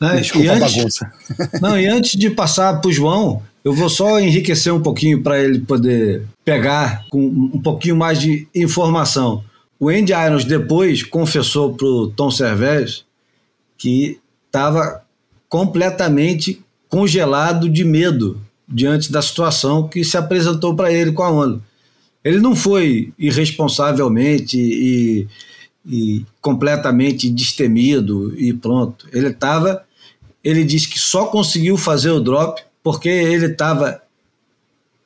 Né? 0.00 0.16
Desculpa 0.20 0.52
antes, 0.52 0.62
a 0.62 0.78
bagunça. 0.78 1.12
Não, 1.60 1.78
e 1.78 1.86
antes 1.86 2.18
de 2.18 2.30
passar 2.30 2.80
para 2.80 2.88
o 2.88 2.92
João, 2.92 3.42
eu 3.64 3.72
vou 3.72 3.88
só 3.88 4.20
enriquecer 4.20 4.72
um 4.72 4.82
pouquinho 4.82 5.22
para 5.22 5.38
ele 5.38 5.60
poder 5.60 6.26
pegar 6.44 7.06
com 7.08 7.18
um 7.18 7.60
pouquinho 7.60 7.96
mais 7.96 8.20
de 8.20 8.46
informação. 8.54 9.42
O 9.78 9.88
Andy 9.88 10.12
Irons 10.12 10.44
depois 10.44 11.02
confessou 11.02 11.74
para 11.74 11.86
o 11.86 12.08
Tom 12.08 12.30
Cervez 12.30 13.04
que 13.78 14.18
estava 14.56 15.02
completamente 15.50 16.62
congelado 16.88 17.68
de 17.68 17.84
medo 17.84 18.40
diante 18.66 19.12
da 19.12 19.20
situação 19.20 19.86
que 19.86 20.02
se 20.02 20.16
apresentou 20.16 20.74
para 20.74 20.90
ele 20.90 21.12
com 21.12 21.22
a 21.22 21.30
onda. 21.30 21.60
Ele 22.24 22.40
não 22.40 22.56
foi 22.56 23.12
irresponsavelmente 23.18 24.58
e, 24.58 25.28
e 25.86 26.24
completamente 26.40 27.28
destemido 27.28 28.34
e 28.36 28.52
pronto. 28.54 29.06
Ele 29.12 29.28
estava, 29.28 29.84
ele 30.42 30.64
disse 30.64 30.88
que 30.88 30.98
só 30.98 31.26
conseguiu 31.26 31.76
fazer 31.76 32.10
o 32.10 32.20
drop 32.20 32.62
porque 32.82 33.10
ele 33.10 33.46
estava 33.46 34.00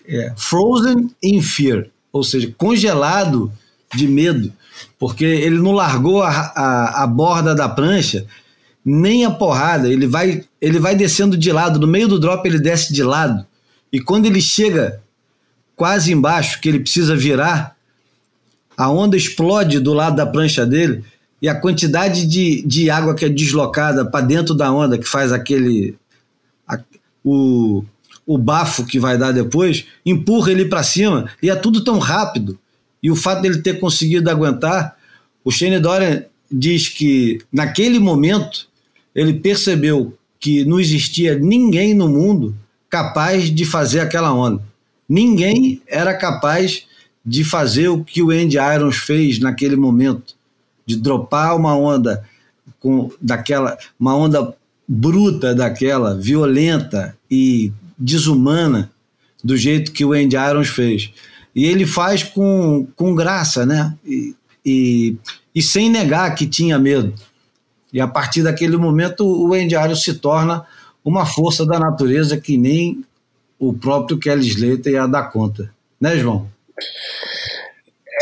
é, 0.07 0.33
frozen 0.37 1.11
in 1.21 1.43
fear, 1.43 1.89
ou 2.13 2.23
seja, 2.23 2.55
congelado 2.57 3.53
de 3.93 4.07
medo, 4.07 4.53
porque 4.99 5.25
ele 5.25 5.59
não 5.59 5.73
largou 5.73 6.23
a, 6.23 6.31
a, 6.31 7.03
a 7.03 7.07
borda 7.07 7.53
da 7.53 7.69
prancha 7.69 8.27
nem 8.85 9.25
a 9.25 9.31
porrada, 9.31 9.89
ele 9.89 10.07
vai, 10.07 10.45
ele 10.61 10.79
vai 10.79 10.95
descendo 10.95 11.37
de 11.37 11.53
lado, 11.53 11.79
no 11.79 11.87
meio 11.87 12.09
do 12.09 12.19
drop 12.19 12.47
ele 12.47 12.59
desce 12.59 12.93
de 12.93 13.03
lado, 13.03 13.47
e 13.93 14.01
quando 14.01 14.27
ele 14.27 14.41
chega 14.41 15.01
quase 15.77 16.13
embaixo, 16.13 16.61
que 16.61 16.69
ele 16.69 16.81
precisa 16.81 17.17
virar, 17.17 17.77
a 18.77 18.91
onda 18.91 19.17
explode 19.17 19.79
do 19.79 19.93
lado 19.93 20.17
da 20.17 20.27
prancha 20.27 20.65
dele, 20.65 21.05
e 21.43 21.49
a 21.49 21.55
quantidade 21.55 22.27
de, 22.27 22.63
de 22.67 22.91
água 22.91 23.15
que 23.15 23.25
é 23.25 23.29
deslocada 23.29 24.05
para 24.05 24.25
dentro 24.25 24.55
da 24.55 24.71
onda, 24.73 24.99
que 24.99 25.09
faz 25.09 25.33
aquele. 25.33 25.97
A, 26.69 26.79
o, 27.25 27.83
o 28.27 28.39
bafo 28.39 28.85
que 28.85 28.99
vai 28.99 29.17
dar 29.19 29.33
depois, 29.33 29.87
empurra 30.05 30.53
ele 30.53 30.67
para 30.67 30.83
cima, 30.83 31.31
e 31.43 31.51
é 31.51 31.57
tudo 31.57 31.83
tão 31.83 31.99
rápido. 31.99 32.59
E 33.03 33.11
o 33.11 33.17
fato 33.17 33.43
dele 33.43 33.63
ter 33.63 33.81
conseguido 33.81 34.31
aguentar, 34.31 34.97
o 35.43 35.51
Shane 35.51 35.79
Dorian 35.79 36.25
diz 36.51 36.89
que 36.89 37.41
naquele 37.53 37.99
momento 37.99 38.69
ele 39.21 39.35
percebeu 39.35 40.17
que 40.39 40.65
não 40.65 40.81
existia 40.81 41.39
ninguém 41.39 41.93
no 41.93 42.09
mundo 42.09 42.57
capaz 42.89 43.55
de 43.55 43.67
fazer 43.67 44.01
aquela 44.01 44.33
onda. 44.33 44.63
Ninguém 45.07 45.83
era 45.87 46.15
capaz 46.15 46.87
de 47.25 47.45
fazer 47.45 47.89
o 47.89 48.03
que 48.03 48.23
o 48.23 48.31
Andy 48.31 48.57
Irons 48.57 48.97
fez 48.97 49.39
naquele 49.39 49.77
momento, 49.77 50.35
de 50.87 50.97
dropar 50.97 51.55
uma 51.55 51.77
onda 51.77 52.25
com 52.79 53.11
daquela 53.21 53.77
uma 53.99 54.17
onda 54.17 54.57
bruta 54.89 55.55
daquela, 55.55 56.17
violenta 56.17 57.15
e 57.31 57.71
desumana 57.99 58.91
do 59.45 59.55
jeito 59.55 59.93
que 59.93 60.05
o 60.05 60.15
Andy 60.15 60.37
Irons 60.37 60.69
fez. 60.69 61.13
E 61.55 61.67
ele 61.67 61.85
faz 61.85 62.23
com, 62.23 62.89
com 62.97 63.15
graça, 63.15 63.67
né? 63.67 63.95
E, 64.07 64.35
e, 64.65 65.17
e 65.55 65.61
sem 65.61 65.91
negar 65.91 66.35
que 66.35 66.47
tinha 66.47 66.79
medo. 66.79 67.13
E 67.93 68.01
a 68.01 68.07
partir 68.07 68.43
daquele 68.43 68.77
momento, 68.77 69.27
o 69.27 69.55
Irons 69.55 70.03
se 70.03 70.15
torna 70.15 70.65
uma 71.05 71.27
força 71.27 71.67
da 71.67 71.79
natureza 71.79 72.37
que 72.37 72.57
nem 72.57 73.05
o 73.59 73.73
próprio 73.73 74.19
Kelly 74.19 74.47
Slater 74.47 74.93
ia 74.93 75.07
dar 75.07 75.31
conta. 75.31 75.71
Né, 76.01 76.17
João? 76.17 76.49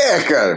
É, 0.01 0.21
cara. 0.21 0.57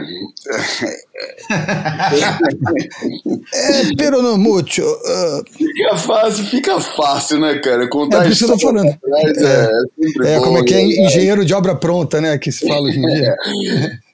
é, 3.52 3.94
pero 3.96 4.22
no 4.22 4.38
mucho. 4.38 4.82
Uh... 4.82 5.44
Fica 5.52 5.96
fácil, 5.96 6.44
fica 6.44 6.80
fácil, 6.80 7.40
né, 7.40 7.58
cara? 7.58 7.88
Contar 7.88 8.26
é 8.26 8.28
isso 8.28 8.46
que 8.46 8.52
eu 8.52 8.56
tô 8.56 8.68
falando. 8.68 8.86
é, 8.86 10.28
é, 10.28 10.34
é 10.34 10.40
como 10.40 10.58
é 10.58 10.62
que 10.62 10.74
é 10.74 10.76
né? 10.76 11.06
engenheiro 11.06 11.44
de 11.44 11.54
obra 11.54 11.74
pronta, 11.74 12.20
né? 12.20 12.38
Que 12.38 12.52
se 12.52 12.66
fala 12.68 12.88
hoje 12.88 12.98
em 12.98 13.06
dia. 13.06 13.36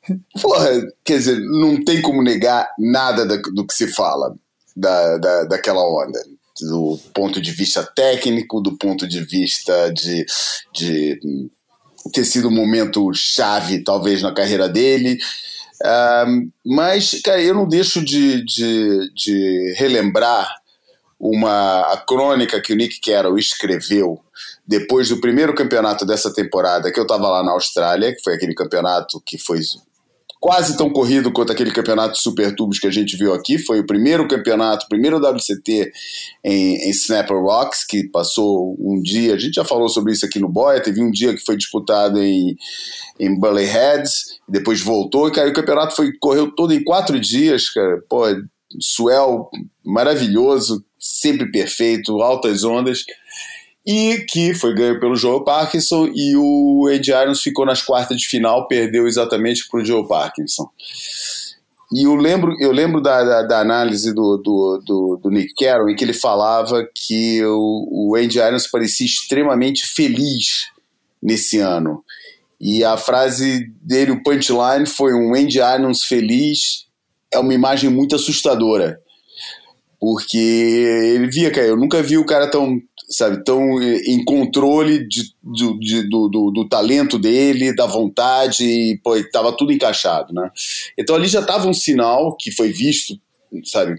Porra, 0.40 0.70
quer 1.04 1.18
dizer, 1.18 1.38
não 1.40 1.84
tem 1.84 2.00
como 2.00 2.22
negar 2.22 2.70
nada 2.78 3.26
do 3.26 3.66
que 3.66 3.74
se 3.74 3.88
fala 3.88 4.34
da, 4.78 5.18
da, 5.18 5.44
daquela 5.44 5.82
onda. 5.82 6.18
Do 6.60 6.98
ponto 7.14 7.40
de 7.40 7.52
vista 7.52 7.84
técnico, 7.84 8.60
do 8.60 8.76
ponto 8.76 9.06
de 9.06 9.20
vista 9.24 9.92
de, 9.92 10.26
de 10.74 11.20
ter 12.12 12.24
sido 12.24 12.48
um 12.48 12.54
momento 12.54 13.12
chave, 13.14 13.84
talvez, 13.84 14.22
na 14.22 14.34
carreira 14.34 14.68
dele. 14.68 15.18
Uh, 15.80 16.50
mas, 16.66 17.20
cara, 17.22 17.40
eu 17.40 17.54
não 17.54 17.68
deixo 17.68 18.04
de, 18.04 18.44
de, 18.44 19.12
de 19.14 19.74
relembrar 19.76 20.52
uma 21.18 21.80
a 21.92 21.96
crônica 21.96 22.60
que 22.60 22.72
o 22.72 22.76
Nick 22.76 23.00
Carroll 23.00 23.38
escreveu 23.38 24.20
depois 24.66 25.08
do 25.08 25.20
primeiro 25.20 25.54
campeonato 25.54 26.04
dessa 26.04 26.32
temporada, 26.32 26.92
que 26.92 26.98
eu 26.98 27.04
estava 27.04 27.28
lá 27.28 27.42
na 27.42 27.52
Austrália, 27.52 28.14
que 28.14 28.22
foi 28.22 28.34
aquele 28.34 28.54
campeonato 28.54 29.20
que 29.24 29.38
foi 29.38 29.60
quase 30.40 30.76
tão 30.76 30.90
corrido 30.90 31.32
quanto 31.32 31.52
aquele 31.52 31.72
campeonato 31.72 32.14
de 32.14 32.20
Super 32.20 32.54
Tubos 32.54 32.78
que 32.78 32.86
a 32.86 32.90
gente 32.90 33.16
viu 33.16 33.32
aqui. 33.32 33.58
Foi 33.58 33.80
o 33.80 33.86
primeiro 33.86 34.26
campeonato, 34.28 34.86
o 34.86 34.88
primeiro 34.88 35.18
WCT 35.18 35.90
em, 36.44 36.76
em 36.76 36.90
Snapper 36.90 37.38
Rocks, 37.38 37.84
que 37.84 38.08
passou 38.08 38.76
um 38.78 39.00
dia. 39.02 39.34
A 39.34 39.38
gente 39.38 39.54
já 39.54 39.64
falou 39.64 39.88
sobre 39.88 40.12
isso 40.12 40.24
aqui 40.24 40.38
no 40.38 40.48
Boia. 40.48 40.82
Teve 40.82 41.02
um 41.02 41.10
dia 41.10 41.34
que 41.34 41.44
foi 41.44 41.56
disputado 41.56 42.22
em, 42.22 42.56
em 43.18 43.38
Bully 43.38 43.64
Heads, 43.64 44.38
depois 44.48 44.80
voltou 44.80 45.28
e 45.28 45.32
caiu. 45.32 45.50
O 45.50 45.54
campeonato 45.54 45.96
foi, 45.96 46.12
correu 46.20 46.50
todo 46.54 46.72
em 46.72 46.84
quatro 46.84 47.18
dias, 47.18 47.68
cara. 47.70 48.00
Pô, 48.08 48.24
swell 48.80 49.50
maravilhoso, 49.84 50.84
sempre 50.98 51.50
perfeito, 51.50 52.20
altas 52.20 52.64
ondas 52.64 53.04
e 53.88 54.26
que 54.28 54.52
foi 54.52 54.74
ganho 54.74 55.00
pelo 55.00 55.16
Joe 55.16 55.42
Parkinson 55.42 56.10
e 56.14 56.36
o 56.36 56.90
Ed 56.90 57.10
Irons 57.10 57.40
ficou 57.40 57.64
nas 57.64 57.80
quartas 57.80 58.18
de 58.18 58.26
final, 58.26 58.68
perdeu 58.68 59.06
exatamente 59.08 59.66
para 59.66 59.80
o 59.80 59.84
Joe 59.84 60.06
Parkinson. 60.06 60.68
e 61.90 62.02
eu 62.02 62.14
lembro, 62.14 62.54
eu 62.60 62.70
lembro 62.70 63.00
da, 63.00 63.24
da, 63.24 63.42
da 63.44 63.60
análise 63.60 64.12
do, 64.12 64.36
do, 64.36 64.82
do, 64.84 65.20
do, 65.22 65.30
Nick 65.30 65.54
Carroll, 65.54 65.88
em 65.88 65.96
que 65.96 66.04
ele 66.04 66.12
falava 66.12 66.86
que 66.94 67.42
o, 67.42 68.10
o 68.10 68.14
Andy 68.14 68.38
Irons 68.38 68.66
parecia 68.66 69.06
extremamente 69.06 69.86
feliz 69.86 70.66
nesse 71.22 71.58
ano. 71.58 72.04
E 72.60 72.84
a 72.84 72.98
frase 72.98 73.72
dele, 73.80 74.10
o 74.10 74.22
punchline, 74.22 74.84
foi 74.84 75.14
um 75.14 75.34
Andy 75.34 75.60
Irons 75.60 76.04
feliz 76.04 76.86
é 77.32 77.38
uma 77.38 77.54
imagem 77.54 77.88
muito 77.88 78.16
assustadora. 78.16 79.00
Porque 79.98 80.36
ele 80.36 81.30
via, 81.30 81.50
cara, 81.50 81.68
eu 81.68 81.76
nunca 81.76 82.02
vi 82.02 82.18
o 82.18 82.26
cara 82.26 82.50
tão, 82.50 82.80
sabe, 83.08 83.42
tão 83.42 83.82
em 83.82 84.22
controle 84.24 85.06
de, 85.06 85.22
de, 85.42 85.78
de 85.78 86.08
do, 86.08 86.28
do, 86.28 86.50
do, 86.50 86.68
talento 86.68 87.18
dele, 87.18 87.74
da 87.74 87.86
vontade, 87.86 88.64
e 88.64 88.98
pô, 89.02 89.12
tava 89.32 89.52
tudo 89.52 89.72
encaixado, 89.72 90.32
né? 90.34 90.50
Então 90.96 91.16
ali 91.16 91.26
já 91.26 91.42
tava 91.42 91.68
um 91.68 91.74
sinal 91.74 92.36
que 92.36 92.50
foi 92.50 92.70
visto, 92.70 93.18
sabe, 93.64 93.98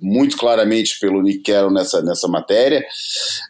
muito 0.00 0.36
claramente 0.36 0.98
pelo 1.00 1.22
Nick 1.22 1.40
Carroll 1.40 1.72
nessa, 1.72 2.02
nessa 2.02 2.28
matéria, 2.28 2.84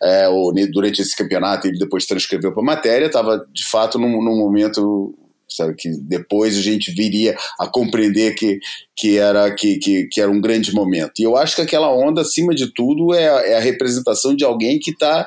é, 0.03 0.29
ou 0.29 0.53
durante 0.71 1.03
esse 1.03 1.17
campeonato 1.17 1.67
ele 1.67 1.79
depois 1.79 2.07
transcreveu 2.07 2.53
para 2.53 2.63
a 2.63 2.67
matéria, 2.67 3.07
estava 3.07 3.45
de 3.53 3.65
fato 3.65 3.99
num, 3.99 4.23
num 4.23 4.37
momento 4.37 5.15
sabe 5.57 5.75
que 5.75 5.89
depois 6.03 6.57
a 6.57 6.61
gente 6.61 6.91
viria 6.93 7.37
a 7.59 7.67
compreender 7.67 8.35
que, 8.35 8.59
que, 8.95 9.19
era, 9.19 9.53
que, 9.55 9.79
que, 9.79 10.07
que, 10.07 10.21
era 10.21 10.31
um 10.31 10.41
grande 10.41 10.73
momento. 10.75 11.19
E 11.19 11.23
eu 11.23 11.37
acho 11.37 11.57
que 11.57 11.63
aquela 11.63 11.91
onda, 11.91 12.21
acima 12.21 12.55
de 12.55 12.73
tudo, 12.73 13.15
é 13.15 13.27
é 13.51 13.57
a 13.57 13.61
representação 13.61 14.35
de 14.35 14.45
alguém 14.45 14.79
que 14.79 14.91
está 14.91 15.27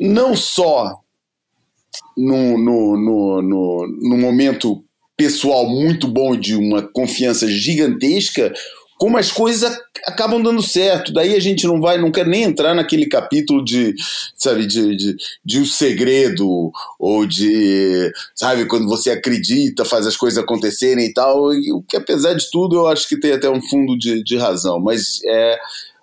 não 0.00 0.36
só 0.36 1.00
no, 2.16 2.58
no, 2.58 2.96
no, 2.96 3.42
no, 3.42 3.86
no 3.86 4.16
momento 4.16 4.82
pessoal 5.16 5.68
muito 5.68 6.06
bom 6.06 6.36
de 6.36 6.54
uma 6.54 6.82
confiança 6.82 7.48
gigantesca, 7.48 8.52
como 8.98 9.18
as 9.18 9.30
coisas 9.30 9.76
acabam 10.06 10.42
dando 10.42 10.62
certo. 10.62 11.12
Daí 11.12 11.34
a 11.34 11.40
gente 11.40 11.66
não 11.66 11.80
vai, 11.80 11.98
não 11.98 12.10
quer 12.10 12.26
nem 12.26 12.44
entrar 12.44 12.74
naquele 12.74 13.06
capítulo 13.06 13.64
de, 13.64 13.94
sabe, 14.34 14.66
de, 14.66 14.96
de, 14.96 15.16
de 15.44 15.60
um 15.60 15.64
segredo, 15.64 16.72
ou 16.98 17.26
de, 17.26 18.10
sabe, 18.34 18.66
quando 18.66 18.88
você 18.88 19.10
acredita, 19.10 19.84
faz 19.84 20.06
as 20.06 20.16
coisas 20.16 20.42
acontecerem 20.42 21.06
e 21.06 21.12
tal, 21.12 21.50
o 21.50 21.82
que 21.82 21.96
apesar 21.96 22.34
de 22.34 22.50
tudo 22.50 22.76
eu 22.76 22.86
acho 22.86 23.08
que 23.08 23.18
tem 23.18 23.32
até 23.32 23.50
um 23.50 23.60
fundo 23.60 23.96
de, 23.98 24.22
de 24.22 24.36
razão, 24.36 24.80
mas 24.80 25.20
é, 25.26 25.58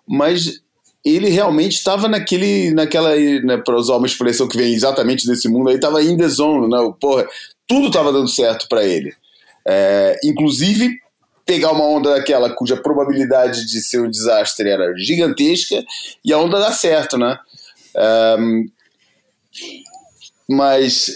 mas 0.08 0.62
ele 1.04 1.30
realmente 1.30 1.74
estava 1.74 2.08
naquele, 2.08 2.72
naquela, 2.72 3.16
né, 3.16 3.58
para 3.58 3.76
usar 3.76 3.98
uma 3.98 4.08
expressão 4.08 4.48
que 4.48 4.58
vem 4.58 4.74
exatamente 4.74 5.28
desse 5.28 5.50
mundo 5.50 5.70
aí, 5.70 5.76
estava 5.76 6.02
in 6.02 6.16
the 6.16 6.28
zone, 6.28 6.70
né, 6.70 6.78
porra, 7.00 7.28
tudo 7.68 7.88
estava 7.88 8.12
dando 8.12 8.30
certo 8.30 8.68
para 8.70 8.86
ele. 8.86 9.14
É, 9.66 10.20
inclusive 10.24 11.03
pegar 11.46 11.72
uma 11.72 11.86
onda 11.86 12.12
daquela 12.12 12.50
cuja 12.54 12.78
probabilidade 12.78 13.66
de 13.66 13.82
ser 13.82 14.02
um 14.02 14.10
desastre 14.10 14.70
era 14.70 14.94
gigantesca 14.98 15.84
e 16.24 16.32
a 16.32 16.38
onda 16.38 16.60
dá 16.60 16.72
certo, 16.72 17.18
né? 17.18 17.38
Um, 18.40 18.66
mas, 20.50 21.12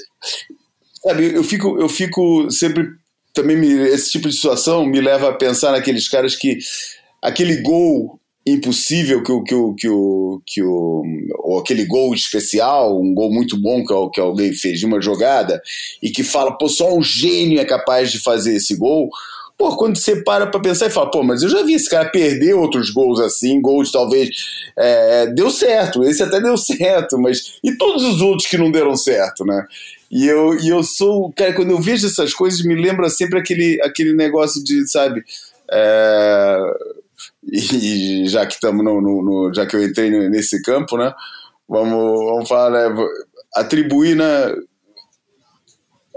sabe, 1.03 1.33
eu 1.33 1.43
fico, 1.43 1.79
eu 1.79 1.89
fico 1.89 2.49
sempre. 2.51 2.85
Também 3.33 3.55
me, 3.55 3.67
esse 3.89 4.11
tipo 4.11 4.27
de 4.27 4.35
situação 4.35 4.85
me 4.85 4.99
leva 4.99 5.29
a 5.29 5.33
pensar 5.33 5.71
naqueles 5.71 6.09
caras 6.09 6.35
que 6.35 6.57
aquele 7.21 7.61
gol 7.61 8.19
impossível 8.47 9.21
que 9.21 9.31
o 9.31 9.43
que 9.43 9.53
o 9.53 9.75
que 9.75 9.89
o, 9.89 10.41
que 10.45 10.63
o 10.63 11.03
ou 11.39 11.59
aquele 11.59 11.85
gol 11.85 12.15
especial, 12.15 12.99
um 12.99 13.13
gol 13.13 13.31
muito 13.31 13.57
bom 13.57 13.85
que, 13.85 13.93
que 14.13 14.21
alguém 14.21 14.53
fez 14.53 14.79
de 14.79 14.85
uma 14.85 15.01
jogada 15.01 15.61
e 16.01 16.09
que 16.09 16.23
fala, 16.23 16.57
pô, 16.57 16.67
só 16.67 16.95
um 16.95 17.03
gênio 17.03 17.59
é 17.59 17.65
capaz 17.65 18.11
de 18.11 18.19
fazer 18.19 18.55
esse 18.55 18.75
gol. 18.75 19.09
Pô, 19.57 19.75
quando 19.75 19.97
você 19.97 20.17
para 20.23 20.45
pra 20.45 20.59
pensar 20.59 20.85
e 20.85 20.91
fala, 20.91 21.09
pô, 21.09 21.23
mas 21.23 21.41
eu 21.41 21.49
já 21.49 21.63
vi 21.63 21.73
esse 21.73 21.89
cara 21.89 22.09
perder 22.09 22.53
outros 22.53 22.91
gols 22.91 23.19
assim, 23.19 23.59
gols 23.59 23.91
talvez. 23.91 24.29
É, 24.75 25.27
deu 25.27 25.49
certo, 25.49 26.03
esse 26.03 26.21
até 26.21 26.39
deu 26.39 26.55
certo, 26.57 27.17
mas. 27.17 27.57
E 27.63 27.75
todos 27.75 28.03
os 28.03 28.21
outros 28.21 28.47
que 28.47 28.57
não 28.57 28.71
deram 28.71 28.95
certo, 28.95 29.43
né? 29.43 29.65
E 30.11 30.27
eu, 30.27 30.57
e 30.59 30.69
eu 30.69 30.83
sou. 30.83 31.33
Cara, 31.33 31.53
quando 31.53 31.71
eu 31.71 31.79
vejo 31.79 32.05
essas 32.05 32.33
coisas, 32.33 32.63
me 32.63 32.75
lembra 32.75 33.09
sempre 33.09 33.39
aquele, 33.39 33.81
aquele 33.81 34.13
negócio 34.13 34.63
de, 34.63 34.87
sabe. 34.89 35.23
É, 35.69 36.57
e 37.51 38.27
já 38.27 38.45
que 38.45 38.53
estamos 38.53 38.83
no, 38.83 39.01
no, 39.01 39.21
no, 39.21 39.53
Já 39.53 39.65
que 39.65 39.75
eu 39.75 39.83
entrei 39.83 40.09
nesse 40.29 40.61
campo, 40.61 40.97
né? 40.97 41.13
Vamos, 41.67 42.25
vamos 42.25 42.47
falar, 42.47 42.91
né? 42.91 43.07
Atribuir, 43.55 44.15
né? 44.15 44.55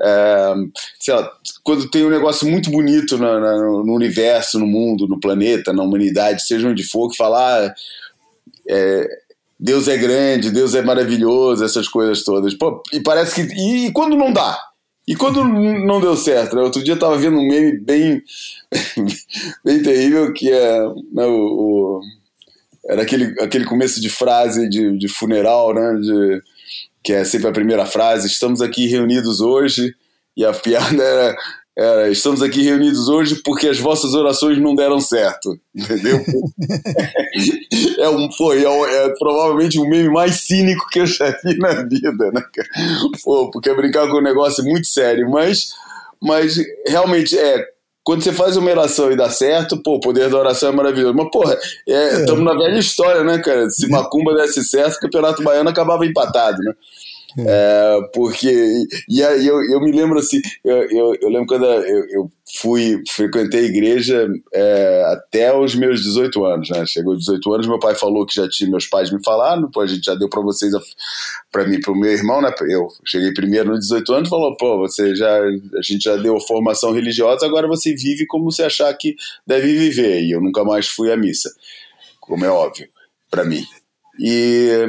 É, 0.03 0.55
sei 0.99 1.15
lá, 1.15 1.31
quando 1.63 1.91
tem 1.91 2.05
um 2.05 2.11
negócio 2.11 2.49
muito 2.49 2.71
bonito 2.71 3.19
no, 3.19 3.95
universo, 3.95 4.59
no 4.59 4.67
mundo, 4.67 5.07
no 5.07 5.21
planeta, 5.21 5.73
na 5.73 5.83
humanidade, 5.83 6.47
seja 6.47 6.69
onde 6.69 6.83
for, 6.83 7.11
que 7.11 7.17
falar 7.17 7.67
ah, 7.67 7.75
é, 8.69 9.09
Deus 9.59 9.89
é 9.89 9.97
grande, 9.99 10.51
Deus 10.51 10.75
é 10.75 10.81
maravilhoso, 10.81 11.63
essas 11.63 11.87
coisas 11.87 12.25
todas. 12.25 12.55
Pô, 12.55 12.83
e 12.93 13.01
parece 13.01 13.35
que. 13.35 13.55
E, 13.55 13.87
e, 13.87 13.93
quando 13.93 14.17
não 14.17 14.33
dá? 14.33 14.59
E 15.07 15.15
quando 15.15 15.45
não 15.45 16.01
deu 16.01 16.17
certo? 16.17 16.57
Né? 16.57 16.63
Outro 16.63 16.83
dia 16.83 16.95
eu 16.95 16.99
tava 16.99 17.19
vendo 17.19 17.37
um 17.37 17.47
meme 17.47 17.79
bem, 17.79 18.23
bem 19.65 19.83
terrível 19.83 20.33
que 20.33 20.51
é 20.51 20.81
né, 21.13 21.27
o, 21.27 21.37
o, 21.37 22.01
era 22.89 23.03
aquele, 23.03 23.35
aquele 23.41 23.65
começo 23.65 24.01
de 24.01 24.09
frase 24.09 24.69
de, 24.69 24.97
de 24.97 25.09
funeral, 25.09 25.75
né? 25.75 25.95
De, 26.01 26.43
que 27.03 27.13
é 27.13 27.25
sempre 27.25 27.49
a 27.49 27.53
primeira 27.53 27.87
frase, 27.87 28.27
estamos 28.27 28.61
aqui 28.61 28.87
reunidos 28.87 29.41
hoje, 29.41 29.95
e 30.37 30.45
a 30.45 30.53
piada 30.55 31.03
era, 31.03 31.37
era 31.77 32.11
estamos 32.11 32.43
aqui 32.43 32.63
reunidos 32.63 33.09
hoje 33.09 33.41
porque 33.45 33.69
as 33.69 33.79
vossas 33.79 34.15
orações 34.15 34.59
não 34.59 34.75
deram 34.75 35.01
certo, 35.01 35.59
entendeu? 35.75 36.19
é, 37.99 38.09
um, 38.09 38.31
foi, 38.33 38.65
é, 38.65 39.05
é, 39.07 39.15
provavelmente 39.19 39.79
o 39.79 39.89
meme 39.89 40.11
mais 40.11 40.41
cínico 40.47 40.89
que 40.91 41.01
eu 41.01 41.07
já 41.07 41.31
vi 41.45 41.57
na 41.59 41.83
vida, 41.83 42.31
né, 42.33 42.43
Pô, 43.25 43.51
porque 43.51 43.71
é 43.71 43.75
brincar 43.75 44.09
com 44.09 44.19
um 44.19 44.23
negócio 44.23 44.65
muito 44.65 44.87
sério, 44.87 45.31
mas, 45.31 45.71
mas 46.23 46.57
realmente 46.87 47.39
é 47.39 47.67
quando 48.11 48.25
você 48.25 48.33
faz 48.33 48.57
uma 48.57 48.69
oração 48.69 49.13
e 49.13 49.17
dá 49.17 49.31
certo, 49.31 49.81
pô, 49.81 49.95
o 49.95 50.01
poder 50.01 50.29
da 50.29 50.37
oração 50.37 50.71
é 50.71 50.73
maravilhoso. 50.73 51.15
Mas, 51.15 51.31
porra, 51.31 51.57
estamos 51.87 52.41
é, 52.41 52.43
é. 52.43 52.45
na 52.45 52.55
velha 52.55 52.77
história, 52.81 53.23
né, 53.23 53.39
cara? 53.39 53.71
Se 53.71 53.89
Macumba 53.89 54.35
desse 54.35 54.65
certo, 54.65 54.97
o 54.97 55.01
Campeonato 55.03 55.45
Baiano 55.45 55.71
acabava 55.71 56.05
empatado, 56.05 56.59
né? 56.59 56.73
É. 57.39 58.01
porque. 58.15 58.85
E 59.09 59.23
aí 59.23 59.47
eu, 59.47 59.63
eu 59.63 59.81
me 59.81 59.93
lembro 59.93 60.19
assim, 60.19 60.41
eu, 60.65 60.77
eu, 60.91 61.15
eu 61.21 61.29
lembro 61.29 61.47
quando 61.47 61.65
eu, 61.65 62.05
eu, 62.11 62.31
fui, 62.59 63.03
frequentei 63.09 63.61
a 63.61 63.69
igreja 63.69 64.29
é, 64.53 65.05
até 65.13 65.57
os 65.57 65.75
meus 65.75 66.03
18 66.03 66.45
anos, 66.45 66.71
né? 66.71 66.85
Chegou 66.87 67.17
18 67.17 67.55
anos, 67.55 67.67
meu 67.67 67.79
pai 67.79 67.95
falou 67.95 68.27
que 68.27 68.35
já 68.35 68.49
tinha, 68.49 68.69
meus 68.69 68.87
pais 68.87 69.11
me 69.13 69.23
falaram, 69.23 69.71
pô, 69.71 69.81
a 69.81 69.87
gente 69.87 70.05
já 70.05 70.15
deu 70.15 70.29
para 70.29 70.43
vocês, 70.43 70.73
para 71.51 71.67
mim, 71.67 71.81
para 71.81 71.93
o 71.93 71.97
meu 71.97 72.11
irmão, 72.11 72.43
né? 72.43 72.53
Eu 72.69 72.89
cheguei 73.05 73.33
primeiro 73.33 73.71
nos 73.71 73.81
18 73.81 74.13
anos, 74.13 74.29
falou, 74.29 74.57
pô, 74.57 74.79
você 74.79 75.15
já, 75.15 75.41
a 75.41 75.83
gente 75.83 76.03
já 76.03 76.17
deu 76.17 76.39
formação 76.41 76.93
religiosa, 76.93 77.47
agora 77.47 77.69
você 77.69 77.95
vive 77.95 78.27
como 78.27 78.51
você 78.51 78.65
achar 78.65 78.93
que 78.95 79.15
deve 79.47 79.73
viver. 79.77 80.23
E 80.23 80.33
eu 80.33 80.41
nunca 80.41 80.65
mais 80.65 80.89
fui 80.89 81.13
à 81.13 81.17
missa, 81.17 81.51
como 82.21 82.45
é 82.45 82.51
óbvio, 82.51 82.89
para 83.31 83.45
mim. 83.45 83.65
E 84.19 84.89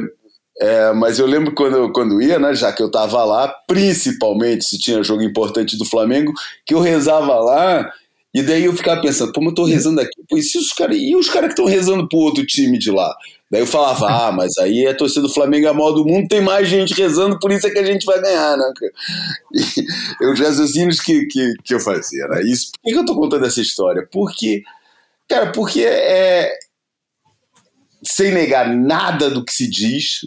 é, 0.60 0.92
mas 0.92 1.18
eu 1.18 1.26
lembro 1.26 1.54
quando, 1.54 1.90
quando 1.92 2.20
ia, 2.20 2.38
né, 2.38 2.54
já 2.54 2.72
que 2.72 2.82
eu 2.82 2.90
tava 2.90 3.24
lá, 3.24 3.48
principalmente 3.66 4.64
se 4.64 4.78
tinha 4.78 5.02
jogo 5.02 5.22
importante 5.22 5.76
do 5.76 5.84
Flamengo, 5.84 6.32
que 6.66 6.74
eu 6.74 6.80
rezava 6.80 7.38
lá, 7.40 7.90
e 8.34 8.42
daí 8.42 8.64
eu 8.64 8.72
ficava 8.72 9.00
pensando, 9.00 9.32
pô, 9.32 9.42
eu 9.42 9.54
tô 9.54 9.64
rezando 9.64 10.00
aqui, 10.00 10.22
pô, 10.28 10.36
e, 10.36 10.40
os 10.40 10.72
cara, 10.72 10.94
e 10.94 11.16
os 11.16 11.28
caras 11.28 11.48
que 11.48 11.60
estão 11.60 11.66
rezando 11.66 12.08
pro 12.08 12.18
outro 12.18 12.46
time 12.46 12.78
de 12.78 12.90
lá? 12.90 13.14
Daí 13.50 13.60
eu 13.60 13.66
falava, 13.66 14.06
ah, 14.08 14.32
mas 14.32 14.56
aí 14.56 14.86
a 14.86 14.96
torcida 14.96 15.20
do 15.22 15.32
Flamengo 15.32 15.66
é 15.66 15.68
a 15.68 15.74
maior 15.74 15.92
do 15.92 16.06
mundo, 16.06 16.26
tem 16.26 16.40
mais 16.40 16.66
gente 16.66 16.94
rezando, 16.94 17.38
por 17.38 17.52
isso 17.52 17.66
é 17.66 17.70
que 17.70 17.78
a 17.78 17.84
gente 17.84 18.06
vai 18.06 18.20
ganhar, 18.20 18.56
né? 18.56 18.72
E 20.22 20.26
os 20.26 20.40
raciocínios 20.40 21.00
que, 21.00 21.26
que, 21.26 21.54
que 21.62 21.74
eu 21.74 21.80
fazia, 21.80 22.26
né? 22.28 22.42
Isso, 22.42 22.72
por 22.82 22.90
que 22.90 22.98
eu 22.98 23.04
tô 23.04 23.14
contando 23.14 23.44
essa 23.44 23.60
história? 23.60 24.08
Porque, 24.10 24.62
cara, 25.28 25.52
porque 25.52 25.82
é. 25.82 26.50
Sem 28.04 28.32
negar 28.32 28.74
nada 28.74 29.30
do 29.30 29.44
que 29.44 29.52
se 29.52 29.70
diz, 29.70 30.22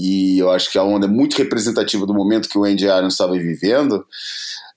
e 0.00 0.38
eu 0.38 0.50
acho 0.50 0.70
que 0.70 0.78
a 0.78 0.82
onda 0.82 1.06
é 1.06 1.10
muito 1.10 1.36
representativa 1.36 2.06
do 2.06 2.14
momento 2.14 2.48
que 2.48 2.56
o 2.56 2.64
Andy 2.64 2.86
Irons 2.86 3.12
estava 3.12 3.32
vivendo, 3.32 4.04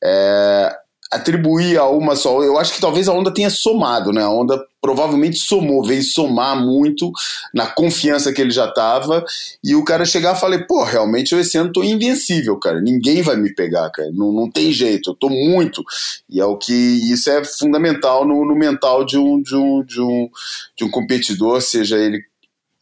é, 0.04 0.76
atribuir 1.10 1.78
a 1.78 1.88
uma 1.88 2.16
só. 2.16 2.44
Eu 2.44 2.58
acho 2.58 2.74
que 2.74 2.82
talvez 2.82 3.08
a 3.08 3.14
onda 3.14 3.34
tenha 3.34 3.50
somado, 3.50 4.12
né? 4.12 4.24
A 4.24 4.30
onda 4.30 4.60
provavelmente 4.82 5.38
somou, 5.40 5.86
veio 5.86 6.04
somar 6.04 6.60
muito 6.60 7.12
na 7.54 7.68
confiança 7.68 8.34
que 8.34 8.42
ele 8.42 8.52
já 8.52 8.68
estava. 8.68 9.24
E 9.64 9.76
o 9.76 9.86
cara 9.86 10.06
chegar 10.06 10.36
e 10.36 10.40
falar: 10.40 10.66
pô, 10.68 10.84
realmente 10.84 11.32
eu 11.32 11.40
esse 11.40 11.58
ano 11.58 11.72
tô 11.72 11.84
invencível, 11.84 12.58
cara. 12.58 12.82
Ninguém 12.82 13.22
vai 13.22 13.38
me 13.38 13.54
pegar, 13.54 13.90
cara. 13.92 14.12
Não, 14.12 14.32
não 14.34 14.50
tem 14.50 14.74
jeito, 14.74 15.12
eu 15.12 15.16
tô 15.16 15.30
muito. 15.30 15.84
E 16.30 16.42
é 16.42 16.46
o 16.46 16.58
que. 16.58 16.74
Isso 16.74 17.30
é 17.30 17.44
fundamental 17.46 18.28
no, 18.28 18.46
no 18.46 18.56
mental 18.56 19.06
de 19.06 19.18
um, 19.18 19.42
de, 19.42 19.56
um, 19.56 19.84
de, 19.84 20.02
um, 20.02 20.30
de 20.76 20.84
um 20.84 20.90
competidor, 20.90 21.62
seja 21.62 21.98
ele 21.98 22.22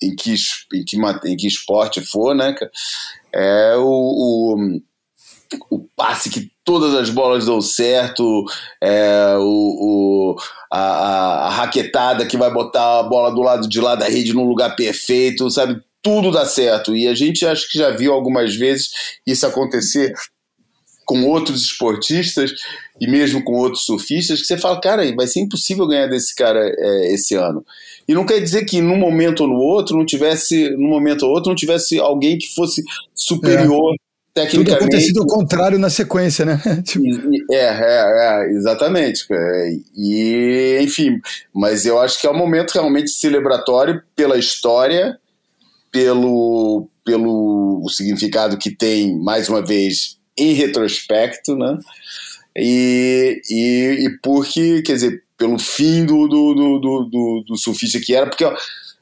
em 0.02 0.16
que, 0.16 0.34
em 0.74 0.84
que, 0.84 0.98
em 1.26 1.38
que 1.38 1.48
esporte 1.48 2.02
for, 2.02 2.36
né, 2.36 2.56
É 3.34 3.76
o, 3.78 3.86
o, 3.86 4.82
o 5.70 5.80
passe 5.96 6.30
que 6.30 6.52
todas 6.64 6.94
as 6.96 7.10
bolas 7.10 7.46
dão 7.46 7.62
certo, 7.62 8.46
é, 8.82 9.36
o, 9.38 9.44
o 9.44 10.36
a, 10.72 11.48
a, 11.48 11.50
raquetada 11.50 12.26
que 12.26 12.38
vai 12.38 12.52
botar 12.52 13.00
a 13.00 13.04
bola 13.04 13.32
do 13.32 13.42
lado 13.42 13.68
de 13.68 13.82
lá 13.82 13.96
da 13.96 14.08
rede 14.08 14.34
num 14.34 14.48
lugar 14.48 14.76
perfeito, 14.76 15.50
sabe? 15.50 15.82
Tudo 16.02 16.32
dá 16.32 16.46
certo. 16.46 16.96
E 16.96 17.08
a 17.08 17.14
gente 17.14 17.46
acho 17.46 17.70
que 17.70 17.78
já 17.78 17.92
viu 17.92 18.14
algumas 18.14 18.56
vezes 18.56 18.90
isso 19.26 19.46
acontecer 19.46 20.14
com 21.06 21.28
outros 21.28 21.64
esportistas 21.64 22.54
e 23.02 23.08
mesmo 23.08 23.44
com 23.44 23.54
outros 23.54 23.84
surfistas, 23.84 24.40
que 24.40 24.46
você 24.46 24.56
fala, 24.56 24.80
cara, 24.80 25.12
vai 25.16 25.26
ser 25.26 25.40
impossível 25.40 25.88
ganhar 25.88 26.06
desse 26.06 26.36
cara 26.36 26.72
é, 26.78 27.14
esse 27.14 27.34
ano. 27.34 27.66
E 28.08 28.14
não 28.14 28.24
quer 28.24 28.40
dizer 28.40 28.64
que 28.64 28.80
num 28.80 28.96
momento 28.96 29.42
ou 29.42 29.48
no 29.48 29.56
outro 29.56 29.98
não 29.98 30.06
tivesse, 30.06 30.70
num 30.78 30.88
momento 30.88 31.24
ou 31.24 31.32
outro, 31.32 31.50
não 31.50 31.56
tivesse 31.56 32.00
alguém 32.00 32.38
que 32.38 32.54
fosse 32.54 32.84
superior. 33.16 33.96
É 33.96 34.42
tecnicamente. 34.42 34.70
Tudo 34.70 34.76
acontecido 34.76 35.22
ao 35.22 35.28
contrário 35.28 35.80
na 35.80 35.90
sequência, 35.90 36.46
né? 36.46 36.62
É, 37.52 37.56
é, 37.56 38.46
é, 38.46 38.52
exatamente. 38.52 39.26
E, 39.98 40.80
enfim, 40.82 41.20
mas 41.54 41.86
eu 41.88 42.00
acho 42.00 42.22
que 42.22 42.28
é 42.28 42.32
um 42.32 42.38
momento 42.38 42.72
realmente 42.72 43.10
celebratório 43.10 44.02
pela 44.16 44.38
história, 44.38 45.18
pelo, 45.92 46.88
pelo 47.04 47.84
significado 47.90 48.58
que 48.58 48.70
tem, 48.70 49.18
mais 49.18 49.50
uma 49.50 49.66
vez, 49.66 50.18
em 50.38 50.54
retrospecto, 50.54 51.56
né? 51.56 51.78
E, 52.56 53.42
e, 53.50 54.06
e 54.06 54.20
porque, 54.22 54.82
quer 54.82 54.94
dizer, 54.94 55.24
pelo 55.38 55.58
fim 55.58 56.06
do, 56.06 56.28
do, 56.28 56.54
do, 56.54 56.80
do, 56.80 57.44
do 57.48 57.58
surfista 57.58 58.00
que 58.00 58.14
era, 58.14 58.28
porque 58.28 58.46
ó, 58.46 58.56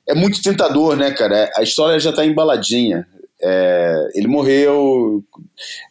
é 0.07 0.13
muito 0.13 0.41
tentador, 0.41 0.95
né, 0.95 1.11
cara? 1.11 1.51
A 1.55 1.63
história 1.63 1.99
já 1.99 2.09
está 2.09 2.25
embaladinha. 2.25 3.07
É, 3.41 4.09
ele 4.15 4.27
morreu, 4.27 5.23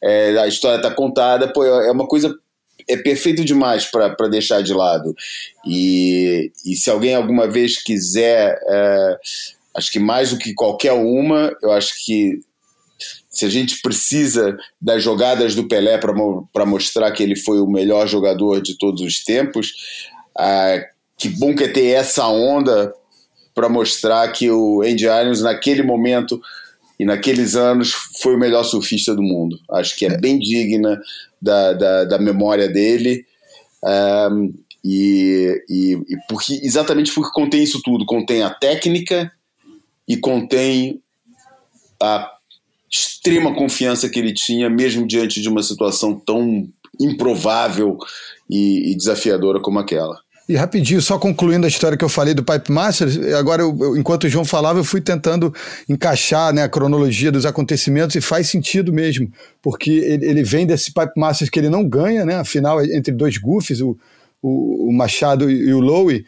é, 0.03 0.39
a 0.39 0.47
história 0.47 0.77
está 0.77 0.91
contada, 0.91 1.53
pô, 1.53 1.65
é 1.65 1.91
uma 1.91 2.07
coisa 2.07 2.35
é 2.89 2.97
perfeito 2.97 3.45
demais 3.45 3.85
para 3.85 4.29
deixar 4.29 4.63
de 4.63 4.73
lado. 4.73 5.15
E, 5.67 6.51
e 6.65 6.75
se 6.75 6.89
alguém 6.91 7.15
alguma 7.15 7.47
vez 7.47 7.83
quiser, 7.83 8.59
é, 8.67 9.17
acho 9.77 9.93
que 9.93 9.99
mais 9.99 10.31
do 10.31 10.39
que 10.39 10.55
qualquer 10.55 10.93
uma, 10.93 11.55
eu 11.63 11.71
acho 11.71 12.05
que 12.05 12.41
se 13.39 13.45
a 13.45 13.49
gente 13.49 13.81
precisa 13.81 14.59
das 14.81 15.01
jogadas 15.01 15.55
do 15.55 15.69
Pelé 15.69 15.97
para 15.97 16.67
mostrar 16.67 17.13
que 17.13 17.23
ele 17.23 17.37
foi 17.37 17.61
o 17.61 17.71
melhor 17.71 18.09
jogador 18.09 18.61
de 18.61 18.77
todos 18.77 19.01
os 19.01 19.23
tempos, 19.23 19.73
ah, 20.37 20.83
que 21.17 21.29
bom 21.29 21.55
que 21.55 21.63
é 21.63 21.69
ter 21.69 21.87
essa 21.87 22.27
onda 22.27 22.93
para 23.55 23.69
mostrar 23.69 24.27
que 24.33 24.51
o 24.51 24.83
Andy 24.83 25.05
Irons, 25.05 25.41
naquele 25.41 25.85
momento, 25.85 26.41
e 26.99 27.05
naqueles 27.05 27.55
anos 27.55 27.93
foi 28.21 28.35
o 28.35 28.39
melhor 28.39 28.65
surfista 28.65 29.15
do 29.15 29.23
mundo. 29.23 29.57
Acho 29.71 29.97
que 29.97 30.05
é 30.05 30.19
bem 30.19 30.37
digna 30.37 31.01
da, 31.41 31.73
da, 31.75 32.05
da 32.07 32.19
memória 32.19 32.69
dele. 32.69 33.25
Um, 34.33 34.53
e, 34.85 35.63
e, 35.69 35.93
e, 35.93 36.17
porque, 36.29 36.55
exatamente 36.55 37.15
porque 37.15 37.31
contém 37.33 37.63
isso 37.63 37.81
tudo: 37.85 38.05
contém 38.05 38.43
a 38.43 38.51
técnica 38.51 39.31
e 40.09 40.17
contém 40.17 41.01
a 42.03 42.38
extrema 42.91 43.55
confiança 43.55 44.09
que 44.09 44.19
ele 44.19 44.33
tinha, 44.33 44.69
mesmo 44.71 45.07
diante 45.07 45.41
de 45.41 45.49
uma 45.49 45.63
situação 45.63 46.15
tão 46.15 46.69
improvável 47.01 47.99
e, 48.51 48.93
e 48.93 48.97
desafiadora 48.97 49.61
como 49.61 49.79
aquela. 49.79 50.19
E 50.49 50.57
rapidinho, 50.57 51.03
só 51.03 51.19
concluindo 51.19 51.67
a 51.67 51.69
história 51.69 51.97
que 51.97 52.05
eu 52.05 52.09
falei 52.09 52.33
do 52.33 52.43
Pipe 52.43 52.73
Master, 52.73 53.07
agora, 53.37 53.61
eu, 53.61 53.77
eu, 53.79 53.97
enquanto 53.99 54.25
o 54.25 54.29
João 54.31 54.47
falava, 54.47 54.79
eu 54.79 54.85
fui 54.85 54.99
tentando 54.99 55.55
encaixar 55.87 56.55
né, 56.55 56.63
a 56.63 56.69
cronologia 56.71 57.31
dos 57.31 57.45
acontecimentos 57.45 58.17
e 58.17 58.21
faz 58.23 58.49
sentido 58.49 58.91
mesmo, 58.91 59.31
porque 59.61 59.91
ele, 59.91 60.25
ele 60.25 60.43
vem 60.43 60.67
desse 60.67 60.91
Pipe 60.91 61.13
Masters 61.19 61.51
que 61.51 61.59
ele 61.59 61.69
não 61.69 61.87
ganha, 61.87 62.25
né? 62.25 62.37
Afinal, 62.37 62.83
entre 62.83 63.13
dois 63.13 63.37
goofs, 63.37 63.83
o, 63.83 63.95
o, 64.41 64.89
o 64.89 64.93
Machado 64.93 65.51
e 65.51 65.71
o 65.75 65.81
Lowe, 65.81 66.25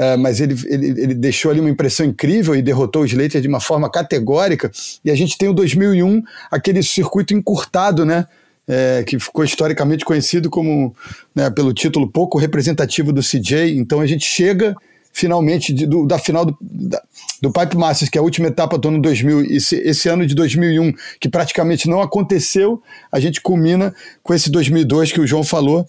é, 0.00 0.16
mas 0.16 0.40
ele, 0.40 0.54
ele, 0.66 0.86
ele, 1.02 1.14
deixou 1.14 1.50
ali 1.50 1.60
uma 1.60 1.68
impressão 1.68 2.06
incrível 2.06 2.54
e 2.54 2.62
derrotou 2.62 3.02
o 3.02 3.04
Slater 3.04 3.40
de 3.40 3.48
uma 3.48 3.60
forma 3.60 3.90
categórica. 3.90 4.70
E 5.04 5.10
a 5.10 5.14
gente 5.14 5.36
tem 5.36 5.48
o 5.48 5.52
2001, 5.52 6.22
aquele 6.50 6.82
circuito 6.82 7.34
encurtado, 7.34 8.04
né? 8.04 8.26
é, 8.70 9.02
que 9.04 9.18
ficou 9.18 9.44
historicamente 9.44 10.04
conhecido 10.04 10.48
como, 10.48 10.94
né, 11.34 11.50
pelo 11.50 11.74
título 11.74 12.08
pouco 12.08 12.38
representativo 12.38 13.12
do 13.12 13.20
CJ. 13.20 13.76
Então 13.76 14.00
a 14.00 14.06
gente 14.06 14.24
chega 14.24 14.76
finalmente 15.12 15.72
de, 15.72 15.86
do, 15.86 16.06
da 16.06 16.20
final 16.20 16.46
do, 16.46 16.56
da, 16.60 17.02
do 17.42 17.52
Pipe 17.52 17.76
Masters, 17.76 18.08
que 18.08 18.16
é 18.16 18.20
a 18.20 18.24
última 18.24 18.46
etapa 18.46 18.78
do 18.78 18.86
ano 18.86 19.02
2000, 19.02 19.44
e 19.44 19.56
esse, 19.56 19.74
esse, 19.76 20.08
ano 20.08 20.24
de 20.24 20.36
2001, 20.36 20.92
que 21.18 21.28
praticamente 21.28 21.88
não 21.88 22.00
aconteceu, 22.00 22.80
a 23.10 23.18
gente 23.18 23.40
culmina 23.40 23.92
com 24.22 24.32
esse 24.32 24.48
2002 24.50 25.10
que 25.10 25.20
o 25.20 25.26
João 25.26 25.42
falou, 25.42 25.84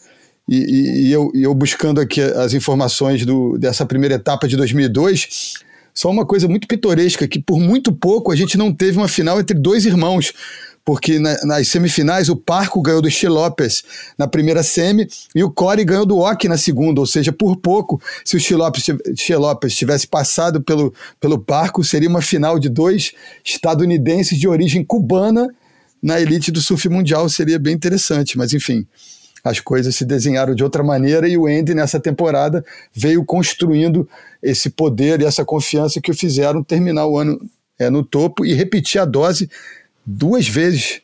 e, 0.48 0.56
e, 0.56 1.08
e 1.08 1.12
eu, 1.12 1.32
eu, 1.34 1.54
buscando 1.54 2.02
aqui 2.02 2.22
as 2.22 2.54
informações 2.54 3.26
do, 3.26 3.58
dessa 3.58 3.86
primeira 3.86 4.16
etapa 4.16 4.48
de 4.48 4.58
2002, 4.58 5.54
só 5.94 6.10
uma 6.10 6.26
coisa 6.26 6.48
muito 6.48 6.68
pitoresca, 6.68 7.28
que 7.28 7.40
por 7.40 7.60
muito 7.60 7.92
pouco 7.92 8.32
a 8.32 8.36
gente 8.36 8.58
não 8.58 8.74
teve 8.74 8.98
uma 8.98 9.08
final 9.08 9.40
entre 9.40 9.58
dois 9.58 9.86
irmãos, 9.86 10.34
porque 10.84 11.20
na, 11.20 11.38
nas 11.46 11.68
semifinais 11.68 12.28
o 12.28 12.36
Parco 12.36 12.82
ganhou 12.82 13.02
do 13.02 13.10
Che 13.10 13.28
Lopes 13.28 13.84
na 14.18 14.28
primeira 14.28 14.64
semi 14.64 15.08
e 15.36 15.44
o 15.44 15.52
Corey 15.52 15.86
ganhou 15.86 16.06
do 16.06 16.18
Ock 16.18 16.48
na 16.48 16.58
segunda, 16.58 17.00
ou 17.00 17.06
seja, 17.06 17.32
por 17.32 17.58
pouco, 17.58 18.02
se 18.26 18.36
o 18.36 18.40
Che 18.40 18.56
Lopes, 18.56 18.86
che 19.16 19.36
Lopes 19.36 19.76
tivesse 19.76 20.08
passado 20.08 20.62
pelo, 20.62 20.94
pelo 21.20 21.38
Parco, 21.38 21.84
seria 21.84 22.10
uma 22.10 22.22
final 22.22 22.58
de 22.58 22.68
dois 22.68 23.14
estadunidenses 23.46 24.40
de 24.40 24.48
origem 24.48 24.84
cubana 24.84 25.48
na 26.02 26.20
elite 26.20 26.52
do 26.52 26.60
surf 26.60 26.90
mundial, 26.90 27.30
seria 27.30 27.60
bem 27.60 27.76
interessante, 27.76 28.38
mas 28.38 28.54
enfim 28.54 28.88
as 29.44 29.60
coisas 29.60 29.96
se 29.96 30.06
desenharam 30.06 30.54
de 30.54 30.64
outra 30.64 30.84
maneira 30.84 31.28
e 31.28 31.38
o 31.38 31.48
Andy 31.48 31.74
nessa 31.74 32.00
temporada 32.00 32.64
veio 32.94 33.24
construindo 33.26 34.08
esse 34.42 34.70
poder 34.70 35.22
e 35.22 35.26
essa 35.26 35.44
confiança 35.44 36.02
que 36.02 36.12
o 36.12 36.16
fizeram 36.16 36.64
terminar 36.64 37.06
o 37.08 37.18
ano 37.18 37.42
é, 37.80 37.90
no 37.90 38.04
topo 38.04 38.46
e 38.46 38.54
repetir 38.54 39.02
a 39.02 39.06
dose 39.06 39.50
duas 40.06 40.48
vezes 40.48 41.02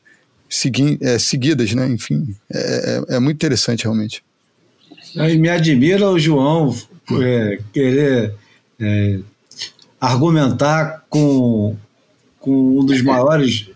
segui 0.50 0.98
é, 1.02 1.20
seguidas, 1.20 1.74
né? 1.74 1.88
Enfim, 1.88 2.36
é, 2.52 3.04
é, 3.10 3.16
é, 3.16 3.20
muito 3.20 3.36
interessante 3.36 3.84
realmente. 3.84 4.24
E 5.16 5.38
me 5.38 5.50
admira 5.50 6.10
o 6.10 6.20
João 6.20 6.76
é, 7.22 7.60
querer 7.74 8.34
é, 8.80 9.20
argumentar 10.00 11.06
com, 11.10 11.76
com 12.40 12.80
um 12.80 12.86
dos 12.86 13.02
maiores 13.02 13.70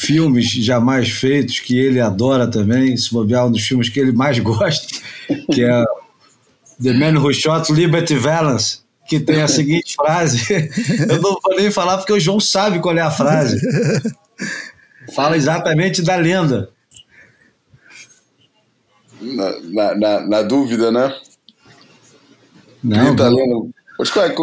filmes 0.00 0.50
jamais 0.50 1.10
feitos, 1.10 1.60
que 1.60 1.78
ele 1.78 2.00
adora 2.00 2.50
também, 2.50 2.96
se 2.96 3.12
bobear 3.12 3.46
um 3.46 3.52
dos 3.52 3.62
filmes 3.62 3.90
que 3.90 4.00
ele 4.00 4.12
mais 4.12 4.38
gosta, 4.40 4.86
que 5.52 5.62
é 5.62 5.84
The 6.82 6.92
Man 6.94 7.20
Who 7.20 7.32
Shot 7.34 7.70
Liberty 7.70 8.14
Valance, 8.14 8.80
que 9.06 9.20
tem 9.20 9.42
a 9.42 9.48
seguinte 9.48 9.94
frase. 9.94 10.40
Eu 11.08 11.20
não 11.20 11.38
vou 11.42 11.56
nem 11.56 11.70
falar 11.70 11.98
porque 11.98 12.14
o 12.14 12.20
João 12.20 12.40
sabe 12.40 12.80
qual 12.80 12.96
é 12.96 13.02
a 13.02 13.10
frase. 13.10 13.60
Fala 15.14 15.36
exatamente 15.36 16.00
da 16.00 16.16
lenda. 16.16 16.70
Na, 19.20 19.60
na, 19.60 19.94
na, 19.94 20.20
na 20.26 20.42
dúvida, 20.42 20.90
né? 20.90 21.14
Não. 22.82 23.14
Lendo. 23.14 23.70
É, 24.00 24.34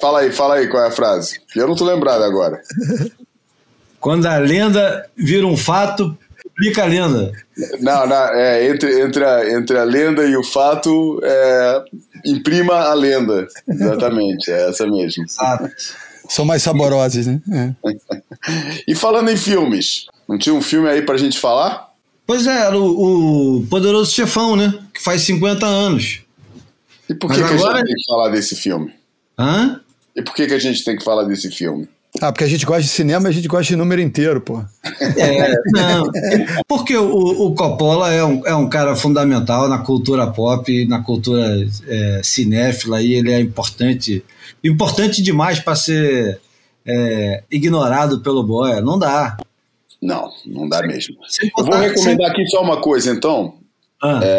fala 0.00 0.20
aí, 0.20 0.32
fala 0.32 0.54
aí 0.54 0.68
qual 0.68 0.82
é 0.82 0.88
a 0.88 0.92
frase. 0.92 1.40
Eu 1.54 1.68
não 1.68 1.74
tô 1.74 1.84
lembrado 1.84 2.22
agora. 2.22 2.62
Quando 4.04 4.26
a 4.26 4.36
lenda 4.36 5.08
vira 5.16 5.46
um 5.46 5.56
fato, 5.56 6.14
publica 6.42 6.82
a 6.82 6.86
lenda. 6.86 7.32
Não, 7.80 8.06
não 8.06 8.16
é, 8.34 8.68
entre, 8.68 9.00
entre, 9.00 9.24
a, 9.24 9.50
entre 9.50 9.78
a 9.78 9.84
lenda 9.84 10.26
e 10.26 10.36
o 10.36 10.44
fato, 10.44 11.18
é, 11.22 11.84
imprima 12.26 12.74
a 12.74 12.92
lenda. 12.92 13.48
Exatamente, 13.66 14.50
é 14.50 14.68
essa 14.68 14.86
mesmo. 14.86 15.24
Exato. 15.24 15.70
São 16.28 16.44
mais 16.44 16.62
saborosas, 16.62 17.26
né? 17.26 17.40
É. 17.50 18.22
e 18.86 18.94
falando 18.94 19.30
em 19.30 19.38
filmes, 19.38 20.04
não 20.28 20.36
tinha 20.36 20.54
um 20.54 20.60
filme 20.60 20.86
aí 20.86 21.00
pra 21.00 21.16
gente 21.16 21.38
falar? 21.38 21.88
Pois 22.26 22.46
é, 22.46 22.58
era 22.58 22.78
o, 22.78 23.60
o 23.60 23.66
Poderoso 23.68 24.12
Chefão, 24.12 24.54
né? 24.54 24.74
Que 24.92 25.02
faz 25.02 25.22
50 25.22 25.64
anos. 25.64 26.20
E 27.08 27.14
por 27.14 27.30
que, 27.30 27.38
que 27.38 27.42
agora... 27.42 27.76
a 27.76 27.78
gente 27.78 27.86
tem 27.86 27.94
que 27.94 28.04
falar 28.06 28.28
desse 28.28 28.54
filme? 28.54 28.92
Hã? 29.38 29.80
E 30.14 30.20
por 30.20 30.34
que, 30.34 30.46
que 30.46 30.52
a 30.52 30.58
gente 30.58 30.84
tem 30.84 30.94
que 30.94 31.02
falar 31.02 31.24
desse 31.24 31.50
filme? 31.50 31.88
Ah, 32.20 32.30
porque 32.30 32.44
a 32.44 32.48
gente 32.48 32.64
gosta 32.64 32.82
de 32.82 32.88
cinema 32.88 33.28
e 33.28 33.30
a 33.30 33.34
gente 33.34 33.48
gosta 33.48 33.64
de 33.64 33.76
número 33.76 34.00
inteiro, 34.00 34.40
pô. 34.40 34.62
É, 35.00 35.52
não. 35.72 36.10
Porque 36.68 36.96
o, 36.96 37.10
o 37.10 37.54
Coppola 37.54 38.12
é 38.12 38.24
um, 38.24 38.46
é 38.46 38.54
um 38.54 38.68
cara 38.68 38.94
fundamental 38.94 39.68
na 39.68 39.78
cultura 39.78 40.28
pop, 40.28 40.86
na 40.86 41.02
cultura 41.02 41.66
é, 41.88 42.20
cinéfila, 42.22 43.02
e 43.02 43.14
ele 43.14 43.32
é 43.32 43.40
importante 43.40 44.24
importante 44.62 45.22
demais 45.22 45.58
para 45.58 45.74
ser 45.74 46.40
é, 46.86 47.42
ignorado 47.50 48.20
pelo 48.20 48.42
Boia. 48.44 48.80
Não 48.80 48.98
dá. 48.98 49.36
Não, 50.00 50.30
não 50.46 50.68
dá 50.68 50.82
mesmo. 50.82 51.16
Eu 51.58 51.64
vou 51.64 51.76
recomendar 51.76 52.30
aqui 52.30 52.46
só 52.46 52.62
uma 52.62 52.80
coisa, 52.80 53.10
então. 53.10 53.54
Ah. 54.02 54.20
É, 54.22 54.38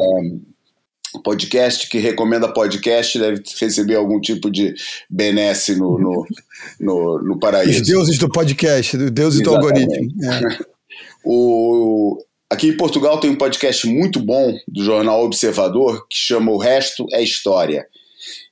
podcast 1.21 1.89
que 1.89 1.99
recomenda 1.99 2.51
podcast 2.51 3.17
deve 3.17 3.41
receber 3.59 3.95
algum 3.95 4.19
tipo 4.19 4.49
de 4.49 4.73
benesse 5.09 5.75
no, 5.75 5.99
no, 5.99 6.25
no, 6.79 7.21
no 7.21 7.39
paraíso. 7.39 7.81
Os 7.81 7.87
deuses 7.87 8.17
do 8.17 8.29
podcast, 8.29 8.97
os 8.97 9.11
deuses 9.11 9.41
Exatamente. 9.41 9.85
do 9.85 9.95
algoritmo. 9.95 10.23
É. 10.25 10.65
o, 11.23 12.17
Aqui 12.47 12.67
em 12.67 12.77
Portugal 12.77 13.19
tem 13.19 13.31
um 13.31 13.35
podcast 13.35 13.87
muito 13.87 14.19
bom 14.19 14.55
do 14.67 14.83
jornal 14.83 15.25
Observador 15.25 16.07
que 16.07 16.15
chama 16.15 16.51
O 16.51 16.57
Resto 16.57 17.05
é 17.11 17.23
História, 17.23 17.87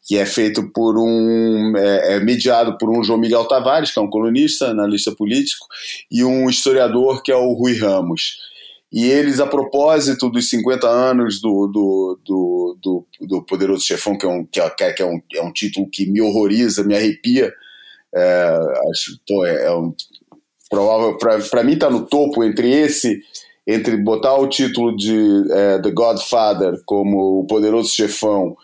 que 0.06 0.18
é 0.18 0.26
feito 0.26 0.72
por 0.74 0.98
um. 0.98 1.74
é, 1.78 2.16
é 2.16 2.20
mediado 2.20 2.76
por 2.80 2.90
um 2.90 3.04
João 3.04 3.20
Miguel 3.20 3.46
Tavares, 3.46 3.92
que 3.92 4.00
é 4.00 4.02
um 4.02 4.10
colunista, 4.10 4.72
analista 4.72 5.16
político, 5.16 5.68
e 6.12 6.24
um 6.24 6.50
historiador 6.50 7.22
que 7.22 7.32
é 7.32 7.36
o 7.36 7.54
Rui 7.54 7.78
Ramos. 7.78 8.40
E 8.94 9.10
eles, 9.10 9.40
a 9.40 9.48
propósito 9.48 10.30
dos 10.30 10.48
50 10.52 10.88
anos 10.88 11.42
do, 11.42 11.66
do, 11.66 12.20
do, 12.24 12.78
do, 12.80 13.08
do 13.22 13.44
Poderoso 13.44 13.84
Chefão, 13.84 14.16
que, 14.16 14.24
é 14.24 14.30
um, 14.30 14.46
que, 14.46 14.62
é, 14.62 14.70
que 14.70 15.02
é, 15.02 15.06
um, 15.06 15.20
é 15.34 15.42
um 15.42 15.52
título 15.52 15.90
que 15.90 16.06
me 16.06 16.22
horroriza, 16.22 16.84
me 16.84 16.96
arrepia, 16.96 17.52
é, 18.14 18.60
acho, 18.92 19.20
pô, 19.28 19.44
é, 19.44 19.66
é 19.66 19.76
um, 19.76 19.96
provável, 20.70 21.18
para 21.18 21.64
mim 21.64 21.74
está 21.74 21.90
no 21.90 22.06
topo 22.06 22.44
entre 22.44 22.70
esse, 22.70 23.20
entre 23.66 23.98
botar 23.98 24.36
o 24.36 24.48
título 24.48 24.96
de 24.96 25.44
é, 25.50 25.80
The 25.80 25.90
Godfather 25.90 26.80
como 26.86 27.40
o 27.40 27.48
Poderoso 27.48 27.92
Chefão 27.92 28.56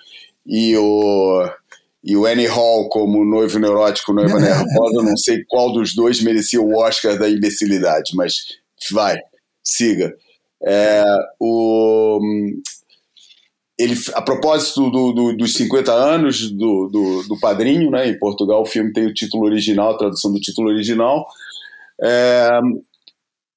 e 0.46 0.78
o 0.78 1.50
e 2.02 2.16
o 2.16 2.26
Annie 2.26 2.48
Hall 2.48 2.88
como 2.88 3.26
noivo 3.26 3.60
neurótico, 3.60 4.14
noiva 4.14 4.38
nervosa, 4.40 5.04
não 5.04 5.18
sei 5.18 5.44
qual 5.50 5.74
dos 5.74 5.94
dois 5.94 6.22
merecia 6.22 6.62
o 6.62 6.78
Oscar 6.78 7.18
da 7.18 7.30
imbecilidade, 7.30 8.12
mas 8.16 8.36
vai 8.92 9.20
siga. 9.64 10.14
É, 10.66 11.04
o, 11.40 12.20
ele, 13.80 13.96
a 14.14 14.22
propósito 14.22 14.90
do, 14.90 15.14
do, 15.14 15.38
dos 15.38 15.54
50 15.54 15.92
anos 15.92 16.52
do, 16.52 16.90
do, 16.92 17.24
do, 17.30 17.40
Padrinho, 17.40 17.90
né, 17.90 18.10
em 18.10 18.20
Portugal 18.20 18.62
o 18.62 18.66
filme 18.66 18.92
tem 18.92 19.06
o 19.06 19.14
título 19.14 19.46
original, 19.46 19.92
a 19.92 19.98
tradução 19.98 20.34
do 20.34 20.40
título 20.40 20.70
original, 20.70 21.26
é, 22.04 22.50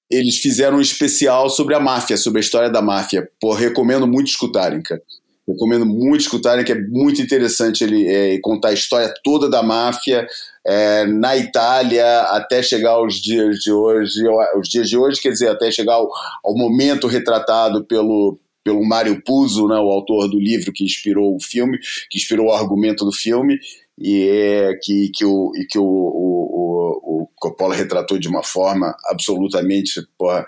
eles 0.08 0.38
fizeram 0.38 0.76
um 0.76 0.80
especial 0.80 1.50
sobre 1.50 1.74
a 1.74 1.80
máfia, 1.80 2.16
sobre 2.16 2.38
a 2.38 2.40
história 2.40 2.70
da 2.70 2.82
máfia. 2.82 3.28
Pô, 3.40 3.52
recomendo 3.52 4.06
muito 4.06 4.28
escutarem, 4.28 4.82
cara. 4.82 5.02
Recomendo 5.48 5.84
muito 5.84 6.20
escutarem, 6.20 6.64
que 6.64 6.70
é 6.70 6.80
muito 6.80 7.20
interessante 7.20 7.82
ele 7.82 8.06
é, 8.06 8.38
contar 8.40 8.68
a 8.68 8.74
história 8.74 9.12
toda 9.24 9.50
da 9.50 9.62
máfia, 9.62 10.26
é, 10.66 11.04
na 11.06 11.36
Itália 11.36 12.20
até 12.22 12.62
chegar 12.62 12.92
aos 12.92 13.16
dias 13.16 13.58
de 13.58 13.72
hoje, 13.72 14.22
os 14.56 14.68
dias 14.68 14.88
de 14.88 14.96
hoje, 14.96 15.20
quer 15.20 15.30
dizer, 15.30 15.48
até 15.48 15.70
chegar 15.70 15.94
ao, 15.94 16.08
ao 16.44 16.56
momento 16.56 17.06
retratado 17.06 17.84
pelo, 17.84 18.38
pelo 18.64 18.84
Mário 18.84 19.22
Puzo, 19.22 19.66
né, 19.66 19.76
o 19.76 19.90
autor 19.90 20.28
do 20.28 20.38
livro 20.38 20.72
que 20.72 20.84
inspirou 20.84 21.34
o 21.34 21.42
filme, 21.42 21.78
que 22.10 22.18
inspirou 22.18 22.46
o 22.46 22.52
argumento 22.52 23.04
do 23.04 23.12
filme, 23.12 23.58
e 23.98 24.28
é 24.28 24.74
que, 24.80 25.10
que, 25.14 25.24
o, 25.24 25.52
e 25.56 25.66
que 25.66 25.78
o, 25.78 25.84
o, 25.84 27.22
o, 27.22 27.28
Coppola 27.36 27.74
retratou 27.74 28.18
de 28.18 28.28
uma 28.28 28.42
forma 28.42 28.96
absolutamente 29.06 30.00
porra, 30.16 30.46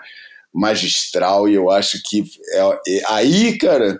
magistral, 0.53 1.49
e 1.49 1.55
eu 1.55 1.69
acho 1.69 2.01
que 2.03 2.23
é, 2.53 2.79
é, 2.87 3.01
aí, 3.07 3.57
cara, 3.57 3.99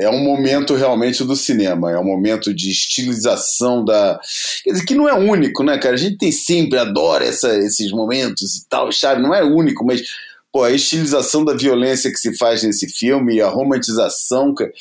é 0.00 0.08
um 0.08 0.24
momento 0.24 0.74
realmente 0.74 1.22
do 1.24 1.36
cinema, 1.36 1.92
é 1.92 1.98
um 1.98 2.04
momento 2.04 2.54
de 2.54 2.70
estilização 2.70 3.84
da. 3.84 4.18
Quer 4.64 4.72
dizer, 4.72 4.86
que 4.86 4.94
não 4.94 5.06
é 5.06 5.12
único, 5.12 5.62
né, 5.62 5.76
cara? 5.76 5.94
A 5.94 5.98
gente 5.98 6.16
tem 6.16 6.32
sempre, 6.32 6.78
adora 6.78 7.24
essa, 7.24 7.54
esses 7.58 7.92
momentos 7.92 8.56
e 8.56 8.68
tal, 8.68 8.90
sabe? 8.90 9.20
Não 9.20 9.34
é 9.34 9.44
único, 9.44 9.84
mas 9.84 10.02
pô, 10.50 10.64
a 10.64 10.72
estilização 10.72 11.44
da 11.44 11.54
violência 11.54 12.10
que 12.10 12.18
se 12.18 12.36
faz 12.36 12.62
nesse 12.62 12.88
filme 12.88 13.42
a 13.42 13.48
romantização, 13.48 14.54
cara, 14.54 14.72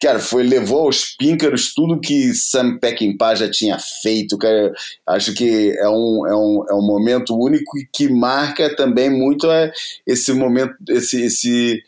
cara, 0.00 0.18
foi 0.18 0.42
levou 0.42 0.80
aos 0.80 1.16
píncaros 1.16 1.72
tudo 1.74 2.00
que 2.00 2.34
Sam 2.34 2.78
Peckinpah 2.78 3.34
já 3.34 3.50
tinha 3.50 3.78
feito, 4.02 4.36
cara. 4.36 4.72
Acho 5.06 5.34
que 5.34 5.74
é 5.78 5.88
um, 5.88 6.26
é 6.26 6.36
um, 6.36 6.64
é 6.70 6.74
um 6.74 6.86
momento 6.86 7.34
único 7.34 7.78
e 7.78 7.86
que 7.90 8.08
marca 8.08 8.74
também 8.76 9.08
muito 9.08 9.50
é, 9.50 9.72
esse 10.06 10.32
momento, 10.34 10.74
esse, 10.88 11.22
esse 11.22 11.82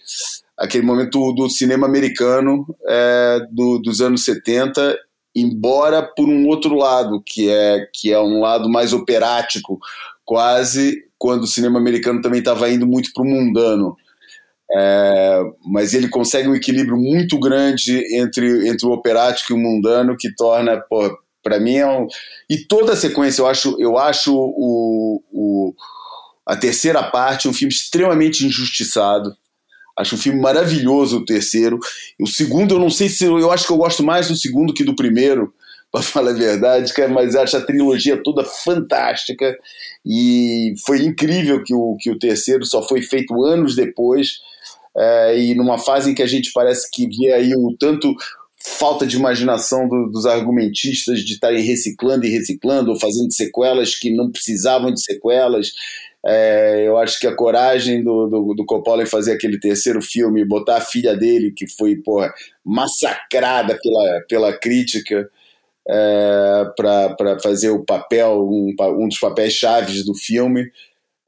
aquele 0.58 0.84
momento 0.84 1.32
do 1.32 1.48
cinema 1.48 1.86
americano 1.86 2.66
é, 2.88 3.40
do, 3.50 3.78
dos 3.78 4.00
anos 4.00 4.24
70, 4.24 4.96
embora 5.34 6.02
por 6.02 6.28
um 6.28 6.46
outro 6.46 6.74
lado, 6.74 7.22
que 7.24 7.50
é, 7.50 7.86
que 7.92 8.12
é 8.12 8.20
um 8.20 8.40
lado 8.40 8.68
mais 8.68 8.92
operático, 8.92 9.78
quase 10.24 11.04
quando 11.18 11.44
o 11.44 11.48
cinema 11.48 11.78
americano 11.78 12.20
também 12.20 12.40
estava 12.40 12.68
indo 12.70 12.86
muito 12.86 13.12
para 13.12 13.22
o 13.22 13.26
mundano. 13.26 13.96
É, 14.74 15.42
mas 15.66 15.92
ele 15.92 16.08
consegue 16.08 16.48
um 16.48 16.54
equilíbrio 16.54 16.96
muito 16.96 17.38
grande 17.38 18.02
entre, 18.16 18.68
entre 18.68 18.86
o 18.86 18.92
operático 18.92 19.52
e 19.52 19.54
o 19.54 19.58
mundano 19.58 20.16
que 20.16 20.34
torna, 20.34 20.82
para 21.42 21.60
mim 21.60 21.74
é 21.74 21.86
um, 21.86 22.06
e 22.48 22.58
toda 22.66 22.94
a 22.94 22.96
sequência 22.96 23.42
eu 23.42 23.46
acho 23.46 23.76
eu 23.78 23.98
acho 23.98 24.34
o, 24.34 25.22
o 25.30 25.74
a 26.46 26.56
terceira 26.56 27.02
parte 27.02 27.48
um 27.48 27.52
filme 27.52 27.70
extremamente 27.70 28.46
injustiçado 28.46 29.36
Acho 30.02 30.16
um 30.16 30.18
filme 30.18 30.40
maravilhoso 30.40 31.18
o 31.18 31.24
terceiro. 31.24 31.78
O 32.20 32.26
segundo, 32.26 32.74
eu 32.74 32.78
não 32.78 32.90
sei 32.90 33.08
se. 33.08 33.24
Eu 33.24 33.50
acho 33.50 33.66
que 33.66 33.72
eu 33.72 33.78
gosto 33.78 34.02
mais 34.02 34.28
do 34.28 34.36
segundo 34.36 34.74
que 34.74 34.84
do 34.84 34.94
primeiro, 34.94 35.52
para 35.90 36.02
falar 36.02 36.30
a 36.30 36.34
verdade, 36.34 36.92
mas 37.10 37.34
acho 37.34 37.56
a 37.56 37.60
trilogia 37.60 38.22
toda 38.22 38.44
fantástica. 38.44 39.56
E 40.04 40.74
foi 40.84 41.02
incrível 41.02 41.62
que 41.62 41.74
o, 41.74 41.96
que 41.98 42.10
o 42.10 42.18
terceiro 42.18 42.64
só 42.66 42.86
foi 42.86 43.02
feito 43.02 43.42
anos 43.42 43.74
depois. 43.74 44.40
É, 44.94 45.38
e 45.38 45.54
numa 45.54 45.78
fase 45.78 46.10
em 46.10 46.14
que 46.14 46.22
a 46.22 46.26
gente 46.26 46.52
parece 46.52 46.90
que 46.90 47.08
vê 47.08 47.32
aí 47.32 47.54
o 47.54 47.74
tanto 47.78 48.14
falta 48.78 49.06
de 49.06 49.16
imaginação 49.16 49.88
do, 49.88 50.08
dos 50.10 50.26
argumentistas 50.26 51.20
de 51.20 51.34
estarem 51.34 51.62
reciclando 51.62 52.26
e 52.26 52.30
reciclando, 52.30 52.90
ou 52.90 52.98
fazendo 52.98 53.32
sequelas 53.32 53.94
que 53.94 54.14
não 54.14 54.30
precisavam 54.30 54.92
de 54.92 55.02
sequelas. 55.02 55.72
É, 56.24 56.86
eu 56.86 56.96
acho 56.98 57.18
que 57.18 57.26
a 57.26 57.34
coragem 57.34 58.02
do, 58.02 58.28
do, 58.28 58.54
do, 58.54 58.64
Coppola 58.64 59.02
em 59.02 59.06
fazer 59.06 59.32
aquele 59.32 59.58
terceiro 59.58 60.00
filme, 60.00 60.44
botar 60.44 60.76
a 60.76 60.80
filha 60.80 61.16
dele, 61.16 61.52
que 61.52 61.66
foi 61.66 61.96
porra, 61.96 62.32
massacrada 62.64 63.76
pela, 63.82 64.20
pela 64.28 64.52
crítica, 64.56 65.28
é, 65.88 66.64
para 66.76 67.40
fazer 67.42 67.70
o 67.70 67.84
papel, 67.84 68.40
um, 68.48 68.72
um 68.98 69.08
dos 69.08 69.18
papéis 69.18 69.54
chaves 69.54 70.04
do 70.04 70.14
filme. 70.14 70.70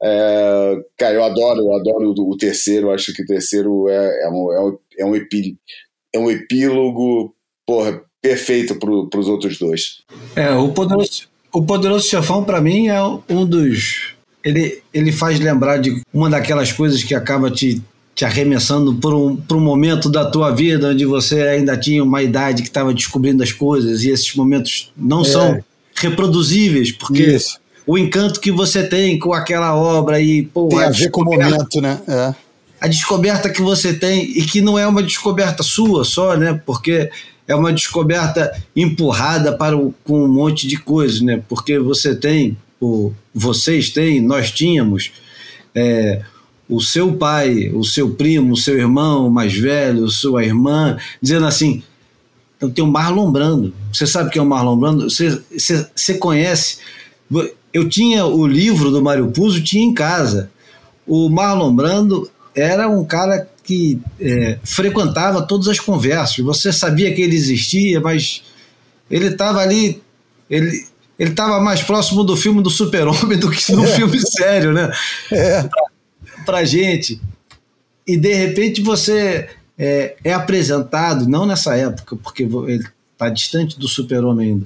É, 0.01 0.77
cara, 0.97 1.15
eu 1.15 1.23
adoro, 1.23 1.59
eu 1.59 1.75
adoro 1.75 2.13
o, 2.17 2.31
o 2.31 2.37
terceiro, 2.37 2.91
acho 2.91 3.13
que 3.13 3.23
o 3.23 3.25
terceiro 3.25 3.89
é, 3.89 4.25
é, 4.25 4.29
um, 4.29 4.53
é, 4.53 4.61
um, 4.61 4.79
é, 4.97 5.05
um, 6.19 6.29
é 6.29 6.33
epílogo 6.33 7.35
porra, 7.65 8.01
perfeito 8.21 8.79
para 8.79 9.19
os 9.19 9.27
outros 9.27 9.57
dois. 9.57 10.03
É, 10.35 10.51
o 10.51 10.71
Poderoso, 10.71 11.27
o 11.53 11.65
Poderoso 11.65 12.07
Chefão, 12.07 12.45
para 12.45 12.61
mim, 12.61 12.87
é 12.87 13.01
um 13.03 13.45
dos 13.45 14.14
ele, 14.45 14.83
ele 14.93 15.11
faz 15.11 15.39
lembrar 15.39 15.77
de 15.77 16.03
uma 16.13 16.29
daquelas 16.29 16.71
coisas 16.71 17.03
que 17.03 17.15
acaba 17.15 17.49
te, 17.49 17.81
te 18.13 18.23
arremessando 18.23 18.93
por 18.93 19.11
um, 19.11 19.35
por 19.35 19.57
um 19.57 19.59
momento 19.59 20.07
da 20.07 20.23
tua 20.23 20.51
vida 20.51 20.89
onde 20.89 21.03
você 21.03 21.41
ainda 21.41 21.75
tinha 21.75 22.03
uma 22.03 22.21
idade 22.21 22.61
que 22.61 22.67
estava 22.67 22.93
descobrindo 22.93 23.41
as 23.41 23.51
coisas 23.51 24.03
e 24.03 24.11
esses 24.11 24.35
momentos 24.35 24.93
não 24.95 25.21
é. 25.21 25.25
são 25.25 25.63
reproduzíveis, 25.95 26.91
porque 26.91 27.23
Isso. 27.23 27.57
o 27.87 27.97
encanto 27.97 28.39
que 28.39 28.51
você 28.51 28.83
tem 28.83 29.17
com 29.17 29.33
aquela 29.33 29.75
obra 29.75 30.21
e 30.21 30.43
pô, 30.43 30.67
tem 30.67 30.79
a, 30.79 30.87
a 30.87 30.91
ver 30.91 31.09
com 31.09 31.21
o 31.21 31.25
momento, 31.25 31.81
né? 31.81 31.99
É. 32.07 32.35
A 32.79 32.87
descoberta 32.87 33.49
que 33.49 33.61
você 33.61 33.93
tem 33.93 34.21
e 34.37 34.43
que 34.43 34.61
não 34.61 34.77
é 34.77 34.85
uma 34.85 35.01
descoberta 35.01 35.63
sua 35.63 36.03
só, 36.03 36.37
né? 36.37 36.61
Porque 36.65 37.09
é 37.47 37.55
uma 37.55 37.73
descoberta 37.73 38.51
empurrada 38.75 39.57
para 39.57 39.75
o, 39.75 39.91
com 40.03 40.23
um 40.23 40.27
monte 40.27 40.67
de 40.67 40.77
coisas, 40.77 41.21
né? 41.21 41.41
Porque 41.47 41.79
você 41.79 42.13
tem 42.13 42.55
o, 42.79 43.11
vocês 43.33 43.89
têm, 43.89 44.21
nós 44.21 44.51
tínhamos, 44.51 45.11
é, 45.73 46.21
o 46.67 46.81
seu 46.81 47.13
pai, 47.13 47.69
o 47.73 47.83
seu 47.83 48.11
primo, 48.11 48.53
o 48.53 48.57
seu 48.57 48.77
irmão 48.77 49.29
mais 49.29 49.53
velho, 49.53 50.09
sua 50.09 50.43
irmã, 50.43 50.97
dizendo 51.21 51.45
assim: 51.45 51.83
eu 52.59 52.69
tenho 52.69 52.87
Marlon 52.87 53.31
Brando. 53.31 53.73
Você 53.91 54.07
sabe 54.07 54.31
quem 54.31 54.39
é 54.39 54.43
o 54.43 54.47
Marlon 54.47 54.77
Brando? 54.77 55.09
Você, 55.09 55.41
você, 55.51 55.87
você 55.95 56.13
conhece? 56.15 56.77
Eu 57.73 57.87
tinha 57.89 58.25
o 58.25 58.47
livro 58.47 58.89
do 58.89 59.01
Mário 59.01 59.31
Puzo, 59.31 59.63
tinha 59.63 59.83
em 59.83 59.93
casa. 59.93 60.49
O 61.05 61.29
Marlon 61.29 61.75
Brando 61.75 62.29
era 62.55 62.87
um 62.87 63.03
cara 63.03 63.47
que 63.63 63.99
é, 64.19 64.57
frequentava 64.63 65.41
todas 65.41 65.67
as 65.67 65.79
conversas. 65.79 66.37
Você 66.37 66.71
sabia 66.71 67.13
que 67.13 67.21
ele 67.21 67.35
existia, 67.35 67.99
mas 67.99 68.43
ele 69.09 69.27
estava 69.27 69.59
ali. 69.59 70.01
Ele, 70.49 70.85
ele 71.17 71.31
estava 71.31 71.59
mais 71.59 71.81
próximo 71.81 72.23
do 72.23 72.35
filme 72.35 72.61
do 72.61 72.69
Super-Homem 72.69 73.39
do 73.39 73.49
que 73.49 73.71
do 73.71 73.83
é. 73.83 73.87
filme 73.87 74.19
sério, 74.19 74.73
né? 74.73 74.91
É. 75.31 75.63
Pra, 75.63 75.83
pra, 76.45 76.63
gente. 76.63 77.21
E 78.05 78.17
de 78.17 78.33
repente 78.33 78.81
você 78.81 79.49
é, 79.77 80.15
é 80.23 80.33
apresentado, 80.33 81.27
não 81.27 81.45
nessa 81.45 81.75
época, 81.75 82.15
porque 82.17 82.43
ele 82.43 82.85
está 83.13 83.29
distante 83.29 83.79
do 83.79 83.87
Super-Homem 83.87 84.49
ainda, 84.49 84.65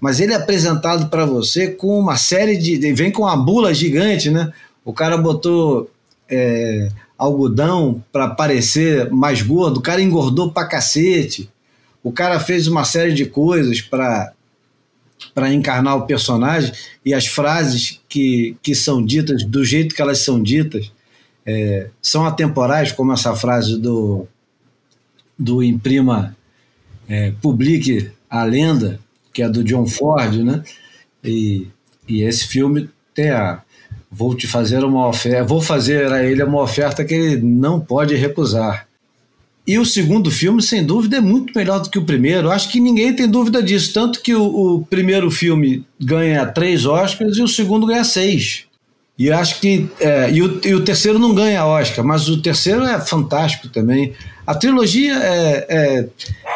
mas 0.00 0.20
ele 0.20 0.32
é 0.32 0.36
apresentado 0.36 1.08
para 1.08 1.26
você 1.26 1.68
com 1.68 1.98
uma 1.98 2.16
série 2.16 2.56
de. 2.56 2.92
Vem 2.92 3.10
com 3.10 3.22
uma 3.22 3.36
bula 3.36 3.74
gigante, 3.74 4.30
né? 4.30 4.52
O 4.84 4.92
cara 4.92 5.18
botou 5.18 5.90
é, 6.28 6.88
algodão 7.18 8.02
para 8.10 8.28
parecer 8.28 9.10
mais 9.10 9.42
gordo, 9.42 9.78
o 9.78 9.82
cara 9.82 10.00
engordou 10.00 10.50
pra 10.52 10.64
cacete. 10.64 11.50
O 12.02 12.10
cara 12.10 12.40
fez 12.40 12.66
uma 12.66 12.82
série 12.82 13.12
de 13.12 13.26
coisas 13.26 13.82
para 13.82 14.32
para 15.34 15.52
encarnar 15.52 15.96
o 15.96 16.06
personagem 16.06 16.72
e 17.04 17.14
as 17.14 17.26
frases 17.26 18.00
que, 18.08 18.56
que 18.62 18.74
são 18.74 19.04
ditas 19.04 19.44
do 19.44 19.64
jeito 19.64 19.94
que 19.94 20.02
elas 20.02 20.18
são 20.18 20.42
ditas 20.42 20.90
é, 21.46 21.88
são 22.00 22.24
atemporais, 22.24 22.92
como 22.92 23.12
essa 23.12 23.34
frase 23.34 23.78
do, 23.78 24.26
do 25.38 25.62
Imprima 25.62 26.36
é, 27.08 27.32
Publique 27.42 28.10
a 28.28 28.44
Lenda, 28.44 29.00
que 29.32 29.42
é 29.42 29.48
do 29.48 29.64
John 29.64 29.86
Ford, 29.86 30.36
né? 30.44 30.62
E, 31.24 31.66
e 32.06 32.22
esse 32.22 32.46
filme 32.46 32.88
tem 33.14 33.30
a. 33.30 33.62
Vou 34.10 34.34
te 34.34 34.46
fazer 34.46 34.84
uma 34.84 35.06
oferta, 35.08 35.44
vou 35.44 35.60
fazer 35.60 36.12
a 36.12 36.24
ele 36.24 36.42
uma 36.42 36.60
oferta 36.62 37.04
que 37.04 37.14
ele 37.14 37.42
não 37.42 37.80
pode 37.80 38.14
recusar. 38.16 38.88
E 39.70 39.78
o 39.78 39.84
segundo 39.84 40.32
filme, 40.32 40.60
sem 40.60 40.84
dúvida, 40.84 41.18
é 41.18 41.20
muito 41.20 41.52
melhor 41.54 41.78
do 41.78 41.88
que 41.88 41.96
o 41.96 42.04
primeiro. 42.04 42.50
Acho 42.50 42.68
que 42.68 42.80
ninguém 42.80 43.14
tem 43.14 43.28
dúvida 43.28 43.62
disso. 43.62 43.94
Tanto 43.94 44.20
que 44.20 44.34
o, 44.34 44.42
o 44.42 44.84
primeiro 44.84 45.30
filme 45.30 45.84
ganha 46.00 46.44
três 46.44 46.84
Oscars 46.84 47.36
e 47.36 47.42
o 47.42 47.46
segundo 47.46 47.86
ganha 47.86 48.02
seis. 48.02 48.64
E 49.16 49.30
acho 49.30 49.60
que. 49.60 49.88
É, 50.00 50.28
e, 50.28 50.42
o, 50.42 50.60
e 50.64 50.74
o 50.74 50.82
terceiro 50.82 51.20
não 51.20 51.32
ganha 51.32 51.64
Oscar, 51.64 52.04
mas 52.04 52.28
o 52.28 52.42
terceiro 52.42 52.82
é 52.82 52.98
fantástico 52.98 53.68
também. 53.68 54.12
A 54.44 54.56
trilogia 54.56 55.14
é, 55.14 55.66
é, 55.68 56.08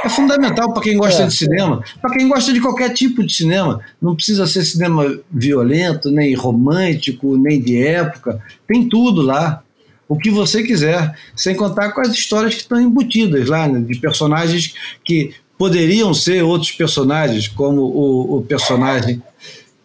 é 0.04 0.08
fundamental 0.08 0.72
para 0.72 0.82
quem 0.82 0.96
gosta 0.96 1.22
é, 1.22 1.26
de 1.28 1.36
cinema, 1.36 1.84
para 2.02 2.16
quem 2.16 2.26
gosta 2.26 2.52
de 2.52 2.60
qualquer 2.60 2.92
tipo 2.94 3.24
de 3.24 3.32
cinema. 3.32 3.80
Não 4.02 4.16
precisa 4.16 4.44
ser 4.44 4.64
cinema 4.64 5.20
violento, 5.30 6.10
nem 6.10 6.34
romântico, 6.34 7.36
nem 7.36 7.62
de 7.62 7.80
época. 7.80 8.42
Tem 8.66 8.88
tudo 8.88 9.22
lá. 9.22 9.62
O 10.08 10.16
que 10.16 10.30
você 10.30 10.62
quiser, 10.62 11.16
sem 11.34 11.54
contar 11.54 11.92
com 11.92 12.00
as 12.00 12.12
histórias 12.12 12.54
que 12.54 12.60
estão 12.60 12.80
embutidas 12.80 13.48
lá, 13.48 13.66
né, 13.68 13.80
de 13.80 13.98
personagens 13.98 14.74
que 15.04 15.34
poderiam 15.56 16.12
ser 16.12 16.42
outros 16.42 16.72
personagens, 16.72 17.48
como 17.48 17.82
o, 17.82 18.38
o 18.38 18.42
personagem 18.42 19.22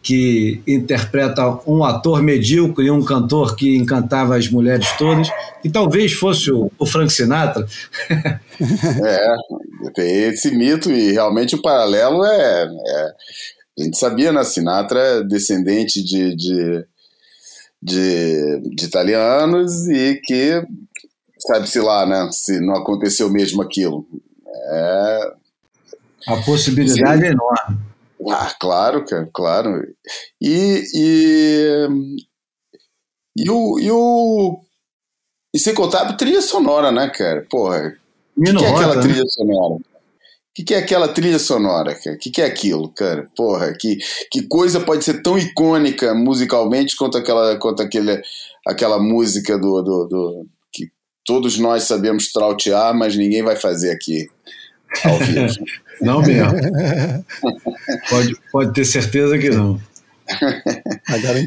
que 0.01 0.61
interpreta 0.65 1.59
um 1.67 1.83
ator 1.83 2.21
medíocre 2.23 2.85
e 2.85 2.91
um 2.91 3.03
cantor 3.03 3.55
que 3.55 3.75
encantava 3.75 4.37
as 4.37 4.49
mulheres 4.49 4.87
todas, 4.97 5.29
que 5.61 5.69
talvez 5.69 6.13
fosse 6.13 6.51
o, 6.51 6.71
o 6.79 6.85
Frank 6.85 7.11
Sinatra. 7.11 7.67
é, 8.09 9.35
tem 9.93 10.23
esse 10.23 10.51
mito 10.51 10.89
e 10.89 11.11
realmente 11.11 11.55
o 11.55 11.61
paralelo 11.61 12.23
é, 12.23 12.63
é 12.63 13.13
a 13.79 13.83
gente 13.83 13.97
sabia, 13.97 14.31
né? 14.31 14.43
Sinatra 14.43 14.99
é 14.99 15.23
descendente 15.23 16.03
de, 16.03 16.35
de, 16.35 16.85
de, 17.81 18.59
de 18.75 18.85
italianos 18.85 19.87
e 19.87 20.19
que 20.23 20.61
sabe-se 21.39 21.79
lá, 21.79 22.05
né? 22.05 22.29
Se 22.31 22.59
não 22.59 22.75
aconteceu 22.75 23.29
mesmo 23.29 23.61
aquilo. 23.61 24.05
É... 24.71 25.33
A 26.27 26.37
possibilidade 26.43 27.21
Sim. 27.21 27.27
é 27.27 27.31
enorme. 27.31 27.89
Ah, 28.29 28.53
claro, 28.59 29.05
cara, 29.05 29.29
claro. 29.33 29.87
E, 30.41 30.83
e, 30.93 31.87
e 33.37 33.49
o. 33.49 33.79
E, 33.79 33.89
o, 33.91 34.59
e 35.53 35.59
sem 35.59 35.73
contar 35.73 36.01
a 36.01 36.13
trilha 36.13 36.41
sonora, 36.41 36.91
né, 36.91 37.09
cara? 37.09 37.47
Porra. 37.49 37.95
O 38.37 38.43
que, 38.43 38.53
que, 38.53 38.65
é 38.65 38.69
aquela 38.69 38.95
né? 38.95 39.01
trilha 39.01 39.23
sonora? 39.25 39.81
O 40.49 40.53
que, 40.55 40.63
que 40.63 40.73
é 40.73 40.79
aquela 40.79 41.07
trilha 41.07 41.39
sonora, 41.39 41.95
cara? 41.95 42.15
O 42.15 42.19
que, 42.19 42.31
que 42.31 42.41
é 42.41 42.45
aquilo, 42.45 42.89
cara? 42.89 43.27
Porra, 43.35 43.73
que, 43.79 43.97
que 44.31 44.41
coisa 44.47 44.79
pode 44.79 45.03
ser 45.05 45.21
tão 45.21 45.37
icônica 45.37 46.13
musicalmente 46.13 46.95
quanto 46.95 47.17
aquela, 47.17 47.55
quanto 47.57 47.81
aquele, 47.83 48.21
aquela 48.67 48.99
música 48.99 49.57
do, 49.57 49.81
do, 49.81 50.05
do 50.05 50.47
que 50.71 50.91
todos 51.23 51.57
nós 51.57 51.83
sabemos 51.83 52.31
trautear, 52.31 52.93
mas 52.95 53.15
ninguém 53.15 53.43
vai 53.43 53.55
fazer 53.55 53.91
aqui 53.91 54.27
ao 55.05 55.17
vivo. 55.19 55.53
Não 56.01 56.21
mesmo. 56.21 56.53
pode, 58.09 58.35
pode 58.51 58.73
ter 58.73 58.85
certeza 58.85 59.37
que 59.37 59.49
não. 59.49 59.77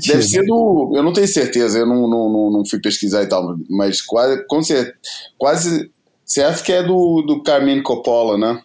Deve 0.07 0.23
ser 0.23 0.45
do. 0.45 0.93
Eu 0.95 1.03
não 1.03 1.13
tenho 1.13 1.29
certeza, 1.29 1.79
eu 1.79 1.87
não, 1.87 2.09
não, 2.09 2.31
não, 2.31 2.51
não 2.51 2.67
fui 2.67 2.79
pesquisar 2.79 3.23
e 3.23 3.27
tal, 3.27 3.57
mas 3.71 4.03
quase, 4.03 4.45
com 4.47 4.63
certeza, 4.63 4.95
quase 5.39 5.91
certo 6.25 6.63
que 6.65 6.73
é 6.73 6.83
do, 6.83 7.23
do 7.23 7.43
Carmine 7.43 7.83
Coppola, 7.83 8.37
né? 8.37 8.61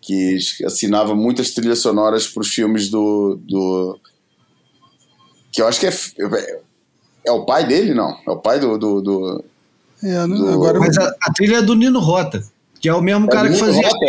Que 0.00 0.38
assinava 0.64 1.14
muitas 1.14 1.50
trilhas 1.50 1.80
sonoras 1.80 2.26
para 2.26 2.40
os 2.40 2.48
filmes 2.48 2.88
do, 2.88 3.38
do. 3.42 3.98
Que 5.52 5.62
eu 5.62 5.68
acho 5.68 5.80
que 5.80 5.86
é. 5.86 5.92
É 7.24 7.30
o 7.30 7.44
pai 7.44 7.66
dele, 7.66 7.92
não? 7.92 8.16
É 8.26 8.30
o 8.30 8.38
pai 8.38 8.58
do. 8.58 8.78
do, 8.78 9.00
do, 9.00 9.44
é, 10.02 10.26
não, 10.26 10.36
do... 10.36 10.48
Agora, 10.48 10.78
mas 10.78 10.96
a, 10.96 11.14
a, 11.22 11.32
trilha 11.32 11.58
é 11.58 11.62
do 11.62 11.74
Nino 11.74 12.00
Rota, 12.00 12.42
que 12.80 12.88
é 12.88 12.94
o 12.94 13.02
mesmo 13.02 13.26
é 13.26 13.28
cara 13.28 13.48
que 13.50 13.56
fazia 13.56 13.86
Rota? 13.86 14.06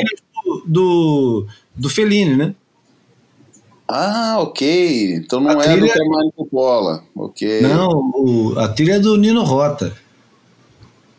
do, 0.65 1.45
do 1.75 1.89
Fellini, 1.89 2.35
né? 2.35 2.55
Ah, 3.87 4.37
ok. 4.39 5.15
Então 5.15 5.41
não 5.41 5.59
a 5.59 5.63
é 5.65 5.67
trilha... 5.67 5.87
do 5.87 5.93
Carmine 5.93 6.31
Coppola. 6.33 7.03
Ok. 7.13 7.61
Não, 7.61 7.89
o, 8.15 8.57
a 8.57 8.69
trilha 8.69 8.93
é 8.93 8.99
do 8.99 9.17
Nino 9.17 9.43
Rota. 9.43 9.93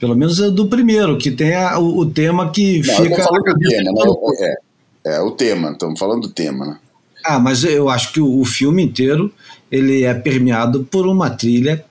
Pelo 0.03 0.17
menos 0.17 0.41
é 0.41 0.51
do 0.51 0.67
primeiro, 0.67 1.17
que 1.17 1.31
tem 1.31 1.55
a, 1.55 1.79
o, 1.79 1.99
o, 1.99 2.11
tema 2.11 2.51
que 2.51 2.85
não, 2.85 2.97
fica. 2.97 3.23
falando 3.23 3.55
do 3.55 3.69
tema, 3.69 3.93
né? 3.93 4.59
É, 5.05 5.15
é, 5.15 5.21
o 5.21 5.31
tema, 5.31 5.71
estamos 5.71 5.97
falando 5.97 6.23
do 6.23 6.29
tema, 6.29 6.67
né? 6.67 6.79
Ah, 7.25 7.39
mas 7.39 7.63
eu 7.63 7.89
acho 7.89 8.13
que 8.13 8.21
o, 8.21 8.41
o 8.41 8.45
filme 8.45 8.83
inteiro 8.83 9.33
ele 9.71 10.03
é 10.03 10.13
permeado 10.13 10.83
por 10.91 11.07
uma 11.07 11.31
trilha 11.31 11.85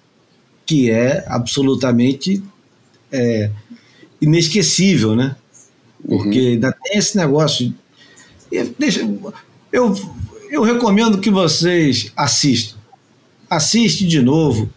que 0.65 0.91
é 0.91 1.23
absolutamente 1.25 2.43
é, 3.09 3.49
inesquecível, 4.19 5.15
né? 5.15 5.37
Porque 6.05 6.41
uhum. 6.41 6.47
ainda 6.47 6.77
tem 6.83 6.97
esse 6.97 7.15
negócio. 7.15 7.73
Deixa, 8.77 9.09
eu, 9.71 9.95
eu 10.49 10.63
recomendo 10.63 11.21
que 11.21 11.29
vocês 11.29 12.11
assistam. 12.17 12.75
Assiste 13.49 14.05
de 14.05 14.21
novo. 14.21 14.69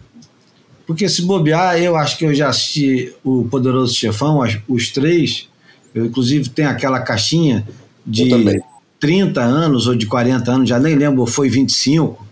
Porque 0.87 1.09
se 1.09 1.23
bobear, 1.23 1.79
eu 1.79 1.97
acho 1.97 2.19
que 2.19 2.25
eu 2.25 2.35
já 2.35 2.49
assisti 2.49 3.13
o 3.25 3.45
Poderoso 3.45 3.95
Chefão, 3.95 4.41
os 4.69 4.91
três. 4.91 5.49
Eu, 5.95 6.07
inclusive, 6.07 6.49
tenho 6.51 6.69
aquela 6.69 7.01
caixinha 7.01 7.67
de 8.07 8.61
30 9.01 9.41
anos 9.41 9.87
ou 9.87 9.95
de 9.95 10.07
40 10.07 10.51
anos, 10.51 10.69
já 10.69 10.79
nem 10.79 10.95
lembro, 10.95 11.25
foi 11.27 11.49
25, 11.49 12.27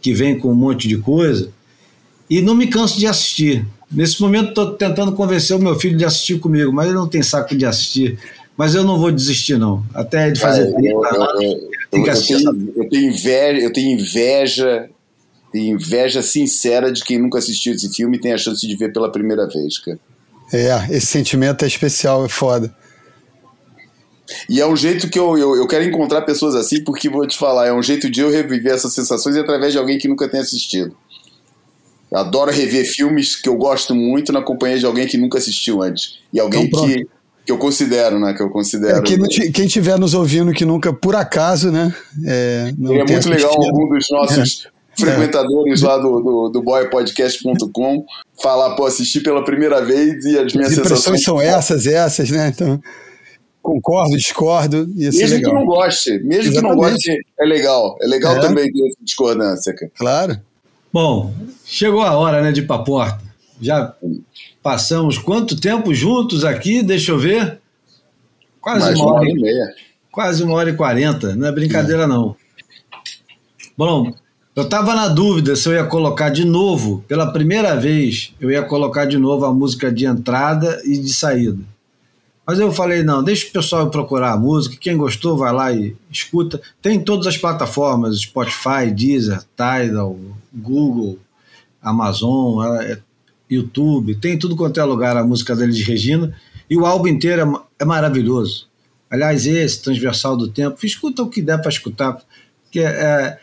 que 0.00 0.12
vem 0.12 0.38
com 0.38 0.50
um 0.50 0.54
monte 0.54 0.88
de 0.88 0.98
coisa. 0.98 1.50
E 2.28 2.40
não 2.40 2.54
me 2.54 2.66
canso 2.66 2.98
de 2.98 3.06
assistir. 3.06 3.66
Nesse 3.90 4.20
momento 4.20 4.48
estou 4.48 4.72
tentando 4.72 5.12
convencer 5.12 5.56
o 5.56 5.60
meu 5.60 5.78
filho 5.78 5.96
de 5.96 6.04
assistir 6.04 6.38
comigo, 6.40 6.72
mas 6.72 6.86
ele 6.86 6.96
não 6.96 7.08
tem 7.08 7.22
saco 7.22 7.56
de 7.56 7.66
assistir. 7.66 8.18
Mas 8.56 8.74
eu 8.74 8.84
não 8.84 8.98
vou 8.98 9.12
desistir, 9.12 9.58
não. 9.58 9.84
Até 9.94 10.30
de 10.30 10.40
fazer 10.40 10.68
eu, 10.68 10.74
eu, 10.74 11.02
eu, 11.04 11.22
eu, 11.92 12.22
tenho, 12.22 12.72
eu 12.76 12.88
tenho 12.88 13.10
inveja, 13.12 13.58
eu 13.58 13.72
tenho 13.72 14.00
inveja, 14.00 14.90
inveja 15.54 16.22
sincera 16.22 16.90
de 16.90 17.04
quem 17.04 17.18
nunca 17.18 17.38
assistiu 17.38 17.74
esse 17.74 17.92
filme 17.92 18.16
e 18.16 18.20
tem 18.20 18.32
a 18.32 18.38
chance 18.38 18.66
de 18.66 18.76
ver 18.76 18.92
pela 18.92 19.10
primeira 19.10 19.46
vez, 19.46 19.78
cara. 19.78 19.98
É, 20.52 20.96
esse 20.96 21.06
sentimento 21.06 21.64
é 21.64 21.68
especial, 21.68 22.24
é 22.24 22.28
foda. 22.28 22.74
E 24.48 24.60
é 24.60 24.66
um 24.66 24.76
jeito 24.76 25.08
que 25.08 25.18
eu, 25.18 25.36
eu, 25.36 25.56
eu, 25.56 25.66
quero 25.66 25.84
encontrar 25.84 26.22
pessoas 26.22 26.54
assim, 26.54 26.82
porque 26.82 27.08
vou 27.08 27.26
te 27.26 27.36
falar, 27.36 27.66
é 27.66 27.72
um 27.72 27.82
jeito 27.82 28.10
de 28.10 28.20
eu 28.20 28.30
reviver 28.30 28.72
essas 28.72 28.92
sensações 28.92 29.36
através 29.36 29.72
de 29.72 29.78
alguém 29.78 29.98
que 29.98 30.08
nunca 30.08 30.28
tenha 30.28 30.42
assistido. 30.42 30.94
Eu 32.10 32.18
adoro 32.18 32.50
rever 32.50 32.84
filmes 32.84 33.34
que 33.34 33.48
eu 33.48 33.56
gosto 33.56 33.94
muito 33.94 34.32
na 34.32 34.42
companhia 34.42 34.78
de 34.78 34.86
alguém 34.86 35.06
que 35.06 35.16
nunca 35.16 35.38
assistiu 35.38 35.82
antes. 35.82 36.18
E 36.32 36.38
alguém 36.38 36.64
então, 36.64 36.86
que, 36.86 37.06
que 37.46 37.52
eu 37.52 37.56
considero, 37.56 38.18
né? 38.18 38.34
Que 38.34 38.42
eu 38.42 38.50
considero. 38.50 38.98
É, 38.98 39.02
quem, 39.02 39.50
quem 39.50 39.66
tiver 39.66 39.98
nos 39.98 40.12
ouvindo 40.12 40.52
que 40.52 40.66
nunca, 40.66 40.92
por 40.92 41.16
acaso, 41.16 41.72
né? 41.72 41.94
É, 42.26 42.68
é 42.68 42.72
muito 42.78 43.28
legal 43.30 43.54
algum 43.54 43.88
dos 43.88 44.06
nossos. 44.10 44.68
frequentadores 44.98 45.82
lá 45.82 45.98
do, 45.98 46.20
do, 46.20 46.48
do 46.48 46.62
boypodcast.com 46.62 48.04
falar, 48.42 48.74
pô, 48.74 48.86
assistir 48.86 49.20
pela 49.20 49.44
primeira 49.44 49.84
vez 49.84 50.24
e 50.24 50.38
as 50.38 50.52
minhas 50.52 50.72
as 50.72 50.74
sensações. 50.76 51.22
são 51.22 51.40
essas, 51.40 51.86
essas, 51.86 52.30
né? 52.30 52.48
Então. 52.48 52.80
Concordo, 53.62 54.16
discordo. 54.16 54.88
mesmo 54.96 55.38
que 55.38 55.52
não 55.52 55.64
goste, 55.64 56.18
mesmo 56.18 56.50
Exatamente. 56.50 56.54
que 56.56 56.62
não 56.62 56.76
goste, 56.76 57.10
é 57.38 57.44
legal. 57.44 57.96
É 58.02 58.06
legal 58.06 58.36
é. 58.36 58.40
também 58.40 58.70
ter 58.72 58.86
essa 58.88 58.96
discordância, 59.00 59.72
cara. 59.72 59.92
Claro. 59.96 60.40
Bom, 60.92 61.32
chegou 61.64 62.02
a 62.02 62.16
hora 62.16 62.42
né, 62.42 62.50
de 62.50 62.60
ir 62.60 62.66
para 62.66 62.76
a 62.76 62.84
porta. 62.84 63.22
Já 63.60 63.94
passamos 64.60 65.16
quanto 65.16 65.60
tempo 65.60 65.94
juntos 65.94 66.44
aqui? 66.44 66.82
Deixa 66.82 67.12
eu 67.12 67.18
ver. 67.18 67.60
Quase 68.60 68.86
Mais 68.86 68.98
uma 68.98 69.14
hora 69.14 69.30
e 69.30 69.34
meia. 69.34 69.74
Quase 70.10 70.42
uma 70.42 70.54
hora 70.54 70.70
e 70.70 70.76
quarenta. 70.76 71.36
Não 71.36 71.46
é 71.46 71.52
brincadeira, 71.52 72.02
é. 72.02 72.06
não. 72.06 72.36
Bom, 73.78 74.12
eu 74.54 74.64
estava 74.64 74.94
na 74.94 75.08
dúvida 75.08 75.56
se 75.56 75.68
eu 75.68 75.72
ia 75.72 75.84
colocar 75.84 76.28
de 76.28 76.44
novo, 76.44 77.04
pela 77.08 77.32
primeira 77.32 77.74
vez, 77.74 78.34
eu 78.40 78.50
ia 78.50 78.62
colocar 78.62 79.06
de 79.06 79.18
novo 79.18 79.44
a 79.46 79.52
música 79.52 79.90
de 79.90 80.04
entrada 80.04 80.80
e 80.84 80.98
de 80.98 81.12
saída. 81.12 81.64
Mas 82.46 82.58
eu 82.58 82.72
falei, 82.72 83.02
não, 83.02 83.22
deixa 83.22 83.48
o 83.48 83.52
pessoal 83.52 83.88
procurar 83.88 84.32
a 84.32 84.36
música, 84.36 84.76
quem 84.78 84.96
gostou 84.96 85.36
vai 85.38 85.52
lá 85.52 85.72
e 85.72 85.96
escuta. 86.10 86.60
Tem 86.82 86.96
em 86.96 87.00
todas 87.00 87.26
as 87.26 87.38
plataformas, 87.38 88.20
Spotify, 88.20 88.90
Deezer, 88.92 89.42
Tidal, 89.56 90.18
Google, 90.52 91.18
Amazon, 91.80 92.64
é, 92.82 92.98
YouTube, 93.50 94.14
tem 94.16 94.38
tudo 94.38 94.56
quanto 94.56 94.80
é 94.80 94.84
lugar 94.84 95.16
a 95.16 95.24
música 95.24 95.54
dele 95.54 95.72
de 95.72 95.82
Regina, 95.82 96.34
e 96.68 96.76
o 96.76 96.86
álbum 96.86 97.08
inteiro 97.08 97.42
é, 97.78 97.82
é 97.82 97.84
maravilhoso. 97.84 98.66
Aliás, 99.10 99.46
esse, 99.46 99.82
Transversal 99.82 100.36
do 100.36 100.48
Tempo, 100.48 100.84
escuta 100.84 101.22
o 101.22 101.28
que 101.28 101.42
der 101.42 101.58
para 101.58 101.68
escutar, 101.68 102.18
que 102.70 102.80
é, 102.80 102.84
é, 102.84 103.38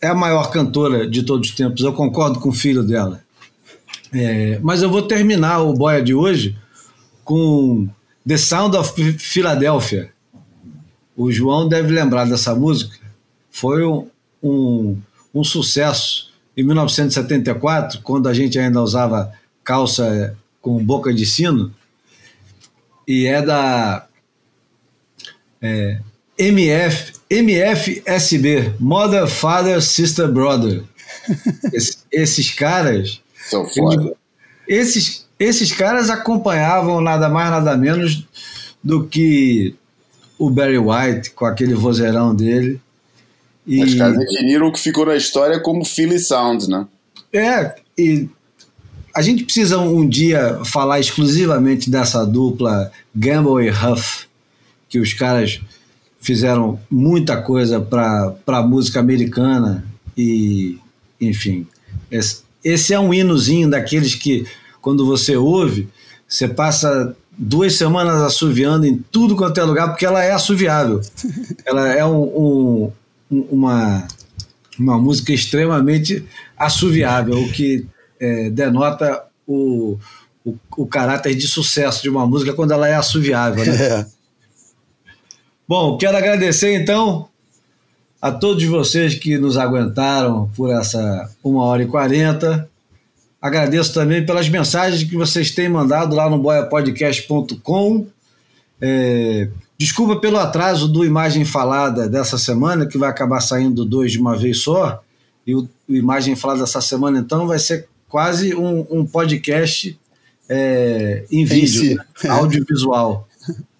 é 0.00 0.08
a 0.08 0.14
maior 0.14 0.50
cantora 0.50 1.08
de 1.08 1.22
todos 1.22 1.50
os 1.50 1.54
tempos, 1.54 1.82
eu 1.82 1.92
concordo 1.92 2.38
com 2.40 2.50
o 2.50 2.52
filho 2.52 2.82
dela. 2.82 3.22
É, 4.12 4.58
mas 4.62 4.82
eu 4.82 4.90
vou 4.90 5.02
terminar 5.02 5.60
o 5.60 5.74
Boia 5.74 6.02
de 6.02 6.14
hoje 6.14 6.56
com 7.24 7.88
The 8.26 8.36
Sound 8.36 8.76
of 8.76 9.12
Philadelphia. 9.18 10.12
O 11.16 11.30
João 11.30 11.68
deve 11.68 11.92
lembrar 11.92 12.24
dessa 12.24 12.54
música. 12.54 12.96
Foi 13.50 13.84
um, 13.84 14.08
um, 14.42 14.96
um 15.34 15.44
sucesso 15.44 16.32
em 16.56 16.62
1974, 16.62 18.00
quando 18.02 18.28
a 18.28 18.34
gente 18.34 18.58
ainda 18.58 18.80
usava 18.80 19.32
calça 19.62 20.36
com 20.60 20.82
boca 20.84 21.12
de 21.12 21.26
sino. 21.26 21.74
E 23.06 23.26
é 23.26 23.42
da 23.42 24.06
é, 25.60 26.00
MF, 26.38 27.12
MFSB, 27.30 28.74
Mother, 28.78 29.26
Father, 29.26 29.82
Sister, 29.82 30.28
Brother. 30.28 30.82
Es, 31.72 32.04
esses 32.10 32.50
caras. 32.50 33.20
São 33.48 33.66
foda. 33.66 34.14
Esses, 34.66 35.26
esses 35.38 35.72
caras 35.72 36.10
acompanhavam 36.10 37.00
nada 37.00 37.28
mais, 37.28 37.50
nada 37.50 37.76
menos 37.76 38.26
do 38.82 39.06
que 39.06 39.74
o 40.38 40.50
Barry 40.50 40.78
White, 40.78 41.30
com 41.30 41.44
aquele 41.44 41.74
vozeirão 41.74 42.34
dele. 42.34 42.80
E... 43.66 43.82
Os 43.82 43.94
caras 43.94 44.18
definiram 44.18 44.68
o 44.68 44.72
que 44.72 44.80
ficou 44.80 45.04
na 45.06 45.16
história 45.16 45.60
como 45.60 45.84
Philly 45.84 46.18
Sound, 46.18 46.68
né? 46.68 46.86
É, 47.32 47.74
e 47.96 48.28
a 49.14 49.20
gente 49.20 49.44
precisa 49.44 49.78
um 49.78 50.08
dia 50.08 50.60
falar 50.64 51.00
exclusivamente 51.00 51.90
dessa 51.90 52.24
dupla 52.24 52.90
Gamble 53.14 53.66
e 53.66 53.70
Huff, 53.70 54.26
que 54.88 54.98
os 54.98 55.12
caras 55.12 55.60
fizeram 56.28 56.78
muita 56.90 57.40
coisa 57.40 57.80
para 57.80 58.36
a 58.46 58.62
música 58.62 59.00
americana 59.00 59.82
e, 60.14 60.78
enfim, 61.18 61.66
esse, 62.10 62.42
esse 62.62 62.92
é 62.92 63.00
um 63.00 63.14
hinozinho 63.14 63.70
daqueles 63.70 64.14
que, 64.14 64.46
quando 64.82 65.06
você 65.06 65.38
ouve, 65.38 65.88
você 66.28 66.46
passa 66.46 67.16
duas 67.32 67.76
semanas 67.76 68.20
assoviando 68.20 68.84
em 68.84 69.02
tudo 69.10 69.34
quanto 69.34 69.58
é 69.58 69.64
lugar, 69.64 69.88
porque 69.88 70.04
ela 70.04 70.22
é 70.22 70.30
assoviável. 70.30 71.00
ela 71.64 71.88
é 71.88 72.04
um, 72.04 72.92
um, 73.30 73.44
uma, 73.50 74.06
uma 74.78 74.98
música 74.98 75.32
extremamente 75.32 76.26
assoviável, 76.58 77.42
o 77.42 77.50
que 77.50 77.86
é, 78.20 78.50
denota 78.50 79.24
o, 79.46 79.96
o, 80.44 80.54
o, 80.76 80.86
caráter 80.86 81.34
de 81.34 81.48
sucesso 81.48 82.02
de 82.02 82.10
uma 82.10 82.26
música 82.26 82.52
quando 82.52 82.72
ela 82.72 82.86
é 82.86 82.96
assoviável. 82.96 83.64
Né? 83.64 83.76
É. 83.82 84.17
Bom, 85.68 85.98
quero 85.98 86.16
agradecer 86.16 86.80
então 86.80 87.28
a 88.22 88.32
todos 88.32 88.64
vocês 88.64 89.14
que 89.14 89.36
nos 89.36 89.58
aguentaram 89.58 90.50
por 90.56 90.70
essa 90.70 91.30
uma 91.44 91.62
hora 91.62 91.82
e 91.82 91.86
quarenta. 91.86 92.66
Agradeço 93.38 93.92
também 93.92 94.24
pelas 94.24 94.48
mensagens 94.48 95.02
que 95.02 95.14
vocês 95.14 95.50
têm 95.50 95.68
mandado 95.68 96.16
lá 96.16 96.30
no 96.30 96.38
boiapodcast.com. 96.38 98.06
É, 98.80 99.50
desculpa 99.76 100.16
pelo 100.16 100.38
atraso 100.38 100.88
do 100.88 101.04
Imagem 101.04 101.44
Falada 101.44 102.08
dessa 102.08 102.38
semana, 102.38 102.86
que 102.86 102.96
vai 102.96 103.10
acabar 103.10 103.42
saindo 103.42 103.84
dois 103.84 104.12
de 104.12 104.18
uma 104.18 104.34
vez 104.34 104.62
só. 104.62 105.04
E 105.46 105.54
o, 105.54 105.68
o 105.86 105.94
Imagem 105.94 106.34
Falada 106.34 106.60
dessa 106.60 106.80
semana, 106.80 107.18
então, 107.18 107.46
vai 107.46 107.58
ser 107.58 107.86
quase 108.08 108.54
um, 108.54 108.86
um 108.90 109.04
podcast 109.04 109.98
é, 110.48 111.26
em 111.30 111.44
vídeo, 111.44 111.94
né? 112.24 112.30
audiovisual, 112.30 113.28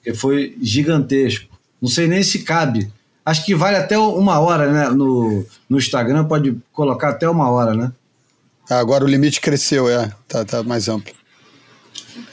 que 0.05 0.12
foi 0.12 0.55
gigantesco. 0.60 1.47
Não 1.80 1.88
sei 1.88 2.06
nem 2.06 2.22
se 2.22 2.40
cabe. 2.40 2.90
Acho 3.24 3.44
que 3.44 3.55
vale 3.55 3.76
até 3.76 3.98
uma 3.98 4.38
hora, 4.40 4.72
né? 4.72 4.88
No, 4.88 5.44
no 5.68 5.78
Instagram 5.78 6.24
pode 6.24 6.56
colocar 6.72 7.10
até 7.10 7.28
uma 7.28 7.50
hora, 7.50 7.74
né? 7.74 7.92
Ah, 8.70 8.78
agora 8.78 9.05
o 9.05 9.09
limite 9.09 9.40
cresceu, 9.40 9.88
é. 9.88 10.10
Tá, 10.26 10.44
tá 10.44 10.62
mais 10.62 10.88
amplo. 10.88 11.14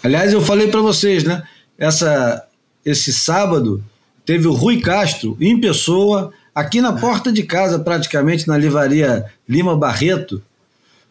Aliás, 0.03 0.33
eu 0.33 0.41
falei 0.41 0.67
para 0.67 0.81
vocês, 0.81 1.23
né? 1.23 1.43
Essa, 1.77 2.45
esse 2.85 3.11
sábado 3.11 3.83
teve 4.25 4.47
o 4.47 4.53
Rui 4.53 4.79
Castro 4.79 5.37
em 5.39 5.59
pessoa, 5.59 6.31
aqui 6.53 6.81
na 6.81 6.93
porta 6.93 7.31
de 7.31 7.43
casa, 7.43 7.79
praticamente, 7.79 8.47
na 8.47 8.57
livraria 8.57 9.25
Lima 9.47 9.75
Barreto, 9.75 10.41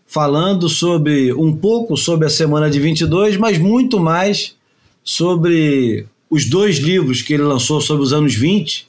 falando 0.06 0.68
sobre 0.68 1.32
um 1.32 1.54
pouco 1.54 1.96
sobre 1.96 2.26
a 2.26 2.30
semana 2.30 2.70
de 2.70 2.80
22, 2.80 3.36
mas 3.36 3.58
muito 3.58 4.00
mais 4.00 4.54
sobre 5.02 6.06
os 6.30 6.46
dois 6.48 6.76
livros 6.76 7.22
que 7.22 7.34
ele 7.34 7.42
lançou 7.42 7.80
sobre 7.80 8.02
os 8.02 8.12
anos 8.12 8.34
20, 8.34 8.86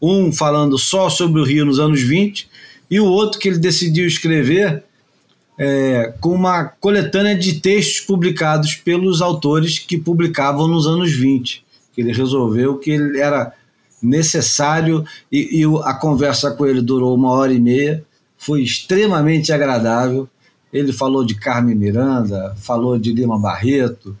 um 0.00 0.32
falando 0.32 0.78
só 0.78 1.08
sobre 1.08 1.40
o 1.40 1.44
Rio 1.44 1.64
nos 1.64 1.78
anos 1.78 2.02
20 2.02 2.48
e 2.90 3.00
o 3.00 3.06
outro 3.06 3.38
que 3.38 3.48
ele 3.48 3.58
decidiu 3.58 4.06
escrever 4.06 4.84
é, 5.58 6.12
com 6.20 6.30
uma 6.30 6.64
coletânea 6.64 7.36
de 7.36 7.60
textos 7.60 8.00
publicados 8.00 8.74
pelos 8.74 9.22
autores 9.22 9.78
que 9.78 9.96
publicavam 9.96 10.68
nos 10.68 10.86
anos 10.86 11.12
20. 11.12 11.64
Que 11.92 12.00
ele 12.00 12.12
resolveu 12.12 12.76
que 12.76 12.90
ele 12.90 13.20
era 13.20 13.52
necessário 14.02 15.04
e, 15.30 15.62
e 15.62 15.64
a 15.84 15.94
conversa 15.94 16.50
com 16.50 16.66
ele 16.66 16.82
durou 16.82 17.14
uma 17.14 17.30
hora 17.30 17.52
e 17.52 17.60
meia, 17.60 18.04
foi 18.36 18.62
extremamente 18.62 19.52
agradável. 19.52 20.28
Ele 20.72 20.92
falou 20.92 21.24
de 21.24 21.36
Carmen 21.36 21.74
Miranda, 21.74 22.54
falou 22.58 22.98
de 22.98 23.12
Lima 23.12 23.38
Barreto, 23.38 24.16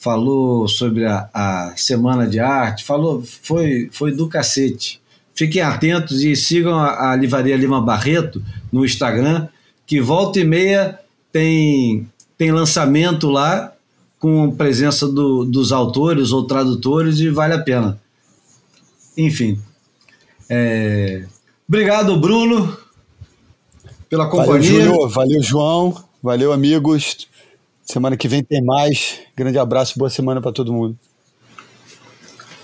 falou 0.00 0.66
sobre 0.66 1.04
a, 1.04 1.28
a 1.32 1.74
Semana 1.76 2.26
de 2.26 2.40
Arte, 2.40 2.84
falou, 2.84 3.22
foi, 3.22 3.90
foi 3.92 4.10
do 4.10 4.26
cacete. 4.28 5.00
Fiquem 5.34 5.60
atentos 5.62 6.22
e 6.22 6.34
sigam 6.34 6.74
a, 6.78 7.12
a 7.12 7.16
Livraria 7.16 7.56
Lima 7.56 7.80
Barreto 7.80 8.42
no 8.72 8.84
Instagram, 8.84 9.46
que 9.86 10.00
volta 10.00 10.40
e 10.40 10.44
meia 10.44 10.98
tem, 11.30 12.08
tem 12.36 12.50
lançamento 12.50 13.28
lá 13.28 13.72
com 14.18 14.50
presença 14.50 15.06
do, 15.06 15.44
dos 15.44 15.70
autores 15.70 16.32
ou 16.32 16.46
tradutores 16.46 17.20
e 17.20 17.28
vale 17.28 17.54
a 17.54 17.62
pena. 17.62 18.00
Enfim. 19.16 19.60
É... 20.48 21.24
Obrigado, 21.68 22.18
Bruno, 22.18 22.76
pela 24.08 24.28
companhia. 24.28 24.70
Valeu, 24.72 24.84
Júlio. 24.84 25.08
Valeu, 25.08 25.42
João. 25.42 26.04
Valeu, 26.22 26.52
amigos. 26.52 27.28
Semana 27.90 28.16
que 28.16 28.28
vem 28.28 28.44
tem 28.44 28.62
mais. 28.62 29.18
Grande 29.36 29.58
abraço, 29.58 29.98
boa 29.98 30.08
semana 30.08 30.40
para 30.40 30.52
todo 30.52 30.72
mundo. 30.72 30.96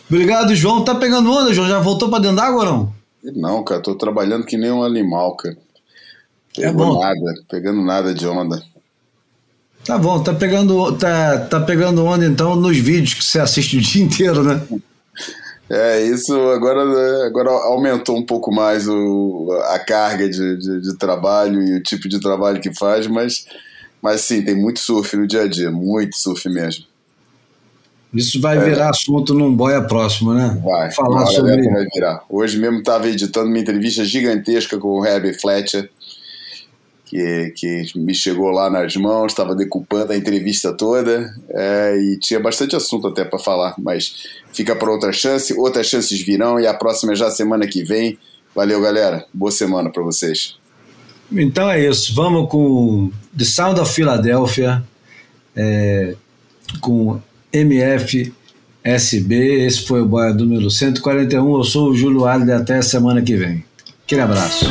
Obrigado, 0.09 0.55
João. 0.55 0.85
Tá 0.85 0.95
pegando 0.95 1.33
onda, 1.33 1.53
João? 1.53 1.69
Já 1.69 1.81
voltou 1.81 2.09
para 2.09 2.21
dentro 2.21 2.37
d'água 2.37 2.65
não? 2.65 2.95
Não, 3.35 3.65
cara, 3.65 3.83
tô 3.83 3.97
trabalhando 3.97 4.47
que 4.47 4.57
nem 4.57 4.71
um 4.71 4.85
animal, 4.85 5.37
cara. 5.37 5.57
é 6.59 6.71
bom. 6.71 7.01
nada, 7.01 7.43
pegando 7.49 7.83
nada 7.83 8.15
de 8.15 8.25
onda. 8.25 8.63
Tá 9.85 9.99
bom, 9.99 10.23
tá 10.23 10.33
pegando, 10.33 10.93
tá, 10.97 11.39
tá 11.39 11.61
pegando 11.61 12.05
onda 12.05 12.25
então 12.25 12.55
nos 12.55 12.77
vídeos 12.79 13.15
que 13.15 13.25
você 13.25 13.41
assiste 13.41 13.79
o 13.79 13.81
dia 13.81 14.05
inteiro, 14.05 14.45
né? 14.45 14.63
É, 15.69 16.03
isso 16.03 16.33
agora, 16.51 16.83
agora 17.27 17.51
aumentou 17.51 18.17
um 18.17 18.25
pouco 18.25 18.55
mais 18.55 18.87
o, 18.87 19.49
a 19.71 19.81
carga 19.81 20.29
de, 20.29 20.57
de, 20.57 20.81
de 20.83 20.97
trabalho 20.97 21.61
e 21.61 21.75
o 21.75 21.83
tipo 21.83 22.09
de 22.09 22.21
trabalho 22.21 22.61
que 22.61 22.73
faz, 22.73 23.09
mas 23.09 23.45
mas 24.07 24.21
sim, 24.21 24.41
tem 24.41 24.55
muito 24.55 24.79
surf 24.79 25.17
no 25.17 25.27
dia 25.27 25.43
a 25.43 25.49
dia, 25.49 25.69
muito 25.69 26.17
surf 26.17 26.49
mesmo. 26.49 26.85
Isso 28.15 28.41
vai 28.41 28.57
é. 28.57 28.61
virar 28.61 28.91
assunto 28.91 29.35
num 29.35 29.53
boia 29.53 29.83
próximo, 29.83 30.33
né? 30.33 30.57
Vai. 30.63 30.93
Falar 30.93 31.27
sobre. 31.27 31.69
Vai 31.69 31.85
virar. 31.93 32.23
Hoje 32.31 32.57
mesmo 32.57 32.79
estava 32.79 33.09
editando 33.09 33.49
uma 33.49 33.59
entrevista 33.59 34.05
gigantesca 34.05 34.79
com 34.79 35.01
o 35.01 35.05
Herbie 35.05 35.35
Fletcher, 35.35 35.91
que, 37.05 37.53
que 37.57 37.99
me 37.99 38.15
chegou 38.15 38.51
lá 38.51 38.71
nas 38.71 38.95
mãos, 38.95 39.33
estava 39.33 39.57
decupando 39.57 40.13
a 40.13 40.17
entrevista 40.17 40.73
toda 40.73 41.35
é, 41.51 41.97
e 41.97 42.17
tinha 42.21 42.39
bastante 42.39 42.77
assunto 42.77 43.09
até 43.09 43.25
para 43.25 43.41
falar, 43.41 43.75
mas 43.77 44.29
fica 44.53 44.77
para 44.77 44.89
outra 44.89 45.11
chance, 45.11 45.53
outras 45.59 45.89
chances 45.89 46.23
virão 46.23 46.61
e 46.61 46.67
a 46.69 46.75
próxima 46.75 47.15
é 47.15 47.17
já 47.17 47.29
semana 47.29 47.67
que 47.67 47.83
vem. 47.83 48.17
Valeu, 48.55 48.81
galera. 48.81 49.27
Boa 49.35 49.51
semana 49.51 49.91
para 49.91 50.05
vocês. 50.05 50.57
Então 51.33 51.71
é 51.71 51.89
isso. 51.89 52.15
Vamos 52.15 52.49
com 52.51 53.11
The 53.37 53.45
Sound 53.45 53.81
of 53.81 53.93
Philadelphia, 53.93 54.83
é, 55.55 56.15
com 56.81 57.21
MF 57.53 58.33
SB. 58.83 59.67
Esse 59.67 59.87
foi 59.87 60.03
o 60.03 60.07
boia 60.07 60.33
número 60.33 60.71
141. 60.71 61.57
Eu 61.57 61.65
sou 61.65 61.91
o 61.91 61.97
Júlio 61.97 62.27
Alde. 62.27 62.53
Até 62.53 62.81
semana 62.83 63.21
que 63.23 63.37
vem. 63.37 63.65
Aquele 64.05 64.23
abraço. 64.23 64.67